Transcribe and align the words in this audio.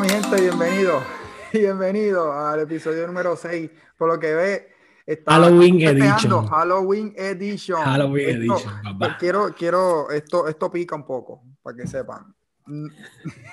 Mi 0.00 0.08
gente, 0.08 0.40
bienvenido. 0.40 1.02
Bienvenido 1.52 2.32
al 2.32 2.60
episodio 2.60 3.06
número 3.06 3.36
6. 3.36 3.70
Por 3.98 4.08
lo 4.08 4.18
que 4.20 4.34
ve, 4.34 4.68
está 5.04 5.32
Halloween 5.32 5.80
Edition. 5.80 6.46
Halloween 6.46 7.14
Edition. 7.16 7.82
Halloween 7.82 8.28
Esto- 8.28 8.54
Edition, 8.54 8.82
papá. 8.82 9.16
Quiero, 9.18 9.54
quiero, 9.54 10.10
esto, 10.10 10.48
esto 10.48 10.70
pica 10.70 10.94
un 10.94 11.04
poco, 11.04 11.42
para 11.62 11.76
que 11.76 11.86
sepan. 11.86 12.34
Mm. 12.66 12.86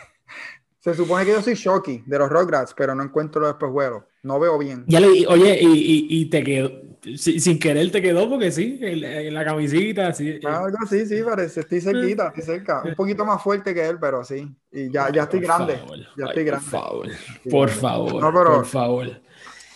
Se 0.79 0.93
supone 0.93 1.25
que 1.25 1.31
yo 1.31 1.41
soy 1.41 1.55
Shocky 1.55 2.03
de 2.05 2.17
los 2.19 2.29
Rugrats, 2.29 2.73
pero 2.77 2.95
no 2.95 3.03
encuentro 3.03 3.41
los 3.41 3.49
espejuelos. 3.49 4.03
No 4.23 4.39
veo 4.39 4.57
bien. 4.57 4.85
Ya 4.87 4.99
le, 5.01 5.27
oye, 5.27 5.57
y, 5.61 5.67
y, 5.67 6.07
y 6.21 6.29
te 6.29 6.43
quedó, 6.43 6.71
si- 7.17 7.39
sin 7.39 7.59
querer 7.59 7.91
te 7.91 8.01
quedó, 8.01 8.29
porque 8.29 8.51
sí, 8.51 8.79
en, 8.81 9.03
en 9.03 9.33
la 9.33 9.43
camisita, 9.45 10.13
sí. 10.13 10.39
Algo 10.45 10.77
sí, 10.89 11.05
sí, 11.05 11.21
parece. 11.23 11.61
Estoy 11.61 11.81
cerquita, 11.81 12.27
estoy 12.27 12.43
cerca. 12.43 12.81
Un 12.83 12.95
poquito 12.95 13.25
más 13.25 13.41
fuerte 13.41 13.73
que 13.73 13.85
él, 13.87 13.97
pero 13.99 14.23
sí. 14.23 14.47
Y 14.71 14.91
ya, 14.91 15.11
ya 15.11 15.23
estoy 15.23 15.39
grande. 15.41 15.77
favor, 15.77 15.97
Ya 16.17 16.25
estoy 16.25 16.43
grande. 16.43 16.65
Por 16.69 16.79
favor, 16.79 17.07
por 17.49 17.69
favor, 17.69 18.21
No, 18.21 18.31
pero- 18.33 18.55
por 18.55 18.65
favor. 18.65 19.21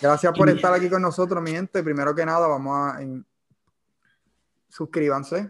Gracias 0.02 0.34
por 0.36 0.50
Y- 0.50 0.54
estar 0.54 0.74
aquí 0.74 0.90
con 0.90 1.02
nosotros, 1.02 1.42
mi 1.44 1.52
gente. 1.52 1.84
Primero 1.84 2.16
que 2.16 2.26
nada, 2.26 2.48
vamos 2.48 2.76
a 2.96 3.02
en- 3.02 3.26
suscríbanse. 4.70 5.50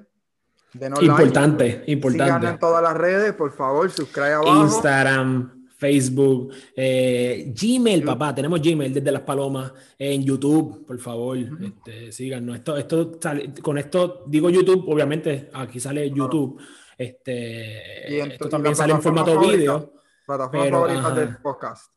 Denos 0.73 0.99
like. 1.01 1.11
Importante, 1.23 1.65
Síganos 1.65 1.87
en 1.87 1.91
importante. 1.93 2.57
todas 2.59 2.81
las 2.81 2.93
redes, 2.95 3.33
por 3.33 3.51
favor, 3.53 3.89
suscríbete 3.91 4.33
abajo. 4.35 4.63
Instagram, 4.63 5.60
Facebook, 5.81 6.53
eh, 6.75 7.51
Gmail, 7.59 8.03
papá, 8.03 8.35
tenemos 8.35 8.61
Gmail 8.61 8.93
desde 8.93 9.11
las 9.11 9.23
palomas, 9.23 9.73
en 9.97 10.23
YouTube, 10.23 10.85
por 10.85 10.99
favor, 10.99 11.35
este, 11.39 12.11
síganos. 12.11 12.57
Esto, 12.57 12.77
esto 12.77 13.17
sale- 13.19 13.51
con 13.63 13.79
esto 13.79 14.23
digo 14.27 14.51
YouTube, 14.51 14.87
obviamente, 14.87 15.49
aquí 15.51 15.79
sale 15.79 16.07
YouTube. 16.11 16.61
Este, 16.95 18.05
Y 18.11 18.15
esto 18.19 18.47
también 18.47 18.73
la 18.73 18.75
sale 18.75 18.93
en 18.93 19.01
formato 19.01 19.39
vídeo. 19.39 19.93
Plataforma 20.27 20.63
pero, 20.63 20.81
favorita 20.81 20.99
ajá. 21.07 21.15
del 21.19 21.37
podcast. 21.37 21.91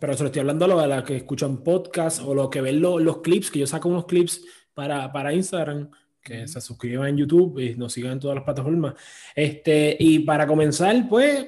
Pero 0.00 0.14
se 0.14 0.22
lo 0.24 0.26
estoy 0.26 0.40
hablando 0.40 0.64
a 0.64 0.68
los 0.68 0.82
a 0.82 0.86
los 0.88 1.04
que 1.04 1.16
escuchan 1.18 1.62
podcast 1.62 2.22
o 2.24 2.34
los 2.34 2.48
que 2.50 2.60
ven 2.60 2.80
lo- 2.80 2.98
los 2.98 3.18
clips, 3.18 3.52
que 3.52 3.60
yo 3.60 3.66
saco 3.68 3.88
unos 3.88 4.06
clips 4.06 4.44
para, 4.74 5.12
para 5.12 5.32
Instagram, 5.32 5.88
que 6.20 6.48
se 6.48 6.60
suscriban 6.60 7.10
en 7.10 7.16
YouTube 7.18 7.60
y 7.60 7.76
nos 7.76 7.92
sigan 7.92 8.12
en 8.14 8.18
todas 8.18 8.34
las 8.34 8.44
plataformas. 8.44 8.94
Este, 9.36 9.96
y 10.00 10.18
para 10.20 10.48
comenzar, 10.48 11.08
pues, 11.08 11.46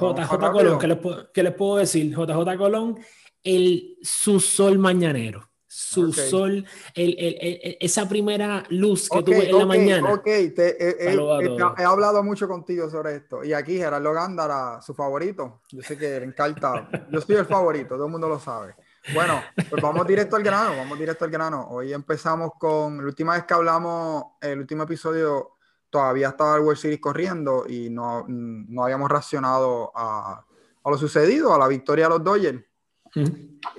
JJ. 0.00 0.50
Colón, 0.52 0.78
¿qué 0.78 0.86
les, 0.88 0.98
puedo- 0.98 1.32
qué 1.32 1.42
les 1.42 1.54
puedo 1.54 1.76
decir? 1.76 2.12
JJ 2.14 2.56
Colón, 2.56 2.98
el, 3.44 3.96
su 4.02 4.40
sol 4.40 4.78
mañanero. 4.78 5.48
Su 5.68 6.08
Ok. 6.08 6.14
sol, 6.14 6.64
el, 6.94 7.16
el- 7.18 7.76
esa 7.80 8.08
primera 8.08 8.64
luz 8.70 9.10
que 9.10 9.18
Ok, 9.18 9.24
tuve 9.26 9.50
en 9.50 9.58
la 9.58 9.64
ok, 9.64 9.68
mañana. 9.68 10.12
ok. 10.14 10.24
Te- 10.24 10.76
he- 10.82 10.96
he- 11.08 11.12
he, 11.12 11.16
todos. 11.16 11.78
he 11.78 11.84
hablado 11.84 12.22
mucho 12.22 12.48
contigo 12.48 12.88
sobre 12.88 13.16
esto. 13.16 13.44
Y 13.44 13.52
aquí 13.52 13.76
Gerardo 13.76 14.10
Gándara, 14.14 14.80
su 14.80 14.94
favorito. 14.94 15.60
Yo 15.70 15.82
sé 15.82 15.98
que 15.98 16.18
le 16.18 16.24
encanta. 16.24 16.88
Yo 17.12 17.20
soy 17.20 17.36
el 17.36 17.44
favorito, 17.44 17.94
todo 17.96 18.06
el 18.06 18.10
mundo 18.12 18.26
lo 18.28 18.38
sabe. 18.38 18.74
Bueno, 19.12 19.40
pues 19.68 19.82
vamos 19.82 20.06
directo 20.06 20.34
al 20.36 20.42
grano, 20.42 20.76
vamos 20.78 20.98
directo 20.98 21.26
al 21.26 21.30
grano. 21.30 21.68
Hoy 21.70 21.92
empezamos 21.92 22.52
con, 22.58 22.96
la 22.98 23.04
última 23.04 23.34
vez 23.34 23.44
que 23.44 23.54
hablamos, 23.54 24.24
el 24.40 24.58
último 24.60 24.84
episodio, 24.84 25.55
todavía 25.96 26.28
estaba 26.28 26.56
el 26.56 26.62
World 26.62 26.78
Series 26.78 27.00
corriendo 27.00 27.64
y 27.68 27.88
no, 27.90 28.24
no 28.28 28.84
habíamos 28.84 29.10
reaccionado 29.10 29.90
a, 29.94 30.44
a 30.84 30.90
lo 30.90 30.98
sucedido, 30.98 31.54
a 31.54 31.58
la 31.58 31.68
victoria 31.68 32.04
de 32.04 32.10
los 32.10 32.24
Dodgers. 32.24 32.62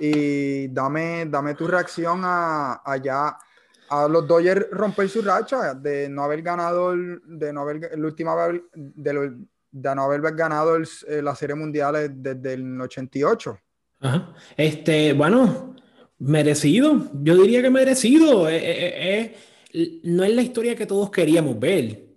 Y 0.00 0.68
dame, 0.68 1.26
dame 1.26 1.54
tu 1.54 1.66
reacción 1.68 2.22
a, 2.24 2.82
a 2.84 4.08
los 4.08 4.26
Dodgers 4.26 4.66
romper 4.72 5.08
su 5.08 5.22
racha 5.22 5.74
de 5.74 6.08
no 6.08 6.22
haber 6.24 6.42
ganado 6.42 6.92
el, 6.92 7.20
de 7.24 7.52
no 7.52 7.60
haber 7.62 7.90
el 7.92 8.04
última 8.04 8.34
de, 8.74 9.12
lo- 9.12 9.30
de 9.70 9.94
no 9.94 10.02
haber 10.02 10.20
ganado 10.34 10.74
el- 10.76 10.88
eh, 11.06 11.22
la 11.22 11.34
serie 11.36 11.54
mundial 11.54 12.10
desde 12.20 12.54
el 12.54 12.80
88. 12.80 13.58
Ajá. 14.00 14.34
Este, 14.56 15.12
bueno, 15.12 15.74
merecido. 16.18 17.08
Yo 17.22 17.36
diría 17.36 17.62
que 17.62 17.70
merecido. 17.70 18.48
Eh, 18.48 19.34
eh, 19.72 20.00
no 20.04 20.24
es 20.24 20.34
la 20.34 20.42
historia 20.42 20.74
que 20.74 20.86
todos 20.86 21.10
queríamos 21.10 21.58
ver. 21.60 22.07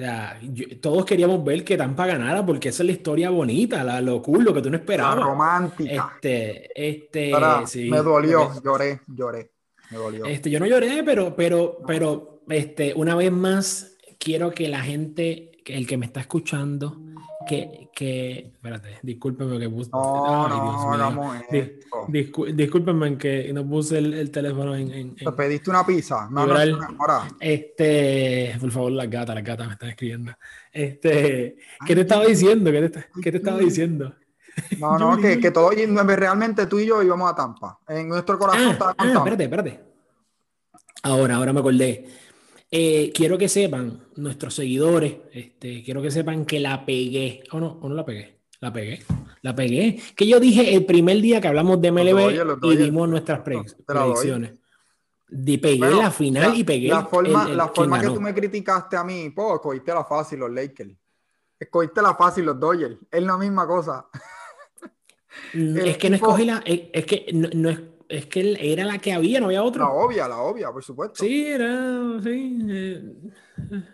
O 0.00 0.02
sea, 0.02 0.38
yo- 0.40 0.80
todos 0.80 1.04
queríamos 1.04 1.44
ver 1.44 1.62
que 1.62 1.76
Tampa 1.76 2.06
ganara 2.06 2.46
porque 2.46 2.70
esa 2.70 2.82
es 2.82 2.86
la 2.86 2.92
historia 2.92 3.28
bonita, 3.28 3.84
la, 3.84 4.00
lo 4.00 4.22
cool, 4.22 4.44
lo 4.44 4.54
que 4.54 4.62
tú 4.62 4.70
no 4.70 4.76
La 4.78 4.80
esperabas. 4.80 5.22
romántica. 5.26 6.12
Este, 6.22 6.70
este, 6.74 7.32
sí, 7.66 7.90
me 7.90 7.98
dolió, 7.98 8.44
porque- 8.48 8.60
lloré, 8.64 9.00
lloré. 9.06 9.50
Me 9.90 9.98
dolió. 9.98 10.24
este, 10.24 10.48
yo 10.48 10.58
no 10.58 10.66
lloré, 10.66 11.02
pero, 11.04 11.36
pero, 11.36 11.82
pero, 11.86 12.40
este, 12.48 12.94
una 12.96 13.14
vez 13.14 13.30
más, 13.30 13.98
quiero 14.18 14.52
que 14.52 14.68
la 14.68 14.80
gente, 14.80 15.50
el 15.66 15.86
que 15.86 15.98
me 15.98 16.06
está 16.06 16.20
escuchando, 16.20 16.96
que, 17.46 17.88
que, 17.94 18.52
espérate, 18.54 18.98
discúlpeme 19.02 19.58
que 19.58 19.68
puse. 19.68 19.90
no, 19.92 20.48
no, 20.48 21.32
discú- 22.08 22.52
discúlpenme 22.52 23.16
que 23.16 23.52
no 23.52 23.66
puse 23.66 23.98
el, 23.98 24.14
el 24.14 24.30
teléfono 24.30 24.74
en, 24.76 24.90
en- 24.92 25.14
¿Te 25.14 25.24
en- 25.24 25.36
pediste 25.36 25.70
una 25.70 25.84
pizza? 25.86 26.28
No, 26.30 26.46
no, 26.46 26.54
ahora. 26.98 27.28
Este, 27.40 28.56
por 28.60 28.70
favor, 28.70 28.92
las 28.92 29.08
gatas, 29.10 29.34
las 29.34 29.44
gatas 29.44 29.66
me 29.66 29.72
están 29.74 29.88
escribiendo. 29.88 30.32
Este, 30.72 31.56
¿qué 31.86 31.94
te 31.94 32.00
estaba 32.02 32.24
diciendo? 32.26 32.70
¿Qué 32.70 32.88
te, 32.88 33.04
qué 33.22 33.30
te 33.32 33.38
estaba 33.38 33.58
diciendo? 33.58 34.14
No, 34.78 34.98
no, 34.98 35.16
que, 35.16 35.40
que 35.40 35.50
todo, 35.50 35.70
realmente 35.70 36.66
tú 36.66 36.78
y 36.78 36.86
yo 36.86 37.02
íbamos 37.02 37.30
a 37.30 37.34
Tampa. 37.34 37.78
En 37.88 38.08
nuestro 38.08 38.38
corazón 38.38 38.68
Ah, 38.68 38.72
estaba 38.72 38.94
ah, 38.98 39.12
espérate, 39.16 39.44
espérate. 39.44 39.80
Ahora, 41.02 41.36
ahora 41.36 41.52
me 41.52 41.60
acordé. 41.60 42.06
Eh, 42.70 43.10
quiero 43.14 43.36
que 43.36 43.48
sepan, 43.48 44.04
nuestros 44.16 44.54
seguidores, 44.54 45.16
este, 45.32 45.82
quiero 45.82 46.00
que 46.00 46.10
sepan 46.10 46.44
que 46.44 46.60
la 46.60 46.84
pegué. 46.86 47.42
¿O 47.52 47.58
no? 47.60 47.78
¿O 47.82 47.88
no 47.88 47.94
la 47.94 48.04
pegué? 48.04 48.38
La 48.60 48.72
pegué. 48.72 49.02
La 49.42 49.54
pegué. 49.54 49.98
Que 50.14 50.26
yo 50.26 50.38
dije 50.38 50.74
el 50.74 50.84
primer 50.84 51.20
día 51.20 51.40
que 51.40 51.48
hablamos 51.48 51.80
de 51.80 51.90
MLB 51.90 52.44
los 52.44 52.58
y 52.62 52.76
dimos 52.76 53.08
nuestras 53.08 53.40
pre- 53.40 53.56
doy. 53.56 53.64
predicciones. 53.86 54.52
Di- 55.28 55.58
pegué 55.58 55.78
Bueno, 55.78 56.02
la 56.02 56.10
final 56.10 56.50
la, 56.50 56.56
y 56.56 56.64
pegué 56.64 56.88
la 56.88 57.06
forma, 57.06 57.44
el- 57.44 57.50
el- 57.52 57.56
la 57.56 57.68
forma 57.68 58.00
que 58.00 58.06
tú 58.08 58.20
me 58.20 58.34
criticaste 58.34 58.96
a 58.96 59.04
mí, 59.04 59.30
pues, 59.30 59.54
escogiste 59.54 59.92
la 59.94 60.04
fácil 60.04 60.40
los 60.40 60.50
Lakers. 60.50 60.90
Escogiste 61.58 62.02
la 62.02 62.14
fácil 62.14 62.44
los 62.46 62.58
Dodgers. 62.60 62.96
Es 63.10 63.22
la 63.22 63.36
misma 63.38 63.66
cosa. 63.66 64.06
Mm, 65.54 65.76
Es 65.86 65.96
que 65.98 66.10
no 66.10 66.16
escogí 66.16 66.44
la. 66.44 66.58
Es, 66.64 66.80
es 66.92 67.06
que 67.06 67.26
no, 67.32 67.48
no 67.54 67.70
es, 67.70 67.80
es 68.10 68.26
que 68.26 68.56
era 68.72 68.84
la 68.84 68.98
que 68.98 69.12
había, 69.12 69.40
no 69.40 69.46
había 69.46 69.60
La 69.60 69.64
otra. 69.64 69.88
obvia, 69.88 70.28
la 70.28 70.38
obvia, 70.38 70.70
por 70.72 70.82
supuesto. 70.84 71.14
Sí, 71.24 71.46
era. 71.46 72.20
Sí. 72.22 72.58
eh, 72.68 73.12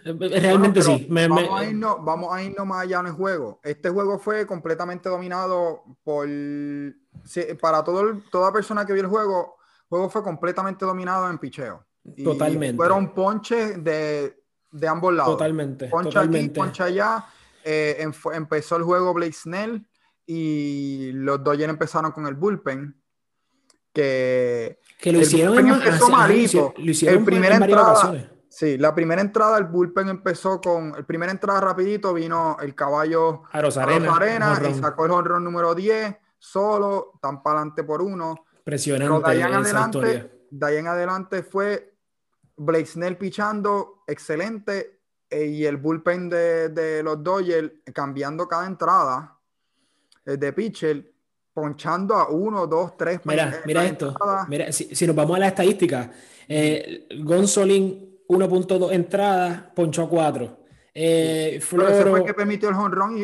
eh, 0.04 0.12
Bueno, 0.12 0.37
realmente 0.41 0.82
sí. 0.82 1.06
Me- 1.10 1.28
me- 1.28 1.43
vamos, 1.47 1.60
a 1.60 1.65
irnos, 1.65 1.97
vamos 2.04 2.34
a 2.34 2.43
irnos 2.43 2.66
más 2.66 2.82
allá 2.84 3.00
en 3.00 3.06
el 3.06 3.12
juego. 3.12 3.60
Este 3.62 3.91
juego 3.91 4.19
fue 4.19 4.47
completamente 4.47 5.09
dominado 5.09 5.82
por. 6.03 6.28
para 7.60 7.82
todo, 7.84 8.21
toda 8.31 8.53
persona 8.53 8.84
que 8.87 8.93
vio 8.93 9.03
el 9.03 9.09
juego, 9.09 9.56
el 9.82 9.88
juego 9.88 10.10
fue 10.10 10.22
completamente 10.22 10.84
dominado 10.84 11.28
en 11.31 11.38
picheo. 11.38 11.84
Y 12.05 12.22
Totalmente. 12.25 12.76
Fueron 12.76 13.12
ponches 13.15 13.82
de, 13.82 14.43
de 14.71 14.88
ambos 14.88 15.12
lados. 15.12 15.32
Totalmente. 15.34 15.88
Poncha 15.88 16.21
aquí, 16.21 16.26
totalmente. 16.28 16.60
poncha 16.60 16.84
allá. 16.84 17.25
Eh, 17.65 18.06
empezó 18.32 18.76
el 18.76 18.84
juego 18.84 19.12
Blake 19.12 19.32
Snell 19.32 19.84
y 20.25 21.10
los 21.12 21.43
Dodgers 21.43 21.69
empezaron 21.71 22.12
con 22.12 22.26
el 22.26 22.34
bullpen. 22.34 22.94
Que 23.97 24.79
Que 25.01 25.11
lo 25.12 25.21
hicieron 25.21 25.55
bullpen 25.55 25.73
en, 25.73 25.83
empezó 25.83 26.09
malito. 26.11 26.75
Lo 26.77 26.91
hicieron 26.91 27.19
El 27.21 27.25
primera 27.25 27.57
en 27.57 27.62
entrada- 27.62 27.93
ocasiones. 27.93 28.27
sí, 28.49 28.77
la 28.77 28.95
primera 28.95 29.23
entrada 29.23 29.57
el 29.57 29.65
bullpen 29.65 30.09
empezó 30.11 30.61
con. 30.61 30.95
El 30.97 31.05
primera 31.07 31.33
entrada 31.33 31.61
rapidito 31.62 32.12
vino 32.12 32.59
el 32.61 32.75
caballo 32.75 33.43
A 33.51 33.62
Rosarena. 33.62 34.15
Arena, 34.15 34.61
y 34.70 34.75
sacó 34.75 35.06
el 35.06 35.12
honrón 35.12 35.44
número 35.44 35.75
10 35.75 36.15
solo, 36.38 37.12
tan 37.23 37.43
para 37.43 37.61
adelante 37.61 37.85
por 37.85 38.03
uno. 38.03 38.35
Pero 38.65 38.76
Impresionante 38.76 39.31
de 39.31 39.35
ahí 39.37 39.41
en 39.41 39.55
adelante, 39.55 39.99
historia. 39.99 40.31
de 40.50 40.67
ahí 40.67 40.76
en 40.76 40.87
adelante 40.88 41.43
fue 41.43 41.94
Blake 42.59 42.87
Snell 42.87 43.17
pichando, 43.17 44.03
excelente, 44.06 45.00
eh, 45.31 45.47
y 45.47 45.65
el 45.65 45.76
bullpen 45.79 46.29
de, 46.29 46.69
de 46.69 47.03
los 47.03 47.23
Dodgers 47.23 47.73
cambiando 47.94 48.47
cada 48.47 48.67
entrada 48.67 49.38
eh, 50.26 50.37
de 50.37 50.53
pitcher, 50.53 51.12
ponchando 51.56 52.14
a 52.14 52.29
uno, 52.29 52.67
dos, 52.67 52.99
tres. 52.99 53.20
Mira, 53.25 53.62
mira 53.64 53.82
esto. 53.87 54.08
entrada. 54.08 54.47
Mira, 54.47 54.70
si, 54.73 54.94
si 54.94 55.06
nos 55.06 55.17
vamos 55.17 55.37
a 55.37 55.41
la 55.41 55.49
estadística, 55.49 56.11
eh, 56.47 57.06
Gonzolin 57.23 58.19
1.2 58.29 58.93
entradas, 58.93 59.62
ponchó 59.75 60.03
a 60.03 60.08
4. 60.11 60.67
Eh, 60.99 61.61
Pero 61.70 61.82
ese 61.88 61.93
fue 61.94 62.03
Floro, 62.03 62.17
el 62.19 62.25
que 62.25 62.35
permitió 62.35 62.69
el 62.70 62.75
honrón 62.75 63.17
y, 63.19 63.23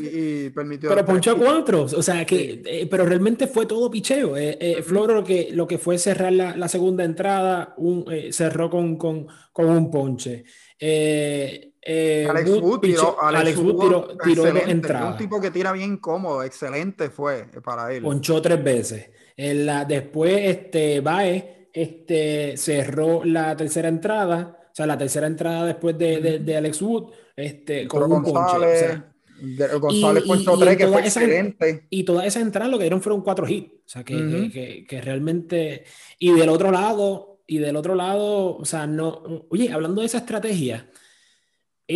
y- 0.00 0.46
y 0.46 0.50
permitió. 0.50 0.88
pero 0.90 1.04
ponchó. 1.04 1.36
4. 1.36 1.82
O 1.96 2.02
sea 2.02 2.24
que, 2.24 2.60
eh, 2.64 2.88
pero 2.90 3.04
realmente 3.04 3.46
fue 3.46 3.66
todo 3.66 3.88
picheo. 3.90 4.36
Eh, 4.36 4.58
eh, 4.60 4.82
Floro 4.82 5.14
lo 5.14 5.24
que, 5.24 5.50
lo 5.52 5.66
que 5.68 5.78
fue 5.78 5.96
cerrar 5.98 6.32
la, 6.32 6.56
la 6.56 6.68
segunda 6.68 7.04
entrada, 7.04 7.74
un, 7.78 8.04
cerró 8.32 8.68
con, 8.70 8.96
con, 8.96 9.26
con 9.52 9.66
un 9.68 9.90
ponche. 9.90 10.44
Eh, 10.78 11.69
eh, 11.82 12.26
Alex 12.28 12.50
Wood 12.50 12.62
Wood 12.62 12.80
tiró, 12.80 13.00
pichó- 13.02 13.16
Alex 13.20 13.56
Wood 13.58 13.80
tiró, 13.80 14.08
tiró 14.22 14.42
dos 14.42 14.46
excelente, 14.46 14.64
Un 14.64 14.70
entradas. 14.70 15.16
tipo 15.18 15.40
que 15.40 15.50
tira 15.50 15.72
bien 15.72 15.96
cómodo, 15.96 16.42
excelente 16.42 17.10
fue 17.10 17.46
para 17.64 17.92
él. 17.94 18.02
ponchó 18.02 18.40
tres 18.42 18.62
veces. 18.62 19.10
En 19.36 19.64
la, 19.66 19.84
después, 19.84 20.38
este, 20.42 21.00
Bae 21.00 21.68
este, 21.72 22.56
cerró 22.56 23.24
la 23.24 23.56
tercera 23.56 23.88
entrada, 23.88 24.58
o 24.70 24.74
sea, 24.74 24.86
la 24.86 24.98
tercera 24.98 25.26
entrada 25.26 25.64
después 25.66 25.96
de, 25.96 26.20
de- 26.20 26.38
de 26.40 26.56
Alex 26.56 26.82
Wood, 26.82 27.12
este, 27.36 27.86
con 27.88 28.02
un 28.02 28.22
ponche. 28.22 28.30
O 28.30 28.34
González, 28.34 28.78
sea, 28.80 29.74
González 29.78 30.24
ponchó 30.24 30.58
tres, 30.58 30.76
que 30.76 30.86
fue 30.86 31.00
excelente. 31.00 31.86
Y 31.88 32.04
todas 32.04 32.26
esas 32.26 32.42
entradas 32.42 32.70
lo 32.70 32.76
que 32.76 32.84
dieron 32.84 33.00
fueron 33.00 33.22
cuatro 33.22 33.48
hits. 33.48 33.72
O 33.72 33.88
sea, 33.88 34.04
que, 34.04 34.50
que, 34.52 34.84
que, 34.86 35.00
realmente. 35.00 35.84
Y 36.18 36.32
del 36.32 36.50
otro 36.50 36.70
lado, 36.70 37.40
y 37.46 37.56
del 37.58 37.76
otro 37.76 37.94
lado, 37.94 38.56
o 38.58 38.64
sea, 38.66 38.86
no. 38.86 39.22
Oye, 39.48 39.72
hablando 39.72 40.02
de 40.02 40.06
esa 40.08 40.18
estrategia, 40.18 40.90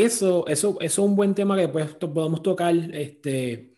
eso, 0.03 0.47
eso, 0.47 0.77
eso 0.81 1.03
es 1.03 1.07
un 1.07 1.17
buen 1.17 1.35
tema 1.35 1.57
que 1.57 1.69
pues, 1.69 1.95
podemos 1.95 2.43
tocar. 2.43 2.75
Este, 2.75 3.75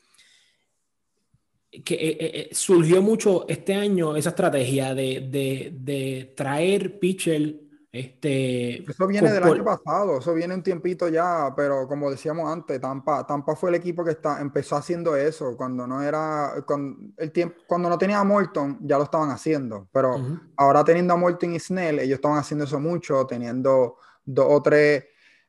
que 1.85 1.95
eh, 1.95 2.17
eh, 2.19 2.19
eh, 2.21 2.49
surgió 2.53 3.03
mucho 3.03 3.47
este 3.49 3.75
año 3.75 4.17
esa 4.17 4.31
estrategia 4.31 4.95
de, 4.95 5.29
de, 5.31 5.73
de 5.75 6.33
traer 6.35 6.99
pitcher 6.99 7.67
este, 7.97 8.83
eso 8.91 9.07
viene 9.07 9.33
del 9.33 9.43
año 9.43 9.65
pasado, 9.65 10.19
eso 10.19 10.35
viene 10.35 10.55
un 10.55 10.63
tiempito 10.63 11.09
ya, 11.09 11.55
pero 11.57 11.89
como 11.89 12.11
decíamos 12.11 12.47
antes, 12.53 12.79
Tampa, 12.79 13.27
Tampa 13.27 13.57
fue 13.57 13.71
el 13.71 13.77
equipo 13.77 14.05
que 14.05 14.11
está, 14.11 14.39
empezó 14.39 14.77
haciendo 14.77 15.17
eso 15.17 15.57
cuando 15.57 15.87
no 15.87 16.03
era, 16.03 16.63
con 16.67 17.15
el 17.17 17.33
tiempo, 17.33 17.57
cuando 17.67 17.89
no 17.89 17.97
tenía 17.97 18.19
a 18.21 18.25
Morton, 18.25 18.79
ya 18.83 18.99
lo 18.99 19.05
estaban 19.05 19.31
haciendo, 19.31 19.89
pero 19.91 20.15
ahora 20.59 20.85
teniendo 20.85 21.15
a 21.15 21.17
Morton 21.17 21.55
y 21.55 21.59
Snell, 21.59 22.01
ellos 22.01 22.17
estaban 22.17 22.37
haciendo 22.37 22.67
eso 22.67 22.79
mucho, 22.79 23.27
teniendo 23.27 23.97
dos 24.27 24.47
o 24.47 24.61
tres, 24.61 25.05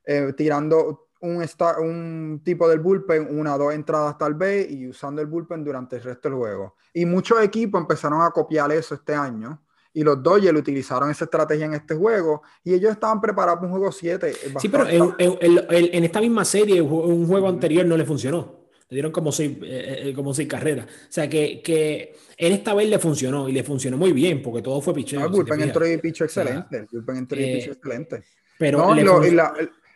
eh, 0.07 0.33
tirando 0.35 1.09
un, 1.19 1.45
un 1.79 2.41
tipo 2.43 2.69
del 2.69 2.79
bullpen, 2.79 3.37
una 3.37 3.55
o 3.55 3.57
dos 3.57 3.73
entradas 3.73 4.17
tal 4.17 4.35
vez, 4.35 4.71
y 4.71 4.87
usando 4.87 5.21
el 5.21 5.27
bullpen 5.27 5.63
durante 5.63 5.97
el 5.97 6.03
resto 6.03 6.29
del 6.29 6.37
juego. 6.37 6.75
Y 6.93 7.05
muchos 7.05 7.43
equipos 7.43 7.81
empezaron 7.81 8.21
a 8.21 8.31
copiar 8.31 8.71
eso 8.71 8.95
este 8.95 9.13
año 9.13 9.61
y 9.93 10.03
los 10.03 10.21
Dodgers 10.21 10.57
utilizaron 10.57 11.09
esa 11.09 11.25
estrategia 11.25 11.65
en 11.65 11.73
este 11.73 11.95
juego 11.95 12.43
y 12.63 12.73
ellos 12.73 12.91
estaban 12.91 13.19
preparados 13.19 13.59
para 13.59 13.67
un 13.67 13.77
juego 13.77 13.91
7. 13.91 14.31
Sí, 14.59 14.69
pero 14.69 14.87
en, 14.87 16.03
esta 16.03 16.21
misma 16.21 16.45
serie, 16.45 16.81
un 16.81 17.27
juego 17.27 17.49
anterior 17.49 17.85
no 17.85 17.97
le 17.97 18.05
funcionó. 18.05 18.67
Le 18.89 18.95
dieron 18.95 19.11
como 19.11 19.33
seis, 19.33 19.57
eh, 19.63 20.03
eh, 20.05 20.13
como 20.13 20.33
seis 20.33 20.47
carreras. 20.47 20.85
O 20.85 21.11
sea 21.11 21.27
que, 21.27 21.61
que, 21.61 22.15
en 22.37 22.53
esta 22.53 22.73
vez 22.73 22.89
le 22.89 22.99
funcionó 22.99 23.49
y 23.49 23.51
le 23.51 23.63
funcionó 23.63 23.97
muy 23.97 24.13
bien 24.13 24.41
porque 24.41 24.61
todo 24.61 24.79
fue 24.79 24.93
picheo. 24.93 25.25
el 25.25 25.29
bullpen 25.29 25.61
entró 25.61 25.85
y 25.85 25.97
pichó 25.97 26.23
excelente. 26.23 26.77
el 26.77 26.87
bullpen 26.91 27.17
entró 27.17 27.39
y 27.39 27.43
eh, 27.43 27.65
excelente. 27.65 28.23
Pero 28.57 28.95
lo, 28.95 29.21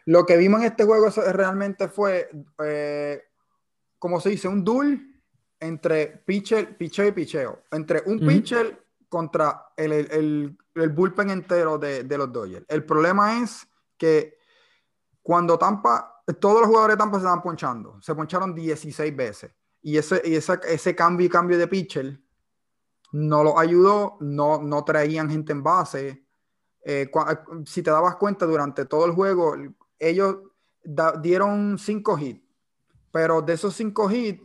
lo, 0.06 0.26
que 0.26 0.38
vimos 0.38 0.62
en 0.62 0.68
este 0.68 0.84
juego 0.84 1.10
realmente 1.32 1.88
fue, 1.88 2.30
como 4.00 4.20
se 4.20 4.30
dice, 4.30 4.48
un 4.48 4.64
duel 4.64 5.22
entre 5.60 6.08
pitcher, 6.08 6.76
picheo 6.76 7.08
y 7.08 7.12
picheo. 7.12 7.64
Entre 7.72 8.02
un 8.06 8.20
pitcher 8.20 8.84
contra 9.08 9.74
el, 9.78 9.92
el, 9.92 10.58
el 10.76 10.90
bullpen 10.90 11.30
entero 11.30 11.78
de, 11.78 12.04
de, 12.04 12.18
los 12.18 12.32
Dodgers. 12.32 12.66
El 12.68 12.86
problema 12.86 13.42
es 13.42 13.68
que 13.98 14.38
cuando 15.22 15.58
Tampa, 15.58 16.24
todos 16.40 16.62
los 16.62 16.68
jugadores 16.68 16.96
de 16.96 17.00
Tampa 17.00 17.18
se 17.18 17.24
estaban 17.24 17.44
ponchando, 17.44 18.02
se 18.02 18.16
poncharon 18.16 18.56
16 18.56 19.16
veces. 19.16 19.52
Y 19.84 19.98
ese, 19.98 20.22
y 20.26 20.36
ese, 20.36 20.60
ese 20.68 20.96
cambio 20.96 21.28
y 21.28 21.30
cambio 21.30 21.58
de 21.58 21.68
pitcher 21.68 22.20
no 23.12 23.44
lo 23.44 23.60
ayudó, 23.60 24.18
no, 24.22 24.62
no 24.62 24.84
traían 24.84 25.30
gente 25.30 25.52
en 25.52 25.64
base. 25.64 26.26
Eh, 26.84 27.12
si 27.66 27.84
te 27.84 27.92
dabas 27.92 28.16
cuenta, 28.16 28.46
durante 28.46 28.86
todo 28.86 29.06
el 29.06 29.12
juego, 29.12 29.56
ellos 30.02 30.38
dieron 31.22 31.78
5 31.78 32.20
hits, 32.20 32.42
pero 33.12 33.42
de 33.42 33.54
esos 33.54 33.76
5 33.76 34.12
hits, 34.12 34.42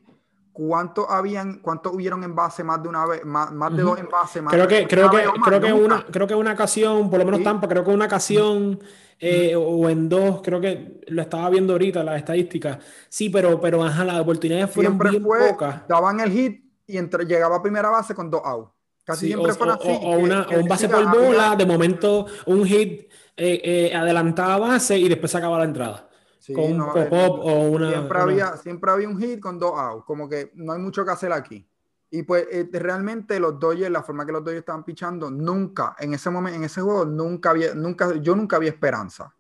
¿Cuántos 0.56 1.04
habían, 1.10 1.58
cuántos 1.58 1.92
hubieron 1.92 2.24
en 2.24 2.34
base 2.34 2.64
más 2.64 2.82
de 2.82 2.88
una 2.88 3.04
vez, 3.04 3.22
más, 3.26 3.52
más 3.52 3.76
de 3.76 3.82
dos 3.82 3.98
en 3.98 4.08
base? 4.08 4.42
creo 4.42 4.66
que, 4.66 4.86
creo 4.86 5.10
que, 5.10 5.22
creo 5.44 5.60
que 5.60 5.70
una, 5.70 6.06
creo 6.06 6.26
que 6.26 6.34
una 6.34 6.54
ocasión, 6.54 7.10
por 7.10 7.18
lo 7.18 7.26
menos 7.26 7.42
Tampa, 7.42 7.68
creo 7.68 7.84
que 7.84 7.90
una 7.90 8.06
ocasión 8.06 8.80
eh, 9.18 9.54
o 9.54 9.86
en 9.90 10.08
dos, 10.08 10.40
creo 10.42 10.58
que 10.58 11.02
lo 11.08 11.20
estaba 11.20 11.50
viendo 11.50 11.74
ahorita 11.74 12.02
las 12.02 12.16
estadísticas. 12.16 12.78
Sí, 13.10 13.28
pero, 13.28 13.60
pero 13.60 13.84
ajá, 13.84 14.02
las 14.06 14.18
oportunidades 14.18 14.70
fueron 14.70 14.98
bien 14.98 15.22
pocas. 15.22 15.86
Daban 15.88 16.20
el 16.20 16.30
hit 16.30 16.64
y 16.86 16.96
entre, 16.96 17.26
llegaba 17.26 17.56
a 17.56 17.62
primera 17.62 17.90
base 17.90 18.14
con 18.14 18.30
dos 18.30 18.40
outs. 18.42 18.72
Casi 19.04 19.26
siempre 19.26 19.52
o, 19.52 19.70
así. 19.70 19.88
O, 19.88 20.10
una, 20.12 20.46
un 20.48 20.66
base 20.66 20.88
por 20.88 21.04
bola, 21.04 21.54
de 21.54 21.66
momento 21.66 22.26
un 22.46 22.64
hit 22.64 23.10
eh, 23.36 23.60
eh, 23.62 23.94
adelantaba 23.94 24.56
base 24.56 24.98
y 24.98 25.08
después 25.08 25.30
sacaba 25.30 25.58
la 25.58 25.64
entrada 25.64 26.08
con 26.54 26.80
un 26.80 26.86
pop-up 26.92 27.40
o 27.40 27.68
una 27.68 27.90
siempre, 27.90 28.18
Había, 28.20 28.56
siempre 28.56 28.90
había 28.90 29.08
un 29.08 29.18
hit 29.18 29.40
con 29.40 29.58
dos 29.58 29.72
outs, 29.76 30.04
como 30.04 30.28
que 30.28 30.52
no 30.54 30.72
hay 30.72 30.78
mucho 30.78 31.04
que 31.04 31.10
hacer 31.10 31.32
aquí. 31.32 31.68
Y 32.10 32.22
pues 32.22 32.46
eh, 32.50 32.68
realmente 32.72 33.40
los 33.40 33.58
Dodgers, 33.58 33.90
la 33.90 34.02
forma 34.02 34.24
que 34.24 34.32
los 34.32 34.44
Dodgers 34.44 34.60
estaban 34.60 34.84
pichando, 34.84 35.30
nunca, 35.30 35.96
en 35.98 36.14
ese 36.14 36.30
momento, 36.30 36.56
en 36.56 36.64
ese 36.64 36.80
juego, 36.80 37.04
nunca 37.04 37.50
había, 37.50 37.74
nunca, 37.74 38.14
yo 38.16 38.36
nunca 38.36 38.56
había 38.56 38.70
esperanza. 38.70 39.34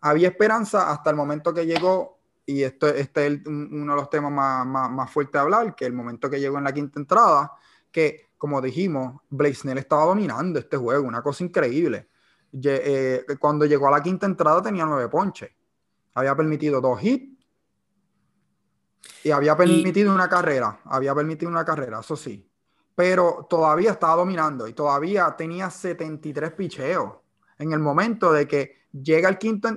Había 0.00 0.28
esperanza 0.28 0.90
hasta 0.90 1.10
el 1.10 1.16
momento 1.16 1.54
que 1.54 1.64
llegó, 1.64 2.20
y 2.44 2.62
esto, 2.62 2.86
este 2.88 3.26
es 3.26 3.46
uno 3.46 3.94
de 3.94 4.00
los 4.00 4.10
temas 4.10 4.30
más, 4.30 4.66
más, 4.66 4.90
más 4.90 5.10
fuertes 5.10 5.32
de 5.32 5.38
hablar, 5.38 5.74
que 5.74 5.86
el 5.86 5.94
momento 5.94 6.28
que 6.28 6.38
llegó 6.38 6.58
en 6.58 6.64
la 6.64 6.72
quinta 6.72 7.00
entrada, 7.00 7.52
que 7.90 8.26
como 8.36 8.60
dijimos, 8.60 9.22
Snell 9.54 9.78
estaba 9.78 10.04
dominando 10.04 10.58
este 10.58 10.76
juego, 10.76 11.08
una 11.08 11.22
cosa 11.22 11.42
increíble. 11.44 12.08
Eh, 12.62 13.24
cuando 13.38 13.66
llegó 13.66 13.88
a 13.88 13.90
la 13.90 14.02
quinta 14.02 14.26
entrada 14.26 14.62
tenía 14.62 14.86
nueve 14.86 15.08
ponches. 15.08 15.50
Había 16.14 16.34
permitido 16.34 16.80
dos 16.80 17.02
hits. 17.02 17.36
Y 19.22 19.30
había 19.30 19.56
permitido 19.56 20.14
una 20.14 20.28
carrera, 20.28 20.80
había 20.84 21.14
permitido 21.14 21.50
una 21.50 21.64
carrera, 21.64 22.00
eso 22.00 22.16
sí, 22.16 22.48
pero 22.94 23.46
todavía 23.48 23.92
estaba 23.92 24.16
dominando 24.16 24.66
y 24.66 24.72
todavía 24.72 25.34
tenía 25.36 25.70
73 25.70 26.52
picheos. 26.52 27.12
En 27.58 27.72
el 27.72 27.78
momento 27.78 28.32
de 28.32 28.46
que 28.46 28.86
llega 28.92 29.28
el 29.28 29.38
quinto, 29.38 29.68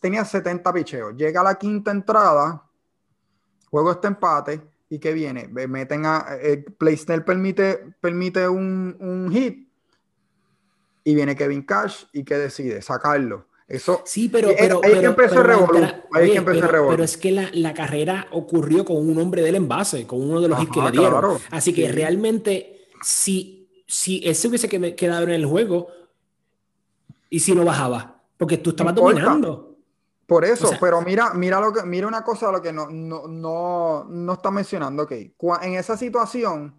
tenía 0.00 0.24
70 0.24 0.72
picheos, 0.72 1.14
llega 1.16 1.40
a 1.40 1.44
la 1.44 1.54
quinta 1.56 1.90
entrada, 1.90 2.62
juego 3.70 3.92
este 3.92 4.08
empate 4.08 4.62
y 4.88 4.98
que 4.98 5.12
viene, 5.12 5.48
meten 5.48 6.06
a, 6.06 6.36
el 6.40 6.64
PlayStation 6.64 7.24
permite, 7.24 7.94
permite 8.00 8.48
un, 8.48 8.96
un 9.00 9.30
hit 9.30 9.63
y 11.04 11.14
viene 11.14 11.36
Kevin 11.36 11.62
Cash 11.62 12.04
y 12.12 12.24
que 12.24 12.36
decide 12.36 12.82
sacarlo 12.82 13.46
eso, 13.66 14.02
sí, 14.04 14.28
pero, 14.28 14.50
pero, 14.58 14.80
ahí 14.84 15.00
que 15.00 15.06
empezó 15.06 15.42
pero, 15.42 17.02
es 17.02 17.16
que 17.16 17.32
la, 17.32 17.48
la, 17.54 17.72
carrera 17.72 18.28
ocurrió 18.30 18.84
con 18.84 18.96
un 18.98 19.18
hombre 19.18 19.40
del 19.40 19.54
envase, 19.54 20.06
con 20.06 20.20
uno 20.20 20.42
de 20.42 20.48
los 20.48 20.62
hits 20.62 20.70
que 20.70 20.82
le 20.82 20.90
dieron. 20.90 21.38
Así 21.50 21.72
que 21.72 21.90
realmente, 21.90 22.88
si, 23.00 23.84
si 23.86 24.20
ese 24.22 24.48
hubiese 24.48 24.68
quedado 24.68 25.24
en 25.24 25.30
el 25.30 25.46
juego, 25.46 25.88
y 27.30 27.40
si 27.40 27.54
no 27.54 27.64
bajaba, 27.64 28.20
porque 28.36 28.58
tú 28.58 28.70
estabas 28.70 28.94
dominando. 28.94 29.78
Por 30.26 30.44
eso, 30.44 30.70
pero 30.78 31.00
mira, 31.00 31.32
mira 31.32 31.58
lo 31.58 31.72
que, 31.72 31.82
mira 31.84 32.06
una 32.06 32.22
cosa 32.22 32.52
lo 32.52 32.60
que 32.60 32.72
no, 32.72 32.90
no, 32.90 33.26
no, 33.26 34.04
no 34.04 34.32
está 34.34 34.50
mencionando, 34.50 35.04
ok. 35.04 35.12
En 35.62 35.74
esa 35.74 35.96
situación, 35.96 36.78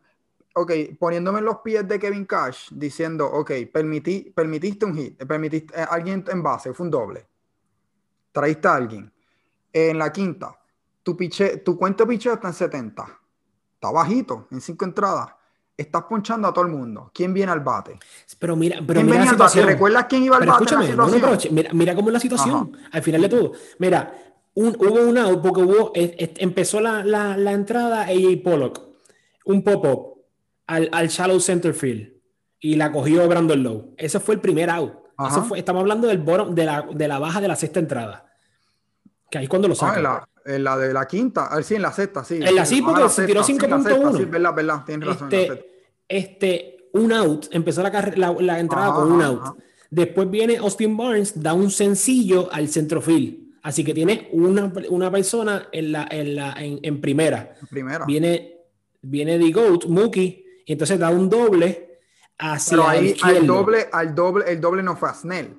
ok, 0.57 0.71
poniéndome 0.97 1.39
en 1.39 1.45
los 1.45 1.57
pies 1.57 1.85
de 1.87 1.99
Kevin 1.99 2.25
Cash, 2.25 2.69
diciendo, 2.71 3.25
ok, 3.25 3.51
permití, 3.71 4.31
permitiste 4.33 4.85
un 4.85 4.95
hit, 4.95 5.23
permitiste 5.25 5.77
a 5.77 5.83
eh, 5.83 5.87
alguien 5.91 6.23
en 6.29 6.41
base, 6.41 6.73
fue 6.73 6.85
un 6.85 6.91
doble. 6.91 7.27
Traíste 8.31 8.67
a 8.67 8.75
alguien. 8.75 9.11
En 9.73 9.97
la 9.97 10.11
quinta, 10.13 10.57
tu, 11.03 11.15
piche, 11.17 11.57
tu 11.57 11.77
cuenta 11.77 12.05
picheo 12.05 12.35
está 12.35 12.47
en 12.47 12.53
70. 12.53 13.05
Está 13.73 13.91
bajito, 13.91 14.47
en 14.49 14.61
cinco 14.61 14.85
entradas. 14.85 15.27
Estás 15.75 16.03
ponchando 16.03 16.47
a 16.47 16.53
todo 16.53 16.63
el 16.63 16.71
mundo. 16.71 17.11
¿Quién 17.13 17.33
viene 17.33 17.51
al 17.51 17.59
bate? 17.59 17.99
Pero 18.39 18.55
mira, 18.55 18.79
pero 18.87 19.01
mira 19.01 19.25
la 19.25 19.31
situación. 19.31 19.67
¿Recuerdas 19.67 20.05
quién 20.07 20.23
iba 20.23 20.37
al 20.37 20.47
bate? 20.47 21.49
mira, 21.51 21.73
mira, 21.73 21.95
cómo 21.95 22.07
es 22.07 22.13
la 22.13 22.19
situación. 22.21 22.77
Al 22.93 23.03
final 23.03 23.21
de 23.23 23.29
todo. 23.29 23.51
Mira, 23.79 24.37
hubo 24.53 25.01
una, 25.01 25.27
porque 25.41 25.61
hubo, 25.61 25.91
empezó 25.93 26.79
la, 26.79 27.03
la, 27.03 27.35
la 27.35 27.51
entrada 27.51 28.03
AJ 28.03 28.41
Pollock. 28.41 28.79
Un 29.43 29.61
pop-up 29.61 30.14
al, 30.67 30.89
al 30.91 31.07
shallow 31.07 31.39
center 31.39 31.73
field 31.73 32.15
y 32.59 32.75
la 32.75 32.91
cogió 32.91 33.27
Brandon 33.27 33.61
Lowe. 33.61 33.93
Ese 33.97 34.19
fue 34.19 34.35
el 34.35 34.41
primer 34.41 34.69
out. 34.69 34.93
estamos 35.55 35.81
hablando 35.81 36.07
del 36.07 36.17
bottom, 36.17 36.55
de, 36.55 36.65
la, 36.65 36.87
de 36.91 37.07
la 37.07 37.19
baja 37.19 37.39
de 37.39 37.47
la 37.47 37.55
sexta 37.55 37.79
entrada. 37.79 38.25
Que 39.29 39.37
ahí 39.37 39.43
es 39.43 39.49
cuando 39.49 39.67
lo 39.67 39.73
ah, 39.73 39.77
saca. 39.77 40.27
en, 40.45 40.63
la, 40.63 40.77
de 40.77 40.93
la 40.93 41.07
quinta, 41.07 41.47
ah, 41.51 41.61
sí, 41.61 41.75
en 41.75 41.81
la 41.81 41.91
sexta, 41.91 42.23
sí. 42.23 42.39
En 42.41 42.55
la 42.55 42.65
sí, 42.65 42.81
porque 42.81 43.07
se 43.09 43.25
tiró 43.25 43.43
5.1. 43.43 44.17
Sí, 44.17 44.25
verdad, 44.25 44.55
verdad, 44.55 44.83
tienes 44.85 45.07
razón. 45.07 45.29
Este, 45.31 45.83
este, 46.07 46.89
un 46.93 47.13
out, 47.13 47.47
empezó 47.51 47.83
la, 47.83 48.35
la, 48.39 48.59
entrada 48.59 48.93
con 48.93 49.11
un 49.11 49.21
out. 49.21 49.57
Después 49.91 50.29
viene 50.29 50.57
Austin 50.57 50.97
Barnes, 50.97 51.41
da 51.41 51.53
un 51.53 51.69
sencillo 51.69 52.49
al 52.51 52.67
centrofield. 52.67 53.45
Así 53.61 53.83
que 53.83 53.93
tiene 53.93 54.29
una, 54.31 54.71
una 54.89 55.11
persona 55.11 55.69
en, 55.71 55.91
la, 55.91 56.07
en, 56.09 56.35
la, 56.35 56.55
en, 56.57 57.01
primera. 57.01 57.55
primera. 57.69 58.05
Viene, 58.05 58.57
viene 59.01 59.39
The 59.39 59.51
Goat, 59.51 59.85
Mookie, 59.85 60.44
y 60.65 60.73
entonces 60.73 60.99
da 60.99 61.09
un 61.09 61.29
doble 61.29 61.99
hacia 62.37 62.77
Pero 62.77 62.89
ahí, 62.89 63.15
al 63.21 63.47
doble, 63.47 63.87
al 63.91 64.15
doble, 64.15 64.45
el 64.51 64.59
doble 64.59 64.83
no 64.83 64.95
fue 64.95 65.09
a 65.09 65.13
Snell. 65.13 65.55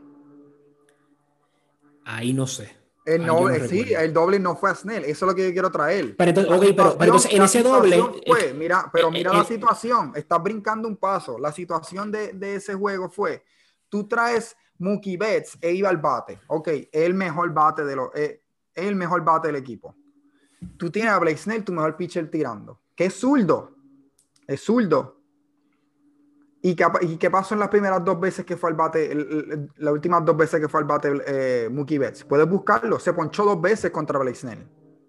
Ahí 2.04 2.32
no 2.32 2.46
sé. 2.46 2.76
El 3.04 3.25
sí, 3.68 3.94
el 3.94 4.12
doble 4.12 4.40
no 4.40 4.56
fue 4.56 4.70
a 4.70 4.75
Snell. 4.75 5.04
Eso 5.04 5.25
es 5.25 5.30
lo 5.30 5.34
que 5.34 5.46
yo 5.46 5.52
quiero 5.52 5.70
traer. 5.70 6.16
Pero 6.16 6.28
entonces, 6.30 6.75
pero, 6.76 6.96
entonces 7.00 7.32
en 7.32 7.42
ese 7.42 7.62
doble. 7.62 8.02
Fue, 8.26 8.52
mira, 8.52 8.90
pero 8.92 9.12
mira 9.12 9.32
la 9.32 9.44
situación. 9.44 10.12
Estás 10.16 10.42
brincando 10.42 10.88
un 10.88 10.96
paso. 10.96 11.38
La 11.38 11.52
situación 11.52 12.10
de, 12.10 12.32
de 12.32 12.56
ese 12.56 12.75
juego 12.75 13.08
fue: 13.08 13.44
tú 13.88 14.08
traes 14.08 14.56
Mookie 14.78 15.16
Betts 15.16 15.56
e 15.60 15.72
iba 15.72 15.88
al 15.88 15.98
bate. 15.98 16.40
Ok, 16.48 16.68
el 16.90 17.14
mejor 17.14 17.52
bate 17.52 17.84
de 17.84 17.94
los. 17.94 18.10
el 18.75 18.96
mejor 18.96 19.25
bate 19.25 19.48
del 19.48 19.56
equipo. 19.56 19.94
tú 20.76 20.90
tienes 20.90 21.12
a 21.12 21.20
Blake 21.20 21.38
Snell, 21.38 21.62
tu 21.62 21.72
mejor 21.72 21.96
pitcher 21.96 22.28
tirando, 22.28 22.80
que 22.96 23.04
es 23.04 23.14
zurdo. 23.14 23.75
Es 24.46 24.60
zurdo. 24.62 25.16
¿Y 26.62 26.74
qué, 26.74 26.84
¿Y 27.02 27.16
qué, 27.16 27.30
pasó 27.30 27.54
en 27.54 27.60
las 27.60 27.68
primeras 27.68 28.04
dos 28.04 28.18
veces 28.18 28.44
que 28.44 28.56
fue 28.56 28.70
al 28.70 28.76
bate, 28.76 29.14
las 29.76 29.92
últimas 29.92 30.24
dos 30.24 30.36
veces 30.36 30.60
que 30.60 30.68
fue 30.68 30.80
al 30.80 30.86
bate 30.86 31.12
eh, 31.26 31.68
Mookie 31.70 31.98
Betts? 31.98 32.24
Puedes 32.24 32.48
buscarlo. 32.48 32.98
Se 32.98 33.12
ponchó 33.12 33.44
dos 33.44 33.60
veces 33.60 33.90
contra 33.90 34.18
Blake 34.18 34.36
Snell. 34.36 34.66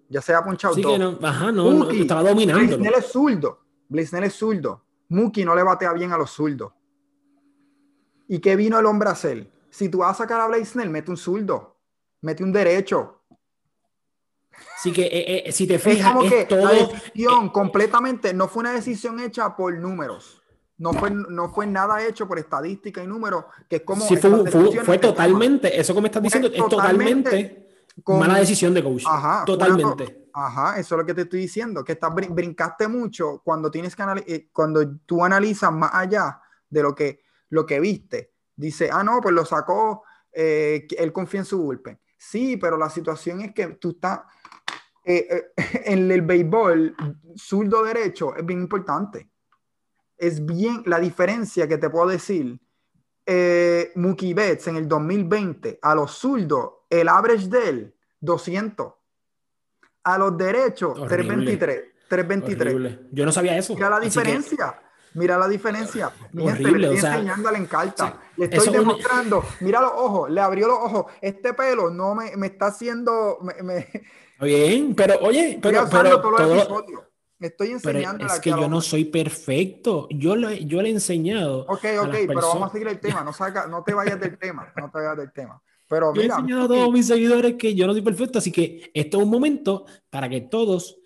Ya 0.08 0.22
se 0.22 0.34
ha 0.34 0.44
ponchado 0.44 0.74
sí 0.74 0.82
dos. 0.82 0.92
Que 0.92 0.98
no, 0.98 1.18
ajá, 1.20 1.50
no, 1.50 1.72
no, 1.72 1.90
estaba 1.90 2.22
dominando. 2.22 2.60
Blake 2.60 2.76
Snell 2.76 2.94
es 2.94 3.06
zurdo. 3.06 3.60
Blake 3.88 4.06
Snell 4.06 4.24
es 4.24 4.34
zurdo. 4.34 4.84
Mookie 5.08 5.44
no 5.44 5.54
le 5.54 5.62
batea 5.62 5.92
bien 5.92 6.12
a 6.12 6.18
los 6.18 6.30
zurdos. 6.30 6.72
¿Y 8.28 8.38
qué 8.40 8.56
vino 8.56 8.78
el 8.78 8.86
hombre 8.86 9.08
a 9.08 9.12
hacer? 9.12 9.50
Si 9.70 9.88
tú 9.88 9.98
vas 9.98 10.12
a 10.12 10.22
sacar 10.22 10.40
a 10.40 10.46
Blake 10.46 10.66
Snell, 10.66 10.90
mete 10.90 11.10
un 11.10 11.16
zurdo. 11.16 11.76
Mete 12.20 12.44
un 12.44 12.52
derecho. 12.52 13.17
Así 14.76 14.92
que 14.92 15.02
eh, 15.02 15.48
eh, 15.48 15.52
si 15.52 15.66
te 15.66 15.78
fijas, 15.78 16.06
es 16.08 16.12
como 16.12 16.30
que 16.30 16.44
todo, 16.44 16.64
la 16.64 16.72
decisión 16.72 17.48
completamente 17.50 18.32
no 18.32 18.48
fue 18.48 18.60
una 18.60 18.72
decisión 18.72 19.20
hecha 19.20 19.56
por 19.56 19.76
números. 19.76 20.42
No 20.78 20.92
fue, 20.92 21.10
no 21.10 21.48
fue 21.48 21.66
nada 21.66 22.06
hecho 22.06 22.28
por 22.28 22.38
estadística 22.38 23.02
y 23.02 23.06
números, 23.08 23.46
que 23.68 23.76
es 23.76 23.82
como... 23.82 24.06
Sí, 24.06 24.16
fue, 24.16 24.48
fue, 24.48 24.84
fue 24.84 24.98
totalmente, 24.98 25.78
eso 25.78 25.92
que 25.92 26.00
me 26.00 26.06
estás 26.06 26.22
diciendo, 26.22 26.48
es 26.48 26.68
totalmente, 26.68 27.68
con, 28.04 28.20
mala 28.20 28.38
decisión 28.38 28.72
de 28.74 28.84
coach. 28.84 29.02
Ajá, 29.04 29.44
totalmente. 29.44 30.28
ajá, 30.32 30.78
eso 30.78 30.94
es 30.94 30.98
lo 31.00 31.04
que 31.04 31.14
te 31.14 31.22
estoy 31.22 31.40
diciendo, 31.40 31.82
que 31.82 31.92
estás, 31.92 32.14
brincaste 32.14 32.86
mucho 32.86 33.40
cuando 33.44 33.72
tienes 33.72 33.96
que 33.96 34.04
eh, 34.28 34.48
cuando 34.52 34.88
tú 35.04 35.24
analizas 35.24 35.72
más 35.72 35.90
allá 35.92 36.40
de 36.70 36.82
lo 36.82 36.94
que, 36.94 37.22
lo 37.50 37.66
que 37.66 37.80
viste. 37.80 38.34
Dice, 38.54 38.88
ah, 38.92 39.02
no, 39.02 39.20
pues 39.20 39.34
lo 39.34 39.44
sacó, 39.44 40.04
eh, 40.32 40.86
él 40.96 41.12
confía 41.12 41.40
en 41.40 41.46
su 41.46 41.60
bullpen. 41.60 41.98
Sí, 42.16 42.56
pero 42.56 42.76
la 42.76 42.90
situación 42.90 43.40
es 43.40 43.52
que 43.52 43.66
tú 43.68 43.90
estás... 43.90 44.20
Eh, 45.10 45.52
en 45.86 46.10
el 46.10 46.22
béisbol, 46.22 46.94
zurdo 47.36 47.82
derecho 47.82 48.36
es 48.36 48.44
bien 48.44 48.60
importante 48.60 49.30
es 50.18 50.44
bien 50.44 50.82
la 50.84 50.98
diferencia 50.98 51.66
que 51.68 51.78
te 51.78 51.88
puedo 51.88 52.08
decir. 52.08 52.60
Eh, 53.24 53.92
Mookie 53.94 54.34
Betts 54.34 54.66
en 54.66 54.76
el 54.76 54.88
2020, 54.88 55.78
a 55.80 55.94
los 55.94 56.12
zurdos, 56.12 56.70
el 56.90 57.08
average 57.08 57.48
de 57.48 57.68
él, 57.68 57.94
200. 58.20 58.92
A 60.04 60.18
los 60.18 60.36
derechos, 60.36 60.94
323. 61.06 61.82
323. 62.08 63.00
Yo 63.12 63.24
no 63.24 63.32
sabía 63.32 63.56
eso. 63.56 63.74
Mira 63.74 63.90
la 63.90 64.00
diferencia. 64.00 64.80
Mira 65.14 65.38
la 65.38 65.48
diferencia. 65.48 66.10
Mi 66.32 66.44
gente, 66.44 66.62
le 66.62 66.94
estoy 66.94 67.10
enseñando, 67.10 67.50
le 68.36 68.44
estoy 68.44 68.72
demostrando. 68.72 69.44
Mira 69.60 69.80
los 69.80 69.92
ojos, 69.94 70.30
le 70.30 70.40
abrió 70.40 70.68
los 70.68 70.78
ojos. 70.78 71.12
Este 71.20 71.52
pelo 71.52 71.90
no 71.90 72.14
me, 72.14 72.34
me 72.36 72.46
está 72.46 72.66
haciendo. 72.66 73.38
Me, 73.42 73.86
Bien, 74.40 74.94
pero 74.94 75.18
oye, 75.20 75.58
pero, 75.60 75.88
pero 75.90 76.20
todo, 76.20 76.84
estoy 77.40 77.70
enseñando. 77.70 78.26
es 78.26 78.40
que 78.40 78.50
yo 78.50 78.68
no 78.68 78.80
soy 78.80 79.04
perfecto. 79.04 80.08
Yo, 80.10 80.36
lo, 80.36 80.52
yo 80.52 80.82
le 80.82 80.88
he 80.88 80.92
enseñado. 80.92 81.60
Ok, 81.68 81.84
ok, 82.00 82.14
pero 82.26 82.40
vamos 82.40 82.70
a 82.70 82.72
seguir 82.72 82.88
el 82.88 83.00
tema. 83.00 83.22
No, 83.22 83.32
saca, 83.32 83.66
no 83.66 83.82
te 83.82 83.94
vayas 83.94 84.20
del 84.20 84.38
tema. 84.38 84.72
No 84.76 84.90
te 84.90 84.98
vayas 84.98 85.16
del 85.16 85.32
tema. 85.32 85.60
Pero 85.88 86.14
yo 86.14 86.22
he 86.22 86.26
enseñado 86.26 86.64
a 86.64 86.68
todos 86.68 86.92
mis 86.92 87.06
seguidores 87.06 87.54
que 87.54 87.74
yo 87.74 87.86
no 87.86 87.92
soy 87.92 88.02
perfecto. 88.02 88.38
Así 88.38 88.52
que 88.52 88.90
esto 88.92 89.18
es 89.18 89.24
un 89.24 89.30
momento 89.30 89.86
para 90.10 90.28
que 90.28 90.42
todos 90.42 90.98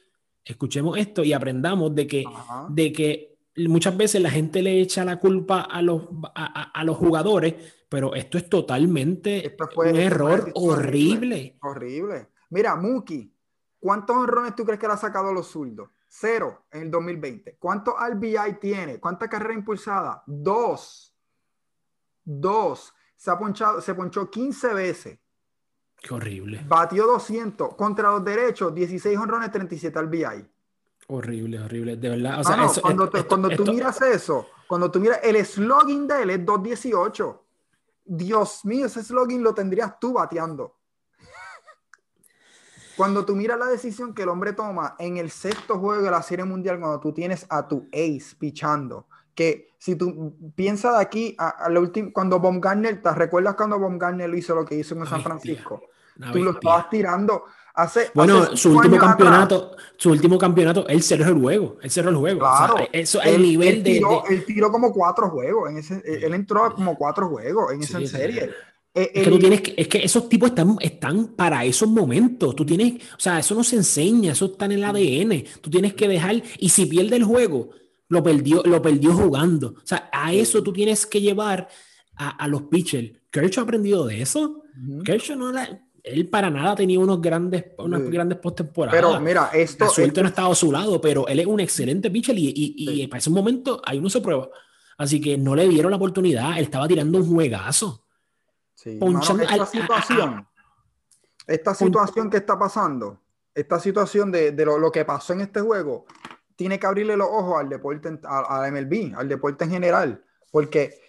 escuchemos 0.44 0.98
esto 0.98 1.22
y 1.22 1.32
aprendamos 1.32 1.94
de 1.94 2.06
que, 2.06 2.24
de 2.70 2.92
que 2.92 3.36
muchas 3.68 3.96
veces 3.96 4.20
la 4.20 4.30
gente 4.30 4.60
le 4.60 4.80
echa 4.80 5.04
la 5.04 5.20
culpa 5.20 5.60
a 5.60 5.80
los, 5.82 6.02
a, 6.34 6.72
a 6.72 6.84
los 6.84 6.96
jugadores, 6.96 7.54
pero 7.88 8.14
esto 8.14 8.38
es 8.38 8.48
totalmente 8.48 9.56
un 9.76 9.96
error 9.96 10.50
horrible. 10.54 11.58
Horrible. 11.60 12.31
Mira, 12.52 12.76
Muki, 12.76 13.34
¿cuántos 13.80 14.14
honrones 14.14 14.54
tú 14.54 14.62
crees 14.66 14.78
que 14.78 14.86
le 14.86 14.92
ha 14.92 14.98
sacado 14.98 15.30
a 15.30 15.32
los 15.32 15.48
zurdos? 15.48 15.88
Cero 16.06 16.66
en 16.70 16.82
el 16.82 16.90
2020. 16.90 17.56
¿Cuántos 17.58 17.94
RBI 17.94 18.58
tiene? 18.60 19.00
¿Cuánta 19.00 19.26
carrera 19.26 19.54
impulsada? 19.54 20.22
Dos. 20.26 21.16
Dos. 22.22 22.92
Se 23.16 23.30
ha 23.30 23.38
ponchado, 23.38 23.80
se 23.80 23.94
ponchó 23.94 24.30
15 24.30 24.74
veces. 24.74 25.18
Qué 25.96 26.12
horrible. 26.12 26.62
Batió 26.68 27.06
200 27.06 27.74
contra 27.74 28.10
los 28.10 28.22
derechos, 28.22 28.74
16 28.74 29.16
honrones, 29.16 29.50
37 29.50 30.02
RBI. 30.02 30.46
Horrible, 31.08 31.58
horrible, 31.58 31.96
de 31.96 32.08
verdad. 32.10 32.40
O 32.40 32.44
sea, 32.44 32.82
cuando, 32.82 33.10
cuando 33.26 33.48
tú 33.48 33.64
miras 33.64 34.02
eso, 34.02 34.46
cuando 34.66 34.90
tú 34.90 35.00
miras 35.00 35.20
el 35.22 35.42
slogan 35.46 36.06
de 36.06 36.22
él 36.22 36.30
es 36.30 36.44
218. 36.44 37.44
Dios 38.04 38.62
mío, 38.66 38.84
ese 38.84 39.02
slogan 39.02 39.42
lo 39.42 39.54
tendrías 39.54 39.98
tú 39.98 40.12
bateando. 40.12 40.81
Cuando 43.02 43.24
tú 43.24 43.34
miras 43.34 43.58
la 43.58 43.66
decisión 43.66 44.14
que 44.14 44.22
el 44.22 44.28
hombre 44.28 44.52
toma 44.52 44.94
en 44.96 45.16
el 45.16 45.28
sexto 45.28 45.80
juego 45.80 46.04
de 46.04 46.10
la 46.12 46.22
Serie 46.22 46.44
Mundial, 46.44 46.78
cuando 46.78 47.00
tú 47.00 47.12
tienes 47.12 47.44
a 47.48 47.66
tu 47.66 47.88
ace 47.92 48.36
pichando, 48.38 49.08
que 49.34 49.70
si 49.76 49.96
tú 49.96 50.36
piensas 50.54 50.94
de 50.94 51.02
aquí 51.02 51.34
a, 51.36 51.68
lo 51.68 51.80
último, 51.80 52.12
cuando 52.12 52.38
Baumgartner, 52.38 53.02
¿te 53.02 53.12
recuerdas 53.12 53.56
cuando 53.56 53.80
Baumgartner 53.80 54.32
hizo 54.36 54.54
lo 54.54 54.64
que 54.64 54.76
hizo 54.76 54.94
en 54.94 55.04
San 55.06 55.20
Francisco? 55.20 55.82
tú 56.32 56.44
lo 56.44 56.52
estabas 56.52 56.90
tirando. 56.90 57.42
Hace, 57.74 58.12
bueno, 58.14 58.56
su 58.56 58.76
último 58.76 58.98
campeonato, 58.98 59.74
su 59.96 60.10
último 60.10 60.38
campeonato, 60.38 60.86
él 60.86 61.02
cerró 61.02 61.24
el 61.24 61.40
juego, 61.40 61.78
él 61.82 61.90
cerró 61.90 62.10
el 62.10 62.16
juego. 62.16 62.38
Claro, 62.38 62.76
eso, 62.92 63.20
el 63.20 63.42
nivel 63.42 63.82
de, 63.82 64.00
Él 64.30 64.44
tiró 64.46 64.70
como 64.70 64.92
cuatro 64.92 65.28
juegos, 65.28 65.70
en 65.70 65.78
ese, 65.78 66.00
él 66.04 66.34
entró 66.34 66.72
como 66.72 66.96
cuatro 66.96 67.28
juegos 67.30 67.72
en 67.72 67.82
esa 67.82 67.98
serie. 68.06 68.50
Eh, 68.94 69.10
es, 69.14 69.24
que 69.24 69.30
tú 69.30 69.38
tienes 69.38 69.60
que, 69.62 69.74
es 69.76 69.88
que 69.88 70.04
esos 70.04 70.28
tipos 70.28 70.50
están, 70.50 70.76
están 70.80 71.28
para 71.28 71.64
esos 71.64 71.88
momentos. 71.88 72.54
Tú 72.54 72.64
tienes, 72.66 72.94
o 73.16 73.20
sea, 73.20 73.38
eso 73.38 73.54
no 73.54 73.64
se 73.64 73.76
enseña, 73.76 74.32
eso 74.32 74.46
está 74.46 74.66
en 74.66 74.72
el 74.72 74.84
ADN. 74.84 75.44
Tú 75.60 75.70
tienes 75.70 75.94
que 75.94 76.08
dejar, 76.08 76.42
y 76.58 76.68
si 76.68 76.86
pierde 76.86 77.16
el 77.16 77.24
juego, 77.24 77.70
lo 78.08 78.22
perdió, 78.22 78.62
lo 78.64 78.82
perdió 78.82 79.14
jugando. 79.14 79.68
O 79.68 79.86
sea, 79.86 80.10
a 80.12 80.32
eso 80.32 80.62
tú 80.62 80.72
tienes 80.72 81.06
que 81.06 81.20
llevar 81.20 81.68
a, 82.16 82.30
a 82.30 82.48
los 82.48 82.62
pitchers. 82.64 83.12
Kershaw 83.30 83.62
ha 83.62 83.64
aprendido 83.64 84.06
de 84.06 84.20
eso. 84.20 84.62
Kershaw 85.04 85.36
no 85.36 85.52
él 86.04 86.28
para 86.28 86.50
nada 86.50 86.74
tenía 86.74 86.98
unos 86.98 87.20
grandes, 87.20 87.64
unas 87.78 88.02
grandes 88.10 88.38
postemporadas. 88.38 89.00
Pero 89.00 89.20
mira, 89.20 89.50
esto. 89.54 89.84
La 89.84 89.90
suerte 89.90 90.20
no 90.20 90.28
estaba 90.28 90.50
a 90.50 90.54
su 90.56 90.72
lado, 90.72 91.00
pero 91.00 91.28
él 91.28 91.38
es 91.38 91.46
un 91.46 91.60
excelente 91.60 92.10
pitcher 92.10 92.36
y, 92.36 92.48
y, 92.48 93.02
y 93.02 93.06
para 93.06 93.18
ese 93.18 93.30
momento 93.30 93.80
ahí 93.84 93.98
uno 93.98 94.10
se 94.10 94.20
prueba. 94.20 94.48
Así 94.98 95.20
que 95.20 95.38
no 95.38 95.54
le 95.54 95.68
dieron 95.68 95.90
la 95.90 95.96
oportunidad. 95.96 96.58
Él 96.58 96.64
estaba 96.64 96.88
tirando 96.88 97.18
un 97.18 97.26
juegazo 97.26 98.02
esta 98.84 99.66
situación, 99.66 100.48
esta 101.46 101.74
situación 101.74 102.30
que 102.30 102.38
está 102.38 102.58
pasando, 102.58 103.20
esta 103.54 103.78
situación 103.78 104.30
de, 104.30 104.52
de 104.52 104.64
lo, 104.64 104.78
lo, 104.78 104.90
que 104.90 105.04
pasó 105.04 105.32
en 105.32 105.42
este 105.42 105.60
juego, 105.60 106.06
tiene 106.56 106.78
que 106.78 106.86
abrirle 106.86 107.16
los 107.16 107.28
ojos 107.28 107.60
al 107.60 107.68
deporte, 107.68 108.20
a, 108.24 108.70
MLB, 108.70 109.14
al 109.16 109.28
deporte 109.28 109.64
en 109.64 109.70
general, 109.70 110.24
porque 110.50 111.00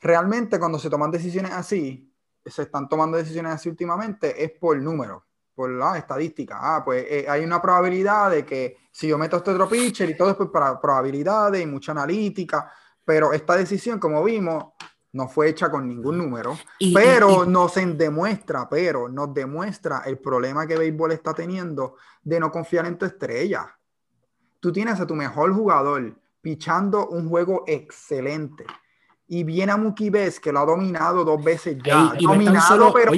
realmente 0.00 0.58
cuando 0.58 0.78
se 0.78 0.90
toman 0.90 1.10
decisiones 1.10 1.52
así, 1.52 2.12
se 2.44 2.62
están 2.62 2.88
tomando 2.88 3.16
decisiones 3.16 3.52
así 3.52 3.68
últimamente, 3.68 4.42
es 4.42 4.52
por 4.52 4.76
números, 4.80 5.22
por 5.54 5.70
la 5.70 5.96
estadística. 5.96 6.58
Ah, 6.60 6.82
pues 6.84 7.06
eh, 7.08 7.26
hay 7.28 7.44
una 7.44 7.62
probabilidad 7.62 8.30
de 8.30 8.44
que 8.44 8.76
si 8.90 9.08
yo 9.08 9.16
meto 9.16 9.36
este 9.36 9.52
otro 9.52 9.68
pitcher 9.68 10.10
y 10.10 10.16
todo 10.16 10.30
es 10.30 10.36
para 10.50 10.80
probabilidades 10.80 11.62
y 11.62 11.66
mucha 11.66 11.92
analítica, 11.92 12.70
pero 13.04 13.32
esta 13.32 13.56
decisión, 13.56 13.98
como 13.98 14.22
vimos, 14.22 14.74
no 15.12 15.28
fue 15.28 15.48
hecha 15.48 15.70
con 15.70 15.86
ningún 15.86 16.18
número, 16.18 16.58
pero 16.94 17.44
nos 17.44 17.74
demuestra, 17.74 18.68
pero 18.68 19.08
nos 19.08 19.32
demuestra 19.34 20.02
el 20.06 20.18
problema 20.18 20.66
que 20.66 20.78
béisbol 20.78 21.12
está 21.12 21.34
teniendo 21.34 21.96
de 22.22 22.40
no 22.40 22.50
confiar 22.50 22.86
en 22.86 22.96
tu 22.96 23.04
estrella. 23.04 23.78
Tú 24.58 24.72
tienes 24.72 25.00
a 25.00 25.06
tu 25.06 25.14
mejor 25.14 25.52
jugador 25.52 26.16
pichando 26.40 27.08
un 27.08 27.28
juego 27.28 27.64
excelente 27.66 28.64
y 29.32 29.44
viene 29.44 29.72
a 29.72 29.78
Mookie 29.78 30.10
Betts 30.10 30.38
que 30.38 30.52
lo 30.52 30.60
ha 30.60 30.66
dominado 30.66 31.24
dos 31.24 31.42
veces 31.42 31.78
ya. 31.82 32.12
dominado, 32.20 32.92
pero 32.92 33.12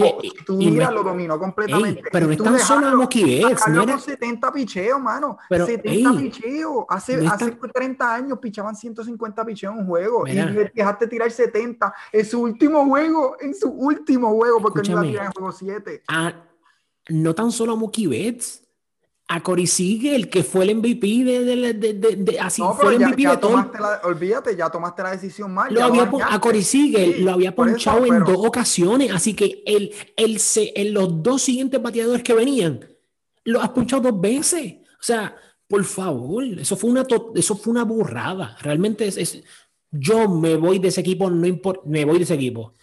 tú 0.46 0.58
mira, 0.58 0.88
lo 0.92 1.02
dominó 1.02 1.40
completamente. 1.40 2.04
pero 2.12 2.26
no 2.26 2.32
es 2.32 2.38
tan 2.38 2.56
solo. 2.60 2.90
No 2.92 3.82
era... 3.82 3.98
70 3.98 4.52
picheos, 4.52 5.00
mano. 5.00 5.38
Pero, 5.48 5.66
70 5.66 6.12
picheos. 6.16 6.84
Hace, 6.88 7.26
hace 7.26 7.50
30 7.50 8.14
años 8.14 8.38
pichaban 8.38 8.76
150 8.76 9.44
picheos 9.44 9.74
en 9.74 9.80
un 9.80 9.86
juego. 9.88 10.24
Y 10.28 10.34
dejaste 10.72 11.08
tirar 11.08 11.32
70 11.32 11.92
en 12.12 12.24
su 12.24 12.42
último 12.42 12.84
juego. 12.84 13.36
En 13.40 13.52
su 13.52 13.70
último 13.70 14.34
juego, 14.34 14.60
porque 14.60 14.88
no 14.88 14.92
iba 14.92 15.00
a 15.00 15.02
tirar 15.02 15.26
en 15.26 15.32
juego 15.32 15.50
7. 15.50 16.04
Ah, 16.06 16.32
no 17.08 17.34
tan 17.34 17.50
solo 17.50 17.72
a 17.72 17.76
Mookie 17.76 18.06
Betts 18.06 18.63
a 19.26 19.42
Cory 19.42 19.68
el 20.04 20.28
que 20.28 20.42
fue 20.42 20.64
el 20.64 20.76
MVP 20.76 21.24
de, 21.24 21.44
de, 21.44 21.72
de, 21.94 22.16
de 22.16 22.40
así 22.40 22.62
fue 22.78 22.94
el 22.94 23.06
MVP 23.06 23.22
ya 23.22 23.30
de 23.30 23.36
todo. 23.38 23.70
La, 23.80 24.00
olvídate, 24.04 24.54
ya 24.54 24.68
tomaste 24.68 25.02
la 25.02 25.12
decisión 25.12 25.52
mal. 25.52 25.72
Lo 25.72 25.82
había, 25.82 26.10
a 26.30 26.40
Cory 26.40 26.62
lo 27.20 27.32
había 27.32 27.54
ponchado 27.54 28.04
en 28.04 28.22
dos 28.22 28.36
ocasiones, 28.38 29.10
así 29.12 29.34
que 29.34 29.62
el, 29.64 29.92
el, 30.16 30.40
en 30.56 30.94
los 30.94 31.22
dos 31.22 31.42
siguientes 31.42 31.80
bateadores 31.80 32.22
que 32.22 32.34
venían, 32.34 32.86
lo 33.44 33.62
has 33.62 33.70
ponchado 33.70 34.02
dos 34.02 34.20
veces. 34.20 34.74
O 35.00 35.02
sea, 35.02 35.34
por 35.66 35.84
favor, 35.84 36.44
eso 36.44 36.76
fue 36.76 36.90
una, 36.90 37.06
eso 37.34 37.56
fue 37.56 37.70
una 37.70 37.84
burrada. 37.84 38.56
Realmente 38.60 39.06
es, 39.06 39.16
es 39.16 39.42
yo 39.90 40.28
me 40.28 40.56
voy 40.56 40.78
de 40.78 40.88
ese 40.88 41.00
equipo, 41.00 41.30
no 41.30 41.46
importa, 41.46 41.80
me 41.86 42.04
voy 42.04 42.18
de 42.18 42.24
ese 42.24 42.34
equipo. 42.34 42.74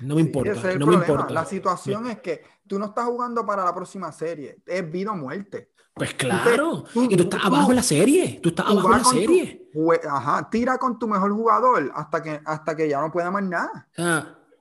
No 0.00 0.14
me 0.14 0.20
importa, 0.20 0.74
no 0.74 0.86
me 0.86 0.94
importa. 0.94 1.32
La 1.32 1.44
situación 1.44 2.06
es 2.06 2.20
que 2.20 2.42
tú 2.66 2.78
no 2.78 2.86
estás 2.86 3.06
jugando 3.06 3.44
para 3.44 3.64
la 3.64 3.74
próxima 3.74 4.10
serie, 4.12 4.58
es 4.66 4.90
vida 4.90 5.12
o 5.12 5.16
muerte. 5.16 5.70
Pues 5.96 6.12
claro, 6.12 6.84
y 6.94 7.16
tú 7.16 7.22
estás 7.22 7.42
abajo 7.42 7.70
en 7.70 7.76
la 7.76 7.82
serie, 7.82 8.38
tú 8.42 8.50
estás 8.50 8.66
abajo 8.66 8.92
en 8.92 8.98
la 8.98 9.04
serie. 9.04 9.70
ajá, 10.06 10.50
tira 10.50 10.76
con 10.76 10.98
tu 10.98 11.08
mejor 11.08 11.32
jugador 11.32 11.90
hasta 11.94 12.22
que, 12.22 12.38
hasta 12.44 12.76
que 12.76 12.86
ya 12.86 13.00
no 13.00 13.10
pueda 13.10 13.30
más 13.30 13.42
nada. 13.42 13.88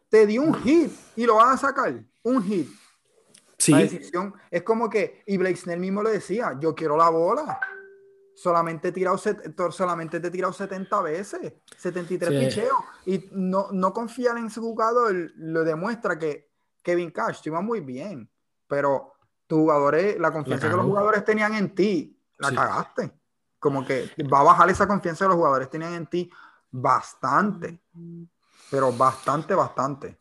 Te 0.08 0.26
dio 0.26 0.42
un 0.42 0.54
hit 0.54 0.94
y 1.18 1.26
lo 1.26 1.36
vas 1.36 1.56
a 1.56 1.68
sacar, 1.68 2.02
un 2.24 2.42
hit. 2.42 2.70
Sí. 3.58 3.74
La 3.74 3.80
decisión 3.80 4.34
es 4.50 4.64
como 4.64 4.90
que, 4.90 5.24
y 5.28 5.36
Blake 5.36 5.58
Snell 5.58 5.80
mismo 5.80 6.02
lo 6.02 6.10
decía, 6.10 6.58
yo 6.58 6.74
quiero 6.74 6.96
la 6.96 7.10
bola. 7.10 7.60
Solamente, 8.34 8.92
tirado, 8.92 9.18
solamente 9.72 10.20
te 10.20 10.28
he 10.28 10.32
tirado 10.32 10.54
70 10.54 11.02
veces, 11.02 11.54
73 11.78 12.46
picheos. 12.46 12.78
Y 13.06 13.30
no, 13.32 13.70
no 13.72 13.94
confiar 13.94 14.38
en 14.38 14.48
ese 14.48 14.62
jugador 14.62 15.32
lo 15.36 15.64
demuestra 15.66 16.18
que 16.18 16.45
Kevin 16.86 17.10
Cash 17.10 17.42
te 17.42 17.50
iba 17.50 17.62
muy 17.62 17.82
bien, 17.82 18.30
pero 18.68 19.14
tus 19.48 19.58
jugadores, 19.58 20.20
la 20.20 20.32
confianza 20.32 20.70
que 20.70 20.76
los 20.76 20.86
jugadores 20.86 21.26
tenían 21.26 21.56
en 21.56 21.74
ti, 21.74 22.16
la 22.38 22.52
cagaste. 22.54 23.12
Como 23.58 23.84
que 23.84 24.12
va 24.32 24.42
a 24.42 24.44
bajar 24.44 24.70
esa 24.70 24.88
confianza 24.88 25.26
que 25.26 25.30
los 25.30 25.38
jugadores 25.38 25.70
tenían 25.70 25.96
en 25.96 26.06
ti 26.06 26.30
bastante, 26.70 27.82
pero 28.70 28.94
bastante, 28.94 29.56
bastante. 29.56 30.20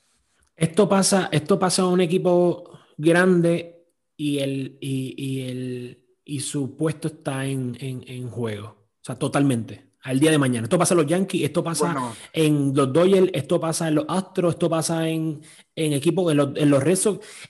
Esto 0.57 0.89
pasa, 0.89 1.29
esto 1.31 1.59
pasa 1.59 1.83
a 1.83 1.89
un 1.89 2.01
equipo 2.01 2.71
grande 2.97 3.87
y 4.17 4.39
el, 4.39 4.79
y, 4.81 5.43
el, 5.43 6.19
y 6.25 6.41
su 6.41 6.77
puesto 6.77 7.09
está 7.09 7.45
en, 7.45 7.77
en, 7.79 8.31
juego. 8.31 8.69
O 8.69 9.05
sea, 9.05 9.17
totalmente. 9.17 9.91
Al 10.05 10.21
día 10.21 10.31
de 10.31 10.39
mañana. 10.39 10.67
Esto 10.67 10.79
pasa 10.79 10.95
en 10.95 10.99
los 10.99 11.07
Yankees, 11.07 11.45
esto 11.45 11.65
pasa 11.65 12.15
en 12.33 12.73
los 12.75 12.93
Dodgers, 12.93 13.31
esto 13.33 13.59
pasa 13.59 13.89
en 13.89 13.97
los 13.97 14.05
Astros, 14.09 14.55
esto 14.55 14.69
pasa 14.69 15.09
en, 15.09 15.41
en 15.75 15.93
equipos, 15.95 16.31
en 16.31 16.37
los, 16.37 16.51
en 16.57 16.71
los 16.71 16.83
Red 16.83 16.99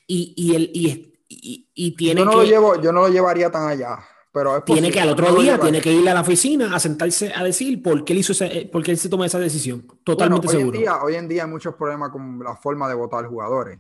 y, 0.07 0.35
y, 0.37 0.55
el, 0.55 0.71
y 0.73 1.15
y, 1.29 1.97
tiene 1.97 2.21
yo 2.21 2.25
no 2.25 2.33
lo 2.33 2.45
llevo, 2.45 2.81
yo 2.81 2.93
no 2.93 3.01
lo 3.03 3.09
llevaría 3.09 3.51
tan 3.51 3.69
allá. 3.69 3.99
Pero 4.33 4.63
tiene 4.65 4.91
que 4.91 5.01
al 5.01 5.11
otro 5.11 5.33
día 5.37 5.61
tiene 5.61 5.81
que 5.81 5.93
ir 5.93 6.09
a 6.09 6.15
la 6.15 6.23
oficina 6.23 6.75
a 6.75 6.81
sentarse 6.81 7.33
a 7.33 7.45
decir 7.45 7.81
por 7.81 8.05
qué 8.05 8.15
él 8.15 8.19
hizo 8.19 8.33
por 8.73 8.83
qué 8.83 8.91
él 8.91 8.99
se 8.99 9.09
tomó 9.09 9.25
esa 9.25 9.39
decisión. 9.39 9.87
Totalmente 10.03 10.49
hoy 10.49 10.53
seguro. 10.57 10.77
En 10.77 10.83
día, 10.83 11.03
hoy 11.03 11.15
en 11.15 11.29
día 11.29 11.45
hay 11.45 11.51
muchos 11.51 11.75
problemas 11.75 12.11
con 12.11 12.41
la 12.43 12.57
forma 12.57 12.89
de 12.89 12.95
votar 12.95 13.27
jugadores. 13.27 13.79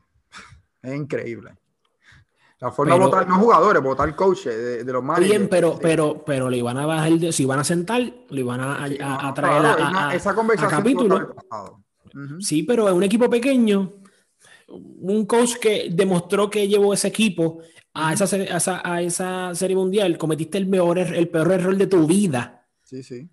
Es 0.81 0.95
increíble. 0.95 1.57
La 2.65 2.73
forma 2.73 2.95
de 2.95 3.01
votar 3.01 3.29
no 3.29 3.39
jugadores, 3.39 3.83
votar 3.83 4.17
coaches 4.17 4.87
de, 4.87 4.91
los 4.91 5.05
managers. 5.05 5.29
Bien, 5.29 5.49
pero, 5.51 5.79
pero, 5.79 6.25
pero 6.25 6.49
le 6.49 6.57
iban 6.57 6.79
a 6.79 6.87
bajar, 6.87 7.13
si 7.31 7.43
iban 7.43 7.59
a 7.59 7.65
sentar, 7.65 8.01
le 8.01 8.41
iban 8.41 8.59
a, 8.59 8.85
a, 8.85 9.35
traer 9.35 9.67
a, 9.67 10.15
esa 10.15 10.35
conversación 10.35 10.81
capítulo. 10.81 11.35
Sí, 12.41 12.63
pero 12.63 12.89
en 12.89 12.95
un 12.95 13.03
equipo 13.03 13.29
pequeño 13.29 13.93
un 14.69 15.27
coach 15.27 15.57
que 15.61 15.91
demostró 15.93 16.49
que 16.49 16.67
llevó 16.67 16.95
ese 16.95 17.09
equipo 17.09 17.61
a, 17.93 18.15
esa, 18.15 18.81
a, 18.83 19.03
esa, 19.03 19.55
serie 19.55 19.77
mundial, 19.77 20.17
cometiste 20.17 20.57
el, 20.57 20.67
peor, 20.67 20.99
er, 20.99 21.15
el 21.15 21.29
peor 21.29 21.53
error 21.53 21.77
de 21.77 21.87
tu 21.87 22.07
vida. 22.07 22.67
Sí, 22.83 23.03
sí. 23.03 23.29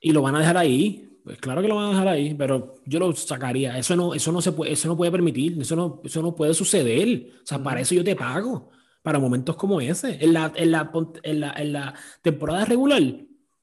Y 0.00 0.12
lo 0.12 0.20
van 0.20 0.36
a 0.36 0.40
dejar 0.40 0.58
ahí. 0.58 1.03
Pues 1.24 1.38
claro 1.38 1.62
que 1.62 1.68
lo 1.68 1.76
van 1.76 1.86
a 1.86 1.90
dejar 1.90 2.08
ahí, 2.08 2.34
pero 2.34 2.74
yo 2.84 2.98
lo 2.98 3.14
sacaría. 3.14 3.78
Eso 3.78 3.96
no, 3.96 4.12
eso 4.12 4.30
no 4.30 4.42
se 4.42 4.52
puede, 4.52 4.72
eso 4.72 4.88
no 4.88 4.96
puede 4.96 5.10
permitir, 5.10 5.58
eso 5.60 5.74
no, 5.74 6.02
eso 6.04 6.20
no 6.22 6.34
puede 6.34 6.52
suceder. 6.52 7.30
O 7.42 7.46
sea, 7.46 7.62
para 7.62 7.80
eso 7.80 7.94
yo 7.94 8.04
te 8.04 8.14
pago. 8.14 8.70
Para 9.02 9.18
momentos 9.18 9.56
como 9.56 9.80
ese. 9.80 10.18
En 10.22 10.34
la, 10.34 10.52
en 10.54 10.70
la, 10.70 10.90
en 11.22 11.40
la, 11.40 11.52
en 11.56 11.72
la 11.72 11.94
temporada 12.22 12.64
regular, 12.66 13.02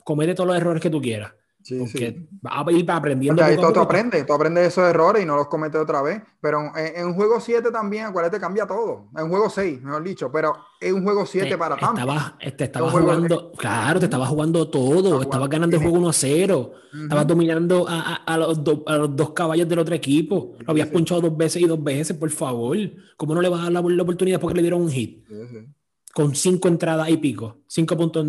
comete 0.04 0.34
todos 0.34 0.48
los 0.48 0.58
errores 0.58 0.82
que 0.82 0.90
tú 0.90 1.02
quieras. 1.02 1.34
Sí, 1.64 1.78
porque 1.78 2.28
va 2.46 2.64
a 2.66 2.72
ir 2.72 2.90
aprendiendo. 2.90 3.42
Porque 3.42 3.54
ahí 3.54 3.74
tú, 3.74 3.80
aprendes, 3.80 4.26
tú 4.26 4.34
aprendes 4.34 4.68
esos 4.68 4.90
errores 4.90 5.24
y 5.24 5.26
no 5.26 5.36
los 5.36 5.48
cometes 5.48 5.80
otra 5.80 6.02
vez. 6.02 6.22
Pero 6.42 6.72
en, 6.76 7.06
un 7.06 7.14
juego 7.14 7.40
7 7.40 7.72
también, 7.72 8.06
acuérdate, 8.06 8.40
cambia 8.40 8.66
todo. 8.66 9.10
En 9.16 9.26
un 9.26 9.30
juego 9.30 9.50
6, 9.50 9.82
mejor 9.82 10.04
dicho, 10.04 10.32
pero 10.32 10.56
es 10.80 10.92
un 10.92 11.04
juego 11.04 11.26
7 11.26 11.58
para 11.58 11.78
Tampa. 11.78 12.02
Estaba, 12.02 12.38
te 12.58 12.64
estaba 12.64 12.90
jugando, 12.90 13.52
claro, 13.52 14.00
te 14.00 14.06
estaba 14.06 14.26
jugando 14.26 14.70
todo. 14.70 15.22
Estabas 15.22 15.50
ganando 15.50 15.76
el 15.76 15.82
juego 15.84 16.00
1 16.00 16.10
a 16.10 16.14
0. 16.14 16.72
Estabas 17.04 17.28
dominando 17.28 17.86
a, 17.88 18.16
a, 18.16 18.38
los 18.38 18.62
a, 18.88 18.98
los 18.98 19.16
dos 19.16 19.32
caballos 19.32 19.70
del 19.70 19.80
otro 19.80 19.94
equipo. 19.94 20.56
Lo 20.60 20.72
habías 20.72 20.88
punchado 20.88 21.22
dos 21.22 21.38
veces 21.38 21.62
y 21.62 21.66
dos 21.66 21.84
veces, 21.84 22.18
por 22.18 22.30
favor. 22.32 22.78
¿Cómo 23.18 23.36
no 23.36 23.42
le 23.42 23.50
vas 23.50 23.62
a 23.62 23.64
dar 23.64 23.72
la, 23.72 23.82
la 23.82 24.04
oportunidad 24.04 24.40
porque 24.40 24.56
le 24.56 24.62
dieron 24.62 24.82
un 24.82 24.90
hit? 24.90 25.26
Con 26.14 26.36
cinco 26.36 26.68
entradas 26.68 27.08
y 27.10 27.18
pico. 27.18 27.60
Cinco 27.68 27.96
puntos 27.96 28.26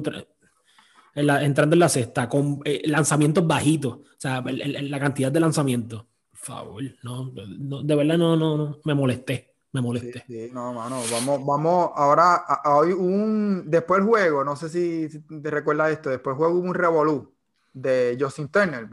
de 1.15 1.45
entrando 1.45 1.75
en 1.75 1.81
la 1.81 1.89
cesta, 1.89 2.29
con 2.29 2.61
eh, 2.65 2.83
lanzamientos 2.87 3.47
bajitos, 3.47 3.95
o 3.95 4.17
sea, 4.19 4.43
la 4.43 5.01
cantidad 5.01 5.31
de 5.31 5.41
lanzamientos. 5.41 6.05
Por 6.31 6.39
favor, 6.39 6.83
no, 7.03 7.31
de 7.83 7.95
verdad 7.95 8.19
no, 8.19 8.37
no, 8.37 8.57
no, 8.57 8.79
me 8.85 8.95
molesté, 8.95 9.55
me 9.73 9.81
molesté. 9.81 10.25
Sí, 10.27 10.51
no, 10.53 10.73
mano, 10.73 11.01
vamos, 11.11 11.47
vamos, 11.47 11.91
ahora, 11.95 12.45
hoy 12.65 12.93
un, 12.93 13.65
después 13.67 14.01
del 14.01 14.09
juego, 14.09 14.45
no 14.45 14.57
sé 14.57 14.69
si, 14.69 15.09
te 15.41 15.51
recuerdas 15.51 15.93
esto, 15.93 16.11
después 16.11 16.37
juego 16.37 16.59
un 16.59 16.75
revolú 16.75 17.33
de 17.75 18.19
Justin 18.21 18.49
Turner, 18.49 18.89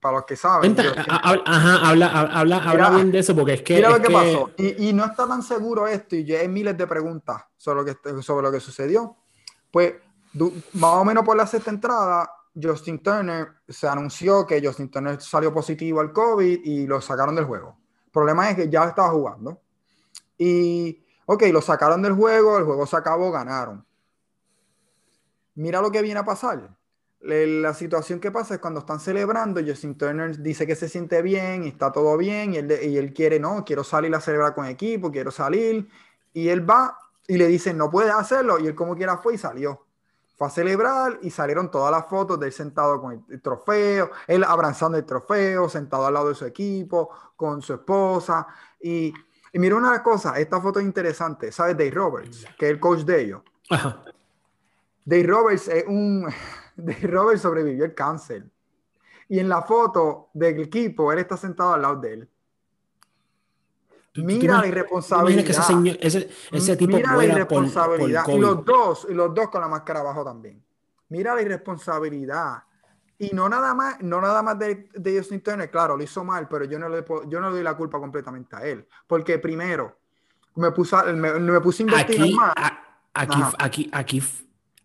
para 0.00 0.16
los 0.16 0.24
que 0.24 0.36
saben. 0.36 0.76
ajá, 0.78 1.88
habla, 1.88 2.06
habla, 2.06 2.58
habla 2.58 2.90
bien 2.90 3.10
de 3.10 3.20
eso, 3.20 3.34
porque 3.34 3.54
es 3.54 3.62
que... 3.62 3.76
Mira 3.76 3.90
lo 3.90 4.00
que, 4.00 4.10
pasó, 4.10 4.50
y, 4.56 4.88
y, 4.88 4.92
no 4.92 5.04
está 5.04 5.26
tan 5.26 5.42
seguro 5.42 5.86
esto, 5.86 6.16
y 6.16 6.32
hay 6.34 6.48
miles 6.48 6.76
de 6.76 6.86
preguntas 6.86 7.42
sobre 7.56 7.80
lo 7.80 7.84
que, 7.84 8.22
sobre 8.22 8.42
lo 8.42 8.52
que 8.52 8.60
sucedió. 8.60 9.16
Pues 9.70 9.94
más 10.34 10.94
o 10.94 11.04
menos 11.04 11.24
por 11.24 11.36
la 11.36 11.46
sexta 11.46 11.70
entrada, 11.70 12.30
Justin 12.60 13.02
Turner 13.02 13.48
se 13.68 13.88
anunció 13.88 14.46
que 14.46 14.64
Justin 14.64 14.90
Turner 14.90 15.20
salió 15.20 15.52
positivo 15.52 16.00
al 16.00 16.12
COVID 16.12 16.60
y 16.64 16.86
lo 16.86 17.00
sacaron 17.00 17.34
del 17.34 17.44
juego. 17.44 17.78
El 18.06 18.10
problema 18.12 18.50
es 18.50 18.56
que 18.56 18.68
ya 18.68 18.84
estaba 18.84 19.10
jugando. 19.10 19.60
Y, 20.36 21.04
ok, 21.26 21.44
lo 21.52 21.60
sacaron 21.60 22.02
del 22.02 22.14
juego, 22.14 22.58
el 22.58 22.64
juego 22.64 22.86
se 22.86 22.96
acabó, 22.96 23.30
ganaron. 23.30 23.84
Mira 25.54 25.80
lo 25.80 25.90
que 25.90 26.02
viene 26.02 26.20
a 26.20 26.24
pasar. 26.24 26.76
La 27.20 27.74
situación 27.74 28.18
que 28.18 28.30
pasa 28.30 28.54
es 28.54 28.60
cuando 28.60 28.80
están 28.80 28.98
celebrando, 28.98 29.60
Justin 29.64 29.98
Turner 29.98 30.38
dice 30.38 30.66
que 30.66 30.74
se 30.74 30.88
siente 30.88 31.20
bien 31.20 31.64
está 31.64 31.92
todo 31.92 32.16
bien 32.16 32.54
y 32.54 32.56
él, 32.56 32.78
y 32.82 32.96
él 32.96 33.12
quiere, 33.12 33.38
no, 33.38 33.62
quiero 33.62 33.84
salir 33.84 34.14
a 34.14 34.22
celebrar 34.22 34.54
con 34.54 34.64
equipo, 34.66 35.12
quiero 35.12 35.30
salir. 35.30 35.86
Y 36.32 36.48
él 36.48 36.68
va 36.68 36.96
y 37.28 37.36
le 37.36 37.46
dicen, 37.46 37.76
no 37.76 37.90
puedes 37.90 38.12
hacerlo. 38.12 38.58
Y 38.58 38.66
él 38.66 38.74
como 38.74 38.96
quiera 38.96 39.18
fue 39.18 39.34
y 39.34 39.38
salió 39.38 39.86
fue 40.40 40.46
a 40.46 40.50
celebrar 40.50 41.18
y 41.20 41.28
salieron 41.28 41.70
todas 41.70 41.92
las 41.92 42.06
fotos 42.08 42.40
de 42.40 42.46
él 42.46 42.52
sentado 42.54 42.98
con 42.98 43.26
el, 43.28 43.42
trofeo, 43.42 44.10
él 44.26 44.42
abrazando 44.42 44.96
el 44.96 45.04
trofeo, 45.04 45.68
sentado 45.68 46.06
al 46.06 46.14
lado 46.14 46.30
de 46.30 46.34
su 46.34 46.46
equipo, 46.46 47.10
con 47.36 47.60
su 47.60 47.74
esposa. 47.74 48.46
Y, 48.80 49.12
y 49.52 49.58
mira 49.58 49.76
una 49.76 50.02
cosa, 50.02 50.40
esta 50.40 50.58
foto 50.58 50.80
es 50.80 50.86
interesante, 50.86 51.52
¿sabes? 51.52 51.76
Dave 51.76 51.90
Roberts, 51.90 52.46
que 52.58 52.64
es 52.64 52.72
el 52.72 52.80
coach 52.80 53.00
de 53.00 53.20
ellos. 53.20 53.42
Dave 55.04 55.24
Roberts 55.24 55.68
es 55.68 55.84
un... 55.86 56.26
Dave 56.74 57.06
Roberts 57.06 57.42
sobrevivió 57.42 57.84
el 57.84 57.94
cáncer. 57.94 58.46
Y 59.28 59.40
en 59.40 59.48
la 59.50 59.60
foto 59.60 60.30
del 60.32 60.58
equipo, 60.58 61.12
él 61.12 61.18
está 61.18 61.36
sentado 61.36 61.74
al 61.74 61.82
lado 61.82 61.96
de 61.96 62.14
él. 62.14 62.28
Mira 64.14 64.60
la 64.60 64.66
irresponsabilidad. 64.66 65.44
Que 65.44 65.52
ese, 65.52 65.62
señor, 65.62 65.96
ese, 66.00 66.76
tipo 66.76 66.96
Mira 66.96 67.16
la 67.16 67.24
irresponsabilidad. 67.24 68.28
y 68.28 68.38
los 68.38 68.64
dos, 68.64 69.06
y 69.08 69.14
los 69.14 69.34
dos 69.34 69.48
con 69.50 69.60
la 69.60 69.68
máscara 69.68 70.00
abajo 70.00 70.24
también. 70.24 70.62
Mira 71.08 71.34
la 71.34 71.42
irresponsabilidad. 71.42 72.62
Y 73.18 73.30
no 73.34 73.48
nada 73.48 73.74
más, 73.74 74.00
no 74.00 74.20
nada 74.20 74.42
más 74.42 74.58
de, 74.58 74.88
de 74.94 75.18
Justin 75.18 75.42
Turner, 75.42 75.70
claro, 75.70 75.96
lo 75.96 76.02
hizo 76.02 76.24
mal, 76.24 76.48
pero 76.48 76.64
yo 76.64 76.78
no 76.78 76.88
le 76.88 77.04
yo 77.28 77.38
no 77.38 77.48
le 77.48 77.56
doy 77.56 77.62
la 77.62 77.76
culpa 77.76 77.98
completamente 77.98 78.56
a 78.56 78.64
él. 78.64 78.86
Porque 79.06 79.38
primero, 79.38 79.98
me 80.56 80.70
puse, 80.72 80.96
me, 81.12 81.34
me 81.34 81.60
puse 81.60 81.82
a 81.82 81.86
investigar 81.86 82.22
aquí, 82.22 82.34
más. 82.34 82.54
aquí, 83.12 83.42
aquí, 83.58 83.90
aquí, 83.92 84.22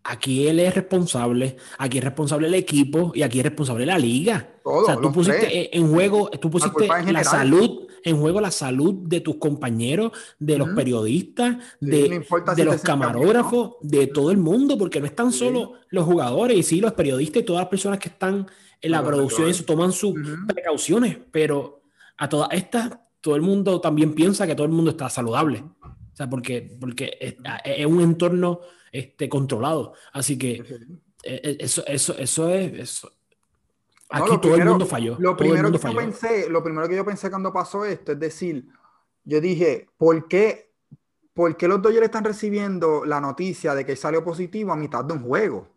aquí 0.08 0.46
él 0.48 0.60
es 0.60 0.74
responsable, 0.74 1.56
aquí 1.78 1.98
es 1.98 2.04
responsable 2.04 2.48
el 2.48 2.54
equipo 2.54 3.12
y 3.14 3.22
aquí 3.22 3.38
es 3.38 3.44
responsable 3.44 3.86
la 3.86 3.98
liga. 3.98 4.58
o 4.62 4.84
sea, 4.84 4.96
tú 4.96 5.12
pusiste 5.12 5.76
en 5.76 5.90
juego, 5.90 6.30
tú 6.30 6.50
pusiste 6.50 6.86
la 7.10 7.24
salud 7.24 7.86
en 8.06 8.16
juego 8.20 8.40
la 8.40 8.52
salud 8.52 8.94
de 8.94 9.20
tus 9.20 9.36
compañeros, 9.36 10.12
de 10.38 10.58
los 10.58 10.68
periodistas, 10.70 11.56
de, 11.80 12.24
de 12.54 12.64
los 12.64 12.80
camarógrafos, 12.80 13.72
de 13.80 14.06
todo 14.06 14.30
el 14.30 14.36
mundo, 14.36 14.78
porque 14.78 15.00
no 15.00 15.06
están 15.06 15.32
solo 15.32 15.72
los 15.88 16.04
jugadores, 16.04 16.56
y 16.56 16.62
sí, 16.62 16.80
los 16.80 16.92
periodistas 16.92 17.42
y 17.42 17.44
todas 17.44 17.62
las 17.62 17.68
personas 17.68 17.98
que 17.98 18.08
están 18.08 18.46
en 18.80 18.90
la 18.92 19.02
producción, 19.02 19.48
eso 19.48 19.64
toman 19.64 19.90
sus 19.90 20.14
precauciones, 20.46 21.18
pero 21.32 21.82
a 22.16 22.28
todas 22.28 22.50
estas, 22.52 22.96
todo 23.20 23.34
el 23.34 23.42
mundo 23.42 23.80
también 23.80 24.14
piensa 24.14 24.46
que 24.46 24.54
todo 24.54 24.66
el 24.66 24.72
mundo 24.72 24.92
está 24.92 25.10
saludable. 25.10 25.64
O 26.16 26.16
sea, 26.16 26.30
porque, 26.30 26.74
porque 26.80 27.18
es, 27.20 27.86
un 27.86 28.00
entorno 28.00 28.60
este, 28.90 29.28
controlado. 29.28 29.92
Así 30.14 30.38
que 30.38 30.64
e, 31.22 31.34
e, 31.34 31.56
eso, 31.60 31.84
eso, 31.86 32.16
eso 32.16 32.48
es, 32.48 32.72
eso, 32.72 33.12
Aquí 34.08 34.38
todo 34.38 34.54
el 34.54 34.64
mundo 34.64 34.86
falló. 34.86 35.16
Lo 35.18 35.36
primero, 35.36 35.70
que 35.70 35.78
Yo 35.78 35.94
pensé, 35.94 36.48
lo 36.48 36.62
primero 36.62 36.88
que 36.88 36.96
yo 36.96 37.04
pensé 37.04 37.28
cuando 37.28 37.52
pasó 37.52 37.84
esto 37.84 38.12
es 38.12 38.18
decir, 38.18 38.66
yo 39.24 39.40
dije, 39.40 39.88
¿por 39.98 40.28
qué, 40.28 40.70
¿por 41.34 41.56
qué 41.56 41.68
los 41.68 41.82
Dodgers 41.82 42.04
están 42.06 42.24
recibiendo 42.24 43.04
la 43.04 43.20
noticia 43.20 43.74
de 43.74 43.84
que 43.84 43.96
salió 43.96 44.24
positivo 44.24 44.72
a 44.72 44.76
mitad 44.76 45.04
de 45.04 45.14
un 45.14 45.22
juego? 45.22 45.68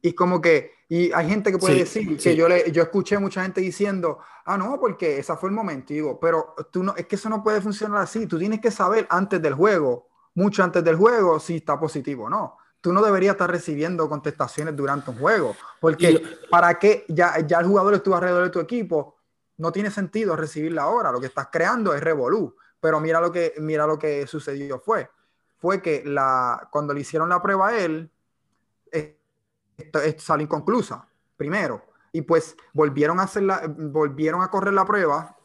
Y 0.00 0.14
como 0.14 0.40
que, 0.40 0.70
Y 0.94 1.10
hay 1.10 1.26
gente 1.26 1.50
que 1.50 1.56
puede 1.56 1.76
decir 1.76 2.18
que 2.18 2.36
yo, 2.36 2.46
le, 2.46 2.70
yo 2.70 2.82
escuché 2.82 3.16
mucha 3.18 3.40
gente 3.40 3.62
diciendo, 3.62 4.18
ah, 4.44 4.58
no, 4.58 4.78
porque 4.78 5.20
ese 5.20 5.34
fue 5.38 5.48
el 5.48 5.54
momento. 5.54 5.94
digo, 5.94 6.20
pero 6.20 6.54
tú 6.70 6.82
no, 6.82 6.94
es 6.94 7.06
que 7.06 7.16
eso 7.16 7.30
no 7.30 7.42
puede 7.42 7.62
funcionar 7.62 8.02
así. 8.02 8.26
Tú 8.26 8.38
tienes 8.38 8.60
que 8.60 8.70
saber 8.70 9.06
antes 9.08 9.40
del 9.40 9.54
juego, 9.54 10.10
mucho 10.34 10.62
antes 10.62 10.84
del 10.84 10.96
juego, 10.96 11.40
si 11.40 11.56
está 11.56 11.80
positivo 11.80 12.24
o 12.24 12.28
no. 12.28 12.58
Tú 12.82 12.92
no 12.92 13.00
deberías 13.00 13.32
estar 13.36 13.50
recibiendo 13.50 14.06
contestaciones 14.06 14.76
durante 14.76 15.12
un 15.12 15.18
juego, 15.18 15.56
porque 15.80 16.22
para 16.50 16.78
qué 16.78 17.06
ya, 17.08 17.40
ya 17.40 17.60
el 17.60 17.68
jugador 17.68 17.94
estuvo 17.94 18.14
alrededor 18.16 18.44
de 18.44 18.50
tu 18.50 18.60
equipo, 18.60 19.16
no 19.56 19.72
tiene 19.72 19.90
sentido 19.90 20.36
recibirla 20.36 20.82
ahora. 20.82 21.10
Lo 21.10 21.20
que 21.20 21.28
estás 21.28 21.48
creando 21.50 21.94
es 21.94 22.02
revolú. 22.02 22.54
Pero 22.80 23.00
mira 23.00 23.18
lo 23.18 23.32
que, 23.32 23.54
mira 23.60 23.86
lo 23.86 23.98
que 23.98 24.26
sucedió 24.26 24.78
fue, 24.78 25.08
fue 25.56 25.80
que 25.80 26.02
la, 26.04 26.68
cuando 26.70 26.92
le 26.92 27.00
hicieron 27.00 27.30
la 27.30 27.40
prueba 27.40 27.68
a 27.68 27.78
él, 27.78 28.10
salió 30.18 30.44
inconclusa, 30.44 31.06
primero. 31.36 31.82
Y 32.12 32.22
pues 32.22 32.56
volvieron 32.72 33.20
a, 33.20 33.24
hacer 33.24 33.44
volvieron 33.76 34.42
a 34.42 34.50
correr 34.50 34.74
la 34.74 34.84
prueba 34.84 35.36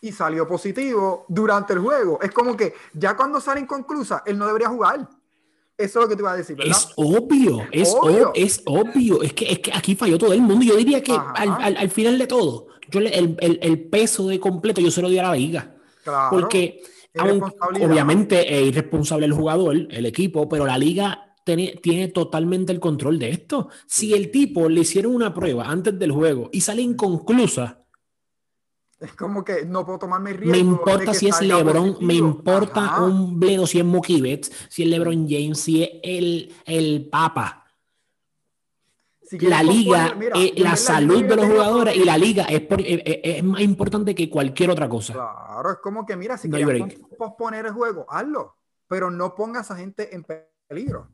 y 0.00 0.12
salió 0.12 0.46
positivo 0.46 1.26
durante 1.28 1.72
el 1.72 1.80
juego. 1.80 2.18
Es 2.22 2.30
como 2.30 2.56
que 2.56 2.74
ya 2.94 3.16
cuando 3.16 3.40
sale 3.40 3.60
inconclusa, 3.60 4.22
él 4.26 4.38
no 4.38 4.46
debería 4.46 4.68
jugar. 4.68 5.08
Eso 5.76 6.00
es 6.00 6.04
lo 6.04 6.08
que 6.08 6.16
te 6.16 6.22
iba 6.22 6.32
a 6.32 6.36
decir, 6.36 6.56
Es 6.60 6.92
obvio, 6.96 7.62
es 7.70 7.94
obvio. 7.94 8.32
es 8.34 8.62
obvio. 8.66 9.22
Es 9.22 9.32
que, 9.32 9.52
es 9.52 9.60
que 9.60 9.72
aquí 9.72 9.94
falló 9.94 10.18
todo 10.18 10.32
el 10.32 10.40
mundo. 10.40 10.64
Yo 10.64 10.74
diría 10.74 11.02
que 11.02 11.12
al, 11.12 11.76
al, 11.76 11.90
final 11.90 12.18
de 12.18 12.26
todo, 12.26 12.66
yo 12.90 12.98
el, 12.98 13.36
el, 13.38 13.58
el, 13.62 13.88
peso 13.88 14.26
de 14.26 14.40
completo 14.40 14.80
yo 14.80 14.90
se 14.90 15.00
lo 15.00 15.08
di 15.08 15.20
a 15.20 15.22
la 15.22 15.34
liga. 15.34 15.76
Porque 16.30 16.82
obviamente 17.14 18.58
es 18.58 18.66
irresponsable 18.68 19.26
el 19.26 19.32
jugador, 19.32 19.76
el 19.76 20.06
equipo, 20.06 20.48
pero 20.48 20.66
la 20.66 20.78
liga 20.78 21.27
tiene, 21.56 22.08
totalmente 22.08 22.72
el 22.72 22.80
control 22.80 23.18
de 23.18 23.30
esto. 23.30 23.68
Si 23.86 24.14
el 24.14 24.30
tipo 24.30 24.68
le 24.68 24.80
hicieron 24.80 25.14
una 25.14 25.32
prueba 25.32 25.68
antes 25.68 25.98
del 25.98 26.12
juego 26.12 26.50
y 26.52 26.60
sale 26.60 26.82
inconclusa, 26.82 27.84
es 29.00 29.12
como 29.12 29.44
que 29.44 29.64
no 29.64 29.86
puedo 29.86 30.00
tomarme 30.00 30.32
riesgo. 30.32 30.50
Me 30.50 30.58
importa 30.58 31.14
si 31.14 31.28
es 31.28 31.40
LeBron, 31.40 31.98
me 32.00 32.14
importa 32.14 33.00
un 33.00 33.38
bledo 33.38 33.64
si 33.66 33.78
es 33.78 33.84
Mookie 33.84 34.20
Betts, 34.20 34.50
si 34.68 34.82
es 34.82 34.88
LeBron 34.88 35.28
James, 35.28 35.60
si 35.60 35.84
es 35.84 35.90
el, 36.02 36.52
el 36.64 37.08
Papa. 37.08 37.64
la 39.30 39.62
liga, 39.62 40.16
eh, 40.34 40.52
la 40.56 40.74
salud 40.74 41.24
de 41.24 41.36
los 41.36 41.46
jugadores 41.46 41.94
y 41.94 42.04
la 42.04 42.18
liga 42.18 42.44
es, 42.46 42.62
eh, 42.62 42.68
eh, 42.78 43.20
es, 43.22 43.44
más 43.44 43.60
importante 43.60 44.16
que 44.16 44.28
cualquier 44.28 44.70
otra 44.70 44.88
cosa. 44.88 45.12
Claro, 45.12 45.70
es 45.70 45.78
como 45.78 46.04
que 46.04 46.16
mira, 46.16 46.36
si 46.36 46.50
quieres 46.50 46.98
posponer 47.16 47.66
el 47.66 47.72
juego, 47.72 48.04
hazlo, 48.08 48.56
pero 48.88 49.12
no 49.12 49.36
pongas 49.36 49.70
a 49.70 49.76
gente 49.76 50.12
en 50.12 50.26
peligro. 50.66 51.08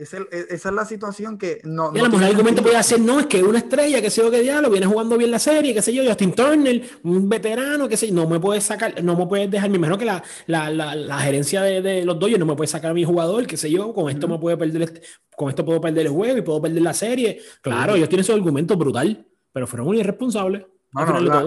E, 0.00 0.46
esa 0.48 0.68
es 0.70 0.74
la 0.74 0.84
situación 0.86 1.36
que 1.36 1.60
no. 1.64 1.92
Y 1.94 1.98
a 1.98 2.04
lo 2.04 2.08
mejor 2.08 2.22
el 2.22 2.30
argumento 2.30 2.62
ser: 2.82 3.00
no, 3.00 3.20
es 3.20 3.26
que 3.26 3.42
una 3.42 3.58
estrella, 3.58 4.00
que 4.00 4.08
sé 4.08 4.22
yo 4.22 4.30
qué 4.30 4.40
diablo, 4.40 4.70
viene 4.70 4.86
jugando 4.86 5.18
bien 5.18 5.30
la 5.30 5.38
serie, 5.38 5.74
que 5.74 5.82
sé 5.82 5.92
yo, 5.92 6.02
Justin 6.06 6.32
Turner, 6.32 6.82
un 7.02 7.28
veterano, 7.28 7.86
que 7.86 7.98
sé 7.98 8.08
yo, 8.08 8.14
no 8.14 8.26
me 8.26 8.40
puedes 8.40 8.64
sacar, 8.64 9.02
no 9.04 9.14
me 9.14 9.26
puedes 9.26 9.50
dejar, 9.50 9.68
me 9.68 9.76
imagino 9.76 9.98
que 9.98 10.06
la, 10.06 10.22
la, 10.46 10.70
la, 10.70 11.18
gerencia 11.18 11.60
de, 11.62 11.82
de, 11.82 12.04
los 12.06 12.18
Dodgers 12.18 12.38
no 12.38 12.46
me 12.46 12.56
puede 12.56 12.68
sacar 12.68 12.92
a 12.92 12.94
mi 12.94 13.04
jugador, 13.04 13.46
que 13.46 13.58
sé 13.58 13.70
yo, 13.70 13.92
con 13.92 14.08
esto 14.08 14.26
me 14.26 14.38
puede 14.38 14.56
perder, 14.56 14.82
este, 14.82 15.02
con 15.36 15.50
esto 15.50 15.64
puedo 15.66 15.82
perder 15.82 16.06
el 16.06 16.12
juego 16.12 16.38
y 16.38 16.42
puedo 16.42 16.62
perder 16.62 16.80
la 16.80 16.94
serie. 16.94 17.40
Claro, 17.60 17.94
ellos 17.94 18.08
tienen 18.08 18.24
su 18.24 18.32
argumento 18.32 18.76
brutal, 18.76 19.26
pero 19.52 19.66
fueron 19.66 19.86
muy 19.86 20.00
irresponsables. 20.00 20.64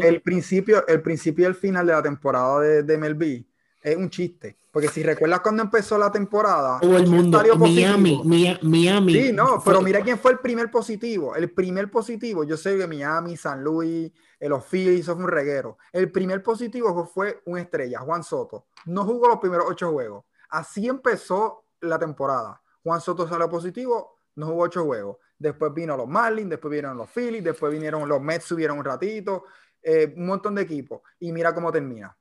el, 0.03 0.21
principio, 0.21 0.85
el 0.87 1.01
principio 1.01 1.45
y 1.45 1.47
el 1.47 1.55
final 1.55 1.87
de 1.87 1.93
la 1.93 2.03
temporada 2.03 2.59
de, 2.59 2.83
de 2.83 2.97
MLB 2.97 3.52
es 3.83 3.97
un 3.97 4.09
chiste. 4.09 4.57
Porque 4.71 4.87
si 4.87 5.03
recuerdas 5.03 5.41
cuando 5.41 5.61
empezó 5.61 5.97
la 5.97 6.11
temporada, 6.11 6.79
todo 6.79 6.97
el 6.97 7.05
mundo, 7.05 7.43
Miami, 7.57 8.21
Miami. 8.61 9.13
Sí, 9.13 9.33
no, 9.33 9.61
pero 9.63 9.81
mira 9.81 10.01
quién 10.01 10.17
fue 10.17 10.31
el 10.31 10.39
primer 10.39 10.71
positivo. 10.71 11.35
El 11.35 11.51
primer 11.51 11.91
positivo, 11.91 12.43
yo 12.43 12.57
sé 12.57 12.77
que 12.77 12.87
Miami, 12.87 13.37
San 13.37 13.63
Luis, 13.63 14.11
los 14.39 14.65
Phillies, 14.65 15.01
eso 15.01 15.15
fue 15.15 15.25
un 15.25 15.29
reguero. 15.29 15.77
El 15.91 16.11
primer 16.11 16.41
positivo 16.41 17.05
fue 17.05 17.41
un 17.45 17.59
estrella, 17.59 17.99
Juan 17.99 18.23
Soto. 18.23 18.67
No 18.85 19.03
jugó 19.05 19.27
los 19.27 19.39
primeros 19.39 19.67
ocho 19.69 19.91
juegos. 19.91 20.25
Así 20.49 20.87
empezó 20.87 21.65
la 21.81 21.99
temporada. 21.99 22.61
Juan 22.83 23.01
Soto 23.01 23.27
salió 23.27 23.49
positivo, 23.49 24.17
no 24.35 24.47
jugó 24.47 24.63
ocho 24.63 24.85
juegos. 24.85 25.17
Después 25.37 25.73
vino 25.73 25.97
los 25.97 26.07
Marlins, 26.07 26.49
después 26.49 26.71
vinieron 26.71 26.97
los 26.97 27.09
Phillies, 27.09 27.43
después 27.43 27.71
vinieron 27.71 28.07
los 28.07 28.21
Mets, 28.21 28.45
subieron 28.45 28.77
un 28.77 28.85
ratito, 28.85 29.43
eh, 29.81 30.13
un 30.15 30.25
montón 30.25 30.55
de 30.55 30.61
equipos. 30.61 31.01
Y 31.19 31.31
mira 31.33 31.53
cómo 31.53 31.71
termina 31.71 32.15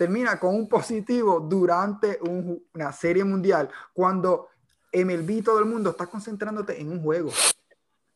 termina 0.00 0.40
con 0.40 0.54
un 0.54 0.66
positivo 0.66 1.40
durante 1.40 2.18
una 2.22 2.90
serie 2.90 3.22
mundial, 3.22 3.68
cuando 3.92 4.48
MLB 4.94 5.44
todo 5.44 5.58
el 5.58 5.66
mundo 5.66 5.90
está 5.90 6.06
concentrándote 6.06 6.80
en 6.80 6.90
un 6.90 7.02
juego. 7.02 7.30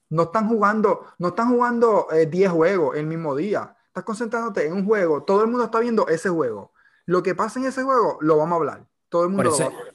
No 0.08 0.22
están 0.22 0.48
jugando, 0.48 1.04
no 1.18 1.28
están 1.28 1.50
jugando 1.50 2.06
10 2.10 2.34
eh, 2.34 2.48
juegos 2.48 2.96
el 2.96 3.04
mismo 3.04 3.36
día. 3.36 3.76
Estás 3.88 4.02
concentrándote 4.02 4.66
en 4.66 4.72
un 4.72 4.86
juego. 4.86 5.24
Todo 5.24 5.42
el 5.42 5.48
mundo 5.48 5.64
está 5.64 5.78
viendo 5.78 6.08
ese 6.08 6.30
juego. 6.30 6.72
Lo 7.04 7.22
que 7.22 7.34
pasa 7.34 7.60
en 7.60 7.66
ese 7.66 7.82
juego 7.82 8.16
lo 8.22 8.38
vamos 8.38 8.52
a 8.52 8.56
hablar. 8.56 8.86
Todo 9.10 9.24
el 9.24 9.28
mundo 9.28 9.52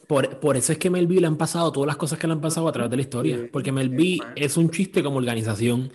por, 0.08 0.26
eso, 0.26 0.40
por, 0.40 0.58
eso 0.58 0.72
es 0.72 0.78
que 0.78 0.92
MLB 0.92 1.22
le 1.22 1.26
han 1.26 1.38
pasado 1.38 1.72
todas 1.72 1.88
las 1.88 1.98
cosas 1.98 2.20
que 2.20 2.28
le 2.28 2.34
han 2.34 2.42
pasado 2.42 2.68
a 2.68 2.72
través 2.72 2.92
de 2.92 2.98
la 2.98 3.02
historia. 3.02 3.50
porque 3.52 3.72
MLB 3.72 4.36
es 4.36 4.58
un 4.58 4.70
chiste 4.70 5.02
como 5.02 5.18
organización. 5.18 5.92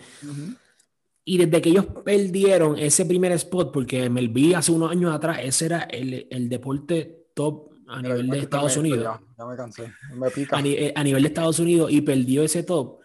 Y 1.25 1.39
desde 1.39 1.63
que 1.63 1.71
ellos 1.71 1.87
perdieron 2.05 2.79
ese 2.79 3.07
primer 3.07 3.33
spot, 3.33 3.73
porque 3.73 4.11
MLB 4.11 4.55
hace 4.57 4.73
unos 4.73 4.91
años 4.91 5.15
atrás, 5.15 5.39
ese 5.43 5.67
era 5.67 5.81
el, 5.83 6.27
el 6.31 6.49
deporte 6.49 7.29
top 7.35 7.75
a 7.87 8.03
nivel 8.03 8.29
de 8.29 8.39
Estados 8.41 8.77
Unidos. 8.77 9.19
Ya, 9.39 9.47
me 9.47 9.57
cansé, 9.57 9.93
me 10.15 10.31
pica. 10.31 10.61
Eh, 10.61 10.93
a, 10.95 11.05
nivel 11.05 11.23
de 11.23 11.29
Estados 11.29 11.59
Unidos 11.59 11.91
y 11.91 12.01
perdió 12.01 12.43
ese 12.43 12.63
top 12.63 12.99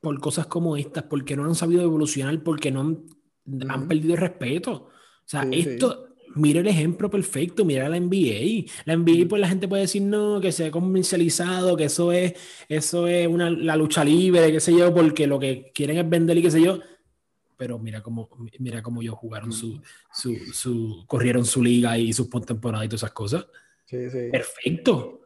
por 0.00 0.18
cosas 0.20 0.46
como 0.46 0.76
estas, 0.76 1.04
porque 1.04 1.36
no 1.36 1.44
han 1.44 1.54
sabido 1.54 1.82
evolucionar, 1.82 2.42
porque 2.42 2.70
no 2.70 2.80
han, 2.80 3.88
perdido 3.88 4.14
el 4.14 4.20
respeto. 4.20 4.72
O 4.72 5.28
sea, 5.28 5.46
esto, 5.50 6.08
mira 6.36 6.60
el 6.60 6.68
ejemplo 6.68 7.10
perfecto, 7.10 7.64
mira 7.64 7.88
la 7.88 7.98
NBA. 7.98 8.70
La 8.84 8.96
NBA, 8.96 9.28
pues 9.28 9.40
la 9.40 9.48
gente 9.48 9.66
puede 9.66 9.82
decir, 9.82 10.02
no, 10.02 10.40
que 10.40 10.52
se 10.52 10.66
ha 10.66 10.70
comercializado, 10.70 11.76
que 11.76 11.84
eso 11.84 12.12
es, 12.12 12.34
eso 12.68 13.06
es 13.06 13.26
una, 13.26 13.50
la 13.50 13.76
lucha 13.76 14.04
libre, 14.04 14.52
qué 14.52 14.60
sé 14.60 14.76
yo, 14.76 14.94
porque 14.94 15.26
lo 15.26 15.38
que 15.38 15.72
quieren 15.74 15.98
es 15.98 16.08
vender 16.08 16.38
y 16.38 16.42
qué 16.42 16.50
sé 16.50 16.62
yo 16.62 16.80
pero 17.56 17.78
mira 17.78 18.02
cómo, 18.02 18.28
mira 18.58 18.82
cómo 18.82 19.02
ellos 19.02 19.14
jugaron 19.16 19.52
su, 19.52 19.80
su, 20.12 20.36
su, 20.52 21.04
corrieron 21.06 21.44
su 21.44 21.62
liga 21.62 21.96
y 21.98 22.12
sus 22.12 22.28
postemporadas 22.28 22.86
y 22.86 22.88
todas 22.88 23.02
esas 23.02 23.12
cosas. 23.12 23.46
Sí, 23.84 24.10
sí. 24.10 24.28
Perfecto. 24.30 25.20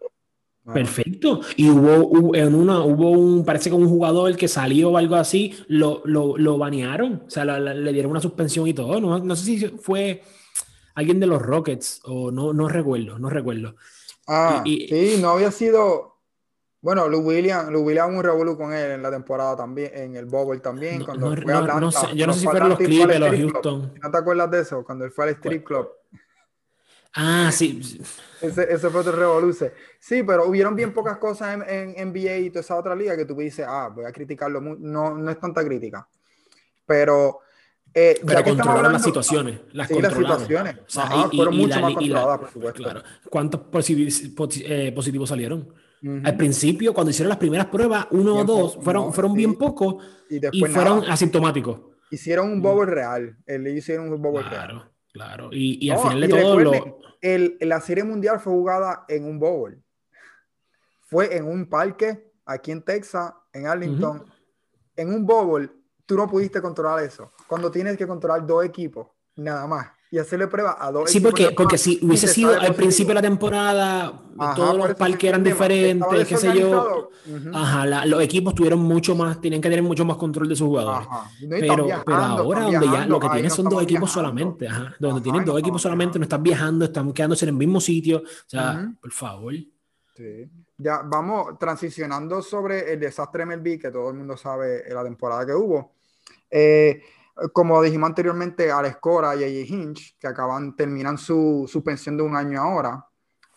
Perfecto. 0.73 1.40
Y 1.57 1.69
hubo, 1.69 2.35
en 2.35 2.55
una, 2.55 2.81
hubo 2.81 3.11
un, 3.11 3.45
parece 3.45 3.71
que 3.71 3.77
un 3.77 3.88
jugador 3.88 4.37
que 4.37 4.47
salió 4.47 4.90
o 4.90 4.97
algo 4.97 5.16
así, 5.16 5.55
lo, 5.69 6.03
lo, 6.05 6.37
lo 6.37 6.59
banearon, 6.59 7.25
o 7.27 7.31
sea, 7.31 7.45
le 7.45 7.93
dieron 7.93 8.11
una 8.11 8.21
suspensión 8.21 8.69
y 8.69 8.75
todo. 8.75 9.01
No, 9.01 9.19
no 9.19 9.37
sé 9.37 9.45
si 9.45 9.69
fue 9.69 10.23
alguien 10.95 11.19
de 11.19 11.27
los 11.27 11.40
Rockets 11.40 12.03
o 12.05 12.31
no, 12.31 12.53
no 12.53 12.69
recuerdo, 12.69 13.19
no 13.19 13.31
recuerdo. 13.31 13.75
Ah, 14.29 14.62
sí, 14.64 15.16
no 15.21 15.31
había 15.31 15.51
sido, 15.51 16.10
bueno, 16.83 17.09
Lou 17.09 17.21
Williams, 17.21 17.71
Lou 17.71 17.83
Williams 17.83 18.14
un 18.14 18.23
revolú 18.23 18.57
con 18.57 18.73
él 18.73 18.93
en 18.93 19.03
la 19.03 19.11
temporada 19.11 19.55
también, 19.55 19.90
en 19.95 20.16
el 20.16 20.25
Bowl 20.25 20.61
también, 20.62 21.05
cuando 21.05 21.37
fue 21.37 21.53
a 21.53 21.59
Atlanta. 21.59 22.12
yo 22.14 22.27
no 22.27 22.33
sé 22.33 22.40
si 22.40 22.47
fueron 22.47 22.71
los 22.71 22.79
Clippers 22.79 23.21
los 23.21 23.31
Houston. 23.31 23.93
¿No 24.03 24.11
te 24.11 24.16
acuerdas 24.16 24.51
de 24.51 24.61
eso? 24.61 24.83
Cuando 24.83 25.05
él 25.05 25.11
fue 25.11 25.25
al 25.25 25.31
strip 25.31 25.64
club. 25.64 25.90
Ah, 27.12 27.51
sí. 27.53 27.81
Ese, 28.40 28.73
ese 28.73 28.88
fue 28.88 29.01
otro 29.01 29.12
revoluce. 29.12 29.75
Sí, 29.99 30.23
pero 30.23 30.47
hubieron 30.47 30.75
bien 30.75 30.95
pocas 30.95 31.19
cosas 31.19 31.55
en, 31.55 31.97
en, 31.97 32.12
NBA 32.12 32.37
y 32.38 32.51
toda 32.51 32.61
esa 32.61 32.77
otra 32.77 32.95
liga 32.95 33.16
que 33.16 33.25
tú 33.25 33.35
dices, 33.35 33.66
ah, 33.69 33.90
voy 33.95 34.05
a 34.05 34.12
criticarlo. 34.12 34.61
No, 34.61 35.14
no 35.16 35.31
es 35.31 35.38
tanta 35.38 35.64
crítica. 35.64 36.09
Pero... 36.87 37.40
Eh, 37.93 38.21
pero 38.25 38.45
controlaron 38.45 38.93
las 38.93 39.03
situaciones. 39.03 39.61
Las 39.73 39.88
sí, 39.88 40.01
las 40.01 40.14
situaciones. 40.14 40.77
fueron 41.35 41.57
mucho 41.57 41.81
más 41.81 41.95
controladas, 41.95 42.38
por 42.38 42.51
supuesto. 42.53 42.83
Claro. 42.85 43.03
¿Cuántos 43.29 43.61
eh, 44.64 44.93
positivos 44.93 45.29
salieron? 45.29 45.75
Al 46.03 46.37
principio, 46.37 46.95
cuando 46.95 47.11
hicieron 47.11 47.29
las 47.29 47.39
primeras 47.39 47.67
pruebas, 47.67 48.07
uno 48.11 48.37
o 48.37 48.45
dos, 48.45 48.79
fueron, 48.83 49.13
fueron 49.13 49.35
bien 49.35 49.57
pocos 49.57 50.03
y, 50.31 50.65
fueron 50.65 51.05
asintomáticos. 51.05 51.81
Hicieron 52.11 52.51
un 52.51 52.63
bobo 52.63 52.85
real. 52.85 53.37
Le 53.47 53.71
hicieron 53.73 54.13
un 54.13 54.21
bobo 54.21 54.41
real. 54.41 54.91
Claro, 55.13 55.51
y, 55.53 55.85
y 55.85 55.91
al 55.91 55.99
final 55.99 56.21
de 56.21 56.29
todo 56.29 56.61
lo... 56.61 56.99
el, 57.21 57.59
la 57.61 57.81
serie 57.81 58.05
mundial 58.05 58.39
fue 58.39 58.53
jugada 58.53 59.05
en 59.09 59.25
un 59.25 59.39
bowl. 59.39 59.83
Fue 61.01 61.37
en 61.37 61.47
un 61.47 61.69
parque 61.69 62.33
aquí 62.47 62.71
en 62.71 62.83
Texas, 62.83 63.33
en 63.53 63.67
Arlington. 63.67 64.25
En 64.97 65.13
un 65.13 65.27
bowl, 65.27 65.71
tú 66.07 66.17
no 66.17 66.29
pudiste 66.29 66.63
controlar 66.63 67.03
eso. 67.03 67.33
Cuando 67.49 67.71
tienes 67.71 67.97
que 67.97 68.07
controlar 68.07 68.47
dos 68.47 68.65
equipos, 68.65 69.09
nada 69.35 69.67
más 69.67 69.89
y 70.12 70.18
hacerle 70.18 70.49
prueba 70.49 70.77
a 70.81 70.90
dos. 70.90 71.09
Sí, 71.09 71.20
porque, 71.20 71.53
porque 71.53 71.79
si 71.79 72.01
hubiese 72.03 72.27
sido 72.27 72.59
al 72.59 72.75
principio 72.75 73.11
de 73.11 73.14
la 73.14 73.23
temporada, 73.23 74.23
todos 74.57 74.77
los 74.77 74.94
parques 74.96 75.29
eran 75.29 75.44
diferentes, 75.44 76.27
qué 76.27 76.37
sé 76.37 76.59
yo. 76.59 77.11
Ajá, 77.53 78.07
los 78.07 78.20
equipos 78.20 78.55
tuvieron 78.55 78.81
mucho 78.81 79.14
más, 79.14 79.40
tienen 79.40 79.61
que 79.61 79.68
tener 79.68 79.85
mucho 79.85 80.05
más 80.05 80.16
control 80.16 80.49
de 80.49 80.57
sus 80.57 80.66
jugadores. 80.66 81.07
pero, 81.49 81.87
pero 82.05 82.18
ahora, 82.18 82.62
donde 82.62 82.87
ya 82.87 83.07
lo 83.07 83.20
que 83.20 83.29
tienes 83.29 83.55
son 83.55 83.68
dos 83.68 83.83
equipos 83.83 84.11
solamente, 84.11 84.66
ajá, 84.66 84.96
donde 84.99 85.20
tienen 85.20 85.44
dos 85.44 85.59
equipos 85.59 85.81
solamente, 85.81 86.18
no 86.18 86.25
están 86.25 86.42
viajando, 86.42 86.87
están 86.87 87.12
quedándose 87.12 87.44
en 87.44 87.51
el 87.51 87.57
mismo 87.57 87.81
sitio. 87.81 88.18
O 88.18 88.49
sea, 88.49 88.92
por 89.01 89.12
favor. 89.12 89.55
Sí. 90.16 90.51
ya 90.77 91.01
vamos 91.03 91.59
transicionando 91.59 92.42
sobre 92.42 92.92
el 92.92 93.01
desastre 93.01 93.46
MLB, 93.46 93.81
que 93.81 93.90
todo 93.90 94.11
el 94.11 94.16
mundo 94.16 94.37
sabe 94.37 94.87
en 94.87 94.94
la 94.94 95.05
temporada 95.05 95.46
que 95.46 95.55
hubo. 95.55 95.92
Eh, 96.51 97.01
como 97.53 97.83
dijimos 97.83 98.09
anteriormente, 98.09 98.70
Alex 98.70 98.96
Cora 98.98 99.35
y 99.37 99.44
AJ 99.44 99.70
Hinch, 99.70 100.18
que 100.18 100.26
acaban, 100.26 100.76
terminan 100.76 101.16
su 101.16 101.66
suspensión 101.68 102.16
de 102.16 102.22
un 102.22 102.37
año 102.37 102.61
ahora. 102.61 103.05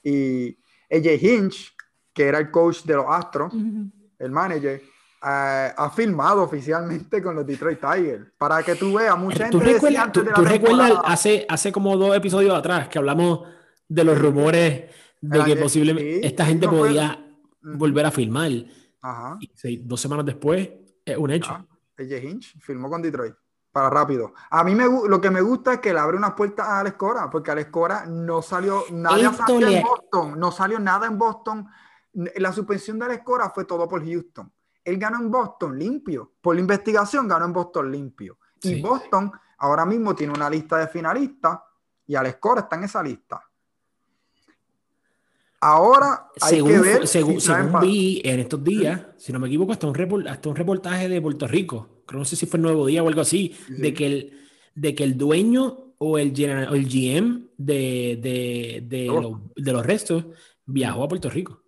Y 0.02 0.58
AJ 0.90 1.22
Hinch, 1.22 1.76
que 2.14 2.26
era 2.26 2.40
el 2.40 2.52
coach 2.52 2.84
de 2.84 2.96
los 2.96 3.06
Astros, 3.08 3.54
el 4.20 4.32
manager, 4.32 4.82
eh, 5.26 5.74
ha 5.76 5.90
firmado 5.90 6.44
oficialmente 6.44 7.22
con 7.22 7.36
los 7.36 7.46
Detroit 7.46 7.80
Tigers. 7.80 8.26
Para 8.38 8.62
que 8.64 8.76
tú 8.76 8.94
veas, 8.94 9.18
mucha 9.18 9.50
¿Tú 9.50 9.60
gente 9.60 9.74
recuerdas, 9.74 10.12
tú, 10.12 10.26
tú 10.34 10.42
recuerdas 10.44 10.94
hace, 11.04 11.46
hace 11.50 11.72
como 11.72 11.98
dos 11.98 12.16
episodios 12.16 12.54
atrás 12.54 12.88
que 12.88 13.00
hablamos 13.00 13.48
de 13.88 14.04
los 14.04 14.20
rumores 14.20 14.84
de 15.22 15.44
que 15.44 15.56
posiblemente 15.56 16.26
esta 16.26 16.46
gente 16.46 16.68
podía 16.68 17.26
volver 17.62 18.06
a 18.06 18.12
filmar? 18.12 18.52
Ajá. 19.02 19.38
Y 19.40 19.78
dos 19.78 20.00
semanas 20.00 20.26
después, 20.26 20.70
es 21.06 21.18
un 21.18 21.32
hecho. 21.32 21.52
Ah, 21.52 21.66
AJ 21.98 22.24
Hinch 22.24 22.60
firmó 22.60 22.90
con 22.90 23.02
Detroit. 23.02 23.36
Para 23.74 23.90
rápido. 23.90 24.36
A 24.52 24.64
mí 24.64 24.76
me, 24.76 24.86
lo 24.86 25.20
que 25.20 25.32
me 25.32 25.42
gusta 25.42 25.74
es 25.74 25.80
que 25.80 25.92
le 25.92 26.00
abre 26.00 26.16
unas 26.16 26.34
puertas 26.34 26.68
a 26.68 26.82
Alex 26.82 26.96
Cora, 26.96 27.28
porque 27.32 27.50
Alex 27.50 27.72
Cora 27.72 28.06
no 28.06 28.44
salió 28.44 28.84
nada 28.92 29.18
en 29.20 29.82
Boston, 29.82 30.40
no 30.40 30.52
salió 30.52 30.80
nada 30.80 31.08
en 31.08 31.18
Boston. 31.18 31.68
La 32.36 32.54
suspensión 32.54 33.00
de 33.00 33.06
Alex 33.06 33.24
Cora 33.24 33.50
fue 33.50 33.66
todo 33.66 33.90
por 33.90 34.06
Houston. 34.06 34.54
Él 34.84 34.98
ganó 34.98 35.18
en 35.18 35.32
Boston 35.32 35.80
limpio. 35.80 36.34
Por 36.40 36.54
la 36.54 36.62
investigación 36.62 37.28
ganó 37.28 37.46
en 37.46 37.54
Boston 37.54 37.92
limpio. 37.92 38.38
Y 38.62 38.80
Boston 38.80 39.32
ahora 39.58 39.88
mismo 39.88 40.14
tiene 40.14 40.34
una 40.34 40.52
lista 40.52 40.78
de 40.78 40.88
finalistas 40.88 41.60
y 42.06 42.14
Alex 42.14 42.38
Cora 42.40 42.62
está 42.62 42.76
en 42.76 42.84
esa 42.84 43.02
lista. 43.02 43.42
Ahora 45.62 46.30
hay 46.42 46.58
según, 46.58 46.72
que 46.72 46.80
ver. 46.80 47.08
Según, 47.08 47.40
vi 47.82 48.22
en 48.24 48.42
estos 48.42 48.64
días, 48.64 49.02
si 49.18 49.34
no 49.34 49.40
me 49.40 49.48
equivoco, 49.48 49.72
hasta 49.72 49.88
un, 49.88 50.28
hasta 50.28 50.50
un 50.50 50.56
reportaje 50.56 51.10
de 51.10 51.22
Puerto 51.22 51.48
Rico, 51.48 51.93
no 52.12 52.26
sé 52.26 52.36
si 52.36 52.46
fue 52.46 52.58
el 52.58 52.64
Nuevo 52.64 52.86
Día 52.86 53.04
o 53.04 53.08
algo 53.08 53.22
así, 53.22 53.56
de, 53.70 53.94
que 53.94 54.06
el, 54.06 54.40
de 54.76 54.96
que 54.96 55.04
el 55.04 55.18
dueño 55.18 55.96
o 55.98 56.18
el, 56.18 56.38
el 56.40 56.86
GM 56.88 57.50
de, 57.58 58.20
de, 58.22 58.84
de, 58.86 59.10
oh. 59.10 59.42
de, 59.56 59.72
los 59.72 59.86
restos 59.86 60.26
viajó 60.66 61.04
a 61.04 61.08
Puerto 61.08 61.30
Rico 61.30 61.64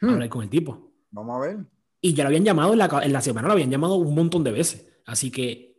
a 0.00 0.06
hmm. 0.06 0.10
hablar 0.10 0.28
con 0.28 0.42
el 0.42 0.50
tipo. 0.50 0.92
Vamos 1.10 1.36
a 1.36 1.46
ver. 1.46 1.58
Y 2.00 2.14
ya 2.14 2.24
lo 2.24 2.28
habían 2.28 2.44
llamado 2.44 2.72
en 2.72 2.78
la, 2.78 3.00
en 3.02 3.12
la 3.12 3.20
semana, 3.20 3.48
lo 3.48 3.54
habían 3.54 3.70
llamado 3.70 3.96
un 3.96 4.14
montón 4.14 4.44
de 4.44 4.52
veces. 4.52 4.86
Así 5.06 5.30
que, 5.30 5.76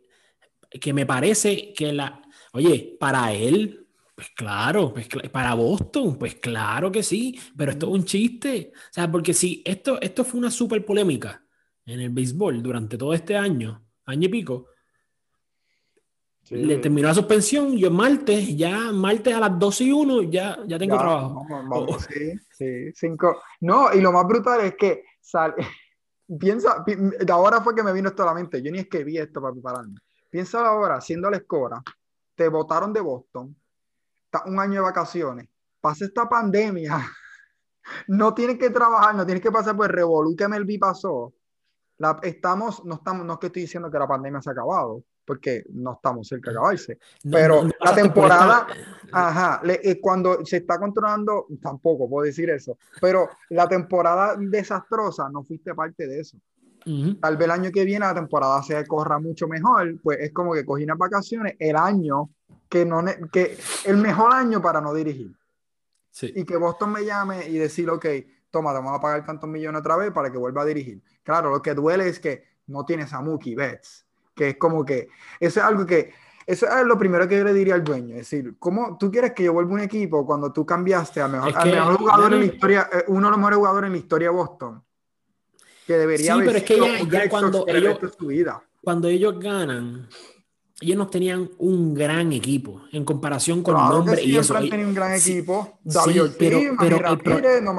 que 0.80 0.92
me 0.92 1.06
parece 1.06 1.72
que 1.72 1.92
la. 1.92 2.22
Oye, 2.52 2.96
para 2.98 3.32
él, 3.32 3.86
pues 4.14 4.30
claro, 4.34 4.92
pues 4.92 5.08
para 5.30 5.54
Boston, 5.54 6.18
pues 6.18 6.34
claro 6.36 6.90
que 6.90 7.02
sí, 7.02 7.38
pero 7.56 7.72
esto 7.72 7.86
es 7.86 7.92
un 7.92 8.04
chiste. 8.04 8.72
O 8.74 8.92
sea, 8.92 9.10
porque 9.10 9.32
si 9.32 9.62
esto, 9.64 10.00
esto 10.00 10.24
fue 10.24 10.40
una 10.40 10.50
súper 10.50 10.84
polémica 10.84 11.44
en 11.88 12.00
el 12.00 12.10
béisbol 12.10 12.62
durante 12.62 12.98
todo 12.98 13.14
este 13.14 13.36
año, 13.36 13.82
año 14.04 14.26
y 14.26 14.28
pico, 14.28 14.66
le 16.50 16.78
terminó 16.78 17.08
la 17.08 17.14
suspensión, 17.14 17.76
yo 17.76 17.90
martes, 17.90 18.56
ya 18.56 18.92
martes 18.92 19.34
a 19.34 19.40
las 19.40 19.58
12 19.58 19.84
y 19.84 19.92
1, 19.92 20.22
ya, 20.24 20.58
ya 20.66 20.78
tengo 20.78 20.98
trabajo. 20.98 21.46
Vamos, 21.48 21.96
oh. 21.96 22.00
Sí, 22.00 22.32
sí, 22.50 22.92
cinco. 22.94 23.42
No, 23.60 23.92
y 23.92 24.00
lo 24.00 24.12
más 24.12 24.26
brutal 24.26 24.60
es 24.60 24.74
que 24.76 25.04
piensa, 26.38 26.84
ahora 27.30 27.60
fue 27.62 27.74
que 27.74 27.82
me 27.82 27.92
vino 27.92 28.08
esto 28.08 28.22
a 28.22 28.26
la 28.26 28.34
mente, 28.34 28.62
yo 28.62 28.70
ni 28.70 28.78
escribí 28.78 29.18
esto 29.18 29.40
para 29.40 29.52
prepararme. 29.52 29.98
Piensa 30.30 30.66
ahora, 30.66 31.00
siendo 31.00 31.30
la 31.30 31.38
escora, 31.38 31.82
te 32.34 32.48
votaron 32.48 32.92
de 32.92 33.00
Boston, 33.00 33.56
un 34.44 34.60
año 34.60 34.74
de 34.74 34.80
vacaciones, 34.80 35.48
pasa 35.80 36.04
esta 36.04 36.28
pandemia, 36.28 36.98
no 38.08 38.34
tienes 38.34 38.58
que 38.58 38.68
trabajar, 38.68 39.14
no 39.14 39.24
tienes 39.24 39.42
que 39.42 39.50
pasar 39.50 39.74
por 39.74 39.86
el 39.86 39.92
revolú 39.92 40.36
que 40.36 40.78
pasó. 40.78 41.32
La, 41.98 42.18
estamos, 42.22 42.84
no 42.84 42.96
estamos, 42.96 43.26
no 43.26 43.34
es 43.34 43.38
que 43.38 43.46
estoy 43.46 43.62
diciendo 43.62 43.90
que 43.90 43.98
la 43.98 44.06
pandemia 44.06 44.40
se 44.40 44.50
ha 44.50 44.52
acabado, 44.52 45.02
porque 45.24 45.64
no 45.70 45.92
estamos 45.92 46.26
cerca 46.26 46.50
de 46.50 46.56
acabarse. 46.56 46.98
Pero 47.30 47.68
la 47.80 47.94
temporada, 47.94 48.66
ajá, 49.12 49.60
eh, 49.64 50.00
cuando 50.00 50.44
se 50.44 50.58
está 50.58 50.78
controlando, 50.78 51.46
tampoco 51.60 52.08
puedo 52.08 52.24
decir 52.24 52.48
eso, 52.48 52.78
pero 53.00 53.28
la 53.50 53.68
temporada 53.68 54.36
desastrosa, 54.38 55.28
no 55.28 55.44
fuiste 55.44 55.74
parte 55.74 56.06
de 56.06 56.20
eso. 56.20 56.38
Tal 57.20 57.36
vez 57.36 57.44
el 57.44 57.50
año 57.50 57.70
que 57.70 57.84
viene 57.84 58.06
la 58.06 58.14
temporada 58.14 58.62
se 58.62 58.86
corra 58.86 59.18
mucho 59.18 59.46
mejor, 59.46 60.00
pues 60.02 60.20
es 60.20 60.32
como 60.32 60.54
que 60.54 60.64
cogí 60.64 60.84
unas 60.84 60.96
vacaciones 60.96 61.54
el 61.58 61.76
año 61.76 62.30
que 62.66 62.86
no 62.86 63.04
que 63.30 63.58
el 63.84 63.98
mejor 63.98 64.32
año 64.32 64.62
para 64.62 64.80
no 64.80 64.94
dirigir. 64.94 65.30
Sí. 66.10 66.32
Y 66.34 66.44
que 66.44 66.56
Boston 66.56 66.92
me 66.92 67.04
llame 67.04 67.46
y 67.46 67.58
decir, 67.58 67.90
ok, 67.90 68.06
toma, 68.50 68.70
te 68.72 68.78
vamos 68.78 68.98
a 68.98 69.00
pagar 69.00 69.24
tantos 69.24 69.48
millones 69.48 69.80
otra 69.80 69.96
vez 69.96 70.12
para 70.12 70.30
que 70.30 70.38
vuelva 70.38 70.62
a 70.62 70.64
dirigir. 70.64 71.00
Claro, 71.22 71.50
lo 71.50 71.62
que 71.62 71.74
duele 71.74 72.08
es 72.08 72.20
que 72.20 72.44
no 72.66 72.84
tienes 72.84 73.12
a 73.12 73.20
Mookie 73.20 73.54
Betts, 73.54 74.06
que 74.34 74.50
es 74.50 74.56
como 74.56 74.84
que, 74.84 75.08
eso 75.40 75.60
es 75.60 75.66
algo 75.66 75.86
que, 75.86 76.12
eso 76.46 76.66
es 76.66 76.86
lo 76.86 76.98
primero 76.98 77.28
que 77.28 77.36
yo 77.36 77.44
le 77.44 77.52
diría 77.52 77.74
al 77.74 77.84
dueño, 77.84 78.14
es 78.14 78.30
decir, 78.30 78.54
¿cómo 78.58 78.96
tú 78.98 79.10
quieres 79.10 79.32
que 79.32 79.44
yo 79.44 79.52
vuelva 79.52 79.74
un 79.74 79.80
equipo 79.80 80.24
cuando 80.24 80.52
tú 80.52 80.64
cambiaste 80.64 81.20
a 81.20 81.28
mejor, 81.28 81.52
al 81.54 81.70
mejor 81.70 81.96
jugador 81.98 82.32
en 82.34 82.40
la 82.40 82.46
historia, 82.46 82.88
eh, 82.92 83.04
uno 83.08 83.26
de 83.26 83.30
los 83.30 83.38
mejores 83.38 83.56
jugadores 83.58 83.88
en 83.88 83.92
la 83.92 83.98
historia 83.98 84.28
de 84.28 84.34
Boston? 84.34 84.82
Que 85.86 85.98
debería 85.98 86.34
sí, 86.34 86.40
pero 86.44 86.58
es 86.58 86.64
que 86.64 87.08
ya, 87.10 87.28
cuando 87.28 87.64
ellos, 87.66 87.98
cuando 88.82 89.08
ellos 89.08 89.38
ganan, 89.38 90.08
ellos 90.80 90.96
no 90.96 91.08
tenían 91.08 91.50
un 91.58 91.92
gran 91.92 92.32
equipo 92.32 92.82
en 92.92 93.04
comparación 93.04 93.62
con 93.62 93.74
claro 93.74 93.96
nombre 93.96 94.22
y 94.22 94.36
eso. 94.36 94.56
Han 94.56 94.72
un 94.72 94.94
gran 94.94 95.12
equipo. 95.12 95.78
David 95.82 96.22
sí, 96.22 96.30
pero, 96.38 96.98
Ramírez, 96.98 97.62
no. 97.62 97.74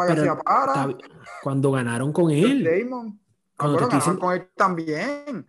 Cuando 1.41 1.71
ganaron 1.71 2.11
con 2.11 2.31
él. 2.31 2.63
Damon. 2.63 3.17
Cuando 3.55 3.87
te 3.87 3.95
diciendo, 3.95 4.19
con 4.19 4.35
él 4.35 4.47
también. 4.55 5.47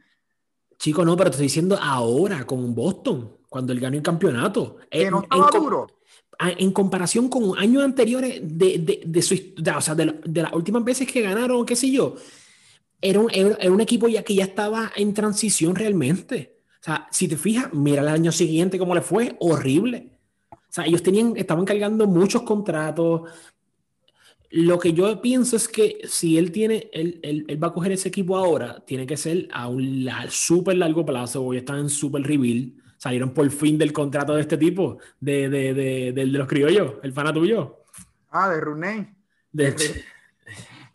Chico, 0.79 1.05
no, 1.05 1.17
pero 1.17 1.31
te 1.31 1.35
estoy 1.35 1.47
diciendo 1.47 1.79
ahora 1.81 2.47
con 2.47 2.75
Boston, 2.75 3.37
cuando 3.49 3.73
él 3.73 3.81
ganó 3.81 3.97
el 3.97 4.03
campeonato. 4.03 4.77
Que 4.91 5.03
en, 5.03 5.11
no 5.11 5.23
estaba 5.23 5.49
en, 5.53 5.61
duro. 5.61 5.87
En 6.39 6.73
comparación 6.73 7.29
con 7.29 7.59
años 7.59 7.83
anteriores 7.83 8.41
de, 8.43 8.79
de, 8.79 9.03
de 9.05 9.23
su, 9.23 9.35
de, 9.35 9.71
o 9.73 9.81
sea, 9.81 9.95
de, 9.95 10.21
de, 10.25 10.43
las 10.43 10.53
últimas 10.53 10.85
veces 10.85 11.11
que 11.11 11.21
ganaron, 11.21 11.67
qué 11.67 11.77
sé 11.77 11.91
yo, 11.91 12.15
era 13.01 13.21
un, 13.21 13.31
era 13.31 13.71
un 13.71 13.81
equipo 13.81 14.09
ya 14.09 14.23
que 14.23 14.35
ya 14.35 14.45
estaba 14.45 14.93
en 14.95 15.13
transición 15.15 15.75
realmente. 15.75 16.60
O 16.81 16.83
sea, 16.83 17.07
si 17.11 17.29
te 17.29 17.37
fijas, 17.37 17.73
mira 17.75 18.01
el 18.01 18.09
año 18.09 18.33
siguiente 18.33 18.79
cómo 18.79 18.95
le 18.95 19.03
fue, 19.03 19.37
horrible. 19.39 20.09
O 20.51 20.57
sea, 20.73 20.87
ellos 20.87 21.03
tenían, 21.03 21.35
estaban 21.37 21.67
cargando 21.67 22.07
muchos 22.07 22.43
contratos. 22.43 23.31
Lo 24.51 24.79
que 24.79 24.95
yo 24.95 25.21
pienso 25.21 25.57
es 25.57 25.69
que 25.69 26.01
si 26.09 26.39
él 26.39 26.51
tiene, 26.51 26.89
él, 26.95 27.21
él, 27.23 27.63
va 27.63 27.69
a 27.69 27.73
coger 27.73 27.93
ese 27.93 28.09
equipo 28.09 28.37
ahora, 28.37 28.83
tiene 28.87 29.07
que 29.07 29.19
ser 29.19 29.47
a 29.53 29.69
un 29.69 30.09
súper 30.31 30.79
largo 30.79 31.05
plazo. 31.05 31.45
Hoy 31.45 31.59
están 31.59 31.81
en 31.81 31.91
súper 31.91 32.23
reveal. 32.23 32.73
Salieron 32.97 33.35
por 33.35 33.49
fin 33.51 33.77
del 33.77 33.93
contrato 33.93 34.35
de 34.35 34.41
este 34.41 34.57
tipo, 34.57 34.99
de, 35.21 35.51
de, 35.51 35.75
de, 35.75 36.13
de 36.13 36.27
los 36.27 36.49
criollos, 36.49 36.95
el 37.03 37.13
fana 37.13 37.33
tuyo. 37.33 37.81
Ah, 38.31 38.49
de 38.49 38.61
Runey. 38.61 39.07
De, 39.53 39.73
de, 39.73 40.05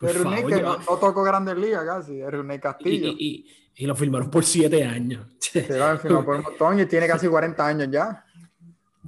que 0.00 0.62
no, 0.62 0.78
no, 0.78 0.96
tocó 0.98 1.22
Grandes 1.22 1.56
Ligas 1.56 1.84
casi, 1.84 2.16
de 2.16 2.30
Runey 2.30 2.58
Castillo. 2.58 3.14
y, 3.18 3.26
y 3.26 3.65
lo 3.84 3.94
firmaron 3.94 4.30
por 4.30 4.44
siete 4.44 4.84
años. 4.84 5.26
Se 5.38 5.78
lo 5.78 5.98
firmó 5.98 6.24
por 6.24 6.36
un 6.36 6.42
montón 6.42 6.80
y 6.80 6.86
tiene 6.86 7.06
casi 7.06 7.28
40 7.28 7.66
años 7.66 7.88
ya. 7.90 8.24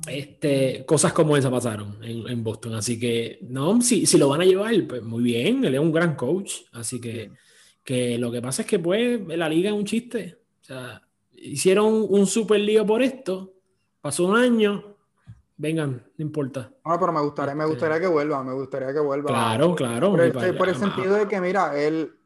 Este, 0.07 0.85
cosas 0.87 1.13
como 1.13 1.37
esa 1.37 1.51
pasaron 1.51 1.99
en, 2.03 2.29
en 2.29 2.45
Boston. 2.45 2.75
Así 2.75 3.01
que, 3.01 3.39
no, 3.49 3.81
si, 3.81 4.07
si, 4.07 4.19
lo 4.19 4.29
van 4.29 4.43
a 4.43 4.45
llevar, 4.45 4.75
pues 4.87 5.03
muy 5.03 5.23
bien. 5.23 5.65
Él 5.65 5.75
es 5.75 5.81
un 5.81 5.93
gran 5.93 6.15
coach. 6.15 6.53
Así 6.73 7.01
que, 7.01 7.33
que 7.83 8.19
lo 8.19 8.31
que 8.31 8.43
pasa 8.43 8.63
es 8.63 8.69
que, 8.69 8.79
pues, 8.79 9.21
la 9.27 9.49
liga 9.49 9.71
es 9.71 9.77
un 9.77 9.85
chiste. 9.85 10.39
O 10.61 10.65
sea, 10.65 11.03
hicieron 11.33 12.07
un 12.09 12.27
super 12.27 12.61
lío 12.61 12.87
por 12.87 13.03
esto. 13.03 13.55
Pasó 14.01 14.27
un 14.27 14.37
año. 14.37 14.97
Vengan, 15.57 16.05
no 16.17 16.25
importa. 16.25 16.71
No, 16.85 17.01
pero 17.01 17.13
me 17.13 17.21
gustaría, 17.21 17.55
me 17.55 17.65
este 17.65 17.75
gustaría 17.75 18.01
que 18.01 18.07
vuelva. 18.07 18.45
Me 18.45 18.53
gustaría 18.53 18.93
que 18.93 19.01
vuelva. 19.01 19.29
Claro, 19.29 19.75
claro. 19.75 20.11
Por, 20.11 20.21
el, 20.21 20.57
por 20.57 20.69
el 20.69 20.77
sentido 20.77 21.15
de 21.15 21.27
que, 21.27 21.41
mira, 21.41 21.77
él 21.77 22.18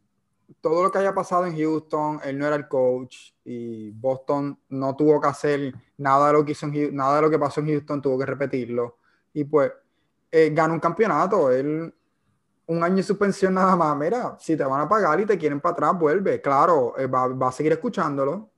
todo 0.61 0.83
lo 0.83 0.91
que 0.91 0.99
haya 0.99 1.15
pasado 1.15 1.47
en 1.47 1.57
Houston, 1.57 2.21
él 2.25 2.39
no 2.39 2.47
era 2.47 2.57
el 2.57 2.69
coach 2.69 3.33
y 3.45 3.91
Boston 3.91 4.59
no 4.69 4.97
tuvo 4.97 5.21
que 5.21 5.29
hacer 5.29 5.75
nada 5.99 6.29
de 6.29 6.33
lo 6.35 6.45
que 6.45 6.53
hizo 6.53 6.67
en, 6.67 6.95
nada 6.95 7.17
de 7.17 7.23
lo 7.23 7.31
que 7.31 7.39
pasó 7.39 7.61
en 7.61 7.69
Houston, 7.69 8.03
tuvo 8.03 8.19
que 8.19 8.27
repetirlo. 8.27 8.99
Y 9.33 9.45
pues 9.45 9.73
eh, 10.31 10.51
ganó 10.53 10.75
un 10.75 10.81
campeonato, 10.81 11.51
él 11.51 11.95
un 12.67 12.83
año 12.83 12.97
de 12.97 13.03
suspensión 13.03 13.55
nada 13.55 13.77
más, 13.77 13.97
mira, 13.97 14.37
si 14.39 14.57
te 14.57 14.65
van 14.65 14.81
a 14.81 14.89
pagar 14.89 15.21
y 15.21 15.27
te 15.27 15.37
quieren 15.37 15.61
para 15.61 15.73
atrás, 15.73 15.99
vuelve. 15.99 16.41
Claro, 16.41 16.97
eh, 16.99 17.07
va, 17.07 17.29
va, 17.29 17.49
a 17.49 17.53
seguir 17.53 17.73
escuchándolo 17.73 18.51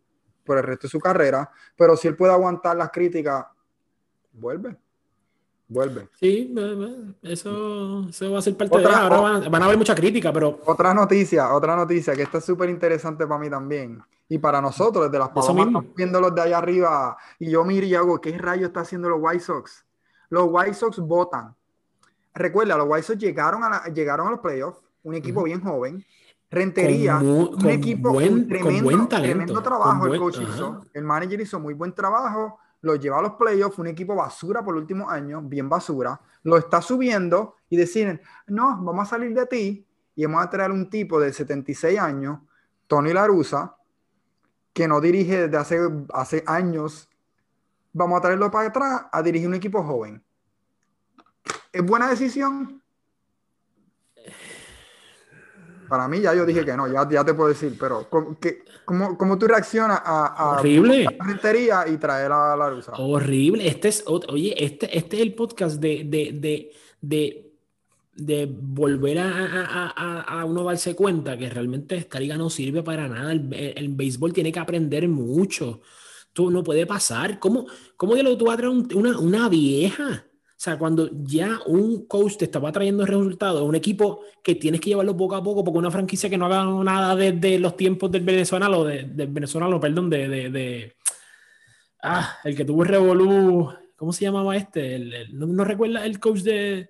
por 0.45 0.59
el 0.59 0.63
resto 0.63 0.87
de 0.87 0.91
su 0.91 1.01
carrera, 1.01 1.51
pero 1.77 1.97
si 1.97 2.09
él 2.09 2.17
puede 2.17 2.33
aguantar 2.33 2.77
las 2.77 2.91
críticas, 2.91 3.47
vuelve. 4.33 4.77
Vuelve. 5.75 6.09
Sí, 6.21 6.55
eso, 7.23 8.07
eso 8.09 8.33
va 8.33 8.39
a 8.39 8.43
ser 8.43 8.57
parte 8.57 8.79
de 8.79 8.87
ahora 8.87 9.21
van, 9.21 9.51
van, 9.51 9.63
a 9.63 9.65
haber 9.67 9.77
mucha 9.77 9.95
crítica, 9.95 10.33
pero. 10.33 10.61
Otra 10.67 10.95
noticia, 10.95 11.53
otra 11.53 11.75
noticia 11.75 12.15
que 12.15 12.23
está 12.23 12.41
súper 12.41 12.71
interesante 12.71 13.27
para 13.27 13.41
mí 13.41 13.51
también. 13.51 14.01
Y 14.29 14.39
para 14.39 14.61
nosotros, 14.61 15.05
desde 15.05 15.19
las 15.19 15.31
palomas, 15.31 15.85
viéndolos 15.97 16.35
de 16.35 16.41
allá 16.41 16.59
arriba. 16.59 17.17
Y 17.39 17.51
yo 17.51 17.65
miro 17.65 17.87
y 17.87 17.95
hago, 17.95 18.21
¿qué 18.21 18.39
rayo 18.39 18.69
está 18.69 18.81
haciendo 18.81 19.09
los 19.11 19.19
White 19.21 19.41
Sox? 19.41 19.85
Los 20.31 20.49
White 20.51 20.75
Sox 20.75 20.99
votan 20.99 21.55
recuerda, 22.35 22.77
los 22.77 22.87
White 22.89 23.07
Sox 23.07 23.19
llegaron 23.19 23.63
a, 23.65 23.85
llegaron 23.87 24.27
a 24.27 24.31
los 24.33 24.41
playoffs, 24.41 24.81
un 25.05 25.15
equipo 25.15 25.43
bien 25.45 25.61
joven. 25.61 26.05
Rentería, 26.51 27.19
un 27.19 27.69
equipo 27.69 28.13
con 28.13 28.47
tremendo, 28.47 29.09
tremendo 29.09 29.61
trabajo 29.61 30.07
el 30.07 30.21
coach 30.21 30.39
hizo. 30.41 30.85
El 30.93 31.03
manager 31.03 31.41
hizo 31.41 31.59
muy 31.59 31.75
buen 31.75 31.93
trabajo, 31.93 32.61
lo 32.85 32.97
lleva 32.97 33.19
a 33.19 33.23
los 33.23 33.33
playoffs, 33.33 33.79
un 33.79 33.87
equipo 33.87 34.15
basura 34.15 34.63
por 34.63 34.75
el 34.75 34.83
último 34.83 35.09
año, 35.09 35.41
bien 35.41 35.69
basura, 35.69 36.21
lo 36.43 36.59
está 36.59 36.83
subiendo 36.83 37.57
y 37.71 37.77
deciden, 37.77 38.21
no, 38.47 38.79
vamos 38.83 39.09
a 39.09 39.11
salir 39.11 39.35
de 39.35 39.47
ti 39.47 39.87
y 40.15 40.25
vamos 40.27 40.45
a 40.45 40.51
traer 40.51 40.71
un 40.71 40.91
tipo 40.91 41.19
de 41.19 41.33
76 41.33 41.99
años, 41.99 42.41
Tony 42.87 43.15
Larusa, 43.15 43.77
que 44.75 44.87
no 44.87 45.01
dirige 45.01 45.49
desde 45.49 45.57
hace, 45.57 45.79
hace 46.13 46.45
años, 46.47 47.09
vamos 47.95 48.19
a 48.19 48.21
traerlo 48.21 48.51
para 48.51 48.69
atrás 48.69 49.07
a 49.11 49.23
dirigir 49.23 49.49
un 49.49 49.55
equipo 49.55 49.83
joven. 49.83 50.23
¿Es 51.73 51.83
buena 51.83 52.11
decisión? 52.11 52.83
Para 55.89 56.09
mí 56.09 56.21
ya 56.21 56.35
yo 56.35 56.47
dije 56.47 56.65
que 56.65 56.77
no, 56.77 56.91
ya, 56.93 57.09
ya 57.09 57.25
te 57.25 57.35
puedo 57.35 57.49
decir, 57.49 57.77
pero 57.79 58.09
¿cómo, 58.85 59.17
cómo, 59.17 59.39
tú 59.39 59.47
reaccionas 59.47 60.01
a, 60.05 60.57
Horrible. 60.59 61.05
la 61.05 61.89
y 61.89 61.97
traer 61.97 62.33
a 62.33 62.57
la 62.57 62.71
rusa? 62.71 62.93
Horrible. 62.93 63.67
Este 63.67 63.89
es, 63.89 64.05
oye, 64.07 64.55
este, 64.63 64.97
este 64.97 65.17
es 65.17 65.23
el 65.23 65.35
podcast 65.35 65.81
de, 65.81 66.05
de, 66.05 66.33
de, 66.35 66.73
de, 67.01 67.53
de 68.15 68.47
volver 68.47 69.19
a, 69.19 69.31
a, 69.97 70.41
a, 70.41 70.45
uno 70.45 70.65
darse 70.65 70.95
cuenta 70.95 71.37
que 71.37 71.49
realmente 71.51 71.97
esta 71.97 72.21
liga 72.21 72.37
no 72.37 72.51
sirve 72.51 72.83
para 72.83 73.09
nada. 73.09 73.33
El, 73.33 73.53
el, 73.53 73.89
béisbol 73.89 74.33
tiene 74.33 74.53
que 74.53 74.61
aprender 74.61 75.09
mucho. 75.09 75.81
Tú 76.33 76.51
no 76.51 76.63
puede 76.63 76.87
pasar. 76.87 77.39
¿Cómo, 77.39 77.67
cómo 77.97 78.15
lo 78.15 78.37
tú 78.37 78.47
vas 78.47 78.55
a 78.55 78.59
traer 78.59 78.73
una, 78.95 79.19
una 79.19 79.49
vieja? 79.49 80.27
Sea, 80.65 80.79
cuando 80.79 81.11
ya 81.13 81.61
un 81.67 82.07
coach 82.07 82.39
te 82.39 82.47
estaba 82.47 82.73
trayendo 82.73 83.05
resultados, 83.05 83.61
un 83.61 83.75
equipo 83.75 84.23
que 84.43 84.55
tienes 84.55 84.81
que 84.81 84.89
llevarlo 84.89 85.15
poco 85.15 85.37
a 85.37 85.43
poco, 85.43 85.63
porque 85.63 85.79
una 85.79 85.91
franquicia 85.91 86.31
que 86.31 86.39
no 86.39 86.47
haga 86.47 86.65
nada 86.83 87.15
desde 87.15 87.59
los 87.59 87.77
tiempos 87.77 88.11
del 88.11 88.23
venezolano, 88.23 88.83
de, 88.83 89.03
del 89.03 89.29
venezolano, 89.29 89.79
perdón, 89.79 90.09
de, 90.09 90.27
de, 90.27 90.49
de, 90.49 90.97
Ah, 92.03 92.39
el 92.45 92.57
que 92.57 92.65
tuvo 92.65 92.83
el 92.83 92.89
Revolú, 92.89 93.75
¿cómo 93.95 94.11
se 94.15 94.25
llamaba 94.25 94.57
este? 94.57 95.27
no, 95.35 95.49
no, 95.49 95.65
recuerda 95.65 96.07
el 96.07 96.19
coach 96.19 96.41
de 96.41 96.89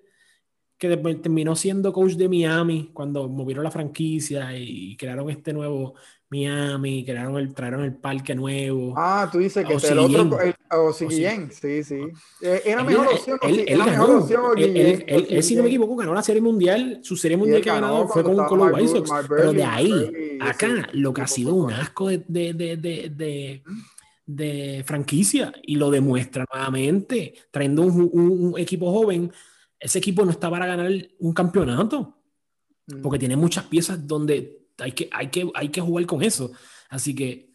que 0.77 0.89
después 0.89 1.21
terminó 1.21 1.55
siendo 1.55 1.93
coach 1.93 2.13
de 2.13 2.27
Miami 2.27 2.89
cuando 2.93 3.29
movieron 3.29 3.63
la 3.63 3.71
franquicia 3.71 4.57
y 4.57 4.95
crearon 4.97 5.29
este 5.29 5.53
nuevo 5.53 5.95
Miami, 6.29 7.05
crearon 7.05 7.37
el, 7.37 7.53
trajeron 7.53 7.83
el 7.83 7.93
parque 7.93 8.35
nuevo. 8.35 8.93
Ah, 8.97 9.29
tú 9.31 9.37
dices 9.37 9.65
que 9.65 9.73
el 9.73 9.99
otro, 9.99 10.41
el, 10.41 10.55
o 10.71 10.91
sí, 10.91 11.07
sí. 11.09 11.95
Eh, 12.41 12.61
era 12.65 12.83
mejor 12.83 13.07
opción. 13.07 13.39
Era 13.43 13.85
mejor 13.85 14.09
opción. 14.17 14.41
Él, 14.57 15.43
si 15.43 15.55
no 15.55 15.61
me 15.61 15.69
equivoco, 15.69 15.95
ganó 15.95 16.13
la 16.13 16.23
Serie 16.23 16.41
Mundial. 16.41 16.99
Su 17.03 17.15
Serie 17.15 17.37
Mundial 17.37 17.61
que 17.61 17.69
ganó 17.69 18.07
fue 18.07 18.23
con, 18.23 18.35
con 18.45 18.59
los 18.59 18.73
White 18.73 18.87
Sox. 18.87 19.09
Pero 19.29 19.53
de 19.53 19.63
ahí, 19.63 20.37
acá, 20.41 20.89
lo 20.93 21.13
que 21.13 21.21
ha 21.21 21.27
sido 21.27 21.53
un 21.53 21.71
asco 21.71 22.09
de, 22.09 22.23
de, 22.27 22.53
de, 22.53 22.75
de, 22.77 23.63
de 24.25 24.83
franquicia 24.85 25.53
y 25.61 25.75
lo 25.75 25.91
demuestra 25.91 26.45
nuevamente, 26.51 27.35
trayendo 27.51 27.83
un, 27.83 28.09
un 28.11 28.59
equipo 28.59 28.91
joven 28.91 29.31
ese 29.79 29.99
equipo 29.99 30.25
no 30.25 30.31
está 30.31 30.49
para 30.49 30.65
ganar 30.65 30.91
un 31.19 31.33
campeonato, 31.33 32.17
mm. 32.87 33.01
porque 33.01 33.19
tiene 33.19 33.35
muchas 33.35 33.65
piezas 33.65 34.05
donde 34.07 34.67
hay 34.79 34.91
que, 34.91 35.09
hay 35.11 35.29
que, 35.29 35.49
hay 35.53 35.69
que 35.69 35.81
jugar 35.81 36.05
con 36.05 36.23
eso. 36.23 36.51
Así 36.89 37.15
que, 37.15 37.53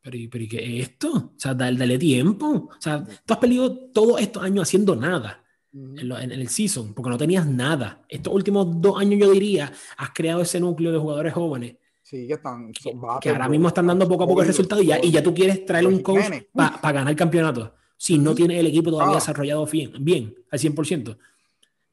pero, 0.00 0.16
pero 0.30 0.44
¿y 0.44 0.48
qué 0.48 0.80
es 0.80 0.88
esto? 0.88 1.12
O 1.12 1.34
sea, 1.36 1.54
dale, 1.54 1.78
dale 1.78 1.98
tiempo. 1.98 2.46
O 2.46 2.80
sea, 2.80 3.04
tú 3.04 3.34
has 3.34 3.38
perdido 3.38 3.74
todos 3.90 4.20
estos 4.20 4.42
años 4.42 4.62
haciendo 4.62 4.96
nada. 4.96 5.42
En, 5.72 6.32
el 6.32 6.48
season, 6.48 6.94
porque 6.94 7.10
no 7.10 7.18
tenías 7.18 7.46
nada. 7.46 8.02
Estos 8.08 8.32
últimos 8.32 8.80
dos 8.80 8.98
años, 8.98 9.20
yo 9.20 9.30
diría, 9.30 9.70
has 9.98 10.10
creado 10.14 10.40
ese 10.40 10.58
núcleo 10.58 10.90
de 10.90 10.98
jugadores 10.98 11.34
jóvenes 11.34 11.76
Sí, 12.02 12.26
que 12.26 12.34
están. 12.34 12.72
que, 13.20 13.30
ahora 13.30 13.48
mismo 13.48 13.68
están 13.68 13.88
dando 13.88 14.08
poco 14.08 14.24
a 14.24 14.26
poco 14.28 14.40
el 14.40 14.46
resultado 14.46 14.80
y 14.80 14.86
ya, 14.86 15.04
y 15.04 15.10
ya 15.10 15.22
tú 15.22 15.34
quieres 15.34 15.66
traer 15.66 15.88
un 15.88 15.98
coach 15.98 16.24
para 16.54 16.92
ganar 16.92 17.10
el 17.10 17.16
campeonato. 17.16 17.74
Si 17.96 18.16
no 18.16 18.34
tienes 18.34 18.60
el 18.60 18.68
equipo 18.68 18.90
todavía 18.90 19.14
ah. 19.14 19.16
desarrollado 19.16 19.66
bien, 19.66 19.92
bien, 19.98 20.34
al 20.50 20.58
100% 20.58 21.18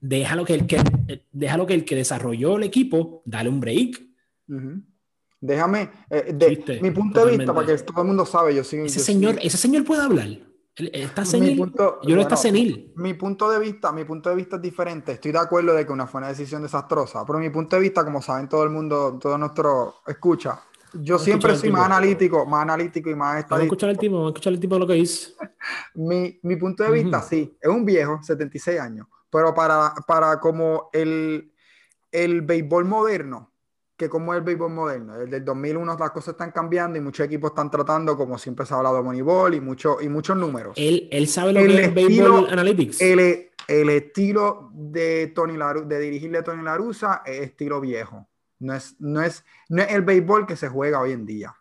déjalo 0.03 0.43
que 0.43 0.53
el 0.53 0.67
que, 0.67 0.83
déjalo 1.31 1.65
que, 1.65 1.73
el 1.73 1.85
que 1.85 1.95
desarrolló 1.95 2.57
el 2.57 2.63
equipo, 2.63 3.23
dale 3.25 3.49
un 3.49 3.59
break. 3.59 4.01
Déjame, 5.39 5.89
eh, 6.09 6.33
de 6.33 6.79
mi 6.81 6.91
punto 6.91 7.25
de 7.25 7.37
vista, 7.37 7.53
para 7.53 7.67
que 7.67 7.77
todo 7.79 8.01
el 8.01 8.07
mundo 8.07 8.25
sabe, 8.25 8.53
yo 8.53 8.61
Ese, 8.61 8.89
señor, 8.99 9.39
ese 9.41 9.57
señor 9.57 9.83
puede 9.83 10.03
hablar. 10.03 10.27
Está 10.75 11.23
senil. 11.23 11.57
yo 11.57 12.15
no 12.15 12.21
está 12.21 12.35
senil. 12.35 12.93
Mi 12.95 13.13
punto 13.13 13.49
de 13.49 13.59
vista, 13.59 13.91
mi 13.91 14.05
punto 14.05 14.29
de 14.29 14.35
vista 14.35 14.55
es 14.55 14.61
diferente. 14.61 15.13
Estoy 15.13 15.31
de 15.31 15.37
acuerdo 15.37 15.73
de 15.73 15.85
que 15.85 15.91
una 15.91 16.07
fue 16.07 16.19
una 16.19 16.29
decisión 16.29 16.63
desastrosa, 16.63 17.23
pero 17.25 17.39
mi 17.39 17.49
punto 17.49 17.75
de 17.75 17.81
vista, 17.81 18.03
como 18.03 18.21
saben 18.21 18.49
todo 18.49 18.63
el 18.63 18.71
mundo, 18.71 19.19
todo 19.21 19.37
nuestro 19.37 19.95
escucha, 20.07 20.59
yo 20.93 21.17
siempre 21.17 21.55
soy 21.55 21.71
más 21.71 21.85
analítico, 21.85 22.45
más 22.45 22.63
analítico 22.63 23.09
y 23.09 23.15
más 23.15 23.39
estadístico. 23.39 23.49
Vamos 23.49 23.61
a 23.61 23.65
escuchar 23.65 23.89
el 23.89 23.97
tipo, 23.97 24.15
vamos 24.15 24.27
a 24.27 24.31
escuchar 24.31 24.53
el 24.53 24.59
tipo 24.59 24.75
de 24.75 24.79
lo 24.79 24.87
que 24.87 24.93
dice. 24.93 25.33
mi, 25.95 26.39
mi 26.41 26.55
punto 26.55 26.83
de 26.83 26.91
vista, 26.91 27.21
sí, 27.21 27.55
es 27.61 27.69
un 27.69 27.85
viejo, 27.85 28.19
76 28.21 28.79
años, 28.79 29.07
pero 29.33 29.53
para, 29.55 29.95
para 30.05 30.39
como 30.39 30.91
el, 30.93 31.51
el 32.11 32.41
béisbol 32.43 32.85
moderno, 32.85 33.51
que 33.97 34.07
como 34.07 34.31
es 34.31 34.37
el 34.37 34.43
béisbol 34.43 34.71
moderno, 34.71 35.17
desde 35.17 35.37
el 35.37 35.45
2001 35.45 35.97
las 35.99 36.11
cosas 36.11 36.33
están 36.33 36.51
cambiando 36.51 36.99
y 36.99 37.01
muchos 37.01 37.25
equipos 37.25 37.49
están 37.49 37.71
tratando, 37.71 38.15
como 38.15 38.37
siempre 38.37 38.63
se 38.67 38.75
ha 38.75 38.77
hablado 38.77 38.97
de 38.97 39.01
Moneyball 39.01 39.55
y, 39.55 39.59
mucho, 39.59 39.99
y 39.99 40.07
muchos 40.07 40.37
números. 40.37 40.75
Él, 40.77 41.09
él 41.11 41.27
sabe 41.27 41.51
lo 41.51 41.61
que 41.61 41.73
es 41.73 41.87
el 41.87 41.93
béisbol 41.93 42.47
analytics. 42.51 43.01
El, 43.01 43.49
el 43.67 43.89
estilo 43.89 44.69
de 44.71 45.31
Tony 45.33 45.57
Laru, 45.57 45.87
de 45.87 45.99
dirigirle 45.99 46.37
a 46.37 46.43
Tony 46.43 46.61
Larusa 46.61 47.23
es 47.25 47.41
estilo 47.41 47.81
viejo. 47.81 48.27
No 48.59 48.75
es, 48.75 48.95
no, 48.99 49.23
es, 49.23 49.43
no 49.67 49.81
es 49.81 49.91
el 49.91 50.03
béisbol 50.03 50.45
que 50.45 50.55
se 50.55 50.69
juega 50.69 51.01
hoy 51.01 51.11
en 51.11 51.25
día 51.25 51.55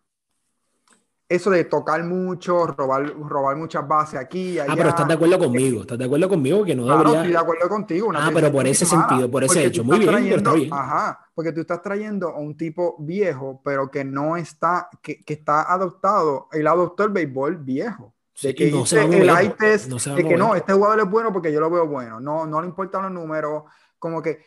eso 1.34 1.50
de 1.50 1.64
tocar 1.64 2.04
mucho, 2.04 2.66
robar, 2.66 3.14
robar 3.16 3.56
muchas 3.56 3.86
bases 3.86 4.20
aquí. 4.20 4.58
Allá. 4.58 4.72
Ah, 4.72 4.76
pero 4.76 4.88
estás 4.90 5.08
de 5.08 5.14
acuerdo 5.14 5.38
conmigo, 5.38 5.80
estás 5.80 5.98
de 5.98 6.04
acuerdo 6.04 6.28
conmigo 6.28 6.64
que 6.64 6.74
no 6.74 6.86
debería. 6.86 7.14
estoy 7.16 7.30
de 7.30 7.38
acuerdo 7.38 7.68
contigo. 7.68 8.12
ah, 8.14 8.30
pero 8.32 8.52
por 8.52 8.66
ese 8.66 8.84
sentido, 8.84 9.30
por 9.30 9.44
ese 9.44 9.64
hecho. 9.64 9.82
Muy 9.82 9.98
bien, 10.00 10.32
está 10.32 10.52
bien. 10.52 10.72
Ajá, 10.72 11.26
porque 11.34 11.52
tú 11.52 11.62
estás 11.62 11.80
trayendo 11.80 12.28
a 12.28 12.38
un 12.38 12.56
tipo 12.56 12.96
viejo, 12.98 13.60
pero 13.64 13.90
que 13.90 14.04
no 14.04 14.36
está, 14.36 14.88
que, 15.02 15.24
que 15.24 15.34
está 15.34 15.72
adoptado, 15.72 16.48
él 16.52 16.66
adoptó 16.66 17.04
el 17.04 17.10
béisbol 17.10 17.56
viejo. 17.56 18.14
De 18.42 18.54
que 18.54 18.70
no 18.70 18.84
el 18.90 19.28
eye 19.28 19.54
test, 19.58 19.90
de 19.90 20.24
que 20.24 20.36
no, 20.36 20.54
este 20.54 20.72
jugador 20.72 21.00
es 21.00 21.08
bueno 21.08 21.32
porque 21.32 21.52
yo 21.52 21.60
lo 21.60 21.70
veo 21.70 21.86
bueno. 21.86 22.18
No, 22.18 22.46
no 22.46 22.60
le 22.60 22.68
importan 22.68 23.02
los 23.02 23.12
números. 23.12 23.64
Como 23.98 24.20
que 24.20 24.44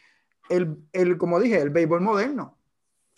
el, 0.50 0.86
el, 0.92 1.18
como 1.18 1.40
dije, 1.40 1.62
el 1.62 1.70
béisbol 1.70 2.02
moderno 2.02 2.55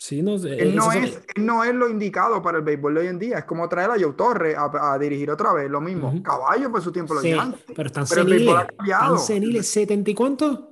Sí, 0.00 0.22
no, 0.22 0.36
él, 0.36 0.76
no 0.76 0.92
es, 0.92 1.18
no 1.34 1.64
es 1.64 1.74
lo 1.74 1.88
indicado 1.88 2.40
para 2.40 2.58
el 2.58 2.64
béisbol 2.64 2.94
de 2.94 3.00
hoy 3.00 3.06
en 3.08 3.18
día. 3.18 3.38
Es 3.38 3.44
como 3.44 3.68
traer 3.68 3.90
a 3.90 3.94
Joe 3.98 4.12
Torre 4.12 4.54
a, 4.56 4.96
dirigir 4.96 5.28
otra 5.28 5.52
vez, 5.52 5.68
lo 5.68 5.80
mismo. 5.80 6.22
Caballo 6.22 6.70
por 6.70 6.80
su 6.80 6.92
tiempo 6.92 7.14
lo 7.14 7.20
sí, 7.20 7.34
Pero 7.74 7.88
están 7.88 8.06
seniles. 8.06 8.56
Están 8.80 9.18
seniles, 9.18 9.76
¿70 9.76 10.08
y 10.08 10.14
cuánto? 10.14 10.70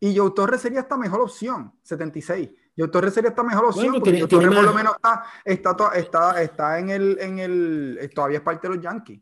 Y 0.00 0.16
Joe 0.16 0.32
Torre 0.34 0.58
sería 0.58 0.80
esta 0.80 0.96
mejor 0.96 1.20
opción, 1.20 1.72
76. 1.84 2.50
Joe 2.76 2.88
Torre 2.88 3.12
sería 3.12 3.30
esta 3.30 3.44
mejor 3.44 3.66
opción 3.66 3.92
porque 3.92 4.10
tiene, 4.10 4.26
Torre 4.26 4.50
por 4.50 4.64
lo 4.64 4.74
menos 4.74 4.96
está, 4.96 5.22
está, 5.44 5.88
está, 5.94 6.42
está 6.42 6.78
en, 6.80 6.90
el, 6.90 7.18
en 7.20 7.38
el. 7.38 8.10
Todavía 8.12 8.38
es 8.38 8.44
parte 8.44 8.68
de 8.68 8.74
los 8.74 8.82
Yankees. 8.82 9.20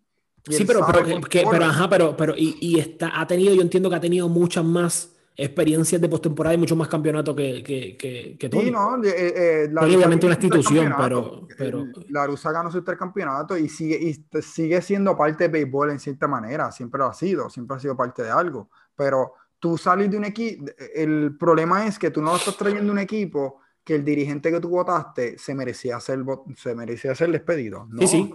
Sí, 0.48 0.64
pero, 0.64 0.80
pero, 0.86 1.20
pero, 1.50 1.64
ajá, 1.66 1.90
pero, 1.90 2.16
pero 2.16 2.34
y, 2.36 2.56
y 2.58 2.80
está, 2.80 3.20
ha 3.20 3.26
tenido, 3.26 3.54
yo 3.54 3.60
entiendo 3.60 3.90
que 3.90 3.96
ha 3.96 4.00
tenido 4.00 4.30
muchas 4.30 4.64
más 4.64 5.11
experiencias 5.36 6.00
de 6.00 6.08
postemporada 6.08 6.54
y 6.54 6.58
mucho 6.58 6.76
más 6.76 6.88
campeonato 6.88 7.34
que, 7.34 7.62
que, 7.62 7.96
que, 7.96 8.36
que 8.38 8.50
Sí, 8.50 8.70
no, 8.70 9.02
eh, 9.02 9.12
eh, 9.16 9.68
la 9.72 9.82
obviamente 9.82 10.26
una 10.26 10.34
institución, 10.34 10.94
pero, 10.98 11.48
pero... 11.56 11.86
La 12.08 12.26
Rusa 12.26 12.52
ganó 12.52 12.70
su 12.70 12.82
tres 12.82 12.98
campeonatos 12.98 13.58
y 13.58 13.68
sigue, 13.68 13.96
y 13.96 14.42
sigue 14.42 14.82
siendo 14.82 15.16
parte 15.16 15.44
de 15.44 15.48
béisbol 15.48 15.90
en 15.90 16.00
cierta 16.00 16.28
manera, 16.28 16.70
siempre 16.70 16.98
lo 16.98 17.06
ha 17.06 17.14
sido, 17.14 17.48
siempre 17.48 17.76
ha 17.76 17.80
sido 17.80 17.96
parte 17.96 18.22
de 18.22 18.30
algo, 18.30 18.68
pero 18.94 19.34
tú 19.58 19.78
sales 19.78 20.10
de 20.10 20.16
un 20.18 20.24
equipo, 20.24 20.66
el 20.94 21.36
problema 21.38 21.86
es 21.86 21.98
que 21.98 22.10
tú 22.10 22.20
no 22.20 22.36
estás 22.36 22.56
trayendo 22.56 22.92
un 22.92 22.98
equipo 22.98 23.60
que 23.84 23.94
el 23.94 24.04
dirigente 24.04 24.50
que 24.50 24.60
tú 24.60 24.68
votaste 24.68 25.38
se 25.38 25.54
merecía 25.54 25.98
ser, 25.98 26.20
se 26.56 26.74
merecía 26.74 27.14
ser 27.14 27.32
despedido. 27.32 27.86
No, 27.90 28.02
sí, 28.02 28.06
sí. 28.06 28.34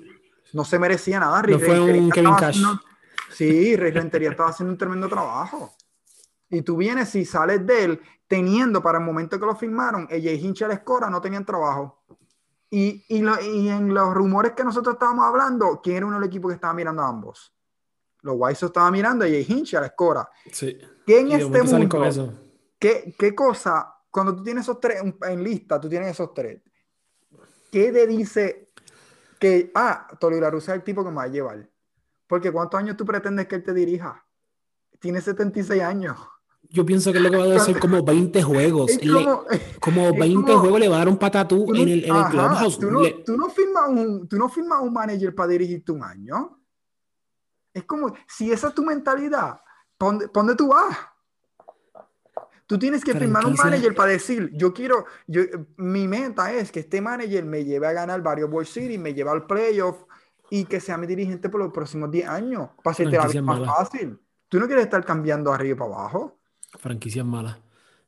No 0.54 0.64
se 0.64 0.80
merecía 0.80 1.20
nada. 1.20 1.42
No 1.42 1.60
fue 1.60 1.80
un 1.80 2.10
Kevin 2.10 2.36
Cash. 2.36 2.64
sí, 3.32 3.76
Rentería 3.76 4.32
estaba 4.32 4.50
haciendo 4.50 4.72
un 4.72 4.78
tremendo 4.78 5.08
trabajo. 5.08 5.74
Y 6.50 6.62
tú 6.62 6.78
vienes 6.78 7.14
y 7.16 7.26
sales 7.26 7.66
de 7.66 7.84
él 7.84 8.02
teniendo 8.28 8.82
para 8.82 9.00
el 9.00 9.06
momento 9.06 9.40
que 9.40 9.46
lo 9.46 9.56
firmaron, 9.56 10.08
ella 10.10 10.32
y 10.32 10.46
Hinch 10.46 10.62
Escora 10.64 11.10
no 11.10 11.22
tenían 11.22 11.46
trabajo. 11.46 12.04
Y, 12.70 13.06
y, 13.08 13.24
y, 13.24 13.70
en 13.70 13.94
los 13.94 14.14
rumores 14.14 14.52
que 14.52 14.64
nosotros 14.64 14.96
estábamos 14.96 15.26
hablando, 15.26 15.80
¿quién 15.82 15.98
era 15.98 16.06
uno 16.06 16.20
del 16.20 16.28
equipo 16.28 16.50
que 16.50 16.56
estaba 16.56 16.74
mirando 16.74 17.02
a 17.02 17.08
ambos? 17.08 17.54
Los 18.22 18.36
White 18.38 18.66
estaban 18.66 18.92
mirando 18.92 19.24
a 19.24 19.28
Jay 19.28 19.46
Hinch 19.48 19.76
a 19.76 19.82
la 19.82 19.88
Escora. 19.88 20.30
Sí. 20.52 20.78
¿Qué 21.06 21.22
en 21.22 21.32
este 21.32 21.64
mundo? 21.64 22.34
¿qué, 22.78 23.16
¿Qué 23.18 23.34
cosa, 23.34 23.96
cuando 24.12 24.36
tú 24.36 24.44
tienes 24.44 24.64
esos 24.64 24.82
tres 24.82 25.02
en 25.22 25.44
lista, 25.44 25.80
tú 25.80 25.88
tienes 25.88 26.10
esos 26.10 26.34
tres, 26.34 26.62
¿qué 27.72 27.92
te 27.94 28.06
dice 28.06 28.72
que, 29.40 29.72
ah, 29.76 30.08
Tolio 30.20 30.46
es 30.58 30.68
el 30.68 30.84
tipo 30.84 31.04
que 31.04 31.10
me 31.10 31.18
va 31.18 31.24
a 31.24 31.28
llevar? 31.28 31.70
Porque 32.28 32.52
¿cuántos 32.52 32.80
años 32.80 32.98
tú 32.98 33.06
pretendes 33.06 33.48
que 33.48 33.56
él 33.56 33.64
te 33.64 33.74
dirija? 33.74 34.26
Tiene 35.00 35.22
76 35.22 35.82
años. 35.82 36.18
Yo 36.70 36.86
pienso 36.86 37.14
que 37.14 37.20
lo 37.20 37.30
que 37.30 37.38
va 37.38 37.56
a 37.56 37.60
ser 37.60 37.80
como 37.80 38.04
20 38.04 38.44
juegos. 38.44 38.92
Como, 39.80 40.14
20 40.14 40.54
juegos 40.56 40.80
le 40.80 40.90
va 40.90 40.96
a 40.96 41.00
dar 41.00 41.10
un 41.10 41.18
patatú 41.18 41.74
en 41.76 41.88
el, 41.88 42.06
en 42.06 42.16
el 42.16 42.26
clubhouse. 42.26 42.80
¿tú 42.80 42.92
no, 42.92 43.02
tú, 43.26 43.38
no 43.38 43.50
firmas 43.50 43.90
un, 43.90 44.28
tú 44.28 44.38
no 44.38 44.50
firmas 44.50 44.82
un 44.82 44.94
manager 44.94 45.34
para 45.34 45.50
dirigirte 45.50 45.92
un 45.92 46.04
año. 46.04 46.60
Es 47.74 47.84
como, 47.84 48.14
si 48.28 48.52
esa 48.52 48.70
es 48.70 48.74
tu 48.74 48.84
mentalidad, 48.84 49.62
¿dónde, 50.00 50.56
tú 50.56 50.70
vas? 50.70 50.98
Tú 52.66 52.78
tienes 52.78 53.04
que 53.04 53.14
firmar 53.14 53.46
un 53.46 53.54
manager 53.54 53.96
para 53.96 54.12
decir, 54.12 54.50
yo 54.54 54.74
quiero, 54.74 55.06
yo, 55.26 55.44
mi 55.78 56.08
meta 56.08 56.52
es 56.52 56.72
que 56.72 56.82
este 56.82 57.00
manager 57.02 57.46
me 57.46 57.64
lleve 57.64 57.88
a 57.88 57.94
ganar 57.94 58.22
varios 58.22 58.52
World 58.52 58.68
Series, 58.68 59.00
me 59.00 59.14
lleve 59.14 59.30
al 59.30 59.46
playoff 59.46 60.04
y 60.50 60.66
que 60.66 60.80
sea 60.80 60.98
mi 60.98 61.08
dirigente 61.08 61.50
por 61.50 61.62
los 61.62 61.72
próximos 61.72 62.12
10 62.12 62.28
años, 62.28 62.70
para 62.84 62.94
hacerte 62.94 63.18
la 63.18 63.28
vida 63.28 63.42
más 63.42 63.66
fácil. 63.66 64.20
Tú 64.50 64.60
no 64.60 64.66
quieres 64.66 64.86
estar 64.86 65.04
cambiando 65.06 65.52
arriba 65.52 65.76
y 65.76 65.80
para 65.80 65.94
abajo. 65.94 66.37
Franquicias 66.80 67.26
malas. 67.26 67.58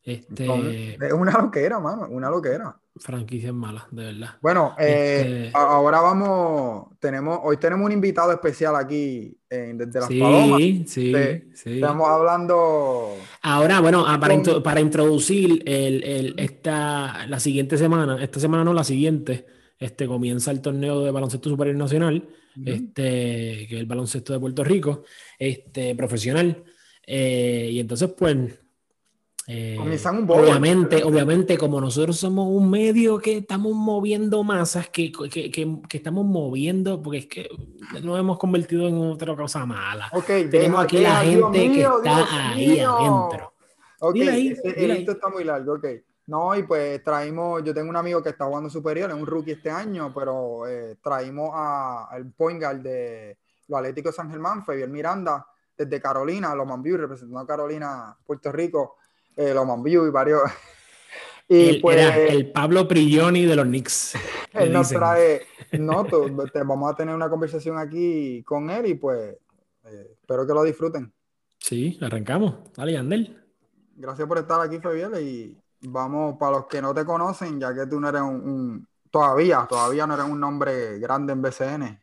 Este... 0.04 0.96
Es 0.96 1.14
una 1.14 1.32
loquera, 1.34 1.80
mano, 1.80 2.08
una 2.10 2.30
loquera. 2.30 2.76
Franquicias 2.96 3.54
malas, 3.54 3.84
de 3.92 4.06
verdad. 4.06 4.30
Bueno, 4.42 4.76
eh, 4.78 5.46
este 5.46 5.58
ahora 5.58 6.02
vamos, 6.02 6.88
tenemos, 7.00 7.40
hoy 7.44 7.58
tenemos 7.58 7.86
un 7.86 7.92
invitado 7.94 8.32
especial 8.32 8.76
aquí 8.76 9.38
desde 9.50 10.00
las 10.00 10.08
sí, 10.08 10.84
Sí, 10.86 11.14
sí. 11.54 11.76
Estamos 11.76 12.10
hablando. 12.10 13.16
Ahora, 13.42 13.80
bueno, 13.80 14.04
para, 14.20 14.64
para 14.64 14.82
introducir 14.82 15.64
el, 15.66 16.04
el, 16.04 16.40
esta, 16.40 17.26
la 17.28 17.40
siguiente 17.40 17.78
semana, 17.78 18.22
esta 18.22 18.40
semana 18.40 18.64
no, 18.64 18.74
la 18.74 18.84
siguiente, 18.84 19.46
este, 19.78 20.08
comienza 20.08 20.52
el 20.52 20.62
torneo 20.62 21.04
de 21.04 21.12
baloncesto 21.12 21.50
superior 21.50 21.78
nacional, 21.78 22.28
este, 22.66 23.66
que 23.68 23.76
es 23.76 23.80
el 23.80 23.86
baloncesto 23.86 24.34
de 24.34 24.40
Puerto 24.40 24.64
Rico, 24.64 25.04
este, 25.38 25.96
profesional. 25.96 26.64
Eh, 27.12 27.70
y 27.72 27.80
entonces, 27.80 28.08
pues, 28.16 28.38
eh, 29.48 29.80
obviamente, 30.28 31.04
obviamente, 31.04 31.58
como 31.58 31.82
nosotros 31.82 32.20
somos 32.20 32.48
un 32.48 32.70
medio 32.70 33.18
que 33.18 33.38
estamos 33.38 33.74
moviendo 33.74 34.44
masas, 34.44 34.90
que, 34.90 35.12
que, 35.12 35.50
que, 35.50 35.98
estamos 35.98 36.24
moviendo, 36.24 37.02
porque 37.02 37.18
es 37.18 37.26
que 37.26 37.50
nos 38.04 38.20
hemos 38.20 38.38
convertido 38.38 38.88
en 38.88 38.98
otra 38.98 39.36
cosa 39.36 39.66
mala. 39.66 40.12
Tenemos 40.52 40.84
aquí 40.84 41.00
la 41.00 41.16
gente 41.22 41.72
que 41.72 41.82
está 41.82 42.52
ahí 42.52 42.80
adentro. 42.80 43.54
Ok, 44.02 44.16
esto 44.18 45.12
está 45.12 45.30
muy 45.30 45.44
largo, 45.44 45.74
ok. 45.74 45.86
No, 46.28 46.56
y 46.56 46.62
pues 46.62 47.04
traímos, 47.04 47.64
yo 47.64 47.74
tengo 47.74 47.90
un 47.90 47.96
amigo 47.96 48.22
que 48.22 48.30
está 48.30 48.46
jugando 48.46 48.70
superior, 48.70 49.10
es 49.10 49.16
un 49.16 49.26
rookie 49.26 49.54
este 49.54 49.72
año, 49.72 50.14
pero 50.14 50.68
eh, 50.68 50.98
traímos 51.02 51.50
al 51.56 52.32
point 52.34 52.62
guard 52.62 52.82
de 52.82 53.40
los 53.68 53.80
Atléticos 53.80 54.14
San 54.14 54.30
Germán, 54.30 54.64
Fabián 54.64 54.92
Miranda, 54.92 55.44
desde 55.80 56.02
Carolina, 56.02 56.54
Loman 56.54 56.84
View, 56.84 56.98
representando 56.98 57.40
a 57.40 57.48
Carolina, 57.48 58.18
Puerto 58.26 58.52
Rico, 58.52 58.98
eh, 59.36 59.54
Loman 59.54 59.82
View 59.82 60.06
y 60.06 60.12
varios. 60.12 60.42
y 61.48 61.70
el, 61.70 61.82
pues, 61.82 61.98
era 61.98 62.18
el 62.18 62.52
Pablo 62.52 62.88
Prigioni 62.88 63.46
de 63.46 63.56
los 63.56 63.66
Knicks. 63.66 64.14
Él 64.54 64.74
nos 64.74 64.90
trae, 64.90 65.44
no, 65.80 66.04
te, 66.04 66.64
vamos 66.64 66.92
a 66.92 66.96
tener 66.96 67.16
una 67.16 67.30
conversación 67.30 67.78
aquí 67.78 68.44
con 68.44 68.70
él 68.72 68.88
y 68.88 68.96
pues 68.96 69.38
eh, 69.86 70.18
espero 70.20 70.46
que 70.46 70.54
lo 70.54 70.64
disfruten. 70.64 71.14
Sí, 71.60 72.00
arrancamos. 72.02 72.56
Dale, 72.76 72.94
Yandel. 72.94 73.40
Gracias 73.96 74.28
por 74.28 74.40
estar 74.40 74.60
aquí, 74.60 74.80
Fabián, 74.80 75.12
y 75.22 75.56
vamos, 75.82 76.36
para 76.40 76.54
los 76.54 76.66
que 76.66 76.82
no 76.82 76.96
te 76.96 77.06
conocen, 77.06 77.60
ya 77.60 77.76
que 77.76 77.86
tú 77.86 78.00
no 78.00 78.10
eres 78.10 78.22
un, 78.22 78.88
todavía, 79.12 79.68
todavía 79.70 80.08
no 80.08 80.16
eres 80.16 80.26
un 80.26 80.40
nombre 80.40 80.98
grande 80.98 81.34
en 81.34 81.42
BCN. 81.44 82.00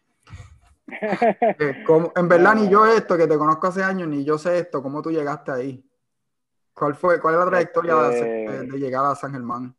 Eh, 1.58 1.84
en 2.16 2.28
verdad, 2.28 2.54
ni 2.54 2.68
yo 2.68 2.86
esto, 2.86 3.16
que 3.16 3.26
te 3.26 3.36
conozco 3.36 3.66
hace 3.66 3.82
años, 3.82 4.08
ni 4.08 4.24
yo 4.24 4.38
sé 4.38 4.58
esto, 4.58 4.82
¿cómo 4.82 5.02
tú 5.02 5.10
llegaste 5.10 5.50
ahí? 5.50 5.84
¿Cuál 6.74 6.94
fue, 6.94 7.20
cuál 7.20 7.34
es 7.34 7.40
la 7.40 7.50
trayectoria 7.50 7.94
de, 7.94 8.44
este 8.44 8.78
llegar 8.78 9.04
a 9.04 9.14
San 9.14 9.32
Germán? 9.32 9.74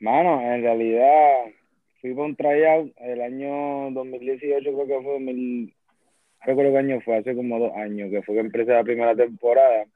Mano, 0.00 0.40
en 0.42 0.62
realidad 0.62 1.52
fui 2.00 2.14
por 2.14 2.26
un 2.26 2.36
tryout 2.36 2.92
el 2.98 3.22
año 3.22 3.90
2018, 3.92 4.62
creo 4.62 4.86
que 4.86 5.02
fue 5.02 5.12
2000, 5.12 5.66
no 5.66 6.46
recuerdo 6.46 6.72
qué 6.72 6.78
año 6.78 7.00
fue, 7.00 7.16
hace 7.16 7.34
como 7.34 7.58
dos 7.58 7.72
años, 7.76 8.10
que 8.10 8.22
fue 8.22 8.34
que 8.34 8.40
empecé 8.40 8.72
la 8.72 8.84
primera 8.84 9.14
temporada 9.14 9.86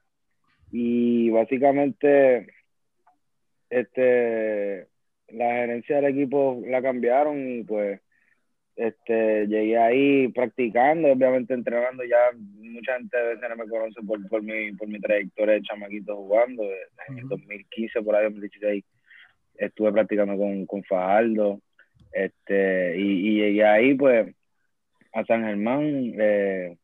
y 0.71 1.29
básicamente 1.29 2.47
este 3.69 4.87
la 5.29 5.45
gerencia 5.45 5.97
del 5.97 6.05
equipo 6.05 6.61
la 6.65 6.81
cambiaron 6.81 7.37
y 7.47 7.63
pues 7.63 8.01
este 8.81 9.45
llegué 9.47 9.77
ahí 9.77 10.27
practicando 10.29 11.11
obviamente 11.11 11.53
entrenando 11.53 12.03
ya 12.03 12.17
mucha 12.35 12.97
gente 12.97 13.15
de 13.15 13.35
veces 13.35 13.49
no 13.49 13.55
me 13.55 13.69
conoce 13.69 14.01
por, 14.01 14.27
por 14.27 14.41
mi 14.41 14.71
por 14.73 14.87
mi 14.87 14.99
trayectoria 14.99 15.55
de 15.55 15.61
chamaquito 15.61 16.15
jugando 16.15 16.63
en 17.07 17.19
el 17.19 17.27
2015 17.27 18.01
por 18.01 18.15
ahí 18.15 18.23
2016 18.25 18.83
estuve 19.55 19.91
practicando 19.91 20.35
con, 20.35 20.65
con 20.65 20.83
Fajardo 20.83 21.61
este 22.11 22.97
y, 22.97 23.29
y 23.29 23.35
llegué 23.41 23.65
ahí 23.65 23.93
pues 23.93 24.33
a 25.13 25.25
San 25.25 25.43
Germán 25.43 26.13
eh, 26.17 26.75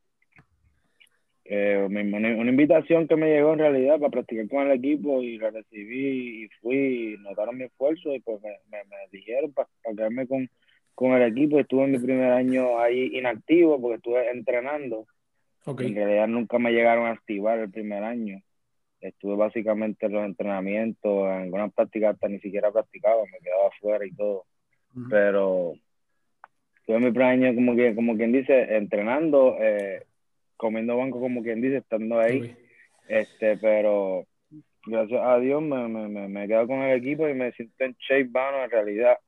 eh, 1.45 1.87
una, 1.89 2.49
invitación 2.49 3.07
que 3.07 3.15
me 3.15 3.29
llegó 3.29 3.53
en 3.53 3.59
realidad 3.59 3.99
para 3.99 4.11
practicar 4.11 4.49
con 4.49 4.67
el 4.67 4.77
equipo 4.77 5.23
y 5.23 5.37
la 5.37 5.49
recibí 5.49 6.43
y 6.43 6.49
fui, 6.61 7.15
notaron 7.21 7.57
mi 7.57 7.63
esfuerzo 7.63 8.13
y 8.13 8.19
pues 8.19 8.41
me, 8.41 8.49
me, 8.69 8.95
dijeron 9.11 9.53
para, 9.53 9.69
quedarme 9.95 10.27
con, 10.27 10.49
con 10.97 11.11
el 11.11 11.21
equipo. 11.21 11.59
Estuve 11.59 11.83
en 11.83 11.91
mi 11.91 11.99
primer 11.99 12.31
año 12.31 12.79
ahí 12.79 13.11
inactivo 13.13 13.79
porque 13.79 13.97
estuve 13.97 14.31
entrenando. 14.31 15.05
En 15.67 15.93
realidad 15.93 16.27
nunca 16.27 16.57
me 16.57 16.71
llegaron 16.71 17.05
a 17.05 17.11
activar 17.11 17.59
el 17.59 17.69
primer 17.69 18.03
año. 18.03 18.41
Estuve 18.99 19.35
básicamente 19.35 20.07
en 20.07 20.13
los 20.13 20.25
entrenamientos, 20.25 21.27
en 21.27 21.43
algunas 21.43 21.71
prácticas 21.71 22.15
hasta 22.15 22.27
ni 22.29 22.39
siquiera 22.39 22.71
practicaba, 22.71 23.21
me 23.31 23.37
quedaba 23.43 23.67
afuera 23.67 24.07
y 24.07 24.11
todo. 24.15 24.45
Pero 25.07 25.73
estuve 26.79 26.95
en 26.95 27.03
mi 27.03 27.11
primer 27.11 27.27
año 27.27 27.53
como, 27.53 27.75
que, 27.75 27.93
como 27.93 28.17
quien 28.17 28.31
dice, 28.31 28.75
entrenando. 28.75 29.55
Eh, 29.59 30.01
comiendo 30.55 30.97
banco 30.97 31.19
como 31.19 31.43
quien 31.43 31.61
dice, 31.61 31.77
estando 31.77 32.19
ahí. 32.19 32.57
Este, 33.07 33.57
pero 33.57 34.25
gracias 34.83 35.21
a 35.23 35.37
Dios 35.37 35.61
me, 35.61 35.87
me, 35.87 36.27
me, 36.27 36.43
he 36.43 36.47
quedado 36.47 36.65
con 36.65 36.81
el 36.81 36.97
equipo 36.97 37.29
y 37.29 37.35
me 37.35 37.51
siento 37.51 37.83
en 37.83 37.95
shape 37.99 38.29
vano 38.31 38.63
en 38.63 38.71
realidad. 38.71 39.19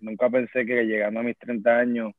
Nunca 0.00 0.30
pensé 0.30 0.64
que 0.64 0.84
llegando 0.84 1.20
a 1.20 1.22
mis 1.22 1.36
30 1.38 1.70
años, 1.78 2.12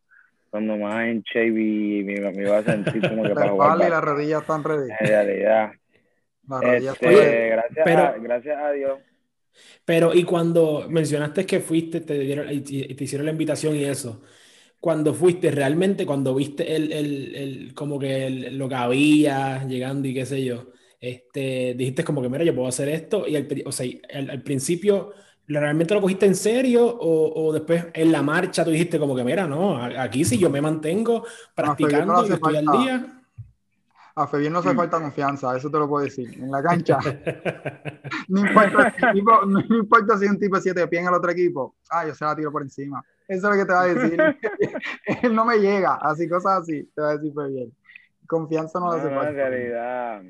cuando 0.49 0.77
más 0.77 1.07
en 1.07 1.21
shape 1.21 1.47
y 1.47 2.03
me, 2.03 2.13
iba 2.13 2.57
a 2.57 2.63
sentir 2.63 3.07
como 3.07 3.23
que 3.23 3.29
para 3.35 3.49
jugar. 3.49 3.77
y 3.87 3.89
las 3.89 4.03
rodillas 4.03 4.41
están 4.41 4.63
ready. 4.63 4.89
En 4.99 5.07
realidad. 5.07 5.71
Este, 6.63 7.49
gracias, 7.49 7.87
a, 7.87 8.17
gracias 8.17 8.57
a 8.57 8.71
Dios. 8.71 8.99
Pero, 9.85 10.13
y 10.13 10.23
cuando 10.23 10.87
mencionaste 10.89 11.45
que 11.45 11.59
fuiste, 11.59 12.01
te, 12.01 12.17
dieron, 12.19 12.47
te 12.47 13.03
hicieron 13.03 13.25
la 13.25 13.31
invitación 13.31 13.75
y 13.75 13.83
eso, 13.83 14.23
cuando 14.79 15.13
fuiste 15.13 15.51
realmente, 15.51 16.05
cuando 16.05 16.33
viste 16.33 16.75
el, 16.75 16.91
el, 16.91 17.35
el 17.35 17.73
como 17.73 17.99
que 17.99 18.49
lo 18.51 18.67
que 18.67 18.75
había 18.75 19.63
llegando 19.65 20.07
y 20.07 20.13
qué 20.13 20.25
sé 20.25 20.43
yo, 20.43 20.71
este, 20.99 21.75
dijiste 21.75 22.03
como 22.03 22.21
que, 22.21 22.29
mira, 22.29 22.43
yo 22.43 22.53
puedo 22.53 22.67
hacer 22.67 22.89
esto, 22.89 23.27
y 23.27 23.35
al, 23.35 23.47
o 23.65 23.71
sea, 23.71 23.89
al, 24.13 24.43
principio, 24.43 25.13
¿realmente 25.57 25.93
lo 25.93 26.01
cogiste 26.01 26.27
en 26.27 26.35
serio 26.35 26.85
o, 26.85 27.47
o, 27.47 27.53
después 27.53 27.87
en 27.93 28.11
la 28.11 28.21
marcha 28.21 28.63
tú 28.63 28.69
dijiste 28.69 28.99
como 28.99 29.15
que, 29.15 29.23
mira, 29.23 29.47
no, 29.47 29.83
aquí 29.83 30.23
sí 30.23 30.37
yo 30.37 30.49
me 30.49 30.61
mantengo 30.61 31.25
practicando 31.55 32.25
y 32.27 32.31
estoy 32.31 32.57
al 32.57 32.65
día? 32.65 33.15
A 34.15 34.27
Febien 34.27 34.51
no 34.51 34.59
hace 34.59 34.75
falta 34.75 34.99
confianza, 34.99 35.55
eso 35.55 35.71
te 35.71 35.77
lo 35.77 35.87
puedo 35.87 36.03
decir. 36.03 36.33
En 36.43 36.51
la 36.51 36.61
cancha, 36.61 36.99
no, 38.27 38.41
importa, 38.41 38.93
no, 39.47 39.59
importa, 39.61 40.17
si 40.17 40.25
un 40.25 40.37
tipo 40.37 40.59
7 40.59 40.87
pies 40.87 41.01
en 41.01 41.07
el 41.07 41.13
otro 41.13 41.31
equipo, 41.31 41.75
ah, 41.89 42.05
yo 42.05 42.13
se 42.13 42.25
la 42.25 42.35
tiro 42.35 42.51
por 42.51 42.61
encima. 42.61 43.01
Eso 43.27 43.49
es 43.49 43.55
lo 43.55 43.61
que 43.61 43.65
te 43.65 43.73
va 43.73 43.81
a 43.81 43.85
decir. 43.85 44.19
Él 45.23 45.33
no 45.33 45.45
me 45.45 45.57
llega, 45.57 45.95
así 46.01 46.27
cosas 46.27 46.61
así, 46.61 46.83
te 46.93 47.01
va 47.01 47.11
a 47.11 47.17
decir 47.17 47.31
bien. 47.49 47.71
Confianza 48.27 48.79
no, 48.79 48.87
lo 48.87 48.91
hace 48.93 49.09
falta. 49.09 49.29
En 49.29 49.35
realidad, 49.35 50.21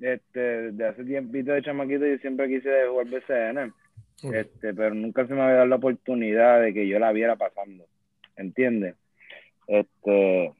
este, 0.00 0.72
de 0.72 0.86
hace 0.88 1.04
tiempito 1.04 1.52
de 1.52 1.62
chamaquito 1.62 2.06
yo 2.06 2.16
siempre 2.18 2.48
quise 2.48 2.86
jugar 2.88 3.06
BCN, 3.06 3.74
este, 4.22 4.74
pero 4.74 4.94
nunca 4.94 5.26
se 5.26 5.34
me 5.34 5.42
había 5.42 5.56
dado 5.56 5.66
la 5.66 5.76
oportunidad 5.76 6.60
de 6.60 6.72
que 6.72 6.88
yo 6.88 6.98
la 6.98 7.12
viera 7.12 7.36
pasando, 7.36 7.84
¿entiendes? 8.36 8.94
Este, 9.66 10.52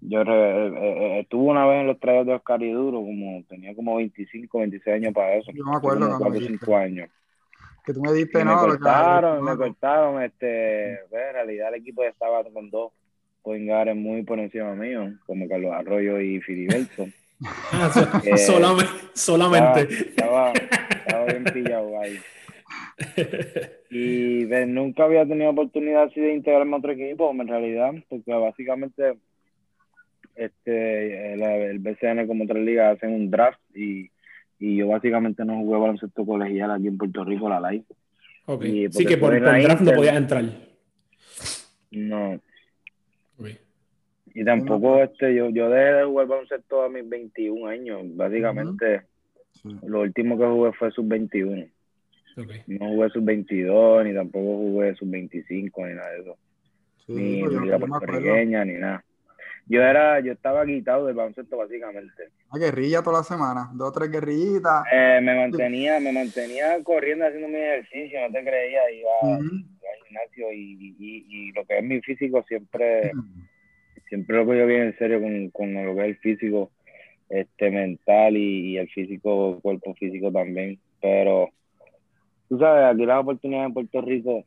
yo 0.00 0.22
eh, 0.22 1.20
estuve 1.20 1.50
una 1.50 1.66
vez 1.66 1.80
en 1.80 1.86
los 1.86 2.00
trayectos 2.00 2.26
de 2.26 2.34
Oscar 2.34 2.62
y 2.62 2.72
Duro, 2.72 2.98
como 2.98 3.42
tenía 3.48 3.74
como 3.74 3.96
25, 3.96 4.58
26 4.58 4.96
años 4.96 5.14
para 5.14 5.36
eso. 5.36 5.50
Yo 5.52 5.64
me 5.64 5.76
acuerdo. 5.76 6.18
4 6.18 6.40
5 6.40 6.76
años 6.76 7.10
que 7.84 7.94
tú 7.94 8.02
me 8.02 8.12
diste, 8.12 8.44
no. 8.44 8.54
Me 8.54 8.68
cortaron, 8.68 9.44
me 9.44 9.56
cortaron, 9.56 10.22
este, 10.22 11.00
pues, 11.08 11.22
en 11.28 11.32
realidad 11.34 11.68
el 11.68 11.80
equipo 11.80 12.02
ya 12.02 12.10
estaba 12.10 12.42
con 12.44 12.70
dos 12.70 12.92
poingares 13.42 13.96
muy 13.96 14.22
por 14.22 14.38
encima 14.38 14.74
mío, 14.74 15.12
como 15.26 15.48
Carlos 15.48 15.72
Arroyo 15.72 16.20
y 16.20 16.40
Filiberto. 16.40 17.08
eh, 18.24 18.36
solamente. 18.36 18.92
solamente. 19.14 19.94
Estaba, 20.10 20.52
estaba, 20.52 21.24
bien 21.24 21.44
pillado 21.44 21.98
ahí. 21.98 22.18
Y 23.90 24.46
pues, 24.46 24.68
nunca 24.68 25.04
había 25.04 25.26
tenido 25.26 25.50
oportunidad 25.50 26.04
así 26.04 26.20
de 26.20 26.34
integrarme 26.34 26.76
a 26.76 26.78
otro 26.78 26.92
equipo, 26.92 27.30
en 27.32 27.48
realidad, 27.48 27.92
porque 28.08 28.32
básicamente 28.32 29.16
este, 30.36 31.32
el, 31.32 31.78
BCN 31.80 32.26
como 32.28 32.44
otra 32.44 32.60
liga 32.60 32.90
hacen 32.90 33.12
un 33.12 33.30
draft 33.30 33.60
y, 33.74 34.10
y 34.60 34.76
yo 34.76 34.86
básicamente 34.86 35.44
no 35.44 35.56
jugué 35.56 35.80
baloncesto 35.80 36.24
colegial 36.24 36.70
aquí 36.70 36.86
en 36.86 36.98
Puerto 36.98 37.24
Rico, 37.24 37.48
la 37.48 37.70
live. 37.70 37.84
Okay. 38.46 38.88
Sí, 38.92 39.04
que 39.04 39.16
por, 39.16 39.34
el 39.34 39.42
draft 39.42 39.82
no 39.82 39.92
podías 39.92 40.16
entrar. 40.16 40.44
No. 41.90 42.40
Y 44.32 44.44
tampoco 44.44 45.02
este, 45.02 45.34
yo, 45.34 45.50
yo 45.50 45.68
dejé 45.68 45.92
de 45.92 46.04
jugar 46.04 46.28
baloncesto 46.28 46.84
a 46.84 46.88
mis 46.88 47.08
21 47.08 47.66
años. 47.66 48.02
Básicamente, 48.14 49.02
lo 49.82 50.02
último 50.02 50.38
que 50.38 50.46
jugué 50.46 50.72
fue 50.72 50.92
sub-21. 52.34 52.64
No 52.66 52.88
jugué 52.88 53.10
sub-22, 53.10 54.04
ni 54.04 54.14
tampoco 54.14 54.56
jugué 54.56 54.94
sub-25, 54.94 55.88
ni 55.88 55.94
nada 55.94 56.10
de 56.10 56.20
eso. 56.20 56.36
ni 57.08 57.42
pues 57.42 57.62
liga 57.62 57.78
puertorriqueña, 57.78 58.64
ni 58.64 58.74
nada. 58.74 59.04
Yo 59.70 59.82
era, 59.82 60.18
yo 60.18 60.32
estaba 60.32 60.66
quitado 60.66 61.06
del 61.06 61.14
baloncesto 61.14 61.56
básicamente. 61.56 62.30
Una 62.50 62.64
guerrilla 62.64 63.02
toda 63.02 63.18
la 63.18 63.22
semana, 63.22 63.70
dos 63.74 63.90
o 63.90 63.92
tres 63.92 64.10
guerrillitas. 64.10 64.82
Eh, 64.92 65.20
me 65.22 65.36
mantenía, 65.36 66.00
me 66.00 66.10
mantenía 66.10 66.82
corriendo 66.82 67.24
haciendo 67.24 67.46
mi 67.46 67.54
ejercicio, 67.54 68.20
no 68.20 68.32
te 68.32 68.42
creía, 68.42 68.90
iba, 68.90 69.36
al 69.36 70.06
gimnasio 70.08 70.52
y, 70.52 70.96
y, 70.98 71.52
lo 71.52 71.64
que 71.66 71.78
es 71.78 71.84
mi 71.84 72.00
físico 72.00 72.44
siempre, 72.48 73.12
siempre 74.08 74.38
lo 74.38 74.46
que 74.46 74.58
yo 74.58 74.66
bien 74.66 74.82
en 74.82 74.98
serio 74.98 75.20
con, 75.20 75.50
con, 75.50 75.72
lo 75.72 75.94
que 75.94 76.00
es 76.00 76.06
el 76.08 76.16
físico 76.16 76.72
este 77.28 77.70
mental 77.70 78.36
y, 78.36 78.72
y 78.72 78.78
el 78.78 78.88
físico, 78.88 79.60
cuerpo 79.60 79.94
físico 79.94 80.32
también. 80.32 80.80
Pero 81.00 81.50
tú 82.50 82.58
sabes, 82.58 82.84
aquí 82.84 83.06
las 83.06 83.20
oportunidades 83.20 83.68
en 83.68 83.74
Puerto 83.74 84.00
Rico 84.02 84.44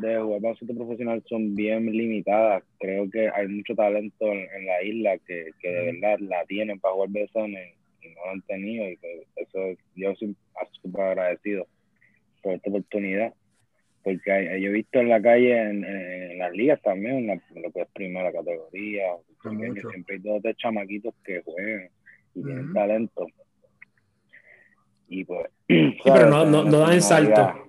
de 0.00 0.18
jugar 0.18 0.40
baloncesto 0.40 0.74
profesional 0.74 1.22
son 1.28 1.54
bien 1.54 1.86
limitadas. 1.86 2.64
Creo 2.80 3.08
que 3.10 3.28
hay 3.28 3.46
mucho 3.46 3.74
talento 3.76 4.32
en, 4.32 4.66
la 4.66 4.82
isla 4.82 5.18
que, 5.18 5.50
que, 5.60 5.68
de 5.68 5.92
verdad 5.92 6.18
la 6.20 6.44
tienen 6.46 6.80
para 6.80 6.94
jugar 6.94 7.10
BSN 7.10 7.54
y 8.00 8.08
no 8.14 8.24
lo 8.24 8.30
han 8.32 8.42
tenido. 8.42 8.90
Y 8.90 8.96
pues 8.96 9.26
eso 9.36 9.78
yo 9.94 10.14
soy 10.16 10.34
súper 10.82 11.02
agradecido 11.02 11.66
por 12.42 12.54
esta 12.54 12.70
oportunidad. 12.70 13.34
Porque 14.02 14.60
yo 14.60 14.68
he 14.70 14.72
visto 14.72 14.98
en 14.98 15.08
la 15.10 15.20
calle, 15.20 15.60
en, 15.60 16.38
las 16.38 16.52
ligas 16.52 16.80
también, 16.82 17.30
en, 17.30 17.62
lo 17.62 17.70
que 17.70 17.82
es 17.82 17.88
primera 17.94 18.32
categoría, 18.32 19.04
siempre 19.42 20.16
hay 20.16 20.18
dos 20.18 20.42
de 20.42 20.54
chamaquitos 20.54 21.14
que 21.24 21.42
juegan 21.42 21.88
y 22.34 22.42
tienen 22.42 22.72
talento. 22.72 23.26
Y 25.08 25.24
pues. 25.24 25.48
pero 26.04 26.28
no, 26.28 26.44
no, 26.44 26.64
no 26.64 26.78
dan 26.78 27.00
salto 27.02 27.64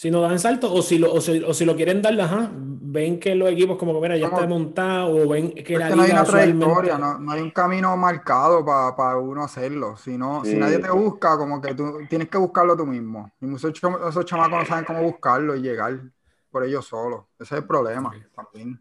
si 0.00 0.10
no 0.10 0.22
dan 0.22 0.38
salto 0.38 0.72
o 0.72 0.80
si 0.80 0.96
lo, 0.96 1.12
o 1.12 1.20
si, 1.20 1.42
o 1.42 1.52
si 1.52 1.66
lo 1.66 1.76
quieren 1.76 2.00
dar, 2.00 2.18
ajá, 2.18 2.50
ven 2.54 3.20
que 3.20 3.34
los 3.34 3.50
equipos 3.50 3.76
como 3.76 3.92
que 3.92 4.00
mira, 4.00 4.16
ya 4.16 4.28
está 4.28 4.46
montado 4.46 5.14
o 5.14 5.28
ven 5.28 5.52
que 5.52 5.78
la 5.78 5.90
no 5.90 6.00
hay 6.00 6.10
una 6.12 6.24
trayectoria, 6.24 6.96
no, 6.96 7.18
no, 7.18 7.32
hay 7.32 7.42
un 7.42 7.50
camino 7.50 7.94
marcado 7.98 8.64
para 8.64 8.96
pa 8.96 9.18
uno 9.18 9.44
hacerlo. 9.44 9.98
Si, 9.98 10.16
no, 10.16 10.42
si 10.42 10.56
nadie 10.56 10.78
te 10.78 10.90
busca, 10.90 11.36
como 11.36 11.60
que 11.60 11.74
tú 11.74 11.98
tienes 12.08 12.30
que 12.30 12.38
buscarlo 12.38 12.74
tú 12.78 12.86
mismo. 12.86 13.30
Y 13.42 13.44
muchos 13.44 13.74
esos 14.08 14.24
chamacos 14.24 14.60
no 14.60 14.64
saben 14.64 14.86
cómo 14.86 15.02
buscarlo 15.02 15.54
y 15.54 15.60
llegar 15.60 16.00
por 16.50 16.64
ellos 16.64 16.86
solos. 16.86 17.26
Ese 17.38 17.56
es 17.56 17.60
el 17.60 17.66
problema 17.66 18.10
también. 18.34 18.80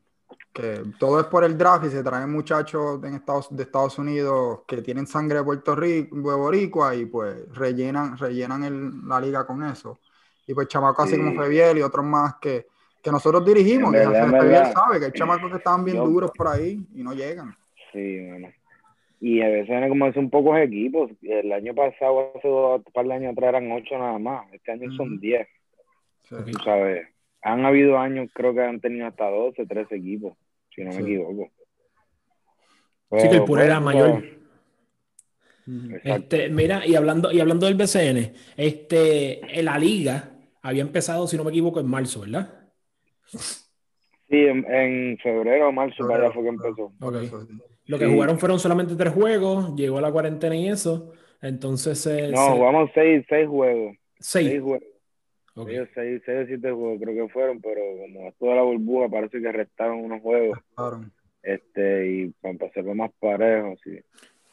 Que 0.60 0.82
todo 1.00 1.22
es 1.22 1.28
por 1.28 1.46
el 1.46 1.58
draft 1.58 1.86
y 1.86 1.90
se 1.90 2.04
traen 2.04 2.30
muchachos 2.30 3.02
en 3.04 3.14
Estados, 3.14 3.56
de 3.56 3.64
Estados 3.64 3.98
Unidos 3.98 4.62
que 4.68 4.82
tienen 4.82 5.08
sangre 5.08 5.38
de 5.38 5.44
Puerto 5.46 5.74
Rico, 5.76 6.16
de 6.16 6.36
Boricua 6.36 6.96
y 6.96 7.06
pues 7.06 7.48
rellenan, 7.56 8.18
rellenan 8.18 8.64
el, 8.66 9.08
la 9.08 9.22
liga 9.22 9.46
con 9.46 9.64
eso 9.64 10.00
y 10.50 10.54
pues 10.56 10.68
chamacos 10.68 11.06
así 11.06 11.16
como 11.16 11.40
Febiel 11.40 11.78
y 11.78 11.82
otros 11.84 12.04
más 12.04 12.36
que, 12.42 12.66
que 13.04 13.12
nosotros 13.12 13.46
dirigimos, 13.46 13.92
que 13.94 14.00
Febiel 14.00 14.66
sabe 14.74 15.00
que 15.00 15.06
hay 15.06 15.12
chamacos 15.12 15.52
que 15.52 15.58
estaban 15.58 15.86
bien 15.86 15.98
duros 15.98 16.32
por 16.36 16.48
ahí 16.48 16.80
y 16.96 17.04
no 17.04 17.14
llegan. 17.14 17.56
Sí, 17.94 18.28
bueno. 18.28 18.50
Y 19.22 19.42
a 19.42 19.48
veces 19.48 19.90
como 19.90 20.08
es 20.08 20.16
un 20.18 20.30
pocos 20.32 20.58
equipos. 20.58 21.12
El 21.22 21.52
año 21.52 21.76
pasado, 21.76 22.32
hace 22.36 22.48
dos 22.48 22.82
par 22.94 23.06
de 23.06 23.14
años 23.14 23.34
atrás 23.34 23.50
eran 23.50 23.72
ocho 23.72 23.98
nada 23.98 24.18
más. 24.18 24.52
Este 24.52 24.72
año 24.72 24.92
son 24.94 25.20
diez. 25.20 25.48
sabes, 26.64 27.08
han 27.44 27.66
habido 27.66 28.00
años, 28.00 28.30
creo 28.34 28.54
que 28.54 28.64
han 28.64 28.80
tenido 28.80 29.06
hasta 29.08 29.30
12, 29.30 29.66
13 29.66 29.96
equipos, 29.96 30.36
si 30.80 30.86
no 30.86 30.94
me 30.94 31.02
equivoco. 31.02 31.52
sí, 33.18 33.30
que 33.30 33.36
el 33.36 33.44
puro 33.44 33.62
era 33.62 33.80
mayor. 33.80 34.24
Este, 36.04 36.50
mira, 36.50 36.86
y 36.86 36.96
hablando, 36.96 37.32
y 37.32 37.40
hablando 37.40 37.66
del 37.68 37.76
BCN, 37.76 38.34
este, 38.58 39.60
en 39.60 39.66
la 39.66 39.78
liga, 39.78 40.32
había 40.62 40.82
empezado, 40.82 41.28
si 41.28 41.38
no 41.38 41.44
me 41.44 41.52
equivoco, 41.52 41.80
en 41.80 41.88
marzo, 41.88 42.22
¿verdad? 42.22 42.72
Sí, 43.28 44.46
en, 44.46 45.18
febrero 45.18 45.70
o 45.70 45.72
marzo 45.72 46.06
fue 46.34 46.44
que 46.44 46.50
empezó. 46.50 46.92
Lo 47.86 48.00
que 48.00 48.06
jugaron 48.06 48.40
fueron 48.40 48.60
solamente 48.60 48.96
tres 48.96 49.14
juegos, 49.14 49.76
llegó 49.76 49.98
a 49.98 50.02
la 50.02 50.12
cuarentena 50.12 50.56
y 50.56 50.70
eso. 50.70 51.12
Entonces. 51.42 52.32
no, 52.32 52.56
jugamos 52.56 52.90
seis, 52.94 53.26
seis 53.28 53.48
juegos. 53.48 53.96
Seis. 54.20 54.50
Seis 54.50 54.62
juegos. 54.62 54.84
Seis, 55.66 56.22
seis, 56.26 56.44
o 56.44 56.46
siete 56.48 56.72
juegos 56.72 57.00
creo 57.02 57.28
que 57.28 57.34
fueron, 57.34 57.62
pero 57.62 57.82
como 57.98 58.32
toda 58.34 58.56
la 58.56 58.62
burbuja 58.64 59.10
parece 59.10 59.42
que 59.42 59.52
restaron 59.52 60.00
unos 60.00 60.22
juegos. 60.22 60.60
Este, 61.42 62.08
y 62.08 62.28
para 62.42 62.68
hacerlo 62.68 62.96
más 62.96 63.12
parejo, 63.20 63.76
sí. 63.84 64.00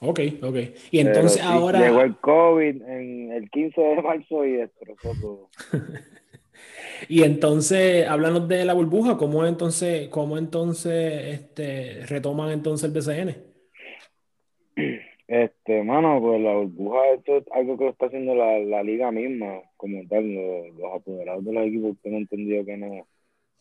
Ok, 0.00 0.20
ok. 0.42 0.56
Y 0.90 1.00
entonces 1.00 1.42
ahora. 1.42 1.80
Llegó 1.80 2.02
el 2.02 2.16
COVID 2.16 2.82
en 2.82 3.32
el 3.32 3.50
15 3.50 3.80
de 3.80 4.02
marzo 4.02 4.44
y 4.44 4.52
destrozó 4.52 5.12
todo. 5.20 5.48
y 7.08 7.22
entonces, 7.22 8.06
háblanos 8.06 8.46
de 8.46 8.64
la 8.64 8.74
burbuja, 8.74 9.16
¿cómo 9.16 9.46
entonces, 9.46 10.08
cómo 10.08 10.38
entonces 10.38 11.34
este, 11.34 12.06
retoman 12.06 12.50
entonces 12.50 12.90
el 12.90 12.92
BCN? 12.92 13.36
Este, 15.28 15.82
mano, 15.82 16.20
pues 16.20 16.40
la 16.40 16.54
burbuja, 16.54 17.08
esto 17.14 17.38
es 17.38 17.44
algo 17.52 17.76
que 17.76 17.84
lo 17.84 17.90
está 17.90 18.06
haciendo 18.06 18.34
la, 18.34 18.58
la 18.60 18.82
liga 18.82 19.10
misma, 19.10 19.60
como 19.76 20.06
tal, 20.08 20.32
los, 20.32 20.94
apoderados 20.94 21.44
de 21.44 21.52
los 21.52 21.66
equipos 21.66 21.96
tengo 22.02 22.18
entendido 22.18 22.64
que 22.64 22.76
no, 22.76 23.06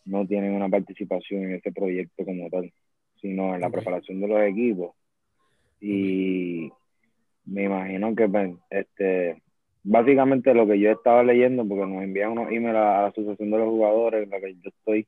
no 0.06 0.28
tienen 0.28 0.54
una 0.54 0.70
participación 0.70 1.44
en 1.44 1.56
ese 1.56 1.72
proyecto 1.72 2.24
como 2.24 2.50
tal, 2.50 2.72
sino 3.20 3.56
en 3.56 3.62
la 3.62 3.72
preparación 3.72 4.22
de 4.22 4.28
los 4.28 4.42
equipos. 4.42 4.96
Y 5.82 6.72
me 7.46 7.64
imagino 7.64 8.16
que 8.16 8.30
pues, 8.30 8.52
este 8.70 9.42
básicamente 9.86 10.54
lo 10.54 10.68
que 10.68 10.80
yo 10.80 10.92
estaba 10.92 11.24
leyendo 11.24 11.66
porque 11.66 11.86
nos 11.86 12.04
envían 12.04 12.32
unos 12.32 12.52
emails 12.52 12.76
a, 12.76 12.82
la 12.82 13.06
asociación 13.08 13.52
de 13.52 13.58
los 13.60 13.68
jugadores 13.70 14.24
en 14.24 14.32
la 14.32 14.40
que 14.40 14.56
yo 14.56 14.70
estoy 14.70 15.08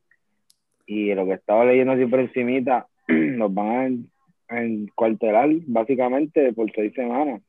y 0.85 1.13
lo 1.15 1.25
que 1.25 1.33
estaba 1.33 1.65
leyendo 1.65 1.93
así 1.93 2.05
por 2.05 2.19
encimita 2.19 2.87
nos 3.07 3.53
van 3.53 3.67
a 3.69 3.85
encuartelar 4.49 5.49
básicamente 5.67 6.53
por 6.53 6.71
seis 6.73 6.93
semanas. 6.93 7.41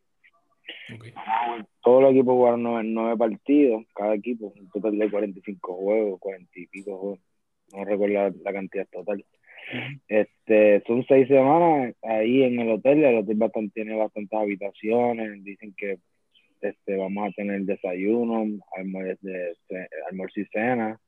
Todos 1.82 2.02
los 2.02 2.12
equipos 2.12 2.34
jugaron 2.34 2.94
nueve, 2.94 3.16
partidos 3.16 3.84
cada 3.94 4.14
equipo 4.14 4.52
un 4.54 4.68
total 4.70 4.98
de 4.98 5.10
45 5.10 5.74
juegos 5.74 6.20
40 6.20 6.50
y 6.54 6.66
pico 6.66 6.98
juegos 6.98 7.20
no 7.74 7.84
recuerdo 7.84 8.34
la 8.42 8.52
cantidad 8.52 8.86
total. 8.90 9.24
Este, 10.08 10.82
son 10.86 11.04
seis 11.06 11.28
semanas 11.28 11.94
ahí 12.02 12.42
en 12.42 12.58
el 12.58 12.70
hotel, 12.70 13.04
el 13.04 13.18
hotel 13.18 13.36
bastante, 13.36 13.74
tiene 13.74 13.96
bastantes 13.96 14.38
habitaciones, 14.38 15.44
dicen 15.44 15.74
que 15.76 15.98
este, 16.60 16.96
vamos 16.96 17.28
a 17.28 17.32
tener 17.32 17.60
desayuno, 17.62 18.46
almuerzo, 18.76 19.18
de, 19.26 19.54
almuerzo 20.10 20.40
y 20.40 20.46
cena, 20.46 20.98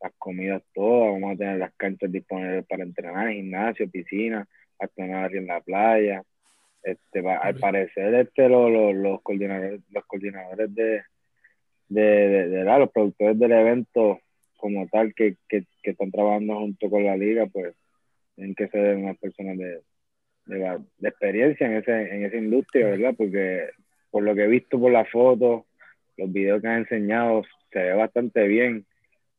las 0.00 0.12
comidas 0.18 0.62
todas, 0.74 1.12
vamos 1.12 1.34
a 1.34 1.36
tener 1.36 1.58
las 1.58 1.74
canchas 1.74 2.12
disponibles 2.12 2.64
para 2.66 2.84
entrenar, 2.84 3.32
gimnasio, 3.32 3.90
piscina, 3.90 4.46
entrenar 4.78 5.34
en 5.34 5.46
la 5.46 5.60
playa. 5.60 6.22
Este, 6.82 7.26
al 7.26 7.54
parecer 7.56 8.14
este, 8.14 8.48
los 8.48 9.22
coordinadores, 9.22 9.80
los 9.90 10.04
coordinadores 10.04 10.74
de, 10.74 11.02
de, 11.88 12.48
de, 12.48 12.64
los 12.64 12.90
productores 12.90 13.38
del 13.38 13.52
evento 13.52 14.20
como 14.58 14.86
tal 14.88 15.14
que, 15.14 15.36
que, 15.48 15.64
que 15.82 15.90
están 15.92 16.10
trabajando 16.10 16.56
junto 16.56 16.90
con 16.90 17.04
la 17.04 17.16
liga, 17.16 17.46
pues 17.46 17.74
en 18.36 18.54
que 18.54 18.68
ser 18.68 18.96
unas 18.96 19.16
personas 19.18 19.56
de, 19.56 19.80
de, 20.46 21.08
experiencia 21.08 21.66
en, 21.66 21.74
ese, 21.74 22.14
en 22.14 22.24
esa 22.24 22.36
industria, 22.36 22.88
¿verdad? 22.88 23.14
Porque 23.16 23.68
por 24.10 24.22
lo 24.22 24.34
que 24.34 24.44
he 24.44 24.48
visto 24.48 24.78
por 24.78 24.92
las 24.92 25.10
fotos, 25.10 25.64
los 26.16 26.32
videos 26.32 26.60
que 26.60 26.68
han 26.68 26.78
enseñado, 26.80 27.42
se 27.72 27.78
ve 27.78 27.94
bastante 27.94 28.46
bien. 28.46 28.86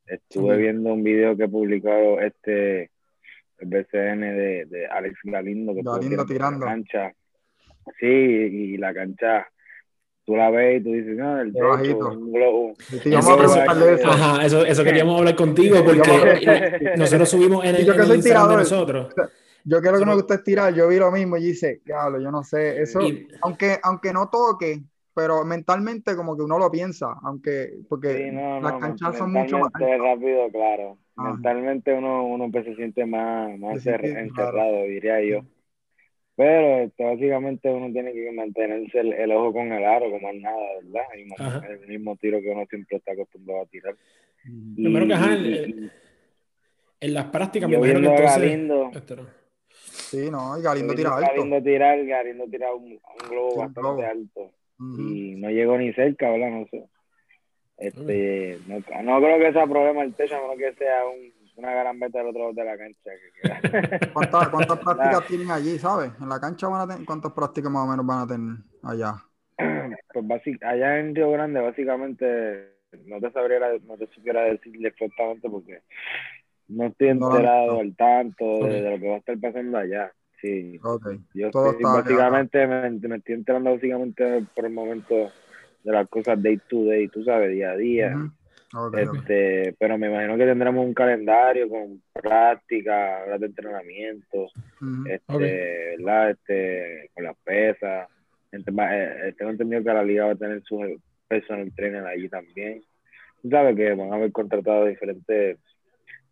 Estuve 0.07 0.57
viendo 0.57 0.93
un 0.93 1.03
video 1.03 1.35
que 1.35 1.47
publicado 1.47 2.19
este 2.19 2.91
el 3.59 3.67
BCN 3.67 4.21
de, 4.21 4.65
de 4.65 4.87
Alex 4.87 5.19
Galindo, 5.23 5.73
que 5.73 5.81
Galindo 5.81 6.25
tirando. 6.25 6.65
La 6.65 6.71
cancha. 6.71 7.13
Sí, 7.99 8.07
y 8.07 8.77
la 8.77 8.93
cancha 8.93 9.47
tú 10.25 10.35
la 10.35 10.49
ves 10.49 10.81
y 10.81 10.83
tú 10.83 10.91
dices, 10.91 11.15
no, 11.15 11.39
el 11.39 11.53
techo, 11.53 12.09
un 12.09 12.33
globo. 12.33 12.73
Eso, 12.79 14.09
Ajá, 14.09 14.45
eso, 14.45 14.65
eso 14.65 14.83
queríamos 14.83 15.19
hablar 15.19 15.35
contigo 15.35 15.77
porque 15.85 16.01
nosotros 16.97 17.29
subimos 17.29 17.63
en 17.63 17.75
el, 17.75 17.85
yo 17.85 17.95
que 17.95 18.03
soy 18.03 18.21
tirador, 18.21 18.57
nosotros. 18.57 19.13
Yo 19.63 19.81
creo 19.81 19.99
que 19.99 20.05
me 20.05 20.13
gusta 20.13 20.43
tirar, 20.43 20.73
yo 20.73 20.87
vi 20.87 20.97
lo 20.97 21.11
mismo 21.11 21.37
y 21.37 21.43
dice, 21.43 21.81
claro, 21.83 22.19
yo 22.19 22.31
no 22.31 22.43
sé, 22.43 22.81
eso, 22.81 22.99
aunque, 23.41 23.79
aunque 23.81 24.13
no 24.13 24.29
toque, 24.29 24.83
pero 25.13 25.43
mentalmente 25.43 26.15
como 26.15 26.35
que 26.35 26.43
uno 26.43 26.59
lo 26.59 26.69
piensa, 26.69 27.15
aunque, 27.23 27.79
porque 27.87 28.31
las 28.61 28.73
canchas 28.79 29.17
son 29.17 29.31
mucho 29.31 29.59
más... 29.59 29.71
rápido, 29.73 30.49
claro. 30.51 30.97
Mentalmente 31.17 31.93
uno, 31.93 32.25
uno 32.25 32.51
pues 32.51 32.65
se 32.65 32.75
siente 32.75 33.05
más, 33.05 33.57
más 33.57 33.85
encerrado, 33.85 34.83
diría 34.83 35.21
yo. 35.21 35.45
Pero 36.35 36.79
este, 36.79 37.03
básicamente 37.03 37.69
uno 37.69 37.91
tiene 37.93 38.11
que 38.11 38.31
mantenerse 38.31 38.99
el, 38.99 39.31
ojo 39.31 39.53
con 39.53 39.71
el 39.71 39.85
aro, 39.85 40.11
como 40.11 40.29
es 40.29 40.41
nada, 40.41 40.57
¿verdad? 40.83 41.03
Y 41.15 41.71
el 41.71 41.87
mismo 41.87 42.17
tiro 42.17 42.41
que 42.41 42.49
uno 42.49 42.65
siempre 42.69 42.97
está 42.97 43.13
acostumbrado 43.13 43.61
a 43.61 43.65
tirar. 43.67 43.95
Primero 44.75 45.07
que 45.07 45.89
en, 46.99 47.13
las 47.13 47.25
prácticas 47.25 47.69
me 47.69 47.75
imagino 47.75 47.99
que 48.01 48.07
entonces... 48.07 48.41
Galindo, 48.41 48.91
Sí, 49.69 50.29
no, 50.29 50.57
y 50.57 50.61
Galindo 50.61 50.93
tira 50.93 51.15
alto. 51.15 51.27
Galindo 51.27 51.63
tira, 51.63 51.95
Galindo 51.95 52.45
tira 52.45 52.73
un, 52.73 52.99
globo 53.29 53.57
bastante 53.57 54.05
alto. 54.05 54.51
Y 54.79 55.35
no 55.35 55.49
llegó 55.49 55.77
ni 55.77 55.93
cerca, 55.93 56.29
¿verdad? 56.29 56.49
No 56.51 56.67
sé. 56.67 56.85
Este, 57.77 58.59
no, 58.67 58.79
no, 59.03 59.19
creo 59.19 59.39
que 59.39 59.53
sea 59.53 59.67
problema 59.67 60.03
el 60.03 60.13
techo, 60.13 60.35
no 60.35 60.55
que 60.55 60.73
sea 60.73 61.05
un, 61.05 61.33
una 61.57 61.73
gran 61.73 61.99
meta 61.99 62.19
del 62.19 62.27
otro 62.27 62.41
lado 62.41 62.53
de 62.53 62.63
la 62.63 62.77
cancha. 62.77 63.11
¿Cuántas, 64.13 64.49
¿Cuántas, 64.49 64.79
prácticas 64.83 65.27
tienen 65.27 65.51
allí, 65.51 65.77
sabes? 65.77 66.11
En 66.21 66.29
la 66.29 66.39
cancha 66.39 66.67
van 66.67 66.81
a 66.81 66.87
tener, 66.87 67.05
¿cuántas 67.05 67.33
prácticas 67.33 67.71
más 67.71 67.85
o 67.85 67.91
menos 67.91 68.05
van 68.05 68.21
a 68.21 68.27
tener 68.27 68.57
allá? 68.83 69.15
Pues 70.13 70.41
allá 70.61 70.99
en 70.99 71.13
Río 71.13 71.29
Grande, 71.31 71.59
básicamente, 71.59 72.69
no 73.05 73.19
te 73.19 73.31
sabría, 73.31 73.59
no 73.85 73.97
te 73.97 74.07
supiera 74.07 74.43
decirle 74.43 74.87
exactamente 74.87 75.49
porque 75.49 75.81
no 76.69 76.85
estoy 76.85 77.09
enterado 77.09 77.81
al 77.81 77.93
tanto 77.97 78.65
de, 78.65 78.91
lo 78.91 78.97
que 78.97 79.09
va 79.09 79.15
a 79.15 79.17
estar 79.17 79.37
pasando 79.37 79.77
allá. 79.77 80.13
Sí. 80.41 80.79
Okay. 80.81 81.19
Yo 81.33 81.47
estoy, 81.47 81.83
básicamente 81.83 82.65
me, 82.65 82.89
me, 82.91 83.15
estoy 83.17 83.35
enterando 83.35 83.73
básicamente 83.73 84.45
por 84.55 84.65
el 84.65 84.71
momento 84.71 85.31
de 85.85 85.91
las 85.91 86.09
cosas 86.09 86.41
day 86.41 86.59
to 86.67 86.83
day, 86.85 87.07
tú 87.07 87.23
sabes, 87.23 87.51
día 87.51 87.71
a 87.71 87.77
día. 87.77 88.15
este, 88.97 89.75
Pero 89.79 89.97
me 89.97 90.07
imagino 90.07 90.35
que 90.35 90.45
tendremos 90.45 90.85
un 90.85 90.93
calendario 90.93 91.69
con 91.69 92.01
práctica, 92.11 93.23
horas 93.25 93.39
de 93.39 93.45
entrenamiento, 93.45 94.47
este, 95.07 95.95
¿verdad? 95.97 96.31
Este, 96.31 97.11
con 97.13 97.23
las 97.23 97.37
pesas. 97.37 98.09
Eh, 98.51 99.33
tengo 99.37 99.51
entendido 99.51 99.83
que 99.83 99.93
la 99.93 100.03
liga 100.03 100.25
va 100.25 100.31
a 100.31 100.35
tener 100.35 100.63
su 100.63 100.99
personal 101.27 101.71
trainer 101.75 102.05
allí 102.05 102.27
también. 102.29 102.81
Tú 103.41 103.49
sabes 103.49 103.75
que 103.75 103.93
van 103.93 104.11
a 104.11 104.15
haber 104.15 104.31
contratado 104.31 104.85
diferentes 104.85 105.59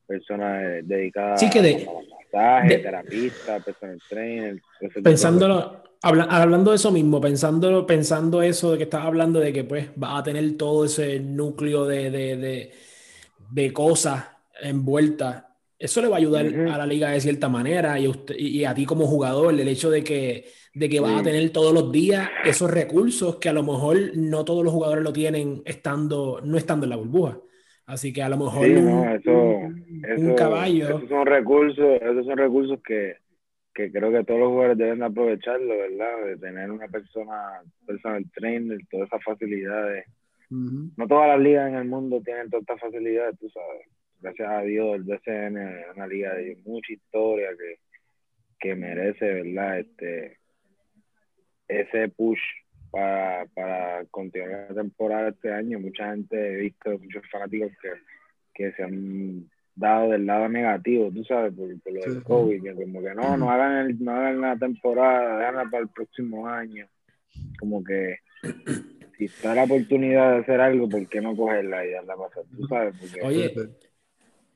personas 0.08 0.64
eh, 0.64 0.82
dedicadas 0.84 1.40
sí, 1.40 1.50
que 1.50 1.62
de, 1.62 1.86
a 1.86 2.58
masaje, 2.58 2.80
terapista, 2.80 3.60
personal 3.60 4.00
trainer. 4.10 4.62
Pensándolo, 5.04 5.84
hablando 6.04 6.72
de 6.72 6.76
eso 6.76 6.92
mismo, 6.92 7.22
pensando, 7.22 7.86
pensando 7.86 8.42
eso 8.42 8.72
de 8.72 8.78
que 8.78 8.84
estás 8.84 9.06
hablando 9.06 9.40
de 9.40 9.54
que 9.54 9.64
pues 9.64 9.90
va 9.92 10.18
a 10.18 10.24
tener 10.24 10.58
todo 10.58 10.86
ese 10.86 11.20
núcleo 11.20 11.86
de, 11.86 12.12
de, 12.12 12.38
de, 12.38 12.72
de 13.52 13.74
cosas 13.74 14.26
envueltas, 14.62 15.46
eso 15.80 16.02
le 16.02 16.08
va 16.08 16.16
a 16.16 16.20
ayudar 16.20 16.46
a 16.46 16.78
la 16.78 16.86
liga 16.86 17.10
de 17.10 17.20
cierta 17.20 17.50
manera 17.50 18.00
y, 18.00 18.08
usted, 18.08 18.36
y 18.38 18.64
a 18.64 18.74
ti 18.74 18.86
como 18.86 19.06
jugador, 19.06 19.54
el 19.54 19.68
hecho 19.68 19.90
de 19.90 20.02
que, 20.02 20.46
de 20.74 20.88
que 20.88 21.00
vas 21.02 21.20
a 21.20 21.24
tener 21.24 21.50
todos 21.50 21.74
los 21.74 21.92
días 21.92 22.30
esos 22.46 22.72
recursos 22.72 23.36
que 23.36 23.50
a 23.50 23.54
lo 23.54 23.64
mejor 23.64 23.98
no 24.16 24.46
todos 24.46 24.64
los 24.64 24.72
jugadores 24.72 25.04
lo 25.04 25.12
tienen 25.12 25.62
estando, 25.66 26.40
no 26.42 26.58
estando 26.58 26.86
en 26.86 26.92
la 26.92 26.96
burbuja. 26.96 27.38
Así 27.86 28.14
que 28.14 28.24
a 28.24 28.30
lo 28.30 28.38
mejor 28.38 28.66
un, 28.70 30.36
caballo. 30.38 30.88
Esos 30.88 31.10
son 31.10 31.26
recursos, 31.26 32.02
esos 32.02 32.26
son 32.26 32.38
recursos 32.38 32.80
que, 32.82 33.18
que 33.74 33.92
creo 33.92 34.12
que 34.12 34.24
todos 34.24 34.40
los 34.40 34.50
jugadores 34.50 34.78
deben 34.78 35.04
aprovecharlo, 35.04 35.78
¿verdad? 35.78 36.26
De 36.26 36.38
tener 36.38 36.70
una 36.70 36.88
persona, 36.88 37.62
personal 37.86 38.30
trainer, 38.32 38.80
todas 38.90 39.08
esas 39.08 39.24
facilidades. 39.24 40.06
No 40.50 41.08
todas 41.08 41.30
las 41.30 41.40
ligas 41.40 41.70
en 41.70 41.76
el 41.76 41.86
mundo 41.86 42.22
tienen 42.24 42.50
todas 42.50 42.62
estas 42.62 42.80
facilidades, 42.80 43.40
tú 43.40 43.50
sabes. 43.50 43.88
Gracias 44.22 44.50
a 44.50 44.62
Dios, 44.62 44.96
el 44.96 45.04
BCN 45.04 45.58
es 45.58 45.96
una 45.96 46.06
liga 46.06 46.36
de 46.36 46.58
mucha 46.64 46.94
historia 46.94 47.50
que, 47.58 47.80
que 48.60 48.76
merece, 48.76 49.26
¿verdad? 49.42 49.80
Este, 49.80 50.38
ese 51.68 52.10
push 52.10 52.40
para, 52.92 53.48
para 53.48 54.06
continuar 54.12 54.68
la 54.70 54.76
temporada 54.76 55.30
este 55.30 55.52
año. 55.52 55.80
Mucha 55.80 56.12
gente, 56.12 56.38
he 56.38 56.56
visto 56.58 56.92
muchos 57.00 57.24
fanáticos 57.32 57.72
que, 57.82 57.90
que 58.54 58.72
se 58.74 58.84
han 58.84 59.50
dado 59.76 60.12
del 60.12 60.26
lado 60.26 60.48
negativo, 60.50 61.12
tú 61.12 61.24
sabes, 61.24 61.54
por, 61.54 61.68
lo 61.68 62.02
del 62.02 62.24
COVID, 62.24 62.64
que 62.64 62.74
como 62.74 63.02
que 63.02 63.14
no, 63.16 63.38
no 63.38 63.52
hagan, 63.52 63.88
el, 63.88 64.04
no 64.04 64.12
hagan 64.12 64.42
la 64.42 64.58
temporada, 64.58 65.40
déjenla 65.40 65.70
para 65.70 65.84
el 65.84 65.90
próximo 65.90 66.48
año. 66.48 66.88
Como 67.60 67.84
que 67.84 68.18
si 69.18 69.26
está 69.26 69.56
la 69.56 69.64
oportunidad 69.64 70.34
de 70.34 70.38
hacer 70.40 70.62
algo, 70.62 70.90
¿por 70.90 71.08
qué 71.08 71.22
no 71.22 71.36
cogerla 71.36 71.86
y 71.86 71.92
darla 71.92 72.16
pasar? 72.16 72.44
Tú 72.56 72.68
sabes, 72.68 72.96
porque... 73.00 73.22
Oye, 73.22 73.54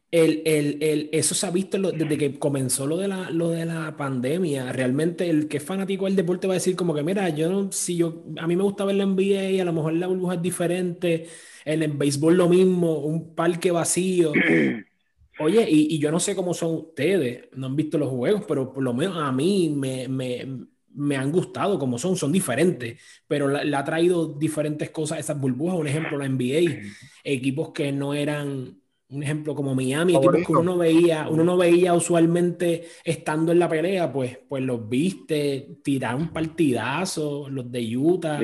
el, 0.09 0.41
el, 0.45 0.77
el, 0.81 1.09
eso 1.11 1.35
se 1.35 1.45
ha 1.45 1.51
visto 1.51 1.77
desde 1.91 2.17
que 2.17 2.39
comenzó 2.39 2.87
lo 2.87 2.95
de, 2.95 3.09
la, 3.09 3.29
lo 3.29 3.49
de 3.49 3.65
la 3.65 3.97
pandemia. 3.97 4.71
Realmente 4.71 5.29
el 5.29 5.49
que 5.49 5.57
es 5.57 5.63
fanático 5.63 6.05
del 6.05 6.15
deporte 6.15 6.47
va 6.47 6.53
a 6.53 6.55
decir 6.55 6.77
como 6.77 6.93
que, 6.93 7.03
mira, 7.03 7.27
yo 7.29 7.51
no, 7.51 7.71
si 7.73 7.97
yo, 7.97 8.23
a 8.37 8.47
mí 8.47 8.55
me 8.55 8.63
gusta 8.63 8.85
ver 8.85 8.95
la 8.95 9.05
NBA 9.05 9.61
a 9.61 9.65
lo 9.65 9.73
mejor 9.73 9.93
la 9.93 10.07
burbuja 10.07 10.35
es 10.35 10.41
diferente, 10.41 11.27
en 11.65 11.83
el 11.83 11.91
béisbol 11.91 12.37
lo 12.37 12.47
mismo, 12.47 12.99
un 12.99 13.35
parque 13.35 13.71
vacío. 13.71 14.31
Oye, 15.39 15.67
y, 15.69 15.95
y, 15.95 15.99
yo 15.99 16.11
no 16.11 16.19
sé 16.19 16.35
cómo 16.35 16.53
son 16.53 16.75
ustedes, 16.75 17.49
no 17.53 17.67
han 17.67 17.75
visto 17.75 17.97
los 17.97 18.09
juegos, 18.09 18.43
pero 18.47 18.73
por 18.73 18.83
lo 18.83 18.93
menos 18.93 19.17
a 19.17 19.31
mí 19.31 19.69
me, 19.69 20.07
me, 20.07 20.67
me 20.97 21.15
han 21.15 21.31
gustado 21.31 21.77
como 21.77 21.99
son, 21.99 22.17
son 22.17 22.31
diferentes, 22.31 22.99
pero 23.27 23.47
le 23.47 23.75
ha 23.75 23.83
traído 23.83 24.33
diferentes 24.33 24.89
cosas 24.89 25.19
esas 25.19 25.39
burbujas. 25.39 25.77
Un 25.79 25.87
ejemplo, 25.87 26.17
la 26.17 26.25
NBA, 26.25 26.81
equipos 27.23 27.71
que 27.71 27.91
no 27.91 28.13
eran 28.15 28.81
un 29.09 29.23
ejemplo 29.23 29.55
como 29.55 29.73
Miami, 29.73 30.15
equipos 30.15 30.45
que 30.45 30.51
uno 30.51 30.63
no 30.63 30.77
veía, 30.77 31.27
uno 31.29 31.43
no 31.45 31.55
veía 31.55 31.93
usualmente 31.93 32.87
estando 33.05 33.53
en 33.53 33.59
la 33.59 33.69
pelea, 33.69 34.11
pues, 34.11 34.37
pues 34.49 34.61
los 34.63 34.89
viste 34.89 35.77
tirar 35.81 36.15
un 36.15 36.33
partidazo, 36.33 37.47
los 37.49 37.71
de 37.71 37.97
Utah, 37.97 38.37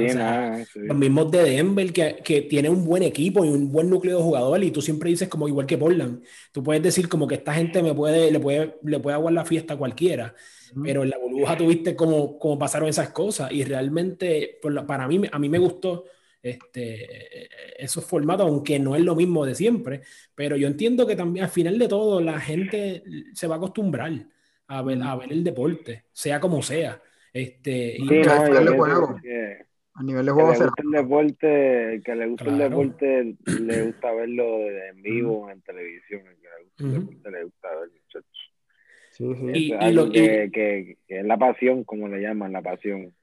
los 0.76 0.98
mismos 0.98 1.30
de 1.32 1.44
Denver, 1.44 1.92
que, 1.92 2.16
que 2.24 2.44
tiene 2.44 2.70
un 2.70 2.86
buen 2.86 3.04
equipo 3.04 3.44
y 3.44 3.50
un 3.50 3.74
buen 3.74 3.90
núcleo 3.90 4.18
de 4.18 4.24
jugadores, 4.24 4.70
y 4.70 4.72
tú 4.72 4.82
siempre 4.82 5.10
dices 5.10 5.28
como 5.28 5.50
igual 5.50 5.66
que 5.66 5.78
Portland, 5.78 6.24
tú 6.54 6.64
puedes 6.64 6.82
decir 6.82 7.10
como 7.10 7.28
que 7.28 7.36
esta 7.36 7.54
gente 7.54 7.84
me 7.84 7.94
puede, 7.94 8.32
le 8.32 8.40
puede, 8.40 8.78
le 8.84 9.00
puede 9.00 9.16
aguar 9.16 9.34
la 9.34 9.44
fiesta 9.44 9.74
a 9.74 9.78
cualquiera, 9.78 10.34
pero 10.82 11.04
en 11.04 11.10
la 11.10 11.18
burbuja 11.18 11.58
tuviste 11.58 11.94
como, 11.94 12.40
como 12.40 12.58
pasaron 12.58 12.88
esas 12.88 13.10
cosas, 13.10 13.52
y 13.52 13.66
realmente, 13.66 14.60
para 14.88 15.10
mí, 15.10 15.22
a 15.30 15.40
mí 15.40 15.50
me 15.50 15.60
gustó 15.60 16.06
este, 16.44 17.48
esos 17.82 18.06
formatos, 18.06 18.46
aunque 18.46 18.78
no 18.78 18.96
es 18.96 19.02
lo 19.02 19.16
mismo 19.16 19.46
de 19.46 19.56
siempre, 19.56 20.02
pero 20.36 20.58
yo 20.58 20.68
entiendo 20.68 21.08
que 21.08 21.16
también 21.16 21.46
al 21.46 21.52
final 21.52 21.80
de 21.80 21.88
todo 21.88 22.20
la 22.20 22.40
gente 22.40 23.02
se 23.34 23.48
va 23.48 23.56
a 23.56 23.58
acostumbrar 23.58 24.12
a 24.68 24.82
ver, 24.82 25.02
a 25.02 25.16
ver 25.16 25.32
el 25.32 25.44
deporte, 25.44 26.04
sea 26.12 26.40
como 26.40 26.62
sea. 26.62 27.02
Este, 27.32 27.96
y 27.98 28.02
a 28.28 28.44
nivel 28.44 28.66
de 28.66 28.78
juego. 28.78 29.16
a 29.94 30.04
nivel 30.04 30.26
de 30.26 30.32
juego 30.32 30.52
que 30.52 30.60
le 30.60 30.66
gusta 30.66 30.84
el 30.84 30.92
deporte, 30.92 32.02
que 32.04 32.16
le 32.16 32.28
gusta 32.28 32.50
el 32.50 32.58
deporte, 32.58 33.36
le 33.62 33.84
gusta 33.84 34.14
verlo 34.14 34.70
en 34.70 35.02
vivo, 35.02 35.50
en 35.50 35.62
televisión, 35.62 36.24
que 36.78 36.84
le 36.84 37.00
gusta 37.00 37.30
le 37.32 37.44
gusta 37.46 37.70
verlo. 37.70 37.94
Sí, 39.12 39.36
sí. 39.36 39.52
Y, 39.54 39.74
y 39.74 39.94
lo, 39.94 40.12
que, 40.12 40.50
que, 40.52 40.98
que, 41.08 41.20
es 41.20 41.26
la 41.26 41.38
pasión, 41.38 41.84
como 41.84 42.08
le 42.08 42.20
llaman, 42.20 42.52
la 42.52 42.64
pasión 42.64 43.14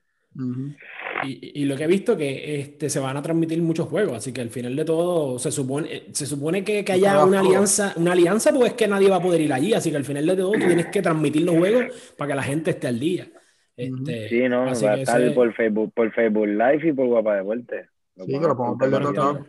y, 1.23 1.65
lo 1.65 1.77
que 1.77 1.85
he 1.85 1.87
visto 1.87 2.17
que 2.17 2.61
este, 2.61 2.89
se 2.89 2.99
van 2.99 3.17
a 3.17 3.23
transmitir 3.23 3.61
muchos 3.63 3.89
juegos, 3.89 4.17
así 4.17 4.33
que 4.33 4.41
al 4.41 4.51
final 4.51 4.75
de 4.75 4.85
todo 4.85 5.39
se 5.39 5.51
supone, 5.51 6.05
se 6.13 6.27
supone 6.27 6.65
que, 6.65 6.85
que 6.85 6.93
haya 6.93 7.25
una 7.25 7.41
alianza, 7.41 7.93
una 7.97 8.13
alianza, 8.13 8.53
pues 8.53 8.71
es 8.71 8.75
que 8.75 8.89
nadie 8.89 9.11
va 9.11 9.17
a 9.17 9.23
poder 9.23 9.41
ir 9.41 9.53
allí, 9.53 9.75
así 9.75 9.91
que 9.91 9.97
al 9.97 10.05
final 10.05 10.27
de 10.27 10.37
todo 10.37 10.53
tú 10.53 10.59
tienes 10.59 10.87
que 10.87 11.03
transmitir 11.03 11.43
los 11.43 11.57
juegos 11.57 12.15
para 12.17 12.31
que 12.31 12.37
la 12.37 12.43
gente 12.43 12.71
esté 12.71 12.87
al 12.87 12.99
día. 12.99 13.29
Este, 13.77 14.29
sí, 14.29 14.49
no, 14.49 14.67
va 14.67 14.71
a 14.71 14.97
estar 14.97 15.35
por 15.35 15.53
Facebook, 15.55 15.93
por 15.95 16.13
Facebook 16.13 16.47
Live 16.47 16.89
y 16.89 16.93
por 16.93 17.07
Guapa 17.07 17.37
de 17.37 17.43
Vuelta. 17.43 17.77
Sí, 18.17 18.33
que 18.33 18.41
lo 18.41 18.57
podemos 18.57 18.79
ver 18.79 19.45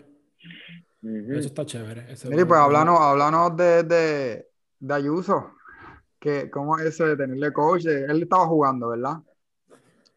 de 1.02 1.38
Eso 1.38 1.48
está 1.48 1.66
chévere. 1.66 2.06
Mire, 2.30 2.46
pues 2.46 2.60
háblanos, 2.60 3.58
de, 3.58 3.84
de, 3.84 4.48
de 4.80 4.94
Ayuso, 4.94 5.52
que 6.20 6.50
cómo 6.50 6.78
es 6.78 6.86
eso 6.86 7.06
de 7.06 7.18
tenerle 7.18 7.52
coach, 7.52 7.86
él 7.86 8.22
estaba 8.22 8.46
jugando, 8.46 8.90
¿verdad? 8.90 9.18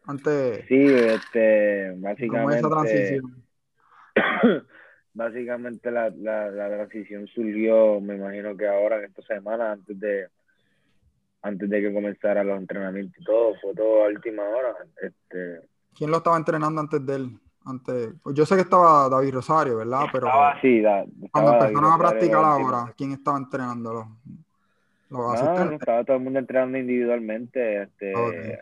Antes. 0.07 0.65
Sí, 0.67 0.85
este, 0.85 1.93
básicamente. 1.97 3.21
básicamente 5.13 5.91
la, 5.91 6.09
la, 6.09 6.51
la, 6.51 6.69
transición 6.69 7.25
surgió, 7.27 7.99
me 8.01 8.15
imagino 8.15 8.55
que 8.55 8.67
ahora 8.67 8.97
en 8.97 9.05
esta 9.05 9.21
semana, 9.23 9.71
antes 9.71 9.99
de 9.99 10.27
antes 11.41 11.69
de 11.69 11.81
que 11.81 11.93
comenzara 11.93 12.43
los 12.43 12.59
entrenamientos 12.59 13.15
y 13.19 13.23
todo, 13.23 13.53
fue 13.61 13.73
todo 13.75 14.05
a 14.05 14.07
última 14.07 14.43
hora. 14.43 14.75
Este, 14.99 15.61
¿Quién 15.95 16.09
lo 16.09 16.17
estaba 16.17 16.37
entrenando 16.37 16.81
antes 16.81 17.05
de 17.05 17.15
él? 17.15 17.39
Antes, 17.65 18.13
pues 18.21 18.35
yo 18.35 18.45
sé 18.45 18.55
que 18.55 18.61
estaba 18.61 19.09
David 19.09 19.35
Rosario, 19.35 19.77
¿verdad? 19.77 20.05
Pero 20.11 20.27
sí, 20.61 20.83
cuando 21.31 21.53
empezaron 21.53 21.91
a 21.91 21.97
practicar 21.97 22.43
ahora, 22.43 22.93
¿quién 22.97 23.11
estaba 23.11 23.37
entrenándolo? 23.37 24.17
No, 25.15 25.71
estaba 25.71 26.03
todo 26.03 26.17
el 26.17 26.23
mundo 26.23 26.39
entrenando 26.39 26.77
individualmente 26.77 27.83
este, 27.83 28.13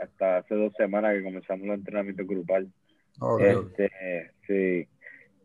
hasta 0.01 0.37
hace 0.37 0.55
dos 0.55 0.73
semanas 0.75 1.15
que 1.15 1.23
comenzamos 1.23 1.65
el 1.65 1.73
entrenamiento 1.73 2.25
grupal. 2.25 2.67
este, 3.39 4.31
sí, 4.47 4.87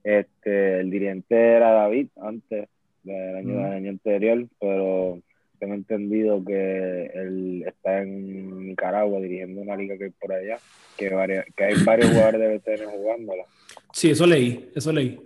este, 0.05 0.81
el 0.81 0.91
dirigente 0.91 1.37
era 1.37 1.73
David 1.73 2.09
antes 2.21 2.69
del 3.03 3.37
año, 3.37 3.65
año 3.65 3.91
anterior, 3.91 4.47
pero 4.61 5.21
tengo 5.59 5.75
entendido 5.75 6.43
que 6.45 7.11
él 7.15 7.65
está 7.67 8.03
en 8.03 8.69
Nicaragua 8.69 9.21
dirigiendo 9.21 9.61
una 9.61 9.77
liga 9.77 9.97
que 9.97 10.05
hay 10.05 10.11
por 10.11 10.33
allá, 10.33 10.59
que, 10.97 11.09
que 11.57 11.65
hay 11.65 11.75
varios 11.85 12.11
jugadores 12.11 12.41
de 12.41 12.59
BTN 12.59 12.91
jugándola. 12.91 13.45
Sí, 13.93 14.11
eso 14.11 14.27
leí, 14.27 14.71
eso 14.75 14.93
leí. 14.93 15.21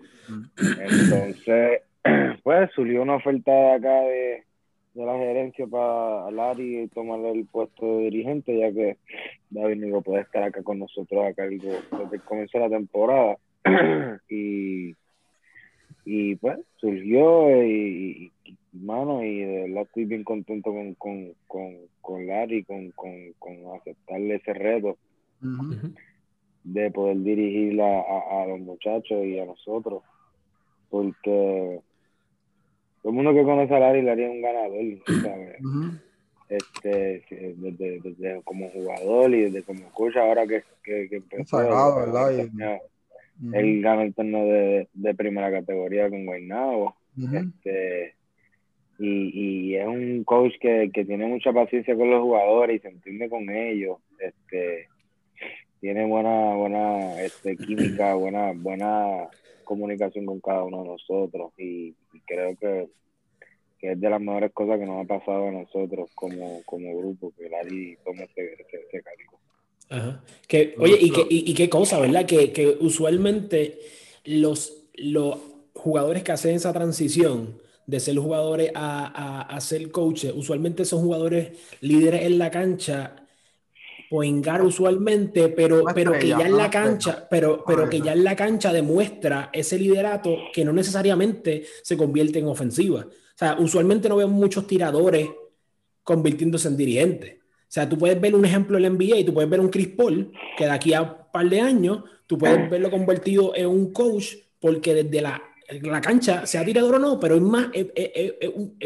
Entonces, 0.58 1.82
pues 2.42 2.70
surgió 2.74 3.02
una 3.02 3.16
oferta 3.16 3.50
de 3.52 3.72
acá 3.72 4.00
de, 4.02 4.44
de 4.94 5.06
la 5.06 5.16
gerencia 5.16 5.66
para 5.66 6.30
Lari 6.30 6.88
tomar 6.88 7.20
el 7.20 7.46
puesto 7.46 7.98
de 7.98 8.04
dirigente, 8.04 8.58
ya 8.58 8.72
que 8.72 8.98
David 9.50 9.76
Nigo 9.76 10.02
puede 10.02 10.22
estar 10.22 10.42
acá 10.42 10.62
con 10.62 10.78
nosotros 10.78 11.24
acá 11.24 11.44
desde 11.46 11.80
que 12.10 12.18
comenzó 12.20 12.58
la 12.58 12.68
temporada. 12.68 13.36
y, 14.28 14.94
y 16.04 16.34
pues 16.36 16.58
surgió 16.76 17.64
y, 17.64 18.32
mano, 18.72 19.22
y 19.24 19.40
de 19.40 19.62
verdad 19.62 19.84
estoy 19.84 20.04
bien 20.04 20.24
contento 20.24 20.72
con, 20.72 20.94
con, 20.94 21.34
con, 21.46 21.76
con 22.00 22.26
Larry, 22.26 22.64
con, 22.64 22.90
con, 22.90 23.32
con 23.38 23.76
aceptarle 23.76 24.36
ese 24.36 24.52
reto 24.52 24.98
de 26.64 26.90
poder 26.90 27.18
dirigir 27.18 27.80
a, 27.80 28.42
a, 28.42 28.46
los 28.46 28.60
muchachos 28.60 29.24
y 29.24 29.38
a 29.38 29.46
nosotros, 29.46 30.02
porque 30.90 31.80
todo 33.02 33.10
el 33.10 33.16
mundo 33.16 33.34
que 33.34 33.42
conoce 33.42 33.74
a 33.74 33.80
Larry, 33.80 34.02
Larry 34.02 34.24
es 34.24 34.30
un 34.30 34.42
ganador, 34.42 34.80
¿sabes? 35.22 35.56
Este, 36.48 37.24
desde, 37.56 38.00
desde, 38.00 38.42
como 38.42 38.68
jugador 38.70 39.34
y 39.34 39.42
desde 39.44 39.62
como 39.62 39.90
coach 39.90 40.16
ahora 40.16 40.46
que, 40.46 40.62
que, 40.84 41.08
que 41.08 41.16
empezó. 41.16 41.56
¿verdad? 41.58 42.38
Él 43.52 43.82
ganó 43.82 44.02
el 44.02 44.14
torneo 44.14 44.44
de, 44.44 44.88
de, 44.92 45.14
primera 45.14 45.50
categoría 45.50 46.08
con 46.10 46.26
Guaynabo. 46.26 46.94
este, 47.16 48.14
y, 48.98 49.70
y, 49.70 49.76
es 49.76 49.86
un 49.86 50.22
coach 50.24 50.52
que, 50.60 50.90
que, 50.92 51.04
tiene 51.04 51.26
mucha 51.26 51.52
paciencia 51.52 51.96
con 51.96 52.10
los 52.10 52.20
jugadores 52.20 52.76
y 52.76 52.80
se 52.80 52.88
entiende 52.88 53.28
con 53.28 53.48
ellos. 53.50 53.96
Este, 54.20 54.88
tiene 55.80 56.06
buena, 56.06 56.54
buena 56.54 57.20
este, 57.20 57.56
química, 57.56 58.14
buena, 58.14 58.52
buena 58.54 59.28
comunicación 59.72 60.26
con 60.26 60.40
cada 60.40 60.64
uno 60.64 60.82
de 60.82 60.88
nosotros. 60.88 61.52
Y, 61.58 61.94
creo 62.26 62.56
que, 62.56 62.88
que, 63.78 63.92
es 63.92 64.00
de 64.00 64.10
las 64.10 64.20
mejores 64.20 64.52
cosas 64.52 64.78
que 64.78 64.86
nos 64.86 65.04
ha 65.04 65.08
pasado 65.08 65.48
a 65.48 65.52
nosotros 65.52 66.10
como, 66.14 66.62
como 66.64 66.96
grupo, 66.98 67.32
que 67.36 67.48
Lari 67.48 67.96
tome 68.04 68.24
ese, 68.24 68.54
ese, 68.54 68.86
ese 68.88 69.02
cargo. 69.02 70.12
Que, 70.48 70.74
oye, 70.78 70.96
y, 71.00 71.10
que, 71.10 71.26
y, 71.28 71.54
qué 71.54 71.68
cosa, 71.68 72.00
¿verdad? 72.00 72.24
Que, 72.24 72.52
que 72.52 72.68
usualmente 72.80 73.78
los, 74.24 74.88
los, 74.94 75.36
jugadores 75.74 76.22
que 76.22 76.32
hacen 76.32 76.54
esa 76.54 76.72
transición 76.72 77.58
de 77.86 77.98
ser 77.98 78.16
jugadores 78.16 78.70
a, 78.74 79.40
a, 79.42 79.60
ser 79.60 79.90
coaches, 79.90 80.32
usualmente 80.34 80.84
son 80.84 81.02
jugadores 81.02 81.58
líderes 81.80 82.22
en 82.22 82.38
la 82.38 82.50
cancha, 82.50 83.21
o 84.14 84.22
engar 84.22 84.60
usualmente, 84.60 85.48
pero, 85.48 85.84
pero 85.94 86.12
que 86.12 86.28
ya 86.28 86.40
en 86.40 86.58
la 86.58 86.68
cancha, 86.68 87.26
pero, 87.30 87.64
pero 87.66 87.88
que 87.88 88.02
ya 88.02 88.12
en 88.12 88.22
la 88.22 88.36
cancha 88.36 88.70
demuestra 88.70 89.48
ese 89.54 89.78
liderato 89.78 90.36
que 90.52 90.66
no 90.66 90.72
necesariamente 90.74 91.64
se 91.82 91.96
convierte 91.96 92.38
en 92.38 92.46
ofensiva. 92.46 93.06
O 93.08 93.34
sea, 93.34 93.56
usualmente 93.58 94.10
no 94.10 94.16
vemos 94.16 94.34
muchos 94.34 94.66
tiradores 94.66 95.30
convirtiéndose 96.02 96.68
en 96.68 96.76
dirigentes. 96.76 97.36
O 97.40 97.68
sea, 97.68 97.88
tú 97.88 97.96
puedes 97.96 98.20
ver 98.20 98.34
un 98.34 98.44
ejemplo 98.44 98.76
en 98.76 98.82
la 98.82 98.90
NBA 98.90 99.20
y 99.20 99.24
tú 99.24 99.32
puedes 99.32 99.48
ver 99.48 99.60
un 99.60 99.70
Chris 99.70 99.88
Paul 99.88 100.30
que 100.58 100.64
de 100.64 100.70
aquí 100.70 100.92
a 100.92 101.00
un 101.00 101.14
par 101.32 101.48
de 101.48 101.62
años 101.62 102.04
tú 102.26 102.36
puedes 102.36 102.68
verlo 102.68 102.90
convertido 102.90 103.56
en 103.56 103.66
un 103.66 103.94
coach 103.94 104.34
porque 104.60 104.92
desde 104.92 105.22
la, 105.22 105.42
la 105.80 106.02
cancha, 106.02 106.44
sea 106.44 106.66
tirador 106.66 106.96
o 106.96 106.98
no, 106.98 107.18
pero 107.18 107.36
es 107.36 107.40
más, 107.40 107.68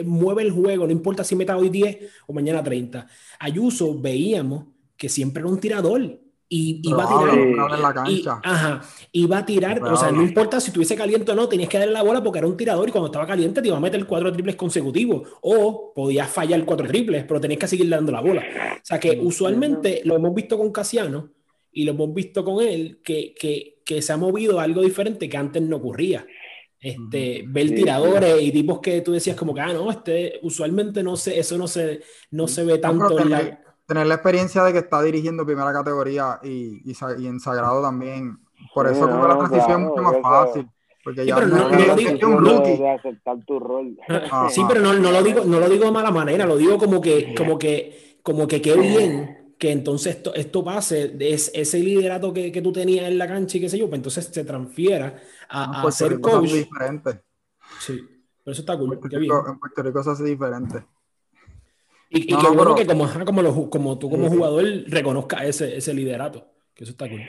mueve 0.05 0.43
el 0.45 0.53
juego, 0.53 0.87
no 0.87 0.93
importa 0.93 1.25
si 1.25 1.35
meta 1.35 1.57
hoy 1.57 1.69
10 1.69 1.99
o 2.29 2.33
mañana 2.33 2.63
30. 2.63 3.09
Ayuso 3.41 4.01
veíamos 4.01 4.76
que 4.97 5.09
siempre 5.09 5.41
era 5.41 5.51
un 5.51 5.61
tirador 5.61 6.21
y 6.49 6.81
iba 6.85 7.03
a 7.03 7.09
tirar 7.09 7.73
en 7.73 7.83
la 7.83 7.93
cancha. 7.93 8.41
ajá, 8.43 8.81
iba 9.11 9.39
a 9.39 9.47
tirar, 9.47 9.83
o 9.83 9.97
sea, 9.97 10.13
no 10.13 10.23
importa 10.23 10.61
si 10.61 10.69
estuviese 10.69 10.95
caliente 10.95 11.33
o 11.33 11.35
no, 11.35 11.49
tenías 11.49 11.69
que 11.69 11.79
darle 11.79 11.93
la 11.93 12.03
bola 12.03 12.23
porque 12.23 12.39
era 12.39 12.47
un 12.47 12.57
tirador 12.57 12.89
y 12.89 12.93
cuando 12.93 13.07
estaba 13.07 13.27
caliente 13.27 13.61
te 13.61 13.69
iba 13.69 13.77
a 13.77 13.81
meter 13.81 14.07
cuatro 14.07 14.33
triples 14.33 14.55
consecutivos 14.55 15.29
o 15.43 15.93
podías 15.93 16.31
fallar 16.31 16.65
cuatro 16.65 16.87
triples, 16.87 17.25
pero 17.25 17.41
tenías 17.41 17.59
que 17.59 17.69
seguir 17.69 17.89
dando 17.89 18.13
la 18.13 18.21
bola. 18.21 18.45
O 18.77 18.85
sea, 18.85 19.01
que 19.01 19.19
usualmente 19.21 20.03
lo 20.05 20.15
hemos 20.15 20.35
visto 20.35 20.57
con 20.57 20.71
Casiano 20.71 21.31
y 21.73 21.85
lo 21.85 21.93
hemos 21.93 22.15
visto 22.15 22.45
con 22.45 22.65
él 22.65 23.01
que, 23.03 23.35
que, 23.35 23.81
que 23.85 24.01
se 24.01 24.13
ha 24.13 24.17
movido 24.17 24.61
algo 24.61 24.83
diferente 24.83 25.29
que 25.29 25.37
antes 25.37 25.63
no 25.63 25.77
ocurría. 25.77 26.27
Este, 26.79 27.43
ver 27.49 27.75
tiradores 27.75 28.41
y 28.41 28.53
tipos 28.53 28.79
que 28.81 29.01
tú 29.01 29.13
decías 29.13 29.35
como 29.35 29.53
que, 29.53 29.63
ah, 29.63 29.73
no, 29.73 29.91
este, 29.91 30.39
usualmente 30.43 31.03
no 31.03 31.17
sé, 31.17 31.37
eso 31.41 31.59
no 31.59 31.67
se, 31.67 32.03
no 32.31 32.47
se 32.47 32.65
ve 32.65 32.79
tanto 32.79 33.19
en 33.19 33.31
la 33.31 33.66
tener 33.87 34.07
la 34.07 34.15
experiencia 34.15 34.63
de 34.65 34.73
que 34.73 34.81
está 34.81 35.03
dirigiendo 35.03 35.47
primera 35.47 35.73
categoría 35.73 36.41
y, 36.43 36.83
y, 36.85 37.27
en 37.27 37.41
Sagrado 37.41 37.83
también. 37.83 38.39
Por 38.75 38.87
eso 38.87 39.09
como 39.09 39.27
la 39.27 39.39
transición 39.39 39.83
es 39.83 39.89
mucho 39.89 40.03
más 40.03 40.17
fácil. 40.21 40.69
Porque 41.05 41.25
ya 41.25 41.39
no, 41.39 41.47
lo 41.47 41.95
digo, 41.95 42.29
un 42.29 42.45
rookie. 42.45 42.83
Ah, 44.31 44.49
sí, 44.51 44.65
pero 44.67 44.81
no, 44.81 44.93
no, 44.95 45.13
lo 45.13 45.23
digo, 45.23 45.45
no 45.45 45.61
lo 45.61 45.69
digo 45.69 45.85
de 45.85 45.93
mala 45.93 46.11
manera, 46.11 46.47
lo 46.47 46.57
digo 46.57 46.79
como 46.79 47.01
que, 47.01 47.33
como 47.37 47.57
que, 47.59 48.19
como 48.23 48.49
que 48.49 48.61
qué 48.61 48.77
bien 48.77 49.55
que 49.59 49.71
entonces 49.73 50.17
esto, 50.17 50.35
esto 50.35 50.65
pase, 50.65 51.17
es, 51.19 51.51
ese 51.55 51.79
liderato 51.79 52.33
que, 52.33 52.53
que, 52.53 52.61
tú 52.61 52.73
tenías 52.73 53.07
en 53.07 53.19
la 53.19 53.27
cancha 53.27 53.57
y 53.57 53.61
qué 53.61 53.69
sé 53.69 53.79
yo, 53.79 53.89
pues 53.89 53.99
entonces 53.99 54.27
se 54.27 54.45
transfiera 54.45 55.17
a, 55.49 55.83
a 55.83 55.93
ser 55.93 56.21
coach. 56.21 56.51
Diferente. 56.51 57.23
Sí, 57.79 58.01
pero 58.45 58.53
eso 58.53 58.63
está 58.63 58.77
cool. 58.77 58.93
En 58.93 59.01
Puerto 59.01 59.19
Rico, 59.19 59.45
en 59.49 59.59
Puerto 59.59 59.83
Rico 59.83 60.03
se 60.03 60.11
hace 60.11 60.25
diferente. 60.25 60.85
Y, 62.09 62.27
qué 62.27 62.49
bueno 62.49 62.75
que 62.75 62.87
como, 62.87 63.09
como, 63.25 63.71
como 63.71 63.99
tú 63.99 64.09
como 64.09 64.29
jugador 64.29 64.65
reconozca 64.87 65.45
ese, 65.45 65.77
ese 65.77 65.93
liderato, 65.93 66.47
que 66.75 66.85
eso 66.85 66.93
está 66.93 67.09
cool. 67.09 67.23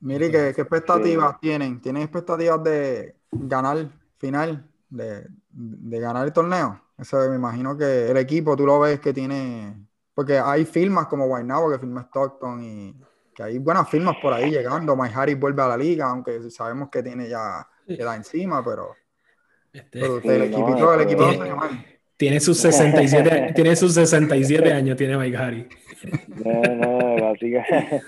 Mire, 0.00 0.30
¿qué, 0.30 0.52
qué 0.54 0.62
expectativas 0.62 1.38
tienen? 1.40 1.80
¿Tienen 1.80 2.02
expectativas 2.02 2.62
de 2.62 3.16
ganar 3.30 3.88
final, 4.18 4.66
de, 4.88 5.26
de, 5.50 6.00
ganar 6.00 6.26
el 6.26 6.32
torneo? 6.32 6.80
Eso 6.98 7.18
me 7.28 7.36
imagino 7.36 7.76
que 7.76 8.10
el 8.10 8.16
equipo 8.16 8.56
tú 8.56 8.66
lo 8.66 8.80
ves 8.80 9.00
que 9.00 9.12
tiene, 9.12 9.86
porque 10.14 10.38
hay 10.38 10.64
firmas 10.64 11.06
como 11.06 11.26
Guaynabo 11.26 11.70
que 11.70 11.78
firma 11.78 12.02
Stockton 12.02 12.62
y 12.62 12.94
que 13.34 13.42
hay 13.42 13.58
buenas 13.58 13.88
firmas 13.88 14.16
por 14.20 14.32
ahí 14.32 14.50
llegando. 14.50 14.96
Mike 14.96 15.14
Harris 15.14 15.38
vuelve 15.38 15.62
a 15.62 15.68
la 15.68 15.76
liga, 15.76 16.08
aunque 16.08 16.50
sabemos 16.50 16.88
que 16.90 17.02
tiene 17.02 17.28
ya 17.28 17.66
queda 17.86 18.16
encima, 18.16 18.64
pero, 18.64 18.94
este, 19.72 20.00
pero 20.00 20.18
el, 20.22 20.42
equipito, 20.42 20.94
el 20.94 21.00
equipo 21.02 21.22
no 21.26 21.32
se 21.32 21.38
llama. 21.38 21.84
Tiene 22.16 22.40
sus 22.40 22.58
67, 22.60 23.52
tiene 23.54 23.76
sus 23.76 23.94
67 23.94 24.72
años, 24.72 24.96
tiene 24.96 25.16
Mike 25.16 25.36
Harry. 25.36 25.66
No, 26.44 26.62
no, 26.62 27.22
básicamente. 27.22 28.02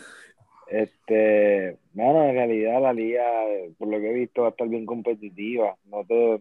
Este, 0.71 1.79
bueno, 1.95 2.25
en 2.25 2.35
realidad 2.35 2.83
la 2.83 2.93
liga, 2.93 3.25
por 3.79 3.89
lo 3.89 3.99
que 3.99 4.11
he 4.11 4.15
visto, 4.15 4.43
va 4.43 4.49
a 4.49 4.51
estar 4.51 4.69
bien 4.69 4.85
competitiva. 4.85 5.77
No 5.87 6.05
te, 6.05 6.41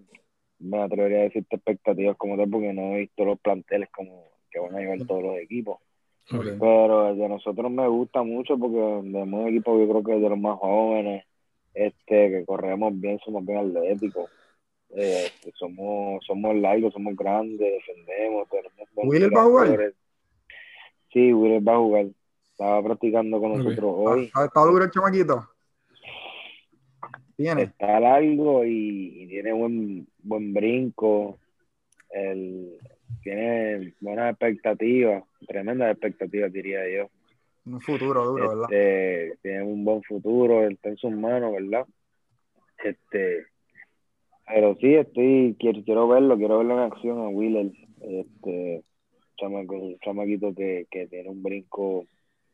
me 0.60 0.82
atrevería 0.82 1.20
a 1.20 1.24
decirte 1.24 1.56
expectativas 1.56 2.18
como 2.18 2.36
tal, 2.38 2.50
porque 2.50 2.74
no 2.74 2.94
he 2.94 3.00
visto 3.00 3.24
los 3.24 3.40
planteles 3.40 3.90
como 3.90 4.26
que 4.52 4.60
van 4.60 4.76
a 4.76 4.80
llevar 4.80 5.06
todos 5.08 5.24
los 5.24 5.38
equipos. 5.38 5.80
Pero 6.30 7.10
el 7.10 7.18
de 7.18 7.30
nosotros 7.30 7.72
me 7.72 7.88
gusta 7.88 8.22
mucho 8.22 8.58
porque 8.58 8.76
tenemos 8.76 9.44
un 9.44 9.48
equipo, 9.48 9.80
yo 9.80 9.88
creo 9.88 10.04
que 10.04 10.16
es 10.16 10.22
de 10.22 10.30
los 10.30 10.40
más 10.40 10.60
jóvenes, 10.60 11.24
este, 11.74 12.30
que 12.30 12.46
corremos 12.46 13.00
bien, 13.00 13.18
somos 13.20 13.46
bien 13.46 13.60
atléticos. 13.60 14.30
Eh, 14.90 15.32
somos, 15.56 16.24
somos 16.26 16.56
largos, 16.56 16.94
somos 16.94 17.16
grandes, 17.16 17.60
defendemos. 17.60 18.48
¿Will 18.96 19.36
va 19.36 19.42
a 19.42 19.46
jugar? 19.46 19.94
Sí, 21.12 21.34
Will 21.34 21.68
va 21.68 21.76
a 21.76 21.78
jugar. 21.78 22.08
Estaba 22.52 22.84
practicando 22.84 23.40
con 23.40 23.58
nosotros 23.58 23.94
hoy. 23.96 24.32
Ah, 24.34 24.46
¿Está 24.46 24.62
duro 24.62 24.84
el 24.84 24.92
chamaquito? 24.92 25.48
Tiene. 27.36 27.64
Está 27.64 28.00
largo 28.00 28.66
y, 28.66 29.28
tiene 29.28 29.54
buen, 29.54 30.08
buen 30.24 30.54
brinco. 30.54 31.38
El, 32.10 32.80
tiene 33.22 33.94
buenas 34.00 34.32
expectativas, 34.32 35.24
tremendas 35.48 35.92
expectativas, 35.92 36.52
diría 36.52 36.80
yo. 36.90 37.10
Un 37.66 37.82
futuro 37.82 38.26
duro, 38.26 38.50
¿verdad? 38.50 38.64
Este, 38.72 39.38
tiene 39.42 39.64
un 39.64 39.84
buen 39.84 40.02
futuro, 40.04 40.64
está 40.68 40.90
en 40.90 40.98
sus 40.98 41.12
manos, 41.12 41.52
¿verdad? 41.52 41.86
Este, 42.84 43.46
pero 44.48 44.78
sí, 44.80 44.96
estoy, 44.96 45.56
quiero, 45.60 45.84
quiero 45.84 46.08
verlo, 46.08 46.38
quiero 46.38 46.60
verlo 46.60 46.76
en 46.76 46.92
acción 46.92 47.20
a 47.20 47.28
Wheeler, 47.28 47.72
este 48.02 48.84
chamaco, 49.38 49.76
un 49.76 50.00
chamaquito 50.00 50.54
que, 50.56 50.88
que 50.90 51.08
tiene 51.08 51.30
un 51.30 51.44
brinco, 51.44 52.06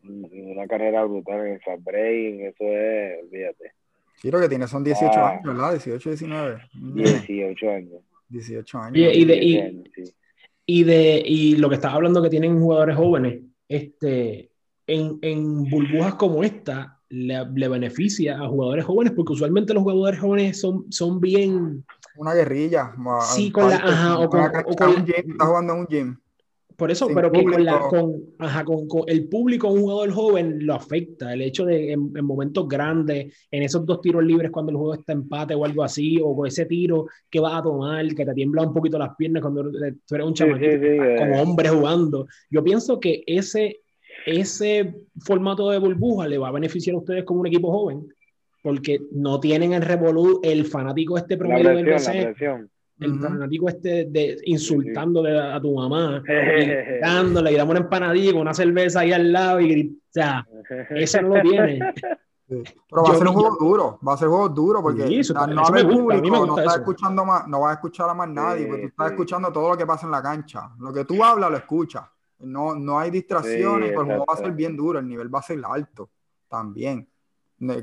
una 0.04 0.68
carrera 0.68 1.06
brutal 1.06 1.48
en 1.48 1.54
el 1.54 2.42
eso 2.42 2.64
es, 2.64 3.24
olvídate. 3.24 3.72
Sí, 4.16 4.32
lo 4.32 4.40
que 4.40 4.50
tiene 4.50 4.68
son 4.68 4.84
18 4.84 5.12
ah. 5.16 5.30
años, 5.30 5.44
¿verdad? 5.44 5.72
18, 5.72 6.10
19. 6.10 6.62
18 6.74 7.70
años. 7.70 8.02
18 8.30 8.78
años. 8.80 8.98
Y, 8.98 9.26
de, 9.26 9.84
y, 10.66 10.84
de, 10.84 11.24
y 11.26 11.56
lo 11.58 11.70
que 11.70 11.76
estás 11.76 11.94
hablando 11.94 12.22
que 12.22 12.30
tienen 12.30 12.60
jugadores 12.60 12.96
jóvenes, 12.96 13.42
este, 13.68 14.50
en, 14.88 15.20
en 15.22 15.70
burbujas 15.70 16.16
como 16.16 16.44
esta, 16.44 16.93
le, 17.14 17.68
beneficia 17.68 18.40
a 18.40 18.48
jugadores 18.48 18.86
jóvenes, 18.86 19.14
porque 19.16 19.34
usualmente 19.34 19.74
los 19.74 19.84
jugadores 19.84 20.20
jóvenes 20.20 20.60
son, 20.60 20.86
son 20.92 21.20
bien... 21.20 21.86
Una 22.18 22.34
guerrilla. 22.34 22.94
Sí, 23.22 23.52
con 23.52 23.70
la... 23.70 23.76
Ajá, 23.78 24.20
o 24.20 24.30
con, 24.30 24.90
un 24.90 25.06
gym, 25.06 25.32
está 25.32 25.46
jugando 25.46 25.74
en 25.74 25.80
un 25.80 25.88
gym. 25.88 26.18
Por 26.76 26.90
eso, 26.90 27.06
Sin 27.06 27.16
pero 27.16 27.32
que 27.32 27.44
con, 27.44 27.64
la- 27.64 27.80
con- 27.82 28.16
ajá, 28.40 28.66
con- 28.66 28.88
con 28.88 29.04
el 29.08 29.28
público, 29.30 29.70
un 29.70 29.82
jugador 29.82 30.12
joven 30.12 30.66
lo 30.66 30.74
afecta. 30.74 31.32
El 31.32 31.44
hecho 31.44 31.66
de 31.66 31.92
en, 31.92 32.12
en 32.16 32.26
momentos 32.26 32.68
grandes, 32.68 33.32
en 33.52 33.64
esos 33.64 33.86
dos 33.86 34.02
tiros 34.02 34.24
libres 34.24 34.50
cuando 34.50 34.72
el 34.72 34.78
juego 34.78 34.96
está 34.96 35.14
empate 35.14 35.54
o 35.54 35.66
algo 35.66 35.84
así, 35.84 36.20
o 36.22 36.36
con 36.36 36.48
ese 36.48 36.66
tiro 36.66 37.06
que 37.30 37.40
vas 37.40 37.60
a 37.60 37.62
tomar, 37.64 38.08
que 38.16 38.26
te 38.26 38.34
tiembla 38.34 38.64
un 38.64 38.74
poquito 38.74 38.98
las 38.98 39.16
piernas 39.16 39.44
cuando 39.44 39.70
tú 39.72 40.16
eres 40.16 40.28
un 40.28 40.36
Sí, 40.36 40.44
chamaquito, 40.44 40.72
sí, 40.72 40.80
sí, 40.80 40.88
eh. 40.88 41.16
como 41.20 41.42
hombre 41.44 41.70
jugando. 41.70 42.26
Yo 42.50 42.64
pienso 42.64 43.00
que 43.00 43.24
ese, 43.28 43.82
ese 44.26 44.94
formato 45.20 45.70
de 45.70 45.80
burbuja 45.80 46.28
le 46.28 46.38
va 46.38 46.48
a 46.50 46.52
beneficiar 46.52 46.96
a 46.96 47.00
ustedes 47.00 47.24
como 47.24 47.42
un 47.42 47.48
equipo 47.48 47.72
joven, 47.72 48.08
porque 48.62 49.00
no 49.12 49.40
tienen 49.40 49.74
el 49.74 49.82
revolú, 49.82 50.40
el 50.44 50.66
fanático 50.66 51.18
este 51.18 51.38
promedio 51.38 51.76
del 51.76 51.86
BCN, 51.86 52.70
el 53.00 53.20
fanático 53.20 53.68
este 53.70 54.06
de 54.06 54.38
insultándole 54.46 55.38
a, 55.38 55.56
a 55.56 55.62
tu 55.62 55.76
mamá, 55.76 56.24
dándole 57.02 57.52
y 57.52 57.56
dame 57.56 57.72
una 57.72 57.80
empanadilla 57.82 58.32
con 58.32 58.42
una 58.42 58.54
cerveza 58.54 59.02
ahí 59.02 59.12
al 59.12 59.32
lado 59.32 59.60
y 59.60 59.68
gri- 59.70 59.96
o 59.98 60.02
sea, 60.10 60.48
eso 60.92 61.22
no 61.22 61.36
lo 61.36 61.42
tiene. 61.42 61.80
Sí. 62.46 62.62
Pero 62.90 63.04
va 63.04 63.08
Yo 63.08 63.14
a 63.14 63.18
ser 63.18 63.28
un 63.30 63.34
juego 63.36 63.58
duro, 63.58 64.00
va 64.06 64.14
a 64.14 64.18
ser 64.18 64.28
un 64.28 64.34
juego 64.34 64.50
duro 64.50 64.82
porque 64.84 65.08
Sí, 65.08 65.20
eso- 65.20 65.40
al 65.40 65.56
no 65.56 65.66
haber 65.66 65.86
gusta, 65.86 65.98
a 65.98 66.20
público, 66.20 66.46
no 66.46 66.60
eso. 66.60 66.76
escuchando 66.76 67.24
más, 67.26 67.48
no 67.48 67.62
vas 67.62 67.72
a 67.72 67.74
escuchar 67.76 68.10
a 68.10 68.14
más 68.14 68.30
nadie, 68.30 68.64
Sí, 68.64 68.68
porque 68.68 68.82
tú 68.82 68.88
estás 68.90 69.08
sí. 69.08 69.14
escuchando 69.14 69.52
todo 69.54 69.70
lo 69.70 69.78
que 69.78 69.86
pasa 69.86 70.06
en 70.06 70.12
la 70.12 70.22
cancha. 70.22 70.70
Lo 70.78 70.92
que 70.94 71.06
tú 71.06 71.24
hablas 71.24 71.50
lo 71.50 71.56
escuchas. 71.58 72.04
No, 72.44 72.76
no 72.76 73.00
hay 73.00 73.10
distracciones, 73.12 73.90
Sí, 73.90 73.96
pues 73.96 74.06
el 74.08 74.14
juego 74.14 74.26
va 74.28 74.34
a 74.34 74.38
ser 74.38 74.52
bien 74.52 74.76
duro, 74.76 75.00
el 75.00 75.08
nivel 75.08 75.34
va 75.34 75.40
a 75.40 75.44
ser 75.44 75.60
alto 75.66 76.10
también. 76.50 77.08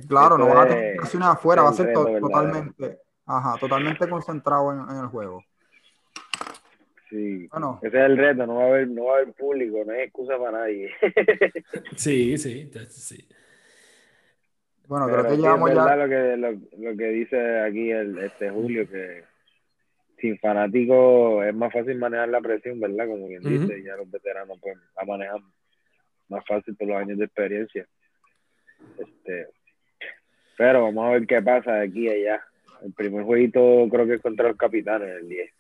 Claro, 0.09 0.37
no 0.37 0.47
vas 0.47 0.67
a 0.67 0.69
tener 0.69 0.85
es- 0.85 0.91
distracciones 0.93 1.29
afuera, 1.29 1.63
va 1.63 1.71
a 1.71 1.73
ser 1.73 1.93
to- 1.93 2.19
totalmente, 2.21 2.99
ajá, 3.27 3.57
totalmente 3.59 4.09
concentrado 4.09 4.73
en, 4.73 4.81
en 4.97 5.03
el 5.03 5.07
juego. 5.07 5.43
Sí. 7.09 7.49
Bueno. 7.51 7.81
Ese 7.83 7.99
es 7.99 8.05
el 8.05 8.17
reto, 8.17 8.47
no 8.47 8.57
va 8.57 8.63
a 8.65 8.67
haber, 8.69 8.89
no 8.89 9.05
va 9.07 9.13
a 9.15 9.17
haber 9.23 9.33
público, 9.33 9.79
no 9.85 9.93
hay 9.93 10.03
excusa 10.03 10.39
para 10.39 10.59
nadie. 10.59 10.91
Sí, 11.97 12.39
sí, 12.39 12.71
sí. 12.89 13.29
Bueno, 14.87 15.07
Pero 15.07 15.19
creo 15.21 15.31
que 15.31 15.37
sí, 15.37 15.43
llevamos 15.43 15.71
es 15.71 15.77
ya. 15.77 15.85
verdad 15.85 16.05
lo 16.05 16.09
que, 16.09 16.37
lo, 16.37 16.91
lo 16.91 16.97
que 16.97 17.05
dice 17.09 17.61
aquí 17.61 17.91
el, 17.91 18.19
este 18.19 18.51
Julio, 18.51 18.89
que 18.89 19.25
sin 20.21 20.39
fanáticos 20.39 21.45
es 21.47 21.55
más 21.55 21.73
fácil 21.73 21.97
manejar 21.99 22.29
la 22.29 22.41
presión, 22.41 22.79
¿verdad? 22.81 23.07
Como 23.07 23.27
quien 23.29 23.41
Ujú. 23.41 23.49
dice, 23.49 23.79
y 23.79 23.85
ya 23.85 23.97
los 23.97 24.11
veteranos 24.11 24.59
pues 24.61 24.77
la 24.97 25.05
manejan 25.05 25.43
más 26.29 26.45
fácil 26.47 26.77
por 26.77 26.89
los 26.89 26.97
años 26.97 27.19
de 27.19 27.25
experiencia. 27.25 27.87
Este, 28.99 29.47
pero 30.57 30.83
vamos 30.85 31.07
a 31.07 31.11
ver 31.13 31.27
qué 31.27 31.41
pasa 31.43 31.75
de 31.75 31.87
aquí 31.89 32.09
a 32.09 32.13
allá. 32.13 32.45
El 32.83 32.93
primer 32.93 33.25
jueguito 33.25 33.87
creo 33.91 34.07
que 34.07 34.15
es 34.15 34.23
contra 34.23 34.49
los 34.49 34.57
capitanes, 34.57 35.09
el 35.21 35.29
10. 35.29 35.51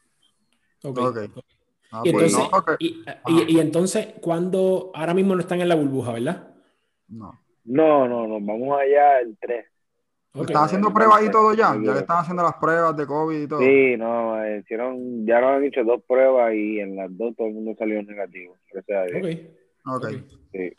Ok. 0.84 0.98
Ok. 0.98 1.18
Ah, 1.92 2.02
Y 2.04 2.12
pues 2.12 2.32
entonces, 2.32 2.52
no, 2.52 2.76
y, 2.78 3.04
y- 3.26 3.56
y 3.56 3.60
entonces, 3.60 4.06
cuando 4.20 4.92
ahora 4.94 5.12
mismo 5.12 5.34
no 5.34 5.40
están 5.40 5.60
en 5.60 5.68
la 5.68 5.74
burbuja, 5.74 6.12
¿verdad? 6.12 6.54
No. 7.08 7.40
No, 7.64 8.06
no, 8.08 8.26
no, 8.28 8.40
vamos 8.40 8.78
allá 8.80 9.18
el 9.20 9.36
3. 9.40 9.66
Ok. 10.32 10.42
¿Están 10.48 10.64
haciendo 10.64 10.92
pruebas 10.92 11.24
y 11.24 11.30
todo 11.30 11.54
ya? 11.54 11.74
Ya 11.82 11.92
le 11.92 12.00
están 12.00 12.18
haciendo 12.18 12.42
las 12.42 12.54
pruebas 12.54 12.96
de 12.96 13.06
COVID 13.06 13.42
y 13.42 13.48
todo. 13.48 13.58
Sí, 13.58 13.96
no, 13.96 14.56
hicieron, 14.58 15.26
ya 15.26 15.40
nos 15.40 15.56
han 15.56 15.64
hecho 15.64 15.82
dos 15.82 16.02
pruebas 16.06 16.54
y 16.54 16.78
en 16.78 16.96
las 16.96 17.16
dos 17.16 17.34
todo 17.36 17.48
el 17.48 17.54
mundo 17.54 17.74
salió 17.76 18.00
negativo. 18.02 18.56
Gracias 18.72 18.98
a 18.98 19.04
Dios. 19.06 19.36
Ok. 19.86 19.96
Ok. 19.96 20.04
ok. 20.04 20.10
Sí, 20.52 20.72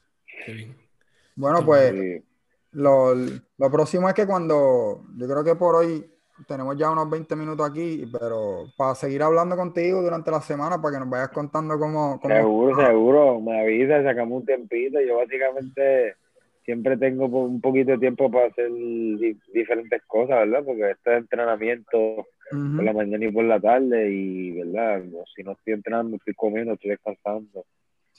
Qué 0.45 0.54
bien. 0.54 0.76
Bueno, 1.36 1.66
pues 1.66 1.91
sí. 1.91 2.24
lo, 2.72 3.14
lo 3.14 3.72
próximo 3.72 4.08
es 4.08 4.14
que 4.14 4.26
cuando, 4.26 5.04
yo 5.18 5.28
creo 5.28 5.43
que 5.43 5.56
por 5.56 5.76
hoy 5.76 6.06
tenemos 6.47 6.78
ya 6.78 6.91
unos 6.91 7.10
20 7.10 7.36
minutos 7.36 7.70
aquí, 7.70 8.10
pero 8.12 8.66
para 8.78 8.95
seguir 8.95 9.22
hablando 9.24 9.56
contigo 9.56 10.02
durante 10.02 10.32
la 10.32 10.41
semana, 10.41 10.82
para 10.82 10.93
que 10.93 10.99
nos 10.99 11.10
vayas 11.10 11.30
contando 11.30 11.78
cómo... 11.78 12.20
cómo 12.20 12.36
Seguro, 12.36 12.86
seguro. 12.86 13.41
Me 13.41 13.62
avisa, 13.62 14.04
sacamos 14.04 14.39
un 14.39 14.45
tiempito. 14.45 14.99
Yo 15.02 15.18
básicamente 15.18 16.16
siempre 16.66 16.97
tengo 16.97 17.26
un 17.28 17.62
poquito 17.62 17.91
de 17.91 17.97
tiempo 17.99 18.32
para 18.32 18.47
hacer 18.47 18.72
di- 18.72 19.38
diferentes 19.53 20.01
cosas, 20.07 20.39
¿verdad? 20.39 20.64
Porque 20.66 20.91
este 20.91 21.12
es 21.14 21.18
entrenamiento 21.20 22.28
por 22.76 22.86
la 22.86 22.93
mañana 22.93 23.26
y 23.26 23.32
por 23.32 23.45
la 23.45 23.59
tarde 23.59 24.12
y, 24.12 24.51
¿verdad? 24.53 25.03
No, 25.03 25.24
Si 25.36 25.43
no 25.43 25.53
estoy 25.53 25.74
entrenando, 25.74 26.18
estoy 26.18 26.34
comiendo, 26.36 26.74
estoy 26.74 26.91
descansando. 26.91 27.66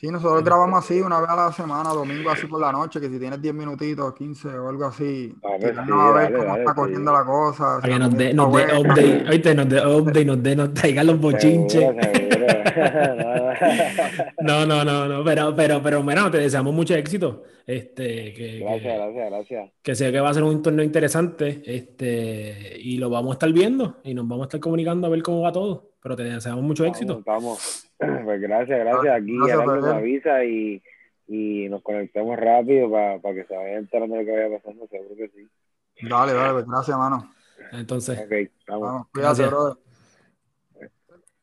Sí, 0.03 0.09
nosotros 0.09 0.43
grabamos 0.43 0.85
así 0.85 1.01
una 1.01 1.21
vez 1.21 1.31
a 1.31 1.37
la 1.37 1.53
semana, 1.53 1.91
domingo 1.91 2.29
así 2.29 2.49
por 2.49 2.61
la 2.61 2.73
noche, 2.73 3.01
que 3.01 3.09
si 3.09 3.21
tienes 3.21 3.41
10 3.41 3.55
minutitos, 3.55 4.13
15 4.13 4.49
o 4.49 4.69
algo 4.69 4.87
así, 4.87 5.33
A 5.45 5.51
ver, 5.51 5.61
tirarnos 5.61 5.87
sí, 5.87 5.93
a 5.93 6.13
ver 6.13 6.25
dale, 6.25 6.37
cómo 6.39 6.49
dale, 6.49 6.59
está 6.59 6.73
sí. 6.73 6.77
corriendo 6.81 7.13
la 7.13 7.25
cosa. 7.25 7.79
Para 7.81 7.93
que 7.93 7.99
nos 8.01 8.17
dé 8.17 8.35
nos 8.35 8.49
update, 8.49 9.25
oíste, 9.31 9.55
nos 9.55 9.69
dé 9.69 9.87
update, 9.87 10.25
nos 10.25 10.43
dé, 10.43 10.57
nos 10.57 10.75
traigan 10.75 11.07
los 11.07 11.21
bochinches. 11.21 11.81
Seguro, 11.81 12.03
seguro. 12.03 12.43
No, 14.41 14.67
no, 14.67 14.85
no, 14.85 15.07
no, 15.07 15.23
pero, 15.23 15.55
pero, 15.55 15.81
pero, 15.81 16.03
bueno, 16.03 16.29
te 16.33 16.39
deseamos 16.39 16.75
mucho 16.75 16.97
éxito. 16.97 17.45
Este, 17.65 18.33
que, 18.33 18.59
gracias, 18.59 18.83
que, 18.83 18.99
gracias, 18.99 19.31
gracias. 19.31 19.71
que 19.83 19.95
sé 19.95 20.11
que 20.11 20.19
va 20.19 20.31
a 20.31 20.35
ser 20.35 20.43
un 20.43 20.61
torneo 20.63 20.85
interesante. 20.85 21.63
Este, 21.65 22.77
y 22.81 22.99
lo 22.99 23.09
vamos 23.09 23.31
a 23.31 23.35
estar 23.35 23.53
viendo 23.53 24.01
y 24.03 24.15
nos 24.15 24.27
vamos 24.27 24.47
a 24.47 24.49
estar 24.49 24.59
comunicando 24.59 25.07
a 25.07 25.11
ver 25.11 25.23
cómo 25.23 25.43
va 25.43 25.53
todo. 25.53 25.92
Pero 26.03 26.17
te 26.17 26.25
deseamos 26.25 26.63
mucho 26.65 26.85
éxito. 26.85 27.19
Estamos. 27.19 27.89
Pues 28.25 28.41
gracias, 28.41 28.81
gracias. 28.81 29.15
Aquí 29.15 29.37
Gracias, 29.39 29.63
Fidel. 29.65 29.93
avisa 29.93 30.45
y, 30.45 30.83
y 31.29 31.69
nos 31.69 31.83
conectemos 31.83 32.37
rápido 32.37 32.91
para 32.91 33.21
que 33.35 33.45
se 33.45 33.55
vayan 33.57 33.77
enterando 33.77 34.17
de 34.17 34.23
lo 34.23 34.27
que 34.27 34.33
vaya 34.43 34.59
pasando, 34.59 34.89
seguro 34.89 35.15
que 35.17 35.29
sí. 35.29 36.09
Dale, 36.09 36.33
dale, 36.33 36.53
pues, 36.55 36.67
gracias, 36.67 36.99
mano. 36.99 37.33
Entonces, 37.71 38.19
Ok, 38.19 38.33
estamos. 38.33 38.83
Vamos, 38.89 39.07
cuídate, 39.13 39.43
Gracias. 39.43 39.51
brother. 39.51 39.77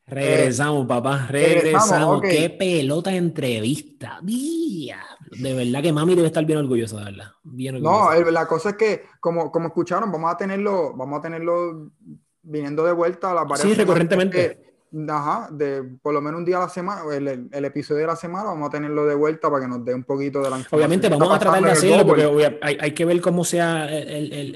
regresamos, 0.05 0.85
papá. 0.87 1.27
regresamos, 1.29 1.89
Regresamos. 1.89 2.21
Qué 2.23 2.49
pelota 2.49 3.09
de 3.11 3.17
entrevista. 3.17 4.19
Día. 4.21 4.99
De 5.31 5.53
verdad 5.53 5.81
que 5.81 5.93
mami 5.93 6.15
debe 6.15 6.27
estar 6.27 6.43
bien 6.45 6.59
orgullosa, 6.59 6.97
de 6.99 7.05
verdad. 7.05 7.27
Bien 7.43 7.81
No, 7.81 7.89
orgullosa. 8.07 8.31
la 8.31 8.47
cosa 8.47 8.69
es 8.71 8.75
que, 8.75 9.03
como, 9.21 9.49
como 9.51 9.67
escucharon, 9.67 10.11
vamos 10.11 10.33
a 10.33 10.37
tenerlo, 10.37 10.93
vamos 10.95 11.19
a 11.19 11.21
tenerlo 11.21 11.91
viniendo 12.43 12.83
de 12.85 12.93
vuelta 12.93 13.31
a 13.31 13.33
las 13.35 13.47
varias 13.47 13.67
Sí, 13.67 13.73
recurrentemente. 13.73 14.37
que- 14.57 14.69
ajá, 15.07 15.49
de 15.51 15.83
por 16.01 16.13
lo 16.13 16.21
menos 16.21 16.39
un 16.39 16.45
día 16.45 16.57
a 16.57 16.61
la 16.61 16.69
semana, 16.69 17.01
el, 17.13 17.49
el- 17.51 17.65
episodio 17.65 18.01
de 18.01 18.07
la 18.07 18.15
semana, 18.15 18.45
vamos 18.45 18.67
a 18.67 18.71
tenerlo 18.71 19.05
de 19.05 19.13
vuelta 19.15 19.49
para 19.49 19.63
que 19.63 19.67
nos 19.67 19.85
dé 19.85 19.93
un 19.93 20.03
poquito 20.03 20.39
de 20.41 20.49
la 20.49 20.57
información. 20.57 20.79
Obviamente 20.79 21.09
vamos 21.09 21.31
a 21.35 21.39
tratar 21.39 21.63
de 21.63 21.71
hacerlo 21.71 22.07
porque 22.07 22.57
hay, 22.61 22.77
hay 22.79 22.91
que 22.93 23.05
ver 23.05 23.21
cómo 23.21 23.43
sea 23.43 23.85
el, 23.87 24.31
el- 24.33 24.55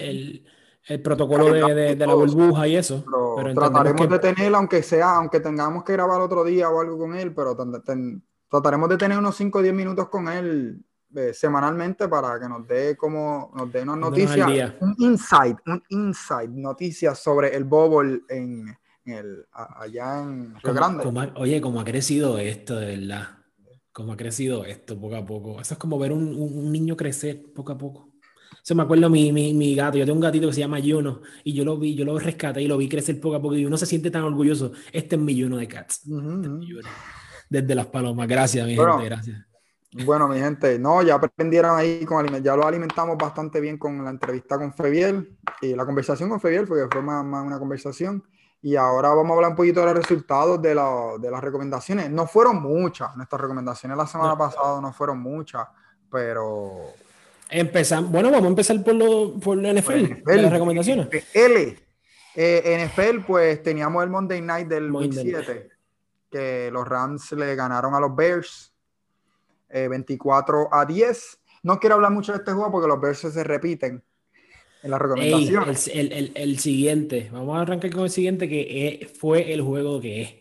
el- 0.87 1.01
protocolo 1.01 1.45
de, 1.53 1.73
de- 1.73 1.95
de 1.95 2.07
la 2.07 2.13
burbuja 2.13 2.67
y 2.67 2.75
eso. 2.75 3.05
Pero 3.37 3.53
trataremos 3.53 4.01
que- 4.01 4.13
de 4.13 4.19
tener, 4.19 4.53
aunque 4.55 4.83
sea, 4.83 5.15
aunque 5.15 5.39
tengamos 5.39 5.83
que 5.83 5.93
grabar 5.93 6.19
otro 6.19 6.43
día 6.43 6.69
o 6.69 6.81
algo 6.81 6.97
con 6.97 7.15
él, 7.15 7.33
pero 7.33 7.55
ten- 7.55 7.81
ten- 7.83 8.23
trataremos 8.49 8.89
de 8.89 8.97
tener 8.97 9.17
unos 9.17 9.35
5 9.35 9.59
o 9.59 9.61
10 9.61 9.73
minutos 9.73 10.09
con 10.09 10.27
él 10.27 10.83
eh, 11.15 11.33
semanalmente 11.33 12.07
para 12.07 12.39
que 12.39 12.47
nos 12.49 12.67
dé 12.67 12.95
como 12.97 13.51
nos 13.55 13.71
dé 13.71 13.85
noticias, 13.85 14.47
día. 14.51 14.77
un 14.81 14.95
insight, 14.97 15.57
un 15.67 15.83
insight, 15.89 16.49
noticias 16.49 17.19
sobre 17.19 17.55
el 17.55 17.63
Bubble 17.63 18.21
en, 18.29 18.67
en 19.05 19.13
el, 19.13 19.45
allá 19.51 20.21
en 20.21 20.55
Río 20.59 20.73
Grande. 20.73 21.03
como 21.03 21.21
oye, 21.35 21.59
cómo 21.61 21.79
ha 21.81 21.83
crecido 21.85 22.37
esto, 22.37 22.75
de 22.77 22.97
verdad. 22.97 23.27
Cómo 23.91 24.13
ha 24.13 24.17
crecido 24.17 24.65
esto 24.65 24.99
poco 24.99 25.15
a 25.15 25.23
poco. 25.25 25.61
Eso 25.61 25.75
es 25.75 25.79
como 25.79 25.99
ver 25.99 26.11
un, 26.11 26.23
un- 26.29 26.57
un 26.57 26.71
niño 26.71 26.97
crecer 26.97 27.43
poco 27.53 27.73
a 27.73 27.77
poco. 27.77 28.09
Se 28.63 28.73
me 28.73 28.81
acuerdo 28.81 29.07
mi, 29.09 29.31
mi, 29.31 29.53
mi 29.53 29.75
gato. 29.75 29.97
Yo 29.99 30.05
tengo 30.05 30.15
un 30.15 30.21
gatito 30.21 30.47
que 30.47 30.53
se 30.53 30.61
llama 30.61 30.79
Juno 30.83 31.21
y 31.43 31.53
yo 31.53 31.63
lo 31.63 31.77
vi, 31.77 31.93
yo 31.93 32.03
lo 32.05 32.17
rescaté 32.17 32.61
y 32.63 32.67
lo 32.67 32.77
vi 32.77 32.89
crecer 32.89 33.19
poco 33.19 33.35
a 33.35 33.41
poco 33.41 33.55
y 33.55 33.65
uno 33.65 33.77
se 33.77 33.85
siente 33.85 34.09
tan 34.09 34.23
orgulloso. 34.23 34.71
Este 34.91 35.15
es 35.15 35.21
mi 35.21 35.39
Juno 35.39 35.57
de 35.57 35.67
Cats. 35.67 36.07
Ujú, 36.07 36.17
ujú. 36.27 36.49
Juno. 36.61 36.89
Desde 37.49 37.75
las 37.75 37.85
palomas. 37.87 38.27
Gracias, 38.27 38.65
mi 38.65 38.75
Bueno. 38.75 38.93
gente. 38.93 39.05
Gracias. 39.09 39.37
Bueno, 40.05 40.27
mi 40.27 40.39
gente, 40.39 40.79
no, 40.79 41.01
ya 41.03 41.15
aprendieron 41.15 41.77
ahí, 41.77 42.03
con 42.05 42.25
ya 42.43 42.55
lo 42.55 42.65
alimentamos 42.65 43.17
bastante 43.17 43.59
bien 43.59 43.77
con 43.77 44.03
la 44.03 44.09
entrevista 44.09 44.57
con 44.57 44.73
Febiel 44.73 45.37
y 45.61 45.75
la 45.75 45.85
conversación 45.85 46.29
con 46.29 46.39
Febiel, 46.41 46.67
porque 46.67 46.87
fue 46.91 47.01
más, 47.01 47.23
más 47.23 47.45
una 47.45 47.59
conversación. 47.59 48.23
Y 48.61 48.75
ahora 48.75 49.09
vamos 49.09 49.31
a 49.31 49.35
hablar 49.35 49.51
un 49.51 49.57
poquito 49.57 49.81
de 49.81 49.87
los 49.87 49.95
resultados 49.95 50.61
de, 50.61 50.73
la- 50.73 51.13
de 51.19 51.29
las 51.29 51.41
recomendaciones. 51.43 52.09
No 52.09 52.25
fueron 52.27 52.61
muchas, 52.61 53.15
nuestras 53.17 53.41
recomendaciones 53.41 53.97
la 53.97 54.07
semana 54.07 54.31
No. 54.31 54.37
pasada 54.37 54.81
no 54.81 54.93
fueron 54.93 55.19
muchas, 55.19 55.67
pero... 56.09 56.71
Empezamos. 57.49 58.09
Bueno, 58.09 58.31
vamos 58.31 58.45
a 58.45 58.49
empezar 58.49 58.83
por, 58.83 58.95
lo, 58.95 59.37
por 59.39 59.57
la 59.57 59.73
NFL, 59.73 60.23
de 60.25 60.41
las 60.41 60.51
recomendaciones. 60.51 61.07
L. 61.33 61.77
Eh, 62.35 62.87
NFL, 62.89 63.25
pues 63.27 63.61
teníamos 63.61 64.03
el 64.03 64.09
Monday 64.09 64.41
Night 64.41 64.67
del 64.67 64.89
Monday 64.89 65.23
Night. 65.25 65.43
7, 65.45 65.69
que 66.31 66.71
los 66.71 66.87
Rams 66.87 67.31
le 67.33 67.53
ganaron 67.55 67.93
a 67.93 67.99
los 67.99 68.15
Bears 68.15 68.72
eh, 69.73 69.87
24 69.89 70.69
a 70.71 70.85
10. 70.85 71.39
No 71.63 71.79
quiero 71.79 71.95
hablar 71.95 72.11
mucho 72.11 72.31
de 72.31 72.37
este 72.39 72.51
juego 72.51 72.71
porque 72.71 72.87
los 72.87 73.01
Bears 73.01 73.19
se 73.19 73.43
repiten 73.43 74.03
en 74.83 74.91
las 74.91 74.99
Ey, 74.99 75.07
recomendaciones. 75.07 75.87
el, 75.87 76.11
el- 76.11 76.13
el- 76.13 76.31
el 76.35 76.59
siguiente, 76.59 77.29
vamos 77.31 77.57
a 77.57 77.61
arrancar 77.61 77.91
con 77.91 78.03
el 78.03 78.09
siguiente 78.09 78.47
que 78.49 78.99
es- 79.01 79.17
fue 79.17 79.51
el 79.53 79.61
juego 79.61 79.99
que 79.99 80.21
es 80.21 80.33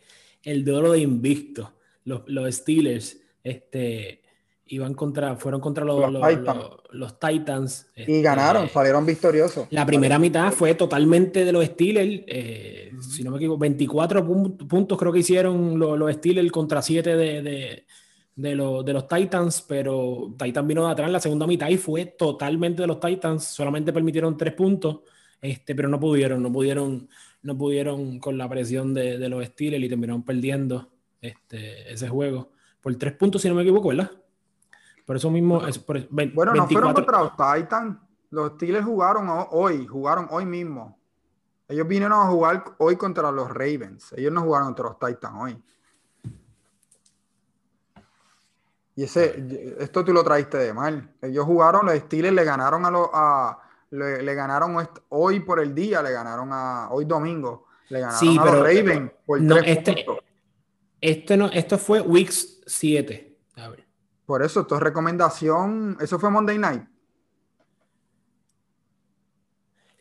el 0.45 0.65
duelo 0.65 0.93
de 0.93 0.99
invicto, 0.99 1.73
los, 2.05 2.23
los 2.27 2.53
Steelers, 2.55 3.19
este, 3.45 4.21
iban 4.67 4.95
contra, 4.95 5.37
fueron 5.37 5.61
contra 5.61 5.85
los, 5.85 6.01
Los 6.11 6.21
los, 6.93 7.19
Titans. 7.21 7.87
Y 7.95 8.01
este, 8.01 8.23
ganaron, 8.23 8.69
salieron 8.69 9.05
victoriosos. 9.07 9.67
La 9.71 9.87
primera 9.87 10.19
mitad 10.19 10.51
fue 10.53 10.75
totalmente 10.75 11.45
de 11.45 11.53
los 11.53 11.65
Steelers. 11.67 12.25
eh, 12.27 12.91
Si 13.01 13.23
no 13.23 13.31
me 13.31 13.37
equivoco, 13.37 13.59
24 13.61 14.25
pun- 14.27 14.57
puntos 14.67 14.99
creo 14.99 15.13
que 15.13 15.19
hicieron 15.21 15.79
los, 15.79 15.97
los 15.99 16.13
Steelers 16.15 16.51
contra 16.51 16.81
7 16.83 17.17
de, 17.17 17.43
de, 17.43 17.87
de 18.35 18.55
los, 18.55 18.85
de 18.85 18.93
los 18.93 19.07
Titans, 19.09 19.63
pero 19.69 20.35
Titans 20.39 20.67
vino 20.67 20.87
de 20.87 20.93
atrás 20.93 21.07
en 21.07 21.13
la 21.13 21.21
segunda 21.21 21.47
mitad 21.47 21.69
y 21.69 21.77
fue 21.77 22.07
totalmente 22.07 22.83
de 22.83 22.89
los 22.89 22.99
Titans. 23.01 23.45
Solamente 23.45 23.93
permitieron 23.93 24.37
3 24.37 24.55
puntos, 24.55 25.01
este, 25.41 25.75
pero 25.75 25.89
no 25.89 26.01
pudieron, 26.01 26.43
no 26.43 26.51
pudieron, 26.53 27.09
no 27.43 27.59
pudieron 27.59 28.19
con 28.19 28.39
la 28.39 28.49
presión 28.49 28.95
de, 28.95 29.19
de 29.19 29.29
los 29.29 29.45
Steelers 29.45 29.85
y 29.85 29.89
terminaron 29.89 30.23
perdiendo 30.25 30.91
este, 31.21 31.93
ese 31.93 32.09
juego 32.09 32.51
por 32.81 32.95
3 32.97 33.15
puntos, 33.17 33.43
si 33.43 33.49
no 33.49 33.55
me 33.55 33.63
equivoco, 33.63 33.89
¿verdad? 33.89 34.11
Por 35.05 35.17
eso 35.17 35.31
mismo, 35.31 35.67
es, 35.67 35.79
por, 35.79 35.99
ve- 36.11 36.31
Bueno, 36.35 36.55
no 36.55 36.67
fueron 36.69 36.95
24 36.95 36.95
contra 36.95 37.23
los 37.23 37.61
Titans. 37.61 37.97
Los 38.31 38.53
Steelers 38.53 38.85
jugaron 38.87 39.29
ho- 39.29 39.49
hoy, 39.51 39.87
jugaron 39.87 40.27
hoy 40.31 40.47
mismo. 40.47 40.99
Ellos 41.69 41.87
vinieron 41.87 42.19
a 42.21 42.27
jugar 42.29 42.65
hoy 42.79 42.97
contra 42.97 43.31
los 43.31 43.49
Ravens. 43.51 44.13
Ellos 44.17 44.33
no 44.33 44.43
jugaron 44.43 44.69
contra 44.69 44.85
los 44.87 44.99
Titans 44.99 45.35
hoy. 45.39 45.59
Y 48.95 49.05
ese, 49.05 49.75
esto 49.81 50.05
tú 50.05 50.13
lo 50.13 50.23
traíste 50.23 50.59
de 50.59 50.75
mal. 50.75 51.15
Ellos 51.23 51.45
jugaron, 51.47 51.87
los 51.87 51.95
Steelers 51.97 52.35
le 52.35 52.45
ganaron 52.45 52.85
a 52.85 52.91
los, 52.91 53.09
a, 53.13 53.59
le, 53.91 54.23
le 54.23 54.35
ganaron 54.35 54.77
hoy 55.09 55.41
por 55.41 55.61
el 55.61 55.75
día, 55.75 56.03
le 56.03 56.13
ganaron 56.13 56.51
a, 56.53 56.89
hoy 56.91 57.05
domingo, 57.07 57.67
le 57.89 58.01
ganaron 58.01 58.21
Sí, 58.21 58.37
a 58.39 58.43
pero- 58.43 58.57
los 58.57 58.67
Ravens 58.67 59.11
por 59.25 59.41
no, 59.41 59.57
tres 59.57 59.79
este- 59.79 59.93
puntos. 60.05 60.25
Este 61.01 61.37
no, 61.37 61.47
esto 61.47 61.79
fue 61.79 62.01
Weeks 62.01 62.61
7. 62.67 63.37
A 63.57 63.69
ver. 63.71 63.85
Por 64.27 64.43
eso, 64.43 64.61
esto 64.61 64.77
es 64.77 64.81
recomendación, 64.83 65.97
eso 66.01 66.19
fue 66.19 66.31
Monday 66.31 66.59
Night. 66.59 66.83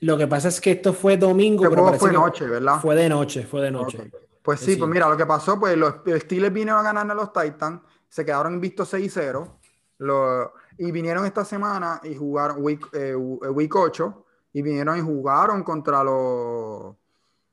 Lo 0.02 0.18
que 0.18 0.28
pasa 0.28 0.48
es 0.48 0.60
que 0.60 0.72
esto 0.72 0.94
fue 0.94 1.18
domingo, 1.18 1.64
Que 1.64 1.70
pero 1.70 1.84
parece 1.86 2.00
fue 2.00 2.10
que 2.10 2.16
noche, 2.18 2.48
¿verdad? 2.48 2.80
Fue 2.82 2.96
de 2.96 3.08
noche, 3.10 3.44
fue 3.46 3.62
de 3.62 3.72
noche. 3.72 4.12
Pues 4.42 4.60
sí, 4.60 4.74
Sí. 4.74 4.78
pues 4.78 4.90
mira, 4.90 5.08
lo 5.08 5.16
que 5.16 5.26
pasó, 5.28 5.60
pues 5.60 5.78
los 5.78 5.96
Steelers 6.22 6.54
vinieron 6.54 6.80
a 6.80 6.84
ganar 6.84 7.10
a 7.12 7.14
los 7.14 7.32
Titans, 7.32 7.82
se 8.12 8.26
quedaron 8.26 8.54
invictos 8.56 8.94
6-0, 8.94 9.58
lo- 10.00 10.52
y 10.78 10.92
vinieron 10.92 11.26
esta 11.26 11.46
semana 11.46 12.02
y 12.04 12.14
jugaron 12.16 12.58
week, 12.62 12.90
eh, 12.92 13.16
week 13.16 13.74
8, 13.74 14.26
y 14.54 14.62
vinieron 14.62 14.98
y 14.98 15.02
jugaron 15.02 15.64
contra 15.64 16.04
los... 16.04 16.96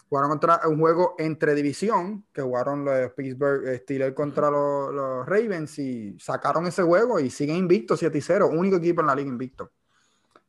Jugaron 0.09 0.31
contra 0.31 0.63
un 0.67 0.81
juego 0.81 1.15
entre 1.19 1.55
división, 1.55 2.25
que 2.33 2.41
jugaron 2.43 2.85
los 2.85 3.13
Pittsburgh 3.13 3.69
eh, 3.69 3.79
Steelers 3.79 4.15
contra 4.15 4.51
los, 4.51 4.93
los 4.93 5.27
Ravens, 5.27 5.79
y 5.79 6.19
sacaron 6.19 6.67
ese 6.67 6.83
juego 6.83 7.21
y 7.21 7.31
siguen 7.31 7.57
invictos 7.57 8.03
7-0, 8.03 8.51
único 8.51 8.77
equipo 8.79 9.03
en 9.03 9.07
la 9.07 9.15
liga 9.15 9.29
invicto. 9.29 9.71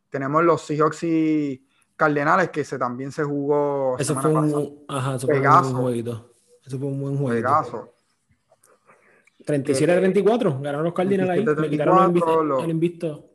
Tenemos 0.09 0.43
los 0.43 0.61
Seahawks 0.65 1.03
y 1.03 1.67
Cardenales, 1.95 2.49
que 2.49 2.63
se, 2.63 2.79
también 2.79 3.11
se 3.11 3.23
jugó 3.23 3.95
Eso 3.99 4.15
fue 4.15 4.31
un, 4.33 4.85
ajá, 4.87 5.15
eso 5.15 5.27
fue 5.27 5.35
un 5.35 5.43
buen 5.43 5.73
jueguito. 5.83 6.31
Eso 6.65 6.79
fue 6.79 6.87
un 6.87 7.01
buen 7.01 7.17
juego. 7.17 7.93
Juegazo. 9.39 9.45
37 9.45 9.91
a 9.91 9.95
34, 9.99 10.59
ganaron 10.61 10.83
los 10.83 10.93
Cardinals 10.93 11.29
ahí. 11.29 11.43
37 11.43 11.61
Le 11.61 11.69
quitaron 11.69 11.97
el 11.97 12.03
34, 12.11 12.41
invi- 12.43 12.47
lo- 12.47 12.63
el 12.63 12.69
invicto. 12.69 13.25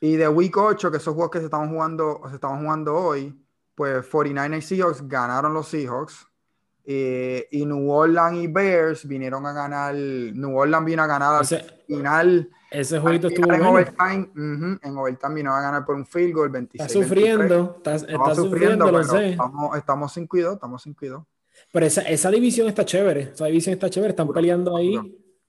Y 0.00 0.16
de 0.16 0.28
Week 0.28 0.56
8, 0.56 0.90
que 0.90 0.98
esos 0.98 1.14
juegos 1.14 1.30
que 1.30 1.38
se 1.38 1.46
estaban 1.46 1.70
jugando, 1.70 2.20
se 2.28 2.34
estaban 2.34 2.60
jugando 2.62 2.94
hoy, 2.94 3.34
pues 3.74 4.04
49ers 4.10 4.60
Seahawks 4.62 5.08
ganaron 5.08 5.54
los 5.54 5.68
Seahawks. 5.68 6.26
eh, 6.86 7.48
y 7.50 7.64
New 7.64 7.90
Orleans 7.90 8.36
y 8.44 8.46
Bears 8.46 9.08
vinieron 9.08 9.46
a 9.46 9.54
ganar. 9.54 9.94
New 9.94 10.54
Orleans 10.54 10.84
vino 10.84 11.02
a 11.02 11.06
ganar 11.06 11.36
al 11.36 11.46
final. 11.86 12.50
ese 12.70 12.98
jueguito 13.00 13.28
estuvo 13.28 13.50
en 13.54 13.60
bueno. 13.60 13.70
overtime. 13.70 14.30
en 14.82 14.96
overtime 14.98 15.34
vino 15.34 15.54
a 15.54 15.62
ganar 15.62 15.86
por 15.86 15.94
un 15.94 16.04
field 16.04 16.34
goal 16.34 16.50
26. 16.50 16.86
Está 16.86 17.02
sufriendo, 17.02 17.76
está, 17.78 18.34
sufriendo, 18.34 18.84
lo 18.84 18.92
pero 18.98 19.04
sé. 19.04 19.30
Estamos, 19.30 19.76
estamos 19.78 20.12
sin 20.12 20.26
cuidado, 20.26 20.54
estamos 20.56 20.82
sin 20.82 20.92
cuidado. 20.92 21.26
Pero 21.72 21.86
esa, 21.86 22.02
esa 22.02 22.30
división 22.30 22.68
está 22.68 22.84
chévere. 22.84 23.30
Esa 23.32 23.46
división 23.46 23.72
está 23.72 23.88
chévere. 23.88 24.10
Están 24.10 24.28
peleando 24.28 24.76
ahí. 24.76 25.00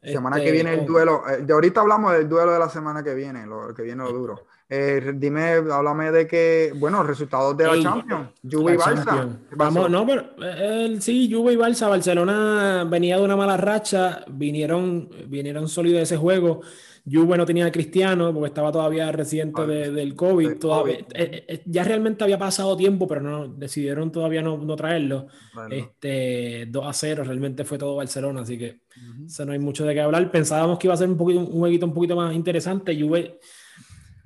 Semana 0.06 0.38
este, 0.38 0.48
que 0.48 0.52
viene 0.52 0.74
el 0.74 0.86
duelo. 0.86 1.24
eh, 1.28 1.42
de 1.42 1.54
ahorita 1.54 1.82
hablamos 1.82 2.14
del 2.14 2.30
duelo 2.30 2.54
de 2.54 2.60
la 2.60 2.70
semana 2.70 3.04
que 3.04 3.14
viene, 3.14 3.46
lo 3.46 3.74
que 3.74 3.82
viene 3.82 4.04
lo 4.04 4.12
duro. 4.12 4.46
Eh, 4.68 5.14
dime, 5.16 5.54
háblame 5.72 6.12
de 6.12 6.26
que, 6.26 6.74
bueno, 6.76 7.04
resultados 7.04 7.56
de 7.56 7.68
la 7.68 7.82
Champions. 7.82 8.30
Juve 8.50 8.74
y 8.74 8.78
Barça. 8.78 9.38
Vamos, 9.52 9.90
no, 9.90 10.06
pero 10.08 10.24
eh, 10.42 10.98
sí, 11.00 11.32
Juve 11.32 11.54
y 11.54 11.56
Barça, 11.56 11.88
Barcelona 11.88 12.84
venía 12.90 13.18
de 13.18 13.24
una 13.24 13.36
mala 13.36 13.58
racha, 13.58 14.26
vinieron, 14.28 15.08
vinieron 15.28 15.68
sólidos 15.68 15.98
de 15.98 16.04
ese 16.04 16.18
juego. 16.18 16.62
Juve 17.10 17.38
no 17.38 17.46
tenía 17.46 17.68
a 17.68 17.72
Cristiano 17.72 18.34
porque 18.34 18.48
estaba 18.48 18.72
todavía 18.72 19.12
reciente 19.12 19.62
Vale. 19.62 19.76
de- 19.76 19.92
del 19.92 20.16
COVID. 20.16 20.48
Del 20.50 20.60
todavía, 20.60 20.96
COVID. 21.04 21.06
eh, 21.16 21.46
eh, 21.48 21.62
ya 21.66 21.84
realmente 21.84 22.24
había 22.24 22.38
pasado 22.40 22.76
tiempo, 22.76 23.08
pero 23.08 23.22
no 23.22 23.48
decidieron 23.48 24.12
todavía 24.12 24.42
no, 24.42 24.58
no 24.58 24.76
traerlo. 24.76 25.28
Bueno, 25.54 25.76
Este, 25.76 26.66
2 26.68 26.86
a 26.86 26.94
0, 26.94 27.24
realmente 27.24 27.64
fue 27.64 27.78
todo 27.78 27.96
Barcelona, 27.96 28.42
así 28.42 28.58
que 28.58 28.80
o 29.26 29.30
sea, 29.30 29.46
no 29.46 29.52
hay 29.52 29.60
mucho 29.60 29.86
de 29.86 29.94
qué 29.94 30.02
hablar. 30.02 30.32
Pensábamos 30.32 30.80
que 30.80 30.88
iba 30.88 30.94
a 30.94 30.98
ser 30.98 31.10
un, 31.10 31.18
poquito, 31.18 31.42
un 31.42 31.60
jueguito 31.60 31.86
un 31.86 31.94
poquito 31.94 32.16
más 32.16 32.34
interesante. 32.34 33.00
Juve 33.00 33.40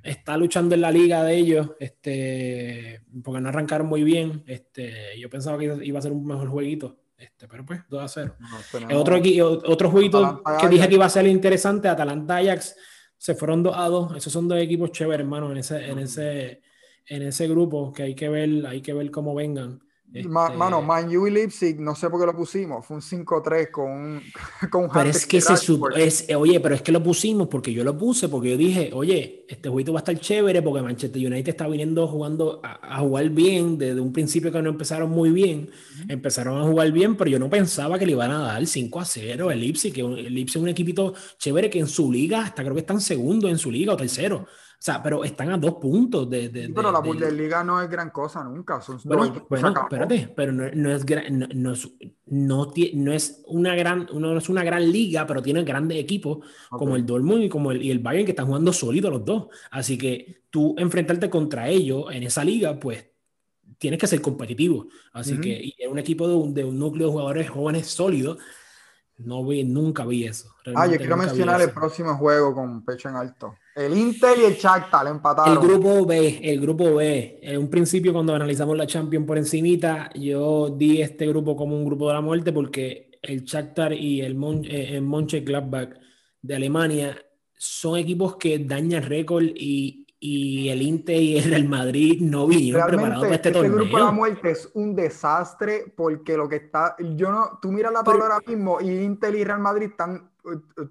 está 0.01 0.37
luchando 0.37 0.73
en 0.75 0.81
la 0.81 0.91
liga 0.91 1.23
de 1.23 1.35
ellos, 1.35 1.71
este, 1.79 3.01
porque 3.23 3.41
no 3.41 3.49
arrancaron 3.49 3.87
muy 3.87 4.03
bien. 4.03 4.43
Este, 4.47 5.19
yo 5.19 5.29
pensaba 5.29 5.57
que 5.57 5.77
iba 5.83 5.99
a 5.99 6.01
ser 6.01 6.11
un 6.13 6.25
mejor 6.25 6.47
jueguito, 6.47 6.98
este, 7.19 7.47
pero 7.49 7.65
pues 7.65 7.81
2 7.89 8.01
a 8.01 8.07
0. 8.07 8.35
No, 8.89 8.99
otro, 8.99 9.17
otro 9.65 9.91
jueguito 9.91 10.25
Atalanta 10.25 10.57
que 10.61 10.69
dije 10.69 10.87
que 10.87 10.95
iba 10.95 11.05
a 11.05 11.09
ser 11.09 11.27
interesante, 11.27 11.89
Atalanta 11.89 12.37
Ajax, 12.37 12.75
se 13.17 13.35
fueron 13.35 13.61
2 13.61 13.75
a 13.77 13.87
2. 13.87 14.15
Esos 14.15 14.31
son 14.31 14.47
dos 14.47 14.57
equipos 14.57 14.91
chéveres, 14.91 15.25
hermano, 15.25 15.51
en 15.51 15.57
ese, 15.57 15.85
en 15.89 15.99
ese, 15.99 16.61
en 17.05 17.21
ese 17.23 17.47
grupo 17.47 17.91
que 17.91 18.03
hay 18.03 18.15
que 18.15 18.29
ver, 18.29 18.65
hay 18.65 18.81
que 18.81 18.93
ver 18.93 19.11
cómo 19.11 19.35
vengan. 19.35 19.81
Este, 20.11 20.27
Mano, 20.27 20.81
Man 20.81 21.15
U 21.15 21.27
y 21.27 21.31
Leipzig, 21.31 21.79
no 21.79 21.93
sé 21.93 22.09
por 22.09 22.19
qué 22.19 22.25
lo 22.25 22.35
pusimos. 22.35 22.83
Fue 22.85 22.95
un 22.97 23.01
5-3 23.03 23.69
con 23.69 23.91
un, 23.91 24.21
con 24.71 24.85
un 24.85 24.89
Pero 24.89 25.09
es 25.09 25.25
que 25.27 25.39
se 25.39 25.53
sup- 25.53 25.89
Rashford. 25.89 25.97
es, 25.99 26.27
oye, 26.35 26.59
pero 26.59 26.73
es 26.73 26.81
que 26.81 26.91
lo 26.91 27.03
pusimos 27.03 27.47
porque 27.47 27.71
yo 27.71 27.83
lo 27.83 27.95
puse, 27.95 28.27
porque 28.27 28.49
yo 28.49 28.57
dije, 28.57 28.89
oye, 28.93 29.45
este 29.47 29.69
jueguito 29.69 29.93
va 29.93 29.99
a 29.99 30.01
estar 30.01 30.19
chévere 30.19 30.61
porque 30.63 30.81
Manchester 30.81 31.25
United 31.25 31.49
está 31.49 31.67
viniendo 31.67 32.07
jugando 32.07 32.59
a, 32.63 32.95
a 32.97 32.99
jugar 33.01 33.29
bien 33.29 33.77
desde 33.77 34.01
un 34.01 34.11
principio 34.11 34.51
que 34.51 34.61
no 34.63 34.69
empezaron 34.69 35.11
muy 35.11 35.29
bien, 35.29 35.69
empezaron 36.07 36.59
a 36.59 36.63
jugar 36.65 36.91
bien, 36.91 37.15
pero 37.15 37.29
yo 37.29 37.37
no 37.37 37.49
pensaba 37.49 37.99
que 37.99 38.05
le 38.07 38.13
iban 38.13 38.31
a 38.31 38.39
dar 38.39 38.65
5 38.65 38.99
a 38.99 39.05
0 39.05 39.51
el 39.51 39.59
Leipzig, 39.59 39.93
que 39.93 40.01
el 40.01 40.33
Leipzig 40.33 40.57
es 40.57 40.63
un 40.63 40.69
equipito 40.69 41.13
chévere 41.37 41.69
que 41.69 41.79
en 41.79 41.87
su 41.87 42.11
liga, 42.11 42.41
hasta 42.43 42.63
creo 42.63 42.73
que 42.73 42.81
están 42.81 42.99
segundo 43.01 43.47
en 43.47 43.57
su 43.59 43.69
liga 43.71 43.93
o 43.93 43.97
tercero, 43.97 44.47
o 44.79 44.81
sea, 44.81 45.03
pero 45.03 45.25
están 45.25 45.51
a 45.51 45.57
dos 45.57 45.73
puntos 45.75 46.29
de... 46.29 46.47
de- 46.47 46.67
Sí, 46.67 46.71
pero 46.73 46.87
de- 46.87 46.93
la 46.93 47.01
del- 47.01 47.07
Bundesliga 47.09 47.63
no 47.65 47.81
es 47.81 47.89
gran 47.89 48.11
cosa 48.11 48.41
nunca. 48.45 48.79
Son 48.79 48.97
bueno, 49.03 49.45
bueno, 49.49 49.73
espérate, 49.81 50.31
pero 50.33 50.53
no, 50.53 50.69
no 50.73 50.91
es 50.95 51.05
gran- 51.05 51.37
no, 51.37 51.47
no 51.53 51.73
es, 51.73 51.91
no 52.27 52.71
no 52.93 53.11
es 53.11 53.43
una 53.47 53.75
gran, 53.75 54.07
no 54.13 54.37
es 54.37 54.47
una 54.47 54.63
gran 54.63 54.89
liga, 54.89 55.27
pero 55.27 55.41
tiene 55.41 55.63
grandes 55.63 55.97
equipos 55.97 56.45
como 56.69 56.93
Ok. 56.93 56.97
el 56.99 57.05
Dortmund 57.05 57.43
y 57.43 57.49
como 57.49 57.71
el, 57.73 57.81
y 57.83 57.91
el 57.91 57.99
Bayern 57.99 58.23
que 58.25 58.31
están 58.31 58.47
jugando 58.47 58.71
sólido 58.71 59.11
los 59.11 59.25
dos. 59.25 59.47
Así 59.69 59.97
que 59.97 60.43
tú 60.49 60.75
enfrentarte 60.77 61.29
contra 61.29 61.67
ellos 61.67 62.05
en 62.13 62.23
esa 62.23 62.45
liga, 62.45 62.79
pues 62.79 63.05
tienes 63.77 63.99
que 63.99 64.07
ser 64.07 64.21
competitivo. 64.21 64.87
Así 65.11 65.33
Ujú. 65.33 65.41
que 65.41 65.49
y 65.61 65.75
en 65.77 65.91
un 65.91 65.99
equipo 65.99 66.25
de 66.25 66.35
un, 66.35 66.53
de 66.53 66.63
un 66.63 66.79
núcleo 66.79 67.07
de 67.07 67.11
jugadores 67.11 67.49
jóvenes 67.49 67.87
sólidos, 67.87 68.37
no 69.17 69.45
vi, 69.45 69.65
nunca 69.65 70.05
vi 70.05 70.23
eso. 70.23 70.55
Ah, 70.59 70.61
yo 70.63 70.71
Realmente 70.71 70.97
quiero 70.99 71.17
mencionar 71.17 71.61
el 71.61 71.71
próximo 71.71 72.15
juego 72.15 72.53
con 72.55 72.85
pecho 72.85 73.09
en 73.09 73.17
alto. 73.17 73.55
El 73.85 73.97
Inter 73.97 74.37
y 74.39 74.43
el 74.45 74.55
Shakhtar 74.55 75.05
El 75.07 75.13
empataron. 75.13 75.65
grupo 75.65 76.05
B, 76.05 76.39
el 76.43 76.59
grupo 76.59 76.95
B. 76.95 77.39
En 77.41 77.57
un 77.59 77.69
principio, 77.69 78.11
cuando 78.13 78.35
analizamos 78.35 78.75
la 78.77 78.85
Champions 78.87 79.25
por 79.25 79.37
encimita, 79.37 80.09
yo 80.15 80.69
di 80.69 81.01
este 81.01 81.27
grupo 81.27 81.55
como 81.55 81.75
un 81.77 81.85
grupo 81.85 82.07
de 82.09 82.13
la 82.15 82.21
muerte 82.21 82.51
porque 82.51 83.11
el 83.21 83.43
Shakhtar 83.43 83.93
y 83.93 84.21
el, 84.21 84.35
Mon 84.35 84.63
eh, 84.65 84.95
el 84.95 85.01
Mönchengladbach 85.01 85.89
de 86.41 86.55
Alemania 86.55 87.17
son 87.57 87.97
equipos 87.97 88.37
que 88.37 88.59
dañan 88.59 89.03
récord 89.03 89.43
y, 89.43 90.05
y 90.19 90.69
el 90.69 90.81
Inter 90.81 91.21
y 91.21 91.37
el 91.37 91.43
Real 91.45 91.67
Madrid 91.67 92.21
no 92.21 92.47
vinieron 92.47 92.85
preparados 92.87 93.23
para 93.23 93.35
este 93.35 93.49
este 93.49 93.61
grupo 93.69 93.83
de 93.83 93.85
la 93.85 93.89
torneo. 93.91 94.11
muerte 94.13 94.51
es 94.51 94.69
un 94.73 94.95
desastre 94.95 95.93
porque 95.95 96.37
lo 96.37 96.47
que 96.47 96.55
está, 96.57 96.95
yo 97.15 97.31
no, 97.31 97.59
tú 97.61 97.71
miras 97.71 97.91
la 97.93 98.03
tabla 98.03 98.21
Pero- 98.23 98.33
ahora 98.33 98.45
mismo 98.47 98.79
y 98.81 98.89
Inter 99.03 99.35
y 99.35 99.43
Real 99.43 99.59
Madrid 99.59 99.87
están 99.91 100.29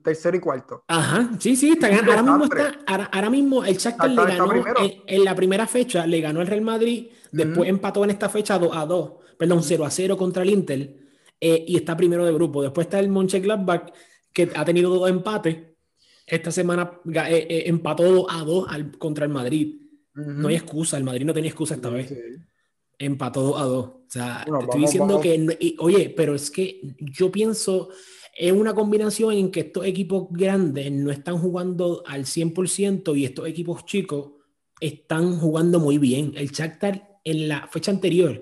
tercero 0.02 0.36
y 0.36 0.40
cuarto. 0.40 0.84
Ajá, 0.88 1.30
sí, 1.38 1.56
sí, 1.56 1.70
Es 1.80 1.84
ahora, 1.84 2.22
mismo 2.22 2.44
está, 2.44 2.78
ahora, 2.86 3.04
ahora 3.12 3.30
mismo 3.30 3.64
el 3.64 3.76
Shakhtar 3.76 4.10
le 4.10 4.16
ganó 4.36 4.52
en, 4.54 4.92
en 5.06 5.24
la 5.24 5.34
primera 5.34 5.66
fecha, 5.66 6.06
le 6.06 6.20
ganó 6.20 6.40
el 6.40 6.46
Real 6.46 6.62
Madrid, 6.62 7.08
después 7.32 7.68
empató 7.68 8.04
en 8.04 8.10
esta 8.10 8.28
fecha 8.28 8.58
2 8.58 8.76
a 8.76 8.86
2, 8.86 9.12
perdón, 9.38 9.62
0 9.62 9.84
a 9.84 9.90
0 9.90 10.16
contra 10.16 10.42
el 10.42 10.50
Inter 10.50 10.96
eh, 11.40 11.64
y 11.68 11.76
está 11.76 11.96
primero 11.96 12.24
de 12.24 12.32
grupo. 12.32 12.62
Después 12.62 12.86
está 12.86 12.98
el 13.00 13.08
Mönchengladbach 13.08 13.92
que 14.32 14.50
ha 14.54 14.64
tenido 14.64 14.90
dos 14.94 15.08
empates. 15.08 15.56
Esta 16.26 16.50
semana 16.50 17.00
eh, 17.06 17.46
eh, 17.48 17.62
empató 17.66 18.02
2 18.04 18.26
a 18.28 18.44
2 18.44 18.66
al- 18.68 18.98
contra 18.98 19.24
el 19.24 19.30
Madrid. 19.32 19.80
No 20.14 20.48
hay 20.48 20.56
excusa, 20.56 20.96
el 20.98 21.04
Madrid 21.04 21.24
no 21.24 21.32
tenía 21.32 21.50
excusa 21.50 21.74
esta 21.76 21.88
vez. 21.90 22.12
Empató 22.98 23.42
2 23.42 23.60
a 23.60 23.64
2. 23.64 23.84
O 23.86 24.04
sea, 24.08 24.44
Bueno, 24.46 24.58
te 24.58 24.64
estoy 24.64 24.80
vamos, 24.80 24.90
diciendo 24.90 25.14
vamos. 25.14 25.22
que, 25.22 25.56
y- 25.64 25.76
oye, 25.78 26.12
pero 26.16 26.34
es 26.34 26.50
que 26.50 26.80
yo 26.98 27.30
pienso 27.30 27.90
es 28.38 28.52
una 28.52 28.72
combinación 28.72 29.32
en 29.32 29.50
que 29.50 29.60
estos 29.60 29.84
equipos 29.84 30.28
grandes 30.30 30.92
no 30.92 31.10
están 31.10 31.38
jugando 31.38 32.04
al 32.06 32.24
100% 32.24 33.18
y 33.18 33.24
estos 33.24 33.48
equipos 33.48 33.84
chicos 33.84 34.30
están 34.80 35.38
jugando 35.40 35.80
muy 35.80 35.98
bien. 35.98 36.32
El 36.36 36.50
Shakhtar 36.50 37.18
en 37.24 37.48
la 37.48 37.66
fecha 37.66 37.90
anterior 37.90 38.40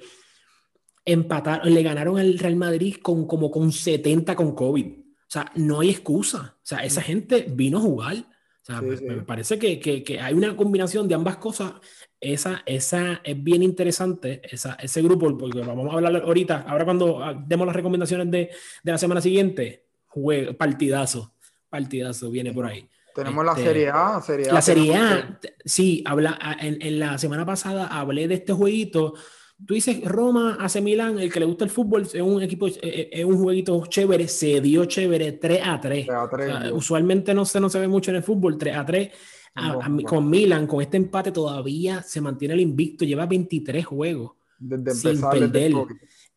empataron, 1.03 1.73
le 1.73 1.83
ganaron 1.83 2.19
al 2.19 2.39
Real 2.39 2.57
Madrid 2.57 2.97
con 3.01 3.27
como 3.27 3.51
con 3.51 3.73
70 3.73 4.37
con 4.37 4.55
COVID. 4.55 4.87
O 4.87 5.29
sea, 5.29 5.51
no 5.55 5.81
hay 5.81 5.91
excusa. 5.91 6.57
O 6.59 6.67
sea, 6.67 6.85
esa 6.85 7.01
gente 7.01 7.47
vino 7.49 7.79
a 7.79 7.81
jugar. 7.81 8.17
O 8.17 8.65
sea, 8.67 8.83
me, 8.83 8.97
parece 9.23 9.59
que, 9.59 9.81
que, 9.81 10.05
que, 10.05 10.21
hay 10.21 10.35
una 10.35 10.55
combinación 10.57 11.09
de 11.09 11.15
ambas 11.15 11.39
cosas. 11.39 11.73
Esa, 12.21 12.63
esa 12.67 13.23
es 13.25 13.43
bien 13.43 13.63
interesante, 13.63 14.43
esa, 14.45 14.75
ese 14.75 15.01
grupo, 15.03 15.39
porque 15.39 15.61
vamos 15.61 15.91
a 15.91 15.97
hablar 15.97 16.17
ahorita, 16.17 16.65
ahora 16.67 16.85
cuando 16.85 17.23
ah, 17.23 17.45
demos 17.47 17.67
las 17.67 17.77
recomendaciones 17.77 18.31
de, 18.31 18.51
de 18.83 18.93
la 18.93 18.99
semana 18.99 19.21
siguiente, 19.21 19.86
juego, 20.23 20.57
partidazo, 20.57 21.35
partidazo, 21.69 22.31
viene 22.31 22.53
por 22.53 22.67
ahí. 22.67 22.89
Tenemos 23.15 23.45
la 23.45 23.53
este, 23.53 23.65
Serie 23.65 23.89
A, 23.89 24.21
Serie 24.21 24.51
A. 24.51 24.53
La 24.53 24.63
Serie 24.63 24.97
A, 24.97 25.41
sí, 25.65 26.03
habla, 26.07 26.39
en, 26.61 26.79
en, 26.81 26.99
la 26.99 27.17
semana 27.19 27.47
pasada 27.47 27.87
hablé 27.87 28.29
de 28.29 28.35
este 28.35 28.53
jueguito. 28.53 29.15
Tú 29.65 29.73
dices 29.73 30.05
Roma 30.05 30.59
hace 30.61 30.83
Milán, 30.83 31.19
el 31.19 31.33
que 31.33 31.41
le 31.41 31.47
gusta 31.47 31.65
el 31.65 31.71
fútbol, 31.71 32.03
es 32.03 32.21
un 32.21 32.43
equipo, 32.43 32.67
es 32.67 33.25
un 33.25 33.39
jueguito 33.39 33.87
chévere, 33.87 34.29
se 34.29 34.61
dio 34.61 34.85
chévere 34.85 35.33
3 35.33 35.61
a 35.65 35.81
3. 35.81 36.07
3, 36.07 36.17
a 36.17 36.29
3 36.29 36.55
o 36.55 36.61
sea, 36.61 36.75
usualmente 36.75 37.33
no 37.33 37.45
se, 37.47 37.59
no 37.59 37.71
se 37.71 37.81
ve 37.81 37.89
mucho 37.89 38.11
en 38.11 38.19
el 38.19 38.23
fútbol, 38.23 38.59
3 38.59 38.77
a 38.77 38.85
3. 38.85 39.11
A, 39.55 39.71
a, 39.73 39.97
con 40.05 40.29
Milan, 40.29 40.67
con 40.67 40.83
este 40.83 40.99
empate 40.99 41.33
todavía 41.33 42.03
se 42.03 42.21
mantiene 42.21 42.53
el 42.53 42.61
invicto, 42.61 43.07
lleva 43.07 43.25
23 43.25 43.87
juegos 43.87 44.33
desde 44.59 44.95
sin 44.95 45.21
perder. 45.23 45.73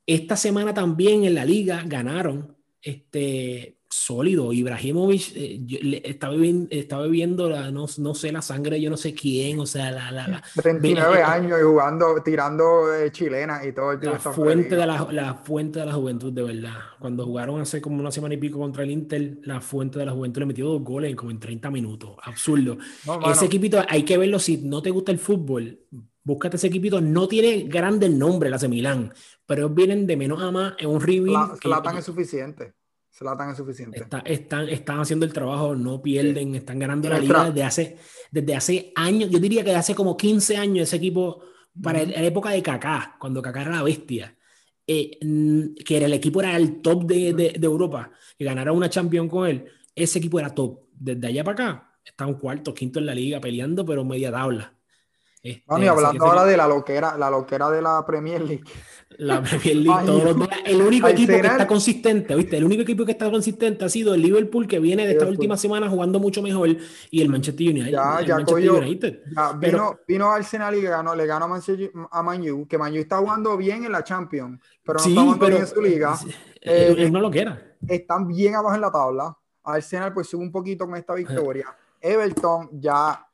Esta 0.06 0.38
semana 0.38 0.74
también 0.74 1.26
en 1.26 1.36
la 1.36 1.46
liga 1.46 1.84
ganaron 1.86 2.56
este, 2.82 3.80
sólido. 3.90 4.54
Ibrahimovic 4.54 5.32
eh, 5.36 5.60
yo, 5.66 5.80
le, 5.82 6.02
estaba, 6.06 6.36
estaba 6.70 7.08
viendo, 7.08 7.50
la, 7.50 7.72
no, 7.72 7.86
no, 7.98 8.16
sé, 8.16 8.32
la 8.32 8.42
sangre 8.42 8.80
yo 8.80 8.90
no 8.90 8.98
sé 8.98 9.14
quién, 9.14 9.60
o 9.60 9.66
sea, 9.66 9.92
la... 9.92 10.12
la, 10.12 10.28
la 10.28 10.44
39 10.62 11.24
años 11.24 11.60
y 11.60 11.64
jugando, 11.64 12.22
tirando 12.24 12.94
eh, 12.94 13.12
chilena 13.12 13.66
y 13.66 13.72
todo 13.74 13.94
el 13.94 14.00
la 14.02 14.20
fuente, 14.20 14.76
de 14.76 14.86
la, 14.86 15.08
la 15.12 15.34
fuente 15.34 15.80
de 15.80 15.86
la 15.88 15.94
juventud, 15.94 16.32
de 16.32 16.44
verdad. 16.44 16.78
Cuando 17.00 17.26
jugaron 17.26 17.60
hace 17.62 17.82
como 17.82 18.00
una 18.00 18.12
semana 18.12 18.36
y 18.36 18.38
pico 18.38 18.60
contra 18.60 18.84
el 18.84 18.92
Inter, 18.92 19.40
la 19.44 19.60
fuente 19.60 19.98
de 19.98 20.06
la 20.06 20.12
juventud 20.12 20.42
le 20.42 20.46
metió 20.46 20.68
dos 20.68 20.84
goles 20.84 21.16
como 21.16 21.32
en 21.32 21.40
30 21.40 21.72
minutos. 21.72 22.12
Absurdo. 22.24 22.78
No, 23.06 23.32
ese 23.32 23.46
equipito 23.46 23.82
hay 23.88 24.04
que 24.04 24.18
verlo 24.18 24.38
si 24.38 24.58
no 24.58 24.82
te 24.82 24.92
gusta 24.92 25.12
el 25.12 25.20
fútbol. 25.20 25.80
Búscate 26.24 26.58
ese 26.58 26.68
equipito, 26.68 27.02
no 27.02 27.28
tiene 27.28 27.64
grande 27.64 28.08
nombre, 28.08 28.52
la 28.52 28.58
de 28.58 28.68
Milán, 28.68 29.12
pero 29.50 29.68
vienen 29.68 30.06
de 30.06 30.16
menos 30.16 30.40
a 30.44 30.52
más 30.52 30.76
en 30.78 30.90
un 30.90 31.02
reveal. 31.02 31.58
Zlatan 31.60 31.98
es 31.98 32.06
suficiente. 32.06 32.76
Zlatan 33.12 33.50
es 33.50 33.58
suficiente. 33.58 34.00
Está, 34.00 34.20
están, 34.20 34.70
están 34.70 35.00
haciendo 35.00 35.26
el 35.26 35.34
trabajo, 35.34 35.76
no 35.76 36.04
pierden, 36.04 36.54
están 36.54 36.78
ganando 36.78 37.10
la 37.10 37.18
liga 37.18 37.46
desde 37.46 37.64
hace, 37.64 37.98
desde 38.30 38.56
hace 38.56 38.94
años. 38.96 39.32
Yo 39.32 39.40
diría 39.40 39.64
que 39.64 39.74
hace 39.74 39.96
como 39.96 40.16
15 40.16 40.56
años 40.56 40.84
ese 40.84 40.98
equipo, 40.98 41.42
para 41.82 42.06
la 42.06 42.22
época 42.22 42.52
de 42.52 42.62
Kaká, 42.62 43.16
cuando 43.20 43.42
Kaká 43.42 43.64
era 43.64 43.72
la 43.72 43.82
bestia, 43.82 44.38
eh, 44.86 45.18
que 45.84 45.98
era 45.98 46.06
el 46.06 46.14
equipo 46.14 46.42
era 46.42 46.56
el 46.56 46.80
top 46.84 47.06
de, 47.06 47.34
de, 47.34 47.56
de 47.58 47.66
Europa, 47.66 48.12
que 48.38 48.46
ganara 48.46 48.72
una 48.72 48.88
Champions 48.88 49.32
con 49.32 49.48
él, 49.48 49.66
ese 49.96 50.20
equipo 50.20 50.38
era 50.40 50.54
top. 50.54 50.82
Desde 50.94 51.26
allá 51.26 51.44
para 51.44 51.54
acá, 51.54 51.92
está 52.06 52.28
un 52.28 52.36
cuarto, 52.36 52.72
quinto 52.72 53.00
en 53.00 53.08
la 53.08 53.16
liga, 53.16 53.42
peleando, 53.42 53.84
pero 53.84 54.06
media 54.06 54.32
tabla. 54.32 54.79
Este, 55.42 55.64
hablando 55.88 56.26
ahora 56.26 56.44
de 56.44 56.58
la 56.58 56.68
loquera, 56.68 57.18
la 57.18 57.30
loquera 57.30 57.70
de 57.70 57.82
la 57.82 58.06
Premier 58.06 58.42
League. 58.42 58.64
La 59.18 59.42
Premier 59.42 59.76
League, 59.76 60.06
todos 60.06 60.24
los 60.24 60.36
días. 60.38 60.50
El 60.66 60.82
único 60.82 61.08
equipo 61.08 61.34
que 61.34 61.48
está 61.48 61.68
consistente, 61.68 62.36
¿viste? 62.36 62.58
El 62.58 62.64
único 62.64 62.84
equipo 62.84 63.06
que 63.06 63.12
está 63.12 63.30
consistente 63.30 63.84
ha 63.84 63.90
sido 63.90 64.14
el 64.14 64.22
Liverpool, 64.22 64.68
que 64.68 64.80
viene 64.80 65.06
de 65.06 65.14
esta 65.14 65.26
última 65.26 65.58
semana 65.58 65.90
jugando 65.90 66.20
mucho 66.20 66.42
mejor, 66.42 66.70
y 67.10 67.22
el 67.22 67.28
Manchester 67.28 67.70
United. 67.70 67.92
Ya, 67.92 68.22
ya, 68.22 68.36
Manchester 68.36 68.72
United. 68.72 69.24
ya 69.36 69.52
vino, 69.54 69.60
pero, 69.60 70.00
vino 70.08 70.32
Arsenal 70.32 70.76
y 70.76 70.84
ganó, 70.84 71.16
le 71.16 71.26
ganó 71.26 71.46
a 72.12 72.24
Man 72.24 72.50
U, 72.50 72.68
que 72.68 72.78
Man 72.78 72.94
U 72.94 72.98
está 72.98 73.18
jugando 73.18 73.58
bien 73.58 73.84
en 73.84 73.92
la 73.92 74.04
Champions, 74.04 74.62
pero 74.86 75.00
no 75.00 75.04
sí, 75.04 75.10
está 75.10 75.22
jugando 75.22 75.46
pero, 75.46 75.58
bien 75.58 75.68
en 75.68 75.74
su 75.76 75.82
liga. 75.82 76.20
Eh, 76.62 76.96
eh, 76.98 77.12
no 77.12 77.20
lo 77.20 77.32
quiera. 77.32 77.76
Están 77.88 78.28
bien 78.28 78.56
abajo 78.56 78.76
en 78.76 78.82
la 78.82 78.92
tabla. 78.92 79.38
Arsenal 79.64 80.14
pues 80.14 80.28
sube 80.28 80.44
un 80.44 80.52
poquito 80.52 80.86
con 80.86 80.96
esta 80.96 81.14
victoria. 81.14 81.76
Everton 82.00 82.70
ya 82.80 83.29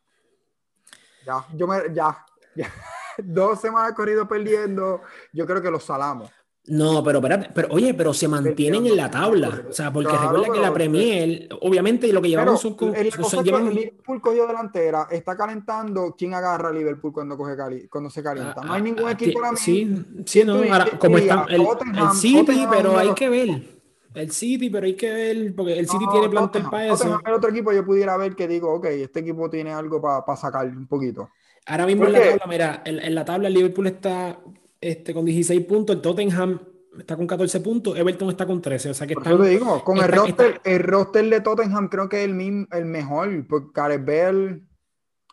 ya, 1.26 1.46
yo 1.54 1.68
me, 1.68 1.94
ya, 1.94 2.26
ya. 2.56 2.72
dos 3.18 3.60
semanas 3.60 3.94
corrido 3.94 4.28
perdiendo, 4.28 5.02
yo 5.34 5.46
creo 5.46 5.62
que 5.62 5.72
los 5.72 5.84
salamos. 5.84 6.32
No, 6.68 7.04
pero 7.04 7.22
pero 7.22 7.68
oye, 7.70 7.94
pero 7.94 8.12
se 8.12 8.28
mantienen 8.28 8.88
en 8.88 8.98
la 8.98 9.12
tabla. 9.12 9.66
O 9.70 9.72
sea, 9.72 9.94
porque 9.94 10.10
claro, 10.10 10.32
recuerda 10.32 10.54
que 10.54 10.60
la 10.60 10.74
Premier, 10.74 11.50
obviamente 11.62 12.12
lo 12.12 12.22
que 12.22 12.30
llevamos 12.30 12.60
son, 12.60 12.74
con, 12.74 12.96
el, 12.96 13.12
son 13.12 13.44
llevan... 13.44 13.70
Liverpool 13.70 14.20
cogió 14.20 14.48
delantera, 14.48 15.08
está 15.12 15.38
calentando, 15.38 16.16
¿quién 16.18 16.34
agarra 16.34 16.70
a 16.70 16.72
Liverpool 16.72 17.14
cuando 17.14 17.38
coge 17.38 17.56
cali, 17.56 17.88
cuando 17.88 18.10
se 18.10 18.24
calienta? 18.24 18.64
No 18.64 18.74
hay 18.74 18.82
ningún 18.82 19.10
equipo 19.10 19.38
ahora 19.38 19.52
mismo. 19.52 19.64
Sí, 19.64 20.06
sí, 20.26 20.44
no, 20.44 20.56
ahora, 20.56 20.88
como 20.98 21.20
está 21.20 21.46
el, 21.50 21.62
el 21.62 22.12
City, 22.16 22.66
pero 22.68 22.98
hay 22.98 23.14
que 23.14 23.30
ver. 23.30 23.75
El 24.16 24.32
City, 24.32 24.70
pero 24.70 24.86
hay 24.86 24.96
que 24.96 25.12
ver, 25.12 25.56
porque 25.56 25.78
el 25.78 25.88
City 25.88 26.06
no, 26.06 26.12
tiene 26.12 26.30
plantel 26.30 26.64
para 26.64 26.94
eso. 26.94 27.22
El 27.26 27.34
otro 27.34 27.50
equipo 27.50 27.72
yo 27.72 27.86
pudiera 27.86 28.18
ver 28.18 28.36
que 28.36 28.48
digo, 28.48 28.74
ok, 28.74 28.86
este 28.86 29.20
equipo 29.20 29.50
tiene 29.50 29.72
algo 29.72 30.02
para 30.02 30.26
pa 30.26 30.36
sacar 30.36 30.68
un 30.68 30.88
poquito. 30.88 31.30
Ahora 31.66 31.86
mismo 31.86 32.06
en 32.06 32.14
la 32.14 32.20
tabla, 32.20 32.46
mira, 32.48 32.82
en, 32.86 33.00
en, 33.00 33.16
la 33.16 33.26
tabla 33.26 33.48
el 33.48 33.54
Liverpool 33.54 33.88
está 33.88 34.40
este, 34.80 35.14
con 35.14 35.26
16 35.26 35.66
puntos, 35.66 35.96
el 35.96 36.02
Tottenham 36.02 36.60
está 37.00 37.18
con 37.18 37.28
14 37.28 37.60
puntos, 37.60 37.98
Everton 37.98 38.30
está 38.30 38.46
con 38.46 38.62
13, 38.62 38.90
o 38.90 38.94
sea 38.94 39.08
que 39.08 39.14
está... 39.14 39.38
te 39.38 39.50
digo, 39.50 39.84
con 39.84 39.98
está, 39.98 40.08
el, 40.08 40.14
roster, 40.14 40.46
está, 40.56 40.70
el 40.70 40.80
roster 40.80 41.30
de 41.30 41.42
Tottenham 41.42 41.90
creo 41.90 42.08
que 42.10 42.20
es 42.20 42.26
el, 42.26 42.36
mismo, 42.36 42.68
el 42.72 42.86
mejor, 42.86 43.48
porque 43.48 43.70
Gareth 43.74 44.06
Bell 44.06 44.64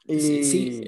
y... 0.07 0.21
Sí, 0.21 0.45
sí. 0.45 0.83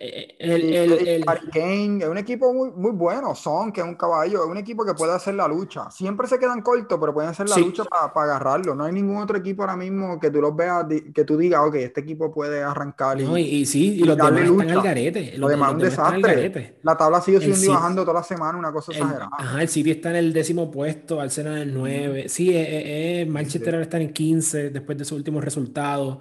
El, 0.00 0.62
el, 0.62 0.92
el, 0.92 1.08
el, 1.08 1.24
Kane, 1.52 1.98
es 2.02 2.08
un 2.08 2.16
equipo 2.16 2.54
muy, 2.54 2.70
muy 2.70 2.92
bueno, 2.92 3.34
Son, 3.34 3.70
que 3.70 3.80
es 3.80 3.86
un 3.86 3.96
caballo, 3.96 4.44
es 4.44 4.48
un 4.48 4.56
equipo 4.56 4.84
que 4.84 4.94
puede 4.94 5.12
hacer 5.12 5.34
la 5.34 5.46
lucha. 5.46 5.90
Siempre 5.90 6.26
se 6.26 6.38
quedan 6.38 6.62
cortos, 6.62 6.98
pero 6.98 7.12
pueden 7.12 7.30
hacer 7.30 7.48
la 7.48 7.56
sí. 7.56 7.60
lucha 7.60 7.84
para 7.84 8.12
pa 8.12 8.24
agarrarlo. 8.24 8.74
No 8.74 8.84
hay 8.84 8.92
ningún 8.92 9.18
otro 9.18 9.36
equipo 9.36 9.62
ahora 9.62 9.76
mismo 9.76 10.18
que 10.18 10.30
tú 10.30 10.40
los 10.40 10.56
veas, 10.56 10.86
que 11.14 11.24
tú 11.24 11.36
digas, 11.36 11.60
ok, 11.66 11.74
este 11.74 12.00
equipo 12.00 12.32
puede 12.32 12.62
arrancar. 12.62 13.20
Y, 13.20 13.24
no, 13.24 13.36
y, 13.36 13.42
y 13.42 13.66
sí, 13.66 13.96
y 13.96 14.04
los 14.04 14.16
demás 14.16 14.32
lucha. 14.32 14.62
están 14.62 14.78
al 14.78 14.82
garete. 14.82 15.34
Lo 15.36 15.48
demás 15.48 15.68
es 15.68 15.74
un 15.74 15.80
desastre. 15.82 16.76
La 16.82 16.96
tabla 16.96 17.20
sigue 17.20 17.38
subiendo 17.38 17.64
y 17.64 17.68
bajando 17.68 18.02
toda 18.02 18.20
la 18.20 18.24
semana, 18.24 18.58
una 18.58 18.72
cosa 18.72 18.92
exagerada. 18.92 19.28
Ajá, 19.36 19.60
el 19.60 19.68
City 19.68 19.90
está 19.90 20.10
en 20.10 20.16
el 20.16 20.32
décimo 20.32 20.70
puesto, 20.70 21.20
Arsenal 21.20 21.56
en 21.56 21.68
el 21.68 21.74
9. 21.74 22.28
Sí, 22.28 22.56
eh, 22.56 23.20
eh, 23.20 23.26
Manchester 23.26 23.74
sí. 23.74 23.80
está 23.82 23.96
en 23.98 24.04
el 24.04 24.12
15 24.12 24.70
después 24.70 24.96
de 24.96 25.04
sus 25.04 25.18
últimos 25.18 25.44
resultados. 25.44 26.18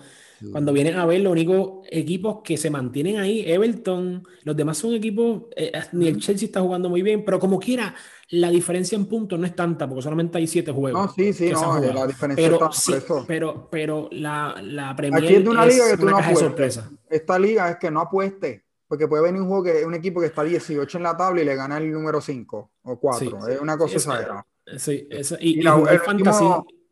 Cuando 0.51 0.71
vienen 0.73 0.95
a 0.95 1.05
ver, 1.05 1.21
los 1.21 1.31
únicos 1.31 1.85
equipos 1.89 2.39
que 2.43 2.57
se 2.57 2.69
mantienen 2.69 3.17
ahí, 3.17 3.43
Everton, 3.45 4.23
los 4.43 4.55
demás 4.55 4.77
son 4.77 4.93
equipos, 4.93 5.43
eh, 5.55 5.71
ni 5.91 6.07
el 6.07 6.17
Chelsea 6.19 6.45
está 6.45 6.61
jugando 6.61 6.89
muy 6.89 7.01
bien, 7.01 7.25
pero 7.25 7.39
como 7.39 7.59
quiera, 7.59 7.93
la 8.29 8.49
diferencia 8.49 8.95
en 8.95 9.05
puntos 9.05 9.39
no 9.39 9.45
es 9.45 9.55
tanta, 9.55 9.87
porque 9.87 10.01
solamente 10.01 10.37
hay 10.37 10.47
siete 10.47 10.71
juegos. 10.71 11.07
No, 11.07 11.13
sí, 11.13 11.33
sí, 11.33 11.51
no, 11.51 11.79
la 11.79 12.07
diferencia 12.07 12.45
pero, 12.45 12.55
está 12.55 12.71
sí, 12.71 12.93
pero, 13.27 13.67
pero 13.69 14.07
la, 14.11 14.55
la 14.63 14.95
Premier 14.95 15.23
Aquí 15.23 15.35
es 15.35 15.43
de 15.43 15.49
una 15.49 15.65
liga 15.65 15.89
que 15.89 15.97
tú 15.97 16.05
no 16.05 16.17
apuestes. 16.17 16.81
Esta 17.09 17.39
liga 17.39 17.69
es 17.69 17.77
que 17.77 17.91
no 17.91 18.01
apueste, 18.01 18.65
porque 18.87 19.07
puede 19.07 19.23
venir 19.23 19.41
un 19.41 19.47
juego 19.47 19.63
que 19.63 19.85
un 19.85 19.95
equipo 19.95 20.19
que 20.19 20.27
está 20.27 20.43
18 20.43 20.97
en 20.97 21.03
la 21.03 21.17
tabla 21.17 21.41
y 21.41 21.45
le 21.45 21.55
gana 21.55 21.77
el 21.77 21.91
número 21.91 22.21
5 22.21 22.71
o 22.83 22.99
4. 22.99 23.19
Sí, 23.19 23.51
es 23.51 23.61
una 23.61 23.77
cosa 23.77 23.95
exagerada. 23.95 24.45
Sí, 24.77 25.07
eso, 25.09 25.35
y, 25.39 25.59
y, 25.59 25.65
jugar 25.65 25.99
fantasy, 25.99 26.45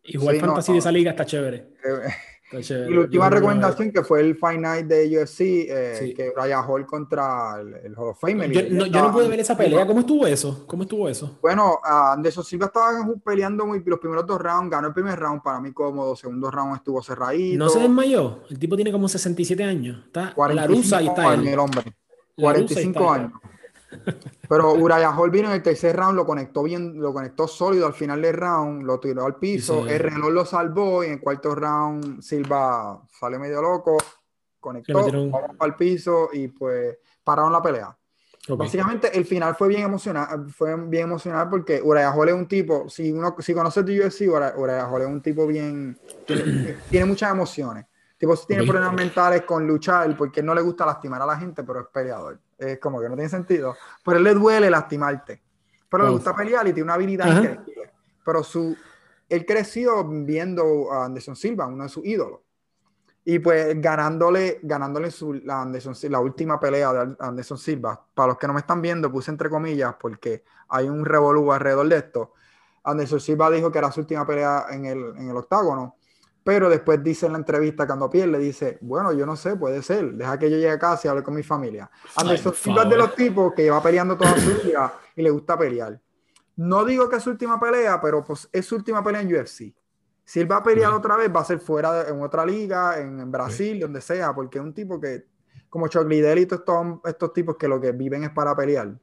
y 0.04 0.18
jugar 0.18 0.36
fantasy 0.38 0.72
no, 0.72 0.74
de 0.74 0.80
esa 0.80 0.92
liga 0.92 1.12
está 1.12 1.26
chévere. 1.26 1.58
Eh, 1.84 2.10
y 2.52 2.94
la 2.94 3.00
última 3.02 3.30
recomendación 3.30 3.92
que 3.92 4.04
fue 4.04 4.22
el 4.22 4.38
Fight 4.38 4.60
Night 4.60 4.86
de 4.86 5.20
UFC, 5.20 5.42
eh, 5.42 5.96
sí. 6.00 6.14
que 6.14 6.32
Ryan 6.36 6.64
Hall 6.66 6.86
contra 6.86 7.60
el, 7.60 7.74
el 7.84 7.94
Hall 7.98 8.10
of 8.10 8.20
Fame. 8.20 8.50
Yo, 8.50 8.62
no, 8.70 8.86
yo 8.86 9.02
no 9.02 9.12
pude 9.12 9.28
ver 9.28 9.42
esa 9.42 9.58
pelea. 9.58 9.86
¿Cómo 9.86 10.00
estuvo 10.00 10.26
eso? 10.26 10.66
¿Cómo 10.66 10.84
estuvo 10.84 11.10
eso? 11.10 11.38
Bueno, 11.42 11.80
uh, 11.84 12.14
Anderson 12.14 12.46
Silva 12.46 12.68
estaba 12.68 12.92
peleando 13.24 13.66
muy 13.66 13.84
los 13.86 14.00
primeros 14.00 14.26
dos 14.26 14.40
rounds, 14.40 14.72
ganó 14.72 14.88
el 14.88 14.94
primer 14.94 15.20
round 15.20 15.42
para 15.42 15.60
mí 15.60 15.74
cómodo, 15.74 16.16
segundo 16.16 16.50
round 16.50 16.78
estuvo 16.78 17.04
cerradito. 17.04 17.58
No 17.58 17.70
se 17.70 17.80
desmayó. 17.80 18.44
El 18.50 18.58
tipo 18.58 18.76
tiene 18.76 18.92
como 18.92 19.10
67 19.10 19.64
años. 19.64 20.06
Está 20.06 20.34
la 20.54 20.68
rusa 20.68 21.02
y 21.02 21.08
está 21.08 21.34
él. 21.34 21.48
El 21.48 21.60
hombre. 21.60 21.84
45 22.36 23.12
años. 23.12 23.32
Pero 24.48 24.74
Uriah 24.74 25.16
Hall 25.16 25.32
vino 25.32 25.48
en 25.48 25.56
el 25.56 25.64
tercer 25.64 25.96
round, 25.96 26.16
lo 26.16 26.26
conectó 26.26 26.64
bien, 26.64 27.00
lo 27.00 27.14
conectó 27.14 27.48
sólido 27.48 27.86
al 27.86 27.94
final 27.94 28.22
del 28.22 28.36
round, 28.36 28.84
lo 28.84 29.00
tiró 29.00 29.26
al 29.26 29.36
piso, 29.36 29.84
sí, 29.84 29.90
sí. 29.90 29.94
el 29.94 30.00
reloj 30.00 30.30
lo 30.32 30.46
salvó 30.46 31.04
y 31.04 31.08
en 31.08 31.14
el 31.14 31.20
cuarto 31.20 31.56
round 31.56 32.22
Silva 32.22 33.02
sale 33.20 33.40
medio 33.40 33.62
loco, 33.62 33.98
conectó, 34.60 35.06
un... 35.06 35.32
al 35.60 35.76
piso 35.76 36.30
y 36.34 36.48
pues 36.48 36.98
pararon 37.24 37.52
la 37.52 37.62
pelea. 37.62 37.98
Okay. 38.44 38.56
Básicamente 38.56 39.18
el 39.18 39.26
final 39.26 39.56
fue 39.56 39.68
bien 39.68 39.82
emocional, 39.82 40.50
fue 40.50 40.74
bien 40.88 41.04
emocional 41.04 41.50
porque 41.50 41.82
Uriah 41.82 42.12
Hall 42.12 42.30
es 42.30 42.36
un 42.36 42.48
tipo, 42.48 42.88
si 42.88 43.12
uno 43.12 43.36
si 43.40 43.54
conoces 43.54 43.86
de 43.86 44.00
UFC, 44.00 44.22
Uriah 44.22 44.88
Hall 44.90 45.02
es 45.02 45.08
un 45.08 45.22
tipo 45.22 45.46
bien, 45.46 46.00
tiene, 46.26 46.78
tiene 46.90 47.06
muchas 47.06 47.32
emociones. 47.32 47.86
Tipo, 48.18 48.36
tiene 48.36 48.64
problemas 48.64 48.96
mentales 48.96 49.44
con 49.44 49.68
luchar 49.68 50.18
porque 50.18 50.42
no 50.42 50.56
le 50.56 50.62
gusta 50.62 50.88
lastimar 50.88 51.22
a 51.22 51.26
la 51.28 51.38
gente, 51.38 51.64
pero 51.64 51.82
es 51.82 51.88
peleador 51.94 52.40
es 52.58 52.80
como 52.80 53.00
que 53.00 53.10
no 53.10 53.16
tiene 53.16 53.30
sentido. 53.30 53.76
Pero 54.04 54.18
él 54.18 54.24
le 54.24 54.34
duele 54.34 54.70
lastimarte. 54.70 55.42
Pero 55.90 56.06
le 56.06 56.12
gusta 56.12 56.36
pelear 56.36 56.68
y 56.68 56.74
tiene 56.74 56.84
una 56.84 56.96
habilidad 56.96 57.28
increíble. 57.28 57.92
Pero 58.26 58.44
su, 58.44 58.76
él 59.30 59.46
creció 59.46 60.04
viendo 60.04 60.92
a 60.92 61.06
Anderson 61.06 61.36
Silva, 61.36 61.68
uno 61.68 61.84
de 61.84 61.90
sus 61.90 62.06
ídolos. 62.06 62.42
Y 63.24 63.40
pues 63.40 63.80
ganándole, 63.82 64.60
ganándole 64.64 65.12
su, 65.12 65.34
la, 65.34 65.62
Anderson, 65.62 65.94
la 66.10 66.20
última 66.20 66.60
pelea 66.60 66.94
de 66.94 67.16
Anderson 67.20 67.58
Silva. 67.58 68.02
Para 68.14 68.30
los 68.30 68.38
que 68.38 68.48
no 68.48 68.54
me 68.54 68.62
están 68.62 68.82
viendo, 68.82 69.12
puse 69.12 69.32
entre 69.32 69.50
comillas 69.50 69.96
porque 70.00 70.44
hay 70.70 70.88
un 70.88 71.04
revolú 71.04 71.52
alrededor 71.52 71.88
de 71.90 71.98
esto. 71.98 72.34
Anderson 72.84 73.20
Silva 73.20 73.52
dijo 73.52 73.70
que 73.70 73.80
era 73.80 73.92
su 73.92 74.00
última 74.00 74.26
pelea 74.26 74.68
en 74.70 74.86
el, 74.86 75.14
en 75.18 75.30
el 75.30 75.36
octágono. 75.36 75.97
Pero 76.48 76.70
después 76.70 77.04
dice 77.04 77.26
en 77.26 77.34
la 77.34 77.40
entrevista 77.40 77.86
cuando 77.86 78.10
pierde, 78.10 78.40
dice, 78.40 78.78
bueno, 78.80 79.12
yo 79.12 79.26
no 79.26 79.36
sé, 79.36 79.58
puede 79.58 79.82
ser, 79.82 80.14
deja 80.14 80.40
que 80.40 80.50
yo 80.50 80.56
llegue 80.56 80.70
a 80.70 80.80
casa 80.80 81.06
y 81.06 81.10
hable 81.10 81.22
con 81.22 81.36
mi 81.36 81.44
familia. 81.44 81.92
Anderson 82.16 82.54
Silva 82.54 82.84
es 82.84 82.90
de 82.90 82.96
los 82.96 83.16
tipos 83.16 83.54
que 83.54 83.70
va 83.70 83.84
peleando 83.84 84.16
toda 84.16 84.34
su 84.40 84.52
vida 84.64 84.98
y 85.14 85.24
le 85.24 85.30
gusta 85.30 85.60
pelear. 85.60 86.00
No 86.56 86.86
digo 86.86 87.10
que 87.10 87.18
es 87.18 87.24
su 87.24 87.32
última 87.32 87.60
pelea, 87.60 88.00
pero 88.00 88.24
pues 88.24 88.48
es 88.50 88.66
su 88.66 88.78
última 88.78 89.04
pelea 89.04 89.24
en 89.24 89.36
UFC. 89.36 89.76
Si 90.24 90.40
él 90.40 90.50
va 90.50 90.56
a 90.56 90.64
pelear 90.64 90.94
otra 90.94 91.18
vez, 91.18 91.30
va 91.36 91.42
a 91.42 91.44
ser 91.44 91.60
fuera 91.60 92.08
en 92.08 92.22
otra 92.22 92.46
liga, 92.46 92.98
en, 92.98 93.30
Brasil, 93.30 93.82
donde 93.82 94.00
sea, 94.00 94.34
porque 94.34 94.58
es 94.58 94.64
un 94.64 94.74
tipo 94.74 95.02
que, 95.02 95.26
como 95.68 95.90
Chuck 95.90 96.08
Liddell 96.08 96.40
y 96.40 96.46
todos 96.46 96.62
estos, 96.62 97.00
estos 97.04 97.34
tipos 97.34 97.58
que 97.58 97.68
lo 97.68 97.82
que 97.82 97.92
viven 97.92 98.24
es 98.24 98.30
para 98.30 98.56
pelear. 98.56 98.98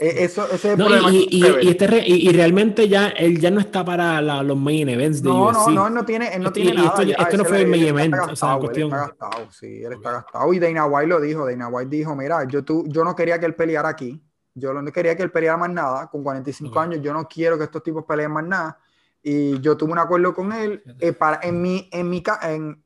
E, 0.00 0.24
eso, 0.24 0.46
ese 0.46 0.54
es 0.54 0.64
el 0.64 0.76
problema. 0.76 1.10
Y, 1.12 1.28
y, 1.30 1.68
este 1.68 2.02
y, 2.06 2.32
realmente 2.32 2.88
ya 2.88 3.08
él 3.08 3.38
ya 3.38 3.50
no 3.50 3.60
está 3.60 3.84
para 3.84 4.20
los 4.42 4.56
main 4.56 4.88
events 4.88 5.22
de 5.22 5.28
no, 5.28 5.48
UFC. 5.48 5.68
No, 5.68 5.70
no, 5.70 5.86
él 5.88 5.94
no 5.94 6.04
tiene, 6.04 6.34
él 6.34 6.42
no 6.42 6.52
tiene 6.52 6.72
nada. 6.72 7.02
Esto, 7.02 7.22
esto 7.22 7.36
no 7.36 7.44
fue 7.44 7.60
el 7.60 7.68
main 7.68 7.86
event. 7.86 8.14
Gastado, 8.14 8.32
o 8.32 8.36
sea, 8.36 8.58
cuestión... 8.58 8.88
Está 8.88 9.06
gastado, 9.06 9.50
sí, 9.52 9.82
él 9.84 9.92
está 9.92 10.12
gastado. 10.12 10.52
Y 10.52 10.58
Dana 10.58 10.86
White 10.86 11.06
lo 11.06 11.20
dijo. 11.20 11.46
Dana 11.46 11.68
White 11.68 11.96
dijo, 11.96 12.16
mira, 12.16 12.44
yo, 12.44 12.64
tú, 12.64 12.84
yo 12.88 13.04
no 13.04 13.14
quería 13.14 13.38
que 13.38 13.46
él 13.46 13.54
peleara 13.54 13.90
aquí. 13.90 14.20
Yo 14.54 14.72
no 14.72 14.82
quería 14.90 15.14
que 15.16 15.22
él 15.22 15.30
peleara 15.30 15.58
más 15.58 15.70
nada. 15.70 16.08
Con 16.08 16.22
45 16.22 16.80
años 16.80 17.00
yo 17.02 17.12
no 17.12 17.28
quiero 17.28 17.58
que 17.58 17.64
estos 17.64 17.82
tipos 17.82 18.04
peleen 18.04 18.32
más 18.32 18.44
nada 18.44 18.78
y 19.22 19.60
yo 19.60 19.76
tuve 19.76 19.92
un 19.92 19.98
acuerdo 19.98 20.34
con 20.34 20.52
él. 20.52 20.82
Eh, 20.98 21.12
para, 21.12 21.40
en, 21.42 21.60
mi, 21.60 21.88
en, 21.92 22.08
mi, 22.08 22.22
en, 22.42 22.82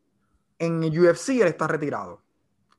en 0.59 1.01
UFC 1.01 1.31
él 1.31 1.49
está 1.49 1.66
retirado. 1.66 2.23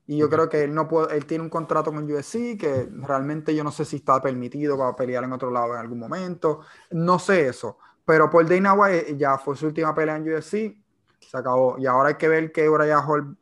Y 0.07 0.17
yo 0.17 0.29
creo 0.29 0.47
que 0.47 0.63
él 0.63 0.73
no 0.73 0.87
puede, 0.87 1.17
él 1.17 1.25
tiene 1.25 1.43
un 1.43 1.49
contrato 1.49 1.91
con 1.91 2.09
UFC 2.09 2.57
que 2.59 2.87
realmente 2.91 3.55
yo 3.55 3.63
no 3.63 3.71
sé 3.71 3.85
si 3.85 3.97
está 3.97 4.21
permitido 4.21 4.77
para 4.77 4.95
pelear 4.95 5.23
en 5.23 5.33
otro 5.33 5.49
lado 5.49 5.73
en 5.73 5.79
algún 5.79 5.99
momento. 5.99 6.61
No 6.91 7.17
sé 7.17 7.47
eso. 7.47 7.77
Pero 8.05 8.29
por 8.29 8.47
Dana 8.47 8.73
White 8.73 9.17
ya 9.17 9.37
fue 9.37 9.55
su 9.55 9.65
última 9.67 9.95
pelea 9.95 10.17
en 10.17 10.31
UFC. 10.31 10.77
Se 11.19 11.37
acabó. 11.37 11.77
Y 11.79 11.87
ahora 11.87 12.09
hay 12.09 12.15
que 12.15 12.27
ver 12.27 12.51
que 12.51 12.69
Uriah 12.69 12.99
Hall 12.99 13.35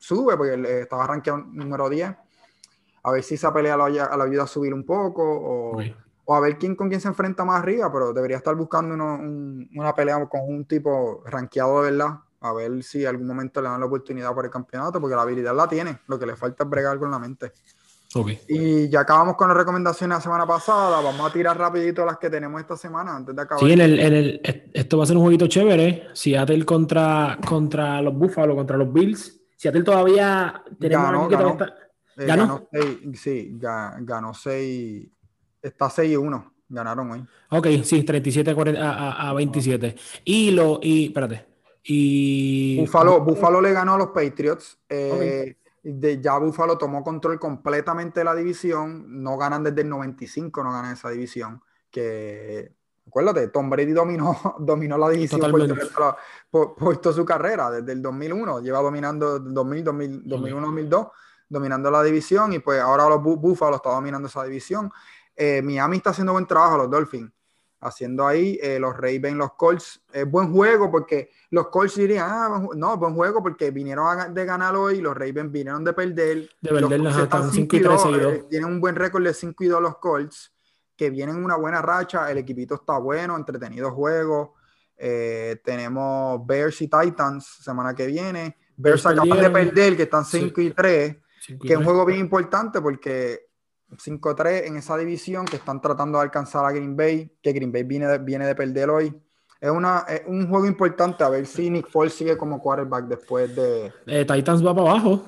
sube, 0.00 0.36
porque 0.36 0.54
él 0.54 0.66
estaba 0.66 1.06
rankeado 1.06 1.38
número 1.38 1.88
10. 1.88 2.16
A 3.02 3.12
ver 3.12 3.22
si 3.22 3.36
esa 3.36 3.52
pelea 3.52 3.76
lo, 3.76 3.84
ayuda 3.84 4.42
a 4.42 4.48
subir 4.48 4.74
un 4.74 4.84
poco. 4.84 5.22
O, 5.22 5.80
o 6.24 6.34
a 6.34 6.40
ver 6.40 6.58
quién 6.58 6.76
con 6.76 6.88
quién 6.88 7.00
se 7.00 7.08
enfrenta 7.08 7.44
más 7.44 7.60
arriba, 7.60 7.90
pero 7.92 8.12
debería 8.12 8.36
estar 8.36 8.54
buscando 8.54 8.94
una 8.94 9.94
pelea 9.96 10.24
con 10.28 10.42
un 10.42 10.64
tipo 10.64 11.24
rankeado 11.26 11.82
de 11.82 11.90
verdad, 11.90 12.20
a 12.40 12.52
ver 12.52 12.82
si 12.82 13.04
algún 13.04 13.26
momento 13.26 13.60
le 13.60 13.68
dan 13.68 13.80
la 13.80 13.86
oportunidad 13.86 14.34
por 14.34 14.44
el 14.44 14.50
campeonato, 14.50 15.00
porque 15.00 15.16
la 15.16 15.22
habilidad 15.22 15.54
la 15.54 15.68
tiene, 15.68 16.00
lo 16.06 16.18
que 16.18 16.26
le 16.26 16.36
falta 16.36 16.64
es 16.64 16.70
bregar 16.70 16.98
con 16.98 17.10
la 17.10 17.18
mente. 17.18 17.52
Y 18.48 18.88
ya 18.88 19.00
acabamos 19.00 19.36
con 19.36 19.48
las 19.48 19.56
recomendaciones 19.56 20.16
la 20.16 20.20
semana 20.20 20.46
pasada, 20.46 21.00
vamos 21.00 21.30
a 21.30 21.32
tirar 21.32 21.56
rapidito 21.56 22.04
las 22.04 22.18
que 22.18 22.28
tenemos 22.28 22.60
esta 22.60 22.76
semana 22.76 23.14
antes 23.14 23.36
de 23.36 23.42
acabar. 23.42 23.64
Sí, 23.64 23.72
en 23.72 23.80
el, 23.80 24.00
en 24.00 24.12
el, 24.12 24.40
esto 24.74 24.98
va 24.98 25.04
a 25.04 25.06
ser 25.06 25.16
un 25.16 25.22
jueguito 25.22 25.46
chévere, 25.46 26.08
Seattle 26.12 26.64
contra, 26.64 27.38
contra 27.46 28.02
los 28.02 28.14
Buffalo, 28.14 28.56
contra 28.56 28.76
los 28.76 28.92
Bills. 28.92 29.40
Seattle 29.56 29.84
todavía 29.84 30.64
tenemos 30.80 31.28
ganó, 31.28 31.28
ganó, 31.28 31.64
eh, 32.16 32.26
¿Ganó? 32.26 32.68
sí, 33.14 33.56
ganó 33.60 34.34
6 34.34 35.08
está 35.62 35.90
6 35.90 36.12
y 36.12 36.16
1. 36.16 36.54
Ganaron 36.68 37.10
hoy. 37.10 37.24
Ok, 37.50 37.66
sí, 37.82 38.04
37 38.04 38.54
a, 38.78 39.28
a, 39.28 39.32
27. 39.34 39.96
Y 40.24 40.52
lo, 40.52 40.78
y, 40.80 41.06
espérate. 41.06 41.49
Y. 41.84 42.80
Buffalo, 42.80 43.20
Buffalo 43.20 43.60
le 43.60 43.72
ganó 43.72 43.94
a 43.94 43.98
los 43.98 44.08
Patriots. 44.08 44.78
Eh, 44.88 45.56
de, 45.82 46.20
ya 46.20 46.38
Buffalo 46.38 46.76
tomó 46.76 47.02
control 47.02 47.38
completamente 47.38 48.20
de 48.20 48.24
la 48.24 48.34
división. 48.34 49.22
No 49.22 49.36
ganan 49.38 49.64
desde 49.64 49.82
el 49.82 49.88
95, 49.88 50.62
no 50.62 50.72
ganan 50.72 50.92
esa 50.92 51.10
división. 51.10 51.62
Que 51.90 52.72
acuérdate, 53.10 53.48
Tom 53.48 53.68
Brady 53.68 53.92
dominó, 53.92 54.36
dominó 54.58 54.96
la 54.96 55.08
división 55.08 55.40
por, 56.50 56.74
por, 56.74 56.96
toda 56.98 57.14
su 57.14 57.24
carrera, 57.24 57.70
desde 57.70 57.92
el 57.92 58.02
2001, 58.02 58.60
lleva 58.60 58.80
dominando 58.80 59.38
2000, 59.40 59.84
2000 59.84 60.22
2001, 60.24 60.66
2002, 60.66 61.06
dominando 61.48 61.90
la 61.90 62.02
división 62.04 62.52
y 62.52 62.60
pues 62.60 62.80
ahora 62.80 63.08
los 63.08 63.20
Buffalo 63.22 63.76
está 63.76 63.90
dominando 63.90 64.28
esa 64.28 64.44
división. 64.44 64.90
Eh, 65.34 65.60
Miami 65.62 65.96
está 65.96 66.10
haciendo 66.10 66.32
buen 66.32 66.46
trabajo, 66.46 66.78
los 66.78 66.90
Dolphins, 66.90 67.32
haciendo 67.80 68.26
ahí 68.26 68.58
eh, 68.62 68.78
los 68.78 68.94
Ravens, 68.96 69.36
los 69.36 69.52
Colts. 69.54 70.02
Es 70.12 70.30
buen 70.30 70.52
juego 70.52 70.90
porque 70.90 71.30
los 71.50 71.68
Colts 71.68 71.96
dirían, 71.96 72.26
ah, 72.28 72.68
no, 72.74 72.96
buen 72.96 73.14
juego 73.14 73.42
porque 73.42 73.70
vinieron 73.70 74.34
de 74.34 74.44
ganar 74.44 74.76
hoy, 74.76 75.00
los 75.00 75.16
Ravens 75.16 75.50
vinieron 75.50 75.84
de 75.84 75.92
perder. 75.92 76.50
De 76.60 76.70
perder, 76.70 77.00
los 77.00 77.16
están 77.16 77.50
5 77.50 77.76
y 77.76 77.80
3 77.80 78.00
eh, 78.06 78.44
Tienen 78.50 78.68
un 78.68 78.80
buen 78.80 78.94
récord 78.94 79.24
de 79.24 79.34
5 79.34 79.64
y 79.64 79.66
2 79.68 79.82
los 79.82 79.96
Colts, 79.98 80.52
que 80.96 81.10
vienen 81.10 81.42
una 81.42 81.56
buena 81.56 81.80
racha, 81.80 82.30
el 82.30 82.38
equipito 82.38 82.74
está 82.74 82.98
bueno, 82.98 83.36
entretenido 83.36 83.90
juego. 83.92 84.54
tenemos 84.96 86.46
Bears 86.46 86.82
y 86.82 86.88
Titans 86.88 87.46
semana 87.62 87.94
que 87.94 88.06
viene. 88.06 88.56
Bears 88.76 89.06
acaban 89.06 89.40
de 89.40 89.50
perder, 89.50 89.96
que 89.96 90.02
están 90.02 90.24
5 90.24 90.60
y 90.60 90.70
3, 90.70 91.16
que 91.62 91.72
es 91.72 91.76
un 91.78 91.84
juego 91.84 92.04
bien 92.04 92.20
importante 92.20 92.80
porque 92.82 93.49
5-3 93.96 94.66
en 94.66 94.76
esa 94.76 94.96
división 94.96 95.46
que 95.46 95.56
están 95.56 95.80
tratando 95.80 96.18
de 96.18 96.24
alcanzar 96.24 96.64
a 96.64 96.72
Green 96.72 96.96
Bay, 96.96 97.30
que 97.42 97.52
Green 97.52 97.72
Bay 97.72 97.82
viene 97.82 98.06
de, 98.06 98.18
viene 98.18 98.46
de 98.46 98.54
perder 98.54 98.90
hoy. 98.90 99.14
Es, 99.60 99.70
una, 99.70 100.06
un 100.26 100.48
juego 100.48 100.66
importante 100.66 101.22
a 101.22 101.28
ver 101.28 101.46
si 101.46 101.68
Nick 101.68 101.88
Foles 101.90 102.14
sigue 102.14 102.36
como 102.36 102.60
quarterback 102.60 103.06
después 103.06 103.54
de... 103.54 103.92
Eh, 104.06 104.24
Titans 104.24 104.64
va 104.64 104.74
para 104.74 104.90
abajo. 104.90 105.22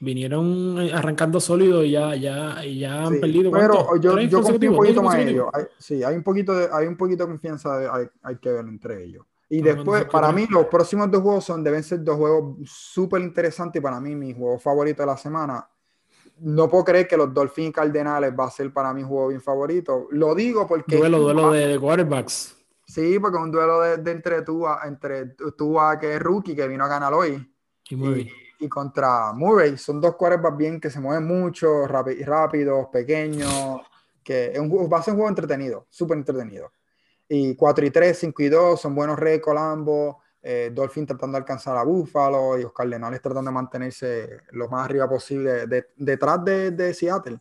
Vinieron 0.00 0.80
eh, 0.80 0.92
arrancando 0.92 1.38
sólido 1.38 1.84
y 1.84 1.92
ya, 1.92 2.16
ya, 2.16 2.64
ya 2.64 3.04
han 3.04 3.20
perdido. 3.20 3.52
Pero 3.52 3.96
yo, 4.00 4.18
yo 4.18 4.42
confío 4.42 4.70
un 4.72 4.76
poquito 4.76 5.02
más 5.02 5.14
en 5.16 5.28
ellos. 5.28 5.48
sí, 5.78 6.02
hay 6.02 6.16
un 6.16 6.24
poquito 6.24 6.52
de, 6.54 6.68
hay 6.72 6.88
un 6.88 6.96
poquito 6.96 7.24
de 7.24 7.30
confianza 7.30 7.94
hay, 7.94 8.08
hay, 8.22 8.36
que 8.38 8.50
ver 8.50 8.64
entre 8.66 9.04
ellos. 9.04 9.24
Y 9.48 9.62
después, 9.62 10.06
para 10.06 10.32
mí, 10.32 10.46
los 10.50 10.66
próximos 10.66 11.08
dos 11.08 11.22
juegos 11.22 11.44
son, 11.44 11.62
deben 11.62 11.84
ser 11.84 12.02
dos 12.02 12.16
juegos 12.16 12.56
súper 12.64 13.20
interesantes. 13.20 13.78
Y 13.78 13.82
para 13.82 14.00
mí, 14.00 14.16
mi 14.16 14.32
juego 14.34 14.58
favorito 14.58 15.02
de 15.02 15.06
la 15.06 15.16
semana 15.16 15.68
no 16.42 16.68
puedo 16.68 16.84
creer 16.84 17.06
que 17.06 17.16
los 17.16 17.32
Dolphins 17.32 17.74
Cardenales 17.74 18.32
va 18.38 18.46
a 18.46 18.50
ser 18.50 18.72
para 18.72 18.92
mi 18.92 19.02
juego 19.02 19.28
bien 19.28 19.40
favorito. 19.40 20.08
Lo 20.10 20.34
digo 20.34 20.66
porque. 20.66 20.96
Duelo, 20.96 21.20
duelo 21.20 21.52
de, 21.52 21.78
quarterbacks. 21.78 22.56
Sí, 22.86 23.18
porque 23.18 23.38
es 23.38 23.42
un 23.42 23.52
duelo 23.52 23.80
de, 23.80 24.10
entre 24.10 24.42
Tua, 24.42 24.80
entre 24.84 25.26
Tua, 25.56 25.98
que 25.98 26.14
es 26.14 26.20
rookie, 26.20 26.54
que 26.54 26.66
vino 26.66 26.84
a 26.84 26.88
ganar 26.88 27.14
hoy. 27.14 27.48
Y, 27.88 28.68
contra 28.68 29.32
Murray. 29.32 29.76
Son 29.76 30.00
dos 30.00 30.16
quarterbacks 30.16 30.56
bien 30.56 30.80
que 30.80 30.90
se 30.90 31.00
mueven 31.00 31.26
mucho, 31.26 31.86
rápidos, 31.86 32.88
pequeños. 32.92 33.80
Que 34.22 34.52
es 34.52 34.58
un, 34.58 34.70
va 34.92 34.98
a 34.98 35.02
ser 35.02 35.14
un 35.14 35.18
juego 35.18 35.28
entretenido, 35.28 35.86
súper 35.90 36.18
entretenido. 36.18 36.72
Y 37.28 37.54
4 37.56 37.86
y 37.86 37.90
3, 37.90 38.18
5 38.18 38.42
y 38.42 38.48
2, 38.48 38.80
son 38.80 38.94
buenos 38.94 39.18
récords 39.18 39.60
ambos 39.60 40.16
eh, 40.42 40.70
Dolphin 40.74 41.06
tratando 41.06 41.36
de 41.36 41.42
alcanzar 41.42 41.76
a 41.76 41.84
Buffalo 41.84 42.58
y 42.58 42.62
los 42.62 42.72
Cardenales 42.72 43.22
tratando 43.22 43.50
de 43.50 43.54
mantenerse 43.54 44.40
lo 44.50 44.68
más 44.68 44.84
arriba 44.84 45.08
posible 45.08 45.66
detrás 45.96 46.44
de, 46.44 46.72
de, 46.72 46.92
Seattle. 46.92 47.38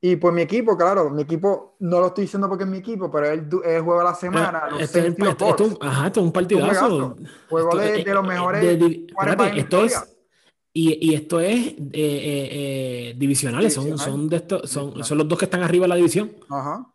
Y 0.00 0.16
pues 0.16 0.32
mi 0.32 0.42
equipo, 0.42 0.76
claro, 0.76 1.10
mi 1.10 1.22
equipo 1.22 1.76
no 1.80 2.00
lo 2.00 2.06
estoy 2.06 2.24
diciendo 2.24 2.48
porque 2.48 2.64
es 2.64 2.70
mi 2.70 2.78
equipo, 2.78 3.10
pero 3.10 3.26
el, 3.26 3.50
juego 3.82 3.98
de 3.98 4.04
la 4.04 4.14
semana. 4.14 4.62
este, 4.78 5.08
es 5.08 5.16
ajá, 5.18 6.06
esto 6.06 6.20
es 6.20 6.26
un 6.26 6.32
partidazo. 6.32 7.16
Juego 7.50 7.76
de, 7.76 8.04
de, 8.04 8.14
los 8.14 8.26
mejores. 8.26 8.64
esto 9.56 9.84
es, 9.84 10.18
y, 10.72 11.10
y, 11.10 11.14
esto 11.14 11.40
es 11.40 11.66
eh, 11.66 11.76
eh, 11.92 12.48
eh 12.52 13.14
divisionales, 13.18 13.74
son, 13.74 13.98
son, 13.98 14.28
de 14.28 14.36
estos, 14.36 14.70
son, 14.70 15.02
son, 15.04 15.18
los 15.18 15.28
dos 15.28 15.38
que 15.38 15.46
están 15.46 15.62
arriba 15.62 15.84
de 15.84 15.88
la 15.88 15.96
división. 15.96 16.32
Ajá. 16.48 16.86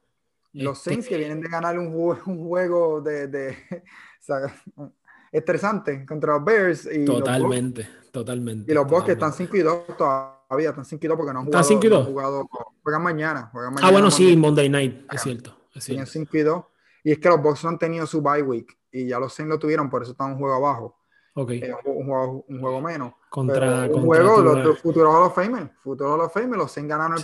Los 0.53 0.77
este 0.77 0.91
Saints 0.91 1.07
que 1.07 1.18
vienen 1.18 1.41
de 1.41 1.49
ganar 1.49 1.77
un 1.77 1.91
juego, 1.91 2.22
un 2.27 2.48
juego 2.48 3.02
de, 3.02 3.27
de 3.27 3.57
estresante 5.34 6.05
contra 6.05 6.34
los 6.35 6.45
Bears. 6.45 6.88
Y 6.91 7.03
totalmente, 7.03 7.88
totalmente. 8.11 8.72
Y 8.72 8.76
los 8.76 8.88
Bucks 8.88 9.05
que 9.05 9.11
están 9.14 9.34
5 9.34 9.57
y 9.57 9.61
2 9.61 9.97
todavía, 9.97 10.69
están 10.69 10.85
5 10.85 11.05
y 11.05 11.07
2 11.10 11.18
porque 11.18 11.34
no 11.34 11.39
han 11.39 11.45
jugado. 11.45 11.61
¿Están 11.61 11.81
5 11.81 11.85
y 11.85 11.89
2? 11.89 12.07
jugado, 12.07 12.49
juegan 12.84 13.03
mañana, 13.03 13.49
juegan 13.51 13.73
mañana. 13.73 13.89
Ah, 13.89 13.91
bueno, 13.91 14.11
sí, 14.11 14.38
Monday 14.38 14.69
Night, 14.69 15.05
es 15.11 15.22
cierto. 15.22 15.57
Es 15.73 15.85
Tienen 15.85 16.07
5 16.07 16.38
y 16.38 16.41
2. 16.41 16.64
Y 17.05 17.11
es 17.11 17.19
que 17.19 17.27
los 17.27 17.41
Bucks 17.41 17.64
no 17.64 17.72
han 17.72 17.80
tenido 17.80 18.05
su 18.07 18.22
bye 18.22 18.41
week 18.41 18.77
y 18.91 19.07
ya 19.07 19.19
los 19.19 19.34
Saints 19.34 19.49
lo 19.49 19.60
tuvieron, 19.60 19.89
por 19.89 20.03
eso 20.03 20.11
están 20.11 20.31
un 20.31 20.38
juego 20.38 20.55
abajo. 20.55 20.97
Okay. 21.34 21.60
Eh, 21.61 21.73
un, 21.85 22.05
juego, 22.05 22.45
un 22.47 22.60
juego 22.61 22.80
menos. 22.80 23.14
Contra, 23.34 23.89
un 23.91 24.05
juego, 24.05 24.41
los, 24.43 24.80
futuros 24.80 25.11
Hall 25.11 25.23
of 25.23 25.34
Fame, 25.34 25.72
futuro 25.81 26.14
Hall 26.14 26.22
of 26.22 26.35
los 26.55 26.72
Saints 26.72 26.88
ganaron 26.88 27.18
el, 27.18 27.23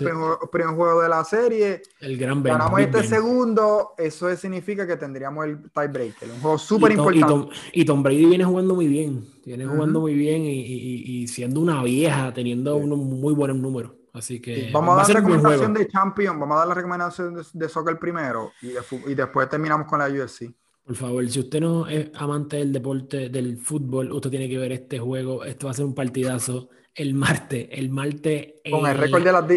primer, 0.49 0.75
juego 0.75 1.03
de 1.03 1.07
la 1.07 1.23
serie. 1.23 1.83
El 1.99 2.17
gran 2.17 2.41
Ganamos 2.41 2.79
este 2.79 3.03
segundo, 3.03 3.91
eso 3.95 4.35
significa 4.35 4.87
que 4.87 4.97
tendríamos 4.97 5.45
el 5.45 5.69
tiebreaker, 5.69 6.31
un 6.31 6.41
juego 6.41 6.57
súper 6.57 6.93
importante. 6.93 7.55
Y, 7.73 7.85
Tom, 7.85 8.01
Brady 8.01 8.25
viene 8.25 8.43
jugando 8.43 8.73
muy 8.73 8.87
bien, 8.87 9.23
viene 9.45 9.67
jugando 9.67 9.99
muy 9.99 10.15
bien 10.15 10.45
y, 10.45 10.49
y, 10.49 11.27
siendo 11.27 11.59
una 11.59 11.83
vieja, 11.83 12.33
teniendo 12.33 12.75
unos 12.75 12.97
muy 12.97 13.35
buenos 13.35 13.57
números. 13.57 13.91
Así 14.11 14.41
que 14.41 14.71
vamos 14.73 14.95
a 14.95 15.03
dar 15.03 15.09
la 15.09 15.13
recomendación 15.19 15.75
de 15.75 15.87
Champion, 15.89 16.39
vamos 16.39 16.55
a 16.55 16.59
dar 16.61 16.69
la 16.69 16.73
recomendación 16.73 17.39
de, 17.53 17.69
soccer 17.69 17.99
primero 17.99 18.51
y, 18.63 18.69
y, 19.11 19.13
después 19.13 19.47
terminamos 19.47 19.85
con 19.85 19.99
la 19.99 20.07
UFC. 20.07 20.51
Por 20.89 20.95
favor, 20.95 21.29
si 21.29 21.39
usted 21.39 21.61
no 21.61 21.87
es 21.87 22.09
amante 22.15 22.57
del 22.57 22.73
deporte, 22.73 23.29
del 23.29 23.59
fútbol, 23.59 24.11
usted 24.11 24.31
tiene 24.31 24.49
que 24.49 24.57
ver 24.57 24.71
este 24.71 24.97
juego. 24.97 25.45
Esto 25.45 25.67
va 25.67 25.71
a 25.71 25.75
ser 25.75 25.85
un 25.85 25.93
partidazo 25.93 26.71
el 26.95 27.13
martes. 27.13 27.67
El 27.69 27.91
martes. 27.91 28.53
Con 28.71 28.89
el 28.89 28.97
récord 28.97 29.23
de 29.23 29.31
las. 29.31 29.47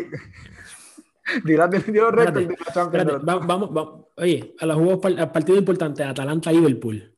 Dirás 1.43 1.71
de 1.87 1.91
los 1.91 2.13
récords 2.13 2.49
de 2.49 2.49
la 2.49 2.75
Champions. 2.75 3.25
Vamos, 3.25 3.73
vamos, 3.73 4.01
oye, 4.19 4.55
a 4.59 4.67
los 4.67 4.77
juegos, 4.77 5.07
al 5.07 5.33
partido 5.33 5.57
importante, 5.57 6.05
Atalanta-Liverpool. 6.05 7.11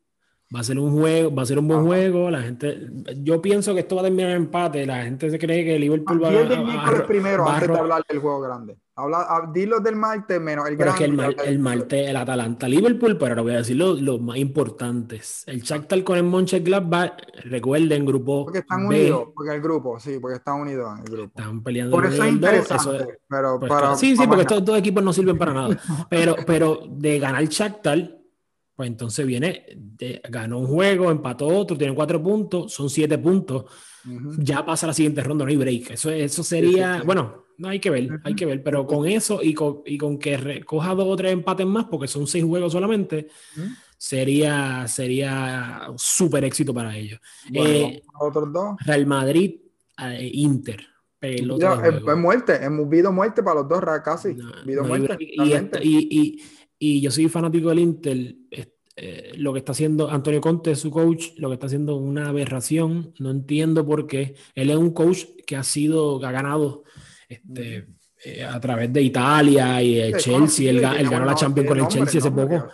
Va 0.55 0.60
a 0.60 0.64
ser 0.64 0.78
un 0.78 0.93
juego, 0.93 1.35
va 1.35 1.43
a 1.43 1.47
ser 1.47 1.59
un 1.59 1.66
buen 1.66 1.85
juego. 1.85 2.31
La 2.31 2.43
gente, 2.43 2.89
yo 3.22 3.43
pienso 3.43 3.74
que 3.74 3.81
esto 3.81 3.97
va 3.97 4.02
a 4.02 4.05
terminar 4.05 4.31
en 4.31 4.36
empate. 4.36 4.86
La 4.86 5.02
gente 5.02 5.28
se 5.31 5.39
cree 5.39 5.64
que 5.64 5.78
Liverpool 5.78 6.22
va, 6.22 6.28
a. 6.28 6.89
a, 6.89 7.06
primero 7.06 7.48
antes 7.48 7.68
de 7.68 7.78
hablar 7.78 8.05
del 8.09 8.20
juego 8.20 8.40
grande. 8.40 8.76
Habla, 8.97 9.26
ah, 9.28 9.51
dilo 9.52 9.81
del 9.81 9.97
martes 9.97 10.40
menos 10.40 10.68
el 10.68 10.76
pero 10.76 10.90
Es 10.90 10.97
que 10.97 11.06
el, 11.06 11.36
el 11.44 11.59
martes, 11.59 12.09
el 12.09 12.16
Atalanta 12.16 12.68
Liverpool, 12.68 13.18
pero 13.18 13.32
ahora 13.32 13.43
voy 13.43 13.55
a 13.55 13.56
decir 13.56 13.74
los, 13.76 14.20
más 14.20 14.36
importantes. 14.36 15.43
El 15.48 15.62
Shakhtar 15.62 16.05
con 16.05 16.16
el 16.16 16.22
Mönchengladbach, 16.22 17.14
recuerden, 17.43 18.06
grupo 18.06 18.44
Porque 18.44 18.60
están 18.60 18.86
unidos, 18.86 19.31
porque 19.35 19.52
el 19.52 19.60
grupo, 19.60 19.98
sí, 19.98 20.20
porque 20.20 20.36
están 20.36 20.60
unidos 20.60 20.93
en 20.93 20.98
el 21.05 21.10
grupo. 21.10 21.32
Están 21.36 21.62
peleando. 21.64 21.97
Por 21.97 22.06
eso 22.06 22.22
es 22.22 22.32
interesante. 22.32 23.18
pero 23.28 23.59
pues 23.59 23.72
sí, 23.98 24.16
sí, 24.16 24.24
porque 24.28 24.43
estos 24.43 24.64
dos 24.64 24.78
equipos 24.78 25.02
no 25.02 25.12
sirven 25.12 25.36
para 25.36 25.52
nada. 25.52 25.76
Pero, 26.09 26.36
pero 26.47 26.82
de 26.89 27.18
ganar 27.18 27.43
el 27.43 27.48
Shakhtar, 27.48 28.23
pues 28.74 28.88
entonces 28.88 29.26
viene, 29.26 29.66
de, 29.76 30.20
ganó 30.28 30.59
un 30.59 30.66
juego, 30.66 31.10
empató 31.10 31.46
otro, 31.46 31.76
tiene 31.76 31.94
cuatro 31.94 32.22
puntos, 32.22 32.72
son 32.72 32.90
siete 32.90 33.18
puntos. 33.18 33.64
Ya 34.38 34.64
pasa 34.66 34.86
la 34.86 34.92
siguiente 34.92 35.22
ronda, 35.22 35.44
no 35.44 35.51
hay 35.51 35.56
break. 35.56 35.92
Eso, 35.92 36.10
eso 36.10 36.42
sería, 36.42 37.02
bueno 37.06 37.44
no, 37.56 37.68
hay 37.68 37.78
que 37.78 37.90
ver, 37.90 38.09
hay 38.24 38.34
que 38.34 38.46
ver, 38.46 38.62
pero 38.62 38.86
con 38.86 39.06
eso 39.06 39.40
y 39.42 39.55
con, 39.55 39.82
y 39.84 39.96
con 39.96 40.18
que 40.18 40.36
recoja 40.36 40.94
dos 40.94 41.06
o 41.06 41.16
tres 41.16 41.32
empates 41.32 41.66
más, 41.66 41.84
porque 41.84 42.09
son 42.09 42.26
seis 42.26 42.44
juegos 42.44 42.72
solamente, 42.72 43.28
sería 43.96 44.88
sería 44.88 45.88
súper 45.96 46.44
éxito 46.44 46.74
para 46.74 46.96
ellos. 46.96 47.20
Eh, 47.52 48.02
otros 48.18 48.52
dos. 48.52 48.76
Real 48.84 49.06
Madrid, 49.06 49.60
eh, 49.98 50.30
Inter. 50.34 50.84
es, 51.20 51.46
muerte, 52.16 52.56
hemos 52.62 52.88
visto 52.88 53.12
muerte 53.12 53.42
para 53.42 53.60
los 53.60 53.68
dos, 53.68 53.80
casi. 54.05 54.36
muerte, 54.82 55.16
y, 55.80 56.18
y, 56.20 56.42
yo 57.01 57.11
soy 57.11 57.28
fanático 57.28 57.69
del 57.69 57.78
Inter. 57.81 58.35
Eh, 58.97 59.32
lo 59.39 59.52
que 59.52 59.59
está 59.59 59.73
haciendo 59.73 60.09
Antonio 60.09 60.40
Conte, 60.40 60.77
su 60.77 60.89
coach, 60.89 61.31
lo 61.36 61.48
que 61.48 61.55
está 61.55 61.66
haciendo 61.66 61.97
una 61.97 62.28
aberración. 62.28 63.12
No 63.19 63.31
entiendo 63.31 63.85
por 63.85 64.06
qué. 64.06 64.35
Él 64.55 64.70
es 64.70 64.77
un 64.77 64.93
coach 64.93 65.24
que 65.47 65.56
ha 65.56 65.65
sido, 65.65 66.24
ha 66.24 66.31
ganado 66.31 66.85
este, 67.28 67.86
eh, 68.24 68.44
a 68.44 68.59
través 68.61 68.93
de 68.93 69.02
Italia 69.02 69.82
y 69.82 69.98
el 69.98 70.16
Chelsea, 70.16 70.70
él, 70.70 70.81
ganó 70.81 71.24
la 71.24 71.35
Champions 71.35 71.69
con 71.69 71.81
el 71.81 71.89
Chelsea 71.89 72.20
hace 72.20 72.31
poco. 72.31 72.69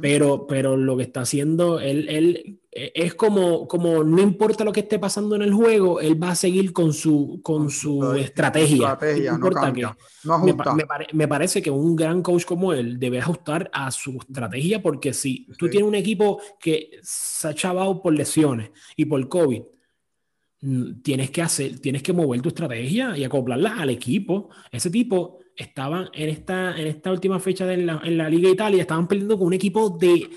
Pero, 0.00 0.46
pero 0.46 0.76
lo 0.76 0.96
que 0.96 1.02
está 1.02 1.22
haciendo, 1.22 1.80
él, 1.80 2.08
él 2.08 2.61
es 2.74 3.14
como, 3.14 3.68
como 3.68 4.02
no 4.02 4.22
importa 4.22 4.64
lo 4.64 4.72
que 4.72 4.80
esté 4.80 4.98
pasando 4.98 5.36
en 5.36 5.42
el 5.42 5.52
juego, 5.52 6.00
él 6.00 6.20
va 6.20 6.30
a 6.30 6.34
seguir 6.34 6.72
con 6.72 6.94
su, 6.94 7.40
con 7.42 7.70
su 7.70 8.14
estrategia. 8.14 8.98
me, 11.12 11.28
parece 11.28 11.60
que 11.60 11.70
un 11.70 11.94
gran 11.94 12.22
coach 12.22 12.46
como 12.46 12.72
él 12.72 12.98
debe 12.98 13.18
ajustar 13.18 13.70
a 13.74 13.90
su 13.90 14.12
estrategia 14.12 14.80
porque 14.80 15.12
si 15.12 15.46
tú 15.58 15.68
tienes 15.68 15.86
un 15.86 15.94
equipo 15.94 16.40
que 16.58 16.98
se 17.02 17.48
ha 17.48 17.54
chavado 17.54 18.00
por 18.00 18.14
lesiones 18.14 18.70
y 18.96 19.04
por 19.04 19.28
COVID, 19.28 19.62
tienes 21.02 21.30
que 21.30 21.42
hacer, 21.42 21.78
tienes 21.78 22.02
que 22.02 22.14
mover 22.14 22.40
tu 22.40 22.48
estrategia 22.48 23.18
y 23.18 23.24
acoplarla 23.24 23.80
al 23.80 23.90
equipo. 23.90 24.48
Ese 24.70 24.88
tipo 24.88 25.40
estaba 25.54 26.08
en 26.14 26.30
esta, 26.30 26.74
en 26.80 26.86
esta 26.86 27.12
última 27.12 27.38
fecha 27.38 27.66
de 27.66 27.76
la, 27.78 28.00
en 28.02 28.16
la 28.16 28.30
Liga 28.30 28.48
Italia, 28.48 28.80
estaban 28.80 29.06
perdiendo 29.06 29.36
con 29.36 29.48
un 29.48 29.52
equipo 29.52 29.90
de, 29.90 30.30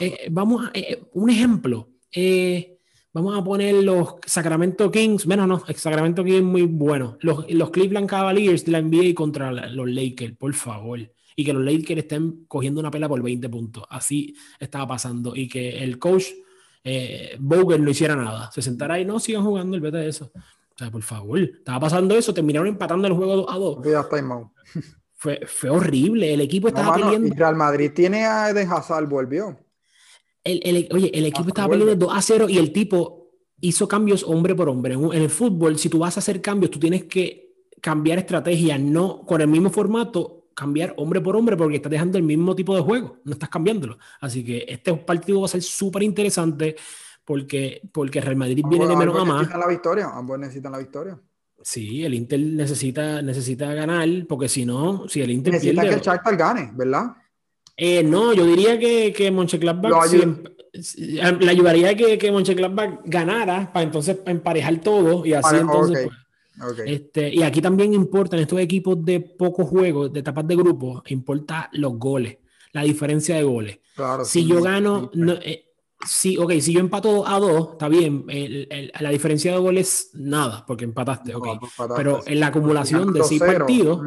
eh, 0.00 0.28
vamos, 0.30 0.66
a, 0.66 0.70
eh, 0.74 1.02
un 1.12 1.30
ejemplo, 1.30 1.88
eh, 2.12 2.78
vamos 3.12 3.38
a 3.38 3.42
poner 3.42 3.74
los 3.82 4.16
Sacramento 4.26 4.90
Kings, 4.90 5.26
bueno, 5.26 5.46
no, 5.46 5.62
Sacramento 5.74 6.22
Kings 6.22 6.38
es 6.38 6.42
muy 6.42 6.62
bueno, 6.62 7.16
los, 7.20 7.50
los 7.50 7.70
Cleveland 7.70 8.08
Cavaliers 8.08 8.64
de 8.64 8.72
la 8.72 8.82
NBA 8.82 9.14
contra 9.14 9.50
los 9.50 9.88
Lakers, 9.88 10.36
por 10.36 10.52
favor. 10.54 11.00
Y 11.38 11.44
que 11.44 11.52
los 11.52 11.62
Lakers 11.62 12.00
estén 12.00 12.46
cogiendo 12.48 12.80
una 12.80 12.90
pela 12.90 13.10
por 13.10 13.22
20 13.22 13.50
puntos. 13.50 13.84
Así 13.90 14.34
estaba 14.58 14.86
pasando. 14.88 15.36
Y 15.36 15.46
que 15.48 15.84
el 15.84 15.98
coach 15.98 16.28
eh, 16.82 17.36
no 17.38 17.90
hiciera 17.90 18.16
nada. 18.16 18.50
Se 18.52 18.62
sentara 18.62 18.94
ahí, 18.94 19.04
no, 19.04 19.18
sigan 19.18 19.44
jugando, 19.44 19.76
el 19.76 19.82
beta 19.82 19.98
de 19.98 20.08
eso. 20.08 20.30
O 20.34 20.78
sea, 20.78 20.90
por 20.90 21.02
favor, 21.02 21.40
estaba 21.40 21.80
pasando 21.80 22.14
eso, 22.16 22.32
terminaron 22.32 22.68
empatando 22.68 23.08
el 23.08 23.14
juego 23.14 23.36
2 23.36 23.46
a 23.48 23.58
2. 23.58 23.82
Fue, 25.18 25.40
fue 25.46 25.70
horrible, 25.70 26.34
el 26.34 26.42
equipo 26.42 26.68
estaba 26.68 26.94
peleando. 26.94 27.34
Real 27.34 27.56
Madrid 27.56 27.90
tiene 27.94 28.26
a 28.26 28.50
Eden 28.50 28.70
Hazard, 28.70 29.08
volvió. 29.08 29.58
El, 30.46 30.60
el, 30.64 30.88
oye, 30.92 31.10
el 31.12 31.26
equipo 31.26 31.48
estaba 31.48 31.68
peleando 31.68 32.06
2 32.06 32.16
a 32.16 32.22
0 32.22 32.46
y 32.48 32.58
el 32.58 32.72
tipo 32.72 33.30
hizo 33.60 33.88
cambios 33.88 34.22
hombre 34.22 34.54
por 34.54 34.68
hombre. 34.68 34.94
En, 34.94 35.04
en 35.04 35.22
el 35.22 35.30
fútbol, 35.30 35.78
si 35.78 35.88
tú 35.88 35.98
vas 35.98 36.16
a 36.16 36.20
hacer 36.20 36.40
cambios, 36.40 36.70
tú 36.70 36.78
tienes 36.78 37.04
que 37.04 37.46
cambiar 37.80 38.18
estrategia, 38.18 38.78
no 38.78 39.22
con 39.26 39.40
el 39.40 39.48
mismo 39.48 39.70
formato, 39.70 40.48
cambiar 40.54 40.94
hombre 40.96 41.20
por 41.20 41.36
hombre 41.36 41.56
porque 41.56 41.76
estás 41.76 41.90
dejando 41.90 42.16
el 42.16 42.24
mismo 42.24 42.56
tipo 42.56 42.74
de 42.74 42.82
juego, 42.82 43.18
no 43.24 43.32
estás 43.32 43.50
cambiándolo. 43.50 43.98
Así 44.20 44.42
que 44.42 44.64
este 44.66 44.94
partido 44.94 45.40
va 45.40 45.46
a 45.46 45.50
ser 45.50 45.62
súper 45.62 46.02
interesante 46.02 46.76
porque, 47.24 47.82
porque 47.92 48.20
Real 48.20 48.36
Madrid 48.36 48.64
viene 48.68 48.86
de 48.86 48.96
menos 48.96 49.20
a 49.20 49.24
más. 49.24 49.36
Necesitan 49.38 49.60
la 49.60 49.68
victoria, 49.68 50.10
ambos 50.14 50.38
necesitan 50.38 50.72
la 50.72 50.78
victoria. 50.78 51.20
Sí, 51.62 52.04
el 52.04 52.14
Inter 52.14 52.40
necesita, 52.40 53.20
necesita 53.22 53.74
ganar 53.74 54.08
porque 54.28 54.48
si 54.48 54.64
no, 54.64 55.08
si 55.08 55.20
el 55.20 55.30
Inter 55.30 55.54
necesita 55.54 55.82
que 55.82 55.94
el 55.94 56.00
Shakhtar 56.00 56.36
gane, 56.36 56.70
¿verdad? 56.74 57.16
Eh, 57.76 58.02
no, 58.02 58.32
yo 58.32 58.46
diría 58.46 58.78
que, 58.78 59.12
que 59.12 59.30
Mönchengladbach 59.30 60.10
le 60.72 61.50
ayudaría 61.50 61.96
que, 61.96 62.18
que 62.18 62.32
Mönchengladbach 62.32 63.00
ganara 63.04 63.72
para 63.72 63.84
entonces 63.84 64.18
emparejar 64.26 64.80
todo 64.80 65.24
y 65.24 65.32
así 65.34 65.56
entonces... 65.56 66.08
Pues, 66.08 66.26
este, 66.86 67.34
y 67.34 67.42
aquí 67.42 67.60
también 67.60 67.92
importa 67.92 68.36
en 68.36 68.42
estos 68.42 68.58
equipos 68.60 69.04
de 69.04 69.20
pocos 69.20 69.68
juegos, 69.68 70.12
de 70.12 70.20
etapas 70.20 70.46
de 70.48 70.56
grupo, 70.56 71.02
importa 71.08 71.68
los 71.72 71.98
goles, 71.98 72.38
la 72.72 72.82
diferencia 72.82 73.36
de 73.36 73.42
goles. 73.42 73.78
si 74.24 74.46
yo 74.46 74.62
gano, 74.62 75.10
eh, 75.44 75.66
si, 76.06 76.38
ok, 76.38 76.52
si 76.60 76.72
yo 76.72 76.80
empato 76.80 77.26
a 77.26 77.38
dos, 77.38 77.72
está 77.72 77.88
bien, 77.88 78.24
la 79.00 79.10
diferencia 79.10 79.52
de 79.52 79.58
goles, 79.58 80.10
nada, 80.14 80.64
porque 80.66 80.84
empataste, 80.84 81.34
ok. 81.34 81.46
Pero 81.94 82.22
en 82.26 82.40
la 82.40 82.46
acumulación 82.46 83.12
de 83.12 83.22
seis 83.24 83.40
partidos, 83.40 84.00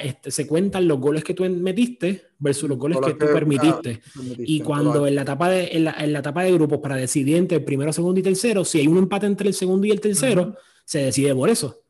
este, 0.00 0.30
se 0.30 0.46
cuentan 0.46 0.86
los 0.86 0.98
goles 0.98 1.24
que 1.24 1.34
tú 1.34 1.44
metiste 1.44 2.28
versus 2.38 2.68
los 2.68 2.78
goles 2.78 2.98
que, 3.04 3.14
tú 3.14 3.26
permitiste. 3.26 4.00
y 4.38 4.60
cuando 4.60 5.06
en 5.06 5.14
la, 5.14 5.22
etapa 5.22 5.48
de, 5.48 5.68
en, 5.72 5.84
la, 5.84 5.92
en 5.98 6.12
la 6.12 6.20
etapa 6.20 6.44
de 6.44 6.52
grupos 6.52 6.78
para 6.78 6.96
decidir 6.96 7.36
entre 7.36 7.58
el 7.58 7.64
primero, 7.64 7.92
segundo 7.92 8.20
y 8.20 8.22
tercero, 8.22 8.64
si 8.64 8.78
hay 8.78 8.86
un 8.86 8.98
empate 8.98 9.26
entre 9.26 9.48
el 9.48 9.54
segundo 9.54 9.86
y 9.86 9.90
el 9.90 10.00
tercero, 10.00 10.54
se 10.84 11.00
decide 11.00 11.34
por 11.34 11.50
eso, 11.50 11.82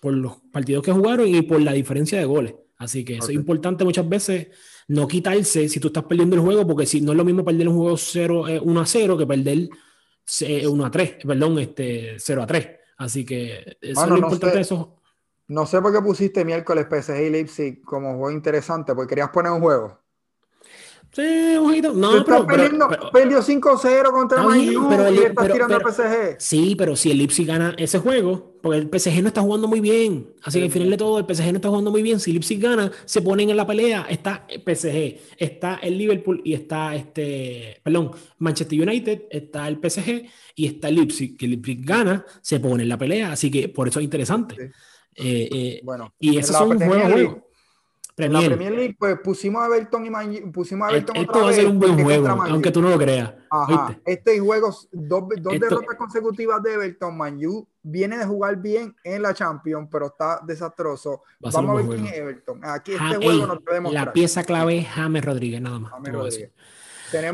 por 0.00 0.12
los 0.14 0.36
partidos 0.52 0.82
que 0.82 0.92
jugaron 0.92 1.28
y 1.28 1.42
por 1.42 1.60
la 1.60 1.72
diferencia 1.72 2.18
de 2.18 2.24
goles. 2.24 2.54
Así 2.76 3.04
que 3.04 3.14
eso 3.14 3.28
es 3.28 3.34
importante 3.34 3.84
muchas 3.84 4.08
veces 4.08 4.48
no 4.88 5.06
quitarse 5.06 5.68
si 5.68 5.78
tú 5.78 5.88
estás 5.88 6.04
perdiendo 6.04 6.34
el 6.34 6.42
juego, 6.42 6.66
porque 6.66 6.86
si 6.86 7.00
no 7.00 7.12
es 7.12 7.18
lo 7.18 7.24
mismo 7.24 7.44
perder 7.44 7.68
un 7.68 7.76
juego 7.76 7.96
0, 7.96 8.44
1 8.62 8.80
a 8.80 8.86
0 8.86 9.18
que 9.18 9.26
perder 9.26 9.68
1 10.68 10.84
a 10.84 10.90
3, 10.90 11.16
perdón, 11.24 11.58
este, 11.60 12.16
0 12.18 12.42
a 12.42 12.46
3. 12.46 12.68
Así 12.98 13.24
que 13.24 13.76
eso 13.80 14.02
es 14.02 14.08
lo 14.08 14.18
importante 14.18 14.56
de 14.56 14.62
eso. 14.62 15.01
No 15.52 15.66
sé 15.66 15.82
por 15.82 15.92
qué 15.92 16.00
pusiste 16.00 16.46
miércoles 16.46 16.86
PSG 16.90 17.26
y 17.26 17.30
Leipzig 17.30 17.82
como 17.82 18.16
juego 18.16 18.30
interesante, 18.30 18.94
porque 18.94 19.10
querías 19.10 19.28
poner 19.28 19.52
un 19.52 19.60
juego. 19.60 19.98
Sí, 21.12 21.56
un 21.58 21.66
poquito. 21.66 21.92
No, 21.92 22.24
pero, 22.24 22.46
perdiendo, 22.46 22.88
perdió 23.12 23.42
5-0 23.42 24.10
contra 24.12 24.40
el 24.40 24.74
pero 24.88 25.12
y 25.12 25.18
estás 25.18 25.52
tirando 25.52 25.76
al 25.76 25.82
PSG. 25.82 26.36
Sí, 26.38 26.74
pero 26.74 26.96
si 26.96 27.10
el 27.10 27.18
Leipzig 27.18 27.46
gana 27.46 27.74
ese 27.76 27.98
juego, 27.98 28.58
porque 28.62 28.78
el 28.78 28.88
PSG 28.88 29.20
no 29.20 29.28
está 29.28 29.42
jugando 29.42 29.68
muy 29.68 29.80
bien. 29.80 30.32
Así 30.42 30.58
que 30.58 30.64
al 30.64 30.70
final 30.70 30.88
de 30.88 30.96
todo, 30.96 31.18
el 31.18 31.26
PSG 31.26 31.52
no 31.52 31.56
está 31.56 31.68
jugando 31.68 31.90
muy 31.90 32.00
bien. 32.00 32.18
Si 32.18 32.30
el 32.30 32.36
Leipzig 32.36 32.58
gana, 32.58 32.90
se 33.04 33.20
ponen 33.20 33.50
en 33.50 33.58
la 33.58 33.66
pelea. 33.66 34.06
Está 34.08 34.46
el 34.48 34.62
PSG, 34.62 35.20
está 35.36 35.74
el 35.82 35.98
Liverpool 35.98 36.40
y 36.46 36.54
está 36.54 36.94
este, 36.94 37.78
perdón, 37.82 38.12
Manchester 38.38 38.80
United, 38.80 39.24
está 39.30 39.68
el 39.68 39.76
PSG 39.76 40.22
y 40.54 40.66
está 40.66 40.88
el 40.88 40.94
Leipzig. 40.94 41.36
Que 41.36 41.44
el 41.44 41.50
Leipzig 41.50 41.84
gana, 41.84 42.24
se 42.40 42.58
pone 42.58 42.84
en 42.84 42.88
la 42.88 42.96
pelea. 42.96 43.32
Así 43.32 43.50
que 43.50 43.68
por 43.68 43.86
eso 43.86 44.00
es 44.00 44.04
interesante. 44.04 44.72
Eh, 45.16 45.48
eh, 45.52 45.80
bueno, 45.84 46.12
y 46.18 46.38
esos 46.38 46.56
son 46.56 46.78
juegos 46.78 47.12
juegos. 47.12 47.42
En 48.18 48.32
la 48.32 48.40
Premier 48.40 48.72
League, 48.72 48.96
pues 48.98 49.18
pusimos 49.20 49.62
a 49.62 49.66
Everton 49.66 50.04
y 50.04 50.10
Man 50.10 50.52
pusimos 50.52 50.86
a 50.86 50.90
Everton 50.90 51.16
Esto 51.16 51.40
va 51.40 51.48
a 51.48 51.52
ser 51.52 51.66
un 51.66 51.78
buen 51.78 52.02
juego, 52.02 52.28
aunque 52.28 52.70
tú 52.70 52.82
no 52.82 52.90
lo 52.90 52.98
creas. 52.98 53.32
Ajá. 53.50 53.98
Este 54.04 54.38
juego, 54.38 54.68
dos, 54.92 55.24
dos 55.40 55.60
derrotas 55.60 55.96
consecutivas 55.96 56.62
de 56.62 56.74
Everton. 56.74 57.16
Man 57.16 57.40
viene 57.82 58.18
de 58.18 58.26
jugar 58.26 58.56
bien 58.56 58.94
en 59.02 59.22
la 59.22 59.32
Champions, 59.32 59.88
pero 59.90 60.06
está 60.06 60.40
desastroso. 60.46 61.22
Vamos 61.40 61.70
a 61.70 61.74
ver 61.74 61.86
quién 61.86 62.06
es 62.06 62.12
Everton. 62.12 62.60
Aquí 62.64 62.92
este 62.92 63.16
juego 63.16 63.46
nos 63.46 63.92
La 63.92 64.12
pieza 64.12 64.44
clave 64.44 64.78
es 64.78 64.88
James 64.88 65.24
Rodríguez, 65.24 65.62
nada 65.62 65.78
más. 65.78 65.92
James 65.92 66.12
Rodríguez. 66.12 66.50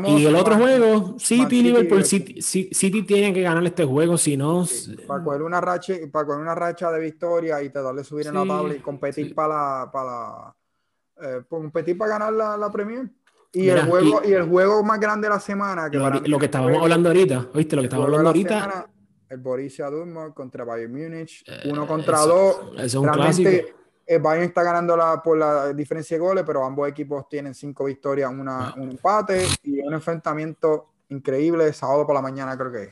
Y 0.07 0.25
el 0.25 0.35
otro 0.35 0.55
juego, 0.55 1.15
City, 1.17 1.61
Liverpool, 1.61 2.03
City, 2.03 2.41
City, 2.41 3.03
tiene 3.03 3.33
que 3.33 3.41
ganar 3.41 3.63
este 3.65 3.85
juego, 3.85 4.17
si 4.17 4.35
no. 4.37 4.65
para, 5.07 5.23
coger 5.23 5.41
una 5.41 5.61
racha, 5.61 5.93
para 6.11 6.25
coger 6.25 6.41
una 6.41 6.55
racha 6.55 6.91
de 6.91 6.99
victoria 6.99 7.61
y 7.63 7.69
te 7.69 7.81
darle 7.81 8.03
subir 8.03 8.27
en 8.27 8.33
la 8.35 8.45
tabla 8.45 8.75
y 8.75 8.79
competir 8.79 9.33
para 9.33 9.47
la. 9.47 9.91
Para 9.91 10.55
eh, 11.21 11.43
competir 11.47 11.97
para 11.97 12.11
ganar 12.11 12.33
la, 12.33 12.57
la 12.57 12.71
Premier. 12.71 13.09
Y, 13.51 13.67
el 13.69 13.81
juego, 13.81 14.21
y, 14.23 14.33
el 14.33 14.43
juego 14.43 14.83
más 14.83 14.99
grande 14.99 15.27
de 15.27 15.33
la 15.33 15.39
semana. 15.39 15.89
Que 15.89 15.97
lo, 15.97 16.37
que 16.37 16.45
estábamos 16.45 16.81
hablando 16.81 17.09
ahorita, 17.09 17.47
¿oíste? 17.53 17.75
Lo 17.75 17.81
que 17.81 17.87
estábamos 17.87 18.07
hablando 18.07 18.29
ahorita. 18.29 18.89
el 19.29 19.37
Borussia 19.39 19.89
Dortmund 19.89 20.33
contra 20.33 20.63
Bayern 20.63 20.91
Múnich, 20.91 21.43
eh, 21.47 21.69
uno 21.69 21.87
contra 21.87 22.19
dos. 22.19 22.73
Eso 22.75 22.83
es 22.85 22.95
un 22.95 23.07
clásico 23.09 23.49
el 23.49 23.55
eh, 23.55 23.75
Bayern 24.17 24.47
está 24.47 24.63
ganando 24.63 24.97
la, 24.97 25.21
por 25.21 25.37
la 25.37 25.71
diferencia 25.73 26.17
de 26.17 26.21
goles, 26.21 26.43
pero 26.45 26.65
ambos 26.65 26.89
equipos 26.89 27.29
tienen 27.29 27.53
cinco 27.53 27.85
victorias, 27.85 28.31
una, 28.31 28.73
un 28.75 28.89
empate 28.89 29.45
y 29.61 29.81
un 29.81 29.93
enfrentamiento 29.93 30.87
increíble 31.09 31.71
sábado 31.73 32.05
por 32.05 32.15
la 32.15 32.21
mañana, 32.21 32.57
creo 32.57 32.71
que 32.71 32.91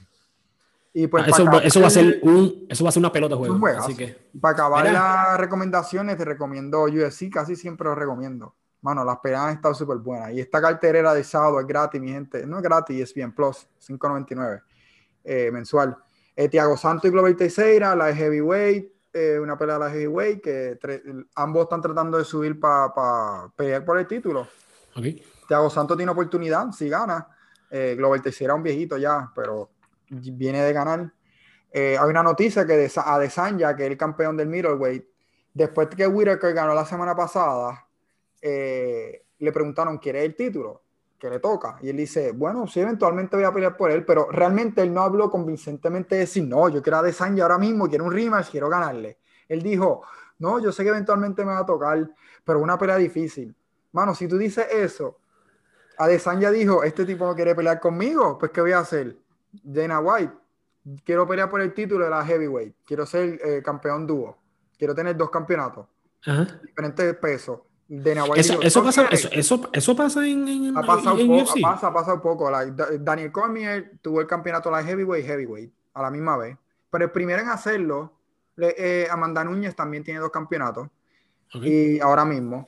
Y 0.94 1.08
pues 1.08 1.24
ah, 1.24 1.30
eso, 1.30 1.62
eso, 1.62 1.82
va 1.82 1.88
a 1.88 1.90
ser 1.90 2.20
un, 2.24 2.68
eso 2.70 2.84
va 2.84 2.90
a 2.90 2.92
ser 2.92 3.00
una 3.00 3.12
pelota 3.12 3.36
de 3.36 3.48
juego. 3.48 3.68
Así 3.80 3.96
que, 3.96 4.16
para 4.40 4.54
acabar 4.54 4.92
las 4.92 5.38
recomendaciones, 5.40 6.18
te 6.18 6.26
recomiendo 6.26 6.84
UFC, 6.84 7.30
casi 7.32 7.56
siempre 7.56 7.86
lo 7.86 7.96
recomiendo. 7.96 8.56
Mano, 8.82 9.04
las 9.04 9.18
peleas 9.18 9.42
han 9.42 9.56
estado 9.56 9.74
súper 9.74 9.98
buenas. 9.98 10.32
Y 10.34 10.40
esta 10.40 10.62
carterera 10.62 11.14
de 11.14 11.24
sábado 11.24 11.60
es 11.60 11.66
gratis, 11.66 12.00
mi 12.00 12.12
gente. 12.12 12.46
No 12.46 12.58
es 12.58 12.64
gratis, 12.64 13.02
es 13.02 13.14
bien 13.14 13.34
plus, 13.34 13.68
5.99 13.88 14.62
eh, 15.24 15.50
mensual. 15.52 15.98
Eh, 16.36 16.48
Tiago 16.48 16.78
Santo 16.78 17.08
y 17.08 17.12
Glover 17.12 17.36
Teixeira, 17.36 17.96
la 17.96 18.06
de 18.06 18.16
Heavyweight, 18.16 18.92
eh, 19.18 19.40
una 19.40 19.58
pelea 19.58 19.76
de 19.76 19.80
la 19.80 19.90
heavyweight 19.90 20.42
que 20.42 20.80
ambos 21.36 21.64
están 21.64 21.82
tratando 21.82 22.18
de 22.18 22.24
subir 22.24 22.60
para 22.60 23.52
pelear 23.56 23.84
por 23.84 23.98
el 23.98 24.08
título. 24.08 24.48
Okay. 24.96 25.24
Thiago 25.48 25.70
Santos 25.70 25.98
tiene 25.98 26.12
oportunidad, 26.12 26.72
si 26.72 26.90
gana. 26.90 27.28
Eh, 27.70 27.96
Global 27.98 28.22
Teixeira 28.22 28.54
un 28.56 28.64
viejito 28.64 28.98
ya, 28.98 29.32
pero 29.36 29.72
viene 30.10 30.62
de 30.62 30.74
ganar. 30.74 31.12
Eh, 31.72 31.98
hay 32.00 32.10
una 32.10 32.24
noticia 32.24 32.66
que 32.66 32.74
de, 32.74 32.92
a 32.96 33.20
Desanya, 33.20 33.76
que 33.76 33.86
es 33.86 33.92
el 33.92 33.98
campeón 33.98 34.38
del 34.38 34.48
middleweight, 34.48 35.06
después 35.54 35.90
que 35.90 36.08
Whitaker 36.08 36.54
ganó 36.54 36.74
la 36.74 36.86
semana 36.86 37.16
pasada, 37.16 37.88
eh, 38.42 39.26
le 39.40 39.52
preguntaron, 39.52 39.98
¿quiere 39.98 40.24
el 40.24 40.36
título? 40.36 40.84
Que 41.20 41.30
le 41.30 41.40
toca. 41.40 41.78
Y 41.82 41.90
él 41.90 41.98
dice, 41.98 42.32
bueno, 42.32 42.68
sí, 42.68 42.80
eventualmente 42.80 43.36
voy 43.36 43.46
a 43.46 43.52
pelear 43.52 43.76
por 43.76 43.92
él, 43.92 44.06
pero 44.06 44.30
realmente 44.32 44.82
él 44.82 44.94
no 44.94 45.02
habló 45.02 45.30
convincentemente 45.30 46.16
de 46.16 46.22
decir, 46.22 46.44
no, 46.44 46.70
yo 46.70 46.82
quiero 46.82 46.98
a 46.98 47.02
Desanya 47.02 47.44
ahora 47.44 47.58
mismo, 47.58 47.88
quiero 47.88 48.06
un 48.06 48.14
rematch, 48.14 48.52
quiero 48.52 48.70
ganarle. 48.70 49.18
Él 49.48 49.62
dijo, 49.62 50.04
no, 50.40 50.60
yo 50.60 50.72
sé 50.72 50.84
que 50.84 50.90
eventualmente 50.90 51.44
me 51.44 51.54
va 51.54 51.60
a 51.60 51.66
tocar, 51.66 52.10
pero 52.44 52.60
una 52.60 52.78
pelea 52.78 52.98
difícil. 52.98 53.56
Mano, 53.92 54.14
si 54.14 54.28
tú 54.28 54.38
dices 54.38 54.68
eso, 54.72 55.18
a 55.98 56.08
Desanya 56.08 56.52
dijo, 56.52 56.84
este 56.84 57.06
tipo 57.06 57.26
no 57.26 57.36
quiere 57.36 57.56
pelear 57.56 57.80
conmigo, 57.80 58.38
pues 58.38 58.52
¿qué 58.52 58.62
voy 58.62 58.74
a 58.74 58.80
hacer? 58.80 59.18
Dana 59.64 60.00
White, 60.00 60.34
quiero 61.04 61.28
pelear 61.28 61.50
por 61.50 61.62
el 61.62 61.74
título 61.74 62.06
de 62.06 62.12
la 62.12 62.24
heavyweight, 62.24 62.76
quiero 62.86 63.06
ser 63.06 63.40
eh, 63.44 63.64
campeón 63.64 64.06
dúo, 64.06 64.38
quiero 64.78 64.94
tener 64.94 65.18
dos 65.18 65.32
campeonatos, 65.32 65.88
diferentes 66.62 67.16
pesos 67.16 67.62
eso, 67.90 68.84
pasa, 68.84 69.08
eso, 69.12 69.70
eso, 69.72 69.96
pasa 69.96 70.28
en, 70.28 70.76
ha 70.76 70.82
pasado 70.82 71.18
en 71.20 71.28
poco, 71.28 71.68
ha 71.68 71.94
pasado, 71.94 72.22
poco. 72.22 72.52
Daniel 73.00 73.32
Cormier 73.32 73.94
tuvo 74.02 74.20
el 74.20 74.28
campeonato 74.28 74.70
la 74.70 74.84
heavyweight 74.84 75.26
heavyweight 75.26 75.72
a 75.94 76.02
la 76.02 76.12
misma 76.12 76.38
vez. 76.38 76.58
Pero 76.90 77.06
el 77.06 77.12
primero 77.12 77.42
en 77.42 77.50
hacerlo, 77.50 78.14
eh, 78.58 79.08
Amanda 79.10 79.44
Núñez 79.44 79.76
también 79.76 80.04
tiene 80.04 80.20
dos 80.20 80.32
campeonatos. 80.32 80.90
Y 81.54 82.00
ahora 82.02 82.26
mismo 82.26 82.68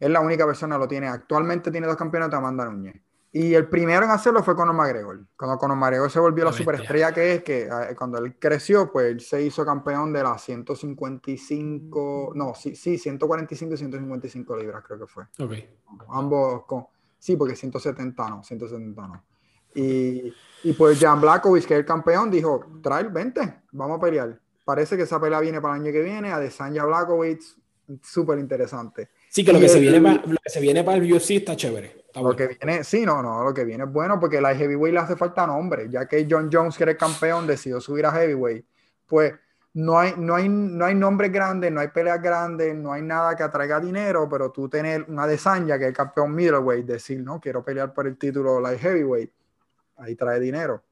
es 0.00 0.10
la 0.10 0.20
única 0.20 0.44
persona 0.44 0.76
que 0.76 0.80
lo 0.80 0.88
tiene. 0.88 1.06
Actualmente 1.06 1.70
tiene 1.70 1.86
dos 1.86 1.96
campeonatos 1.96 2.36
Amanda 2.36 2.64
Núñez. 2.64 2.96
Y 3.40 3.54
el 3.54 3.68
primero 3.68 4.04
en 4.04 4.10
hacerlo 4.10 4.42
fue 4.42 4.56
Conor 4.56 4.74
McGregor. 4.74 5.20
Cuando 5.36 5.56
Conor 5.58 5.76
McGregor 5.76 6.10
se 6.10 6.18
volvió 6.18 6.44
la 6.44 6.52
superestrella 6.52 7.14
que 7.14 7.34
es, 7.34 7.44
que 7.44 7.68
eh, 7.68 7.94
cuando 7.96 8.18
él 8.18 8.34
creció, 8.36 8.90
pues 8.90 9.12
él 9.12 9.20
se 9.20 9.40
hizo 9.40 9.64
campeón 9.64 10.12
de 10.12 10.24
las 10.24 10.42
155, 10.42 12.32
no, 12.34 12.52
sí, 12.56 12.74
sí, 12.74 12.98
145 12.98 13.74
y 13.74 13.76
155 13.76 14.56
libras 14.56 14.82
creo 14.84 14.98
que 14.98 15.06
fue. 15.06 15.22
Ok. 15.38 15.52
Ambos 16.08 16.64
con, 16.64 16.86
sí, 17.16 17.36
porque 17.36 17.54
170 17.54 18.28
no, 18.28 18.42
170 18.42 19.06
no. 19.06 19.22
Y, 19.72 20.34
y 20.64 20.72
pues 20.72 20.98
Jan 20.98 21.20
Blackovich, 21.20 21.64
que 21.64 21.74
es 21.74 21.80
el 21.80 21.86
campeón, 21.86 22.32
dijo, 22.32 22.66
trae, 22.82 23.04
vente, 23.04 23.60
vamos 23.70 23.98
a 23.98 24.00
pelear. 24.00 24.36
Parece 24.64 24.96
que 24.96 25.04
esa 25.04 25.20
pelea 25.20 25.38
viene 25.38 25.60
para 25.60 25.76
el 25.76 25.82
año 25.82 25.92
que 25.92 26.02
viene, 26.02 26.32
a 26.32 26.40
Desanya 26.40 26.84
Blackovich, 26.84 27.54
súper 28.02 28.40
interesante. 28.40 29.10
Sí, 29.28 29.44
que 29.44 29.52
lo 29.52 29.60
que, 29.60 29.68
se 29.68 29.78
viene 29.78 30.00
para, 30.00 30.26
lo 30.26 30.38
que 30.42 30.50
se 30.50 30.58
viene 30.60 30.82
para 30.82 30.98
el 30.98 31.12
UFC 31.12 31.30
está 31.30 31.54
chévere. 31.54 32.07
Lo 32.14 32.34
que 32.34 32.46
viene, 32.46 32.84
sí, 32.84 33.04
no, 33.04 33.22
no, 33.22 33.44
lo 33.44 33.54
que 33.54 33.64
viene 33.64 33.84
es 33.84 33.92
bueno 33.92 34.18
porque 34.18 34.40
la 34.40 34.54
heavyweight 34.54 34.94
le 34.94 35.00
hace 35.00 35.16
falta 35.16 35.46
nombre, 35.46 35.88
ya 35.90 36.06
que 36.06 36.26
John 36.28 36.48
Jones, 36.52 36.76
que 36.76 36.84
era 36.84 36.92
el 36.92 36.98
campeón, 36.98 37.46
decidió 37.46 37.80
subir 37.80 38.06
a 38.06 38.12
heavyweight, 38.12 38.64
pues 39.06 39.34
no 39.74 39.98
hay, 39.98 40.14
no 40.16 40.34
hay, 40.34 40.48
no 40.48 40.84
hay 40.84 40.94
nombres 40.94 41.30
grandes, 41.30 41.70
no 41.70 41.80
hay 41.80 41.88
peleas 41.88 42.20
grandes, 42.20 42.74
no 42.74 42.92
hay 42.92 43.02
nada 43.02 43.36
que 43.36 43.42
atraiga 43.42 43.78
dinero, 43.78 44.28
pero 44.28 44.50
tú 44.50 44.68
tener 44.68 45.04
una 45.08 45.26
de 45.26 45.38
Sanya, 45.38 45.78
que 45.78 45.84
es 45.84 45.88
el 45.88 45.94
campeón 45.94 46.34
middleweight, 46.34 46.86
decir, 46.86 47.20
no, 47.20 47.40
quiero 47.40 47.62
pelear 47.62 47.92
por 47.92 48.06
el 48.06 48.16
título 48.16 48.60
light 48.60 48.80
heavyweight, 48.80 49.30
ahí 49.98 50.16
trae 50.16 50.40
dinero. 50.40 50.82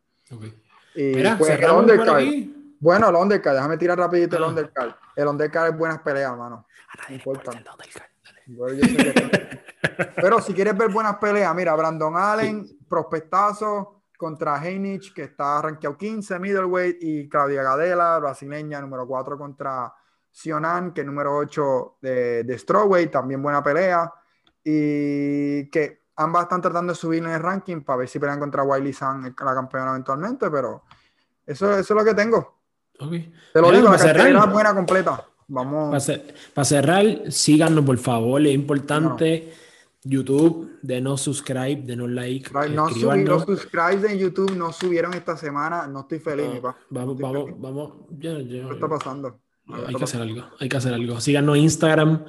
Y 0.95 1.23
pues, 1.37 1.51
el 1.59 1.71
undercard, 1.71 2.25
bueno, 2.79 3.09
el 3.09 3.15
undercard, 3.17 3.57
déjame 3.57 3.77
tirar 3.77 3.99
rapidito 3.99 4.37
el 4.37 4.45
ah. 4.45 4.49
undercard. 4.49 4.95
El 5.17 5.29
undercard 5.29 5.73
es 5.73 5.79
buenas 5.79 6.01
peleas, 6.01 6.31
hermano. 6.31 6.67
Pero 10.17 10.41
si 10.41 10.53
quieres 10.53 10.77
ver 10.77 10.91
buenas 10.91 11.17
peleas, 11.17 11.55
mira, 11.55 11.75
Brandon 11.75 12.17
Allen, 12.17 12.67
prospectazo 12.89 14.03
contra 14.17 14.63
Heinich, 14.65 15.13
que 15.13 15.25
está 15.25 15.61
rankeado 15.63 15.97
15, 15.97 16.39
middleweight, 16.39 16.99
y 17.01 17.29
Claudia 17.29 17.63
Gadela, 17.63 18.19
brasileña, 18.19 18.81
número 18.81 19.07
4 19.07 19.37
contra 19.39 19.93
Sionan, 20.31 20.93
que 20.93 21.03
es 21.03 21.07
número 21.07 21.37
8 21.37 21.99
de, 22.01 22.45
de 22.45 22.59
Strawweight, 22.59 23.11
también 23.11 23.43
buena 23.43 23.63
pelea. 23.63 24.13
Y 24.63 25.69
que 25.71 26.07
ambas 26.17 26.45
están 26.45 26.61
tratando 26.61 26.93
de 26.93 26.99
subir 26.99 27.23
en 27.23 27.31
el 27.31 27.41
ranking 27.41 27.83
para 27.83 27.99
ver 27.99 28.09
si 28.09 28.19
pelean 28.19 28.41
contra 28.41 28.63
Wiley 28.63 28.93
San, 28.93 29.23
la 29.23 29.55
campeona 29.55 29.91
eventualmente, 29.91 30.51
pero 30.51 30.85
eso, 31.45 31.73
eso 31.73 31.81
es 31.81 31.91
lo 31.91 32.05
que 32.05 32.15
tengo. 32.15 32.57
Te 33.53 33.61
lo 33.61 33.71
digo, 33.71 33.91
la 33.91 33.99
cartera 33.99 34.47
buena 34.47 34.75
completa. 34.75 35.25
Vamos. 35.49 36.11
Para 36.55 36.65
cerrar, 36.65 37.31
síganos 37.31 37.85
por 37.85 37.99
favor, 37.99 38.45
es 38.47 38.55
importante. 38.55 39.53
YouTube, 40.09 40.79
de 40.83 41.01
no 41.01 41.17
subscribe, 41.17 41.83
de 41.83 41.97
no 41.97 42.07
like. 42.07 42.51
No 42.71 42.89
los 42.89 43.43
subscribes 43.43 44.05
en 44.05 44.19
YouTube 44.19 44.57
no 44.57 44.73
subieron 44.73 45.13
esta 45.15 45.37
semana. 45.37 45.87
No 45.89 46.01
estoy 46.01 46.21
feliz, 46.21 46.49
mi 46.49 46.61
pa. 46.61 46.77
Vamos, 46.91 47.19
vamos, 47.19 47.51
vamos. 47.59 47.93
¿Qué 48.21 48.65
está 48.73 48.89
pasando? 48.89 49.41
hay 49.69 49.95
que 49.95 50.05
hacer 50.05 50.21
algo, 50.21 50.45
hay 50.61 50.69
que 50.69 50.77
hacer 50.77 50.95
algo. 50.95 51.21
Síganos 51.21 51.57
en 51.57 51.63
Instagram, 51.65 52.25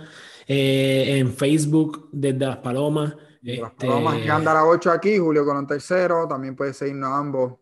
eh, 0.47 1.17
en 1.19 1.33
Facebook, 1.33 2.09
desde 2.11 2.45
Las 2.45 2.57
Palomas. 2.57 3.15
Las 3.41 3.71
este, 3.71 3.87
Palomas, 3.87 4.17
que 4.17 4.29
anda 4.29 4.59
a 4.59 4.65
8 4.65 4.91
aquí, 4.91 5.17
Julio 5.19 5.45
con 5.45 5.57
un 5.57 5.67
tercero. 5.67 6.27
También 6.27 6.55
puede 6.55 6.73
seguirnos 6.73 7.11
ambos. 7.11 7.53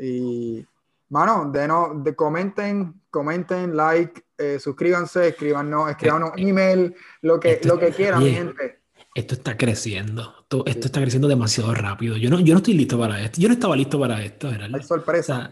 Y, 0.00 0.66
mano, 1.10 1.50
denos, 1.52 2.02
de, 2.02 2.16
comenten, 2.16 3.00
comenten, 3.10 3.76
like, 3.76 4.22
eh, 4.42 4.58
suscríbanse, 4.58 5.28
escríbanos, 5.28 5.90
escríbanos 5.90 6.32
un 6.36 6.38
email, 6.38 6.94
lo 7.22 7.38
que, 7.38 7.60
lo 7.64 7.78
que 7.78 7.90
quieran, 7.90 8.22
mi 8.22 8.32
gente. 8.32 8.80
Esto 9.14 9.34
está 9.34 9.56
creciendo, 9.56 10.46
esto, 10.66 10.86
está 10.86 11.00
creciendo 11.00 11.28
demasiado 11.28 11.74
rápido. 11.74 12.16
Yo 12.16 12.30
no, 12.30 12.40
yo 12.40 12.54
no 12.54 12.58
estoy 12.58 12.74
listo 12.74 12.98
para 12.98 13.20
esto. 13.20 13.40
Yo 13.40 13.48
no 13.48 13.54
estaba 13.54 13.76
listo 13.76 14.00
para 14.00 14.22
esto, 14.22 14.48
Hay 14.48 14.82
sorpresa. 14.82 15.50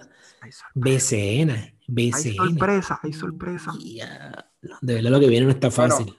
BCN, 0.75 1.79
BCN. 1.87 2.29
Hay 2.29 2.35
sorpresa, 2.37 3.01
hay 3.03 3.13
sorpresa. 3.13 3.73
de 4.81 4.95
verdad 4.95 5.11
lo 5.11 5.21
que 5.21 5.29
viene 5.29 5.47
no 5.47 5.53
está 5.53 5.71
fácil. 5.71 6.17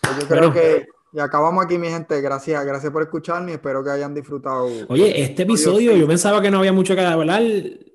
Pues 0.00 0.20
yo 0.20 0.28
creo 0.28 0.52
que 0.52 0.86
y 1.16 1.18
acabamos 1.18 1.64
aquí, 1.64 1.78
mi 1.78 1.88
gente. 1.88 2.20
Gracias, 2.20 2.62
gracias 2.66 2.92
por 2.92 3.00
escucharme. 3.00 3.54
Espero 3.54 3.82
que 3.82 3.88
hayan 3.88 4.12
disfrutado. 4.12 4.68
Oye, 4.88 5.22
este 5.22 5.44
episodio 5.44 5.96
yo 5.96 6.06
pensaba 6.06 6.42
que 6.42 6.50
no 6.50 6.58
había 6.58 6.74
mucho 6.74 6.94
que 6.94 7.00
hablar. 7.00 7.42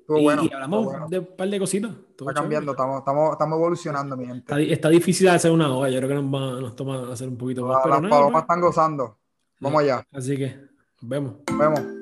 Y, 0.08 0.22
bueno, 0.22 0.44
y 0.44 0.52
hablamos 0.52 1.10
de 1.10 1.18
un 1.20 1.28
par 1.36 1.48
de 1.48 1.58
cositas. 1.58 1.92
Está 2.18 2.34
cambiando, 2.34 2.72
estamos, 2.72 2.98
estamos, 2.98 3.32
estamos, 3.32 3.58
evolucionando, 3.58 4.16
mi 4.16 4.26
gente. 4.26 4.40
Está, 4.40 4.60
está, 4.60 4.88
difícil 4.88 5.28
hacer 5.28 5.50
una 5.50 5.74
hora. 5.74 5.90
Yo 5.90 5.98
creo 5.98 6.08
que 6.08 6.14
nos, 6.14 6.24
va, 6.24 6.60
nos 6.60 6.76
toma 6.76 7.12
hacer 7.12 7.28
un 7.28 7.36
poquito 7.36 7.66
más. 7.66 7.84
Las 7.86 8.00
palomas 8.00 8.42
están 8.42 8.60
gozando. 8.60 9.18
Vamos 9.60 9.82
allá. 9.82 10.04
Así 10.12 10.36
que, 10.36 10.58
vemos. 11.00 11.34
Vemos. 11.56 12.01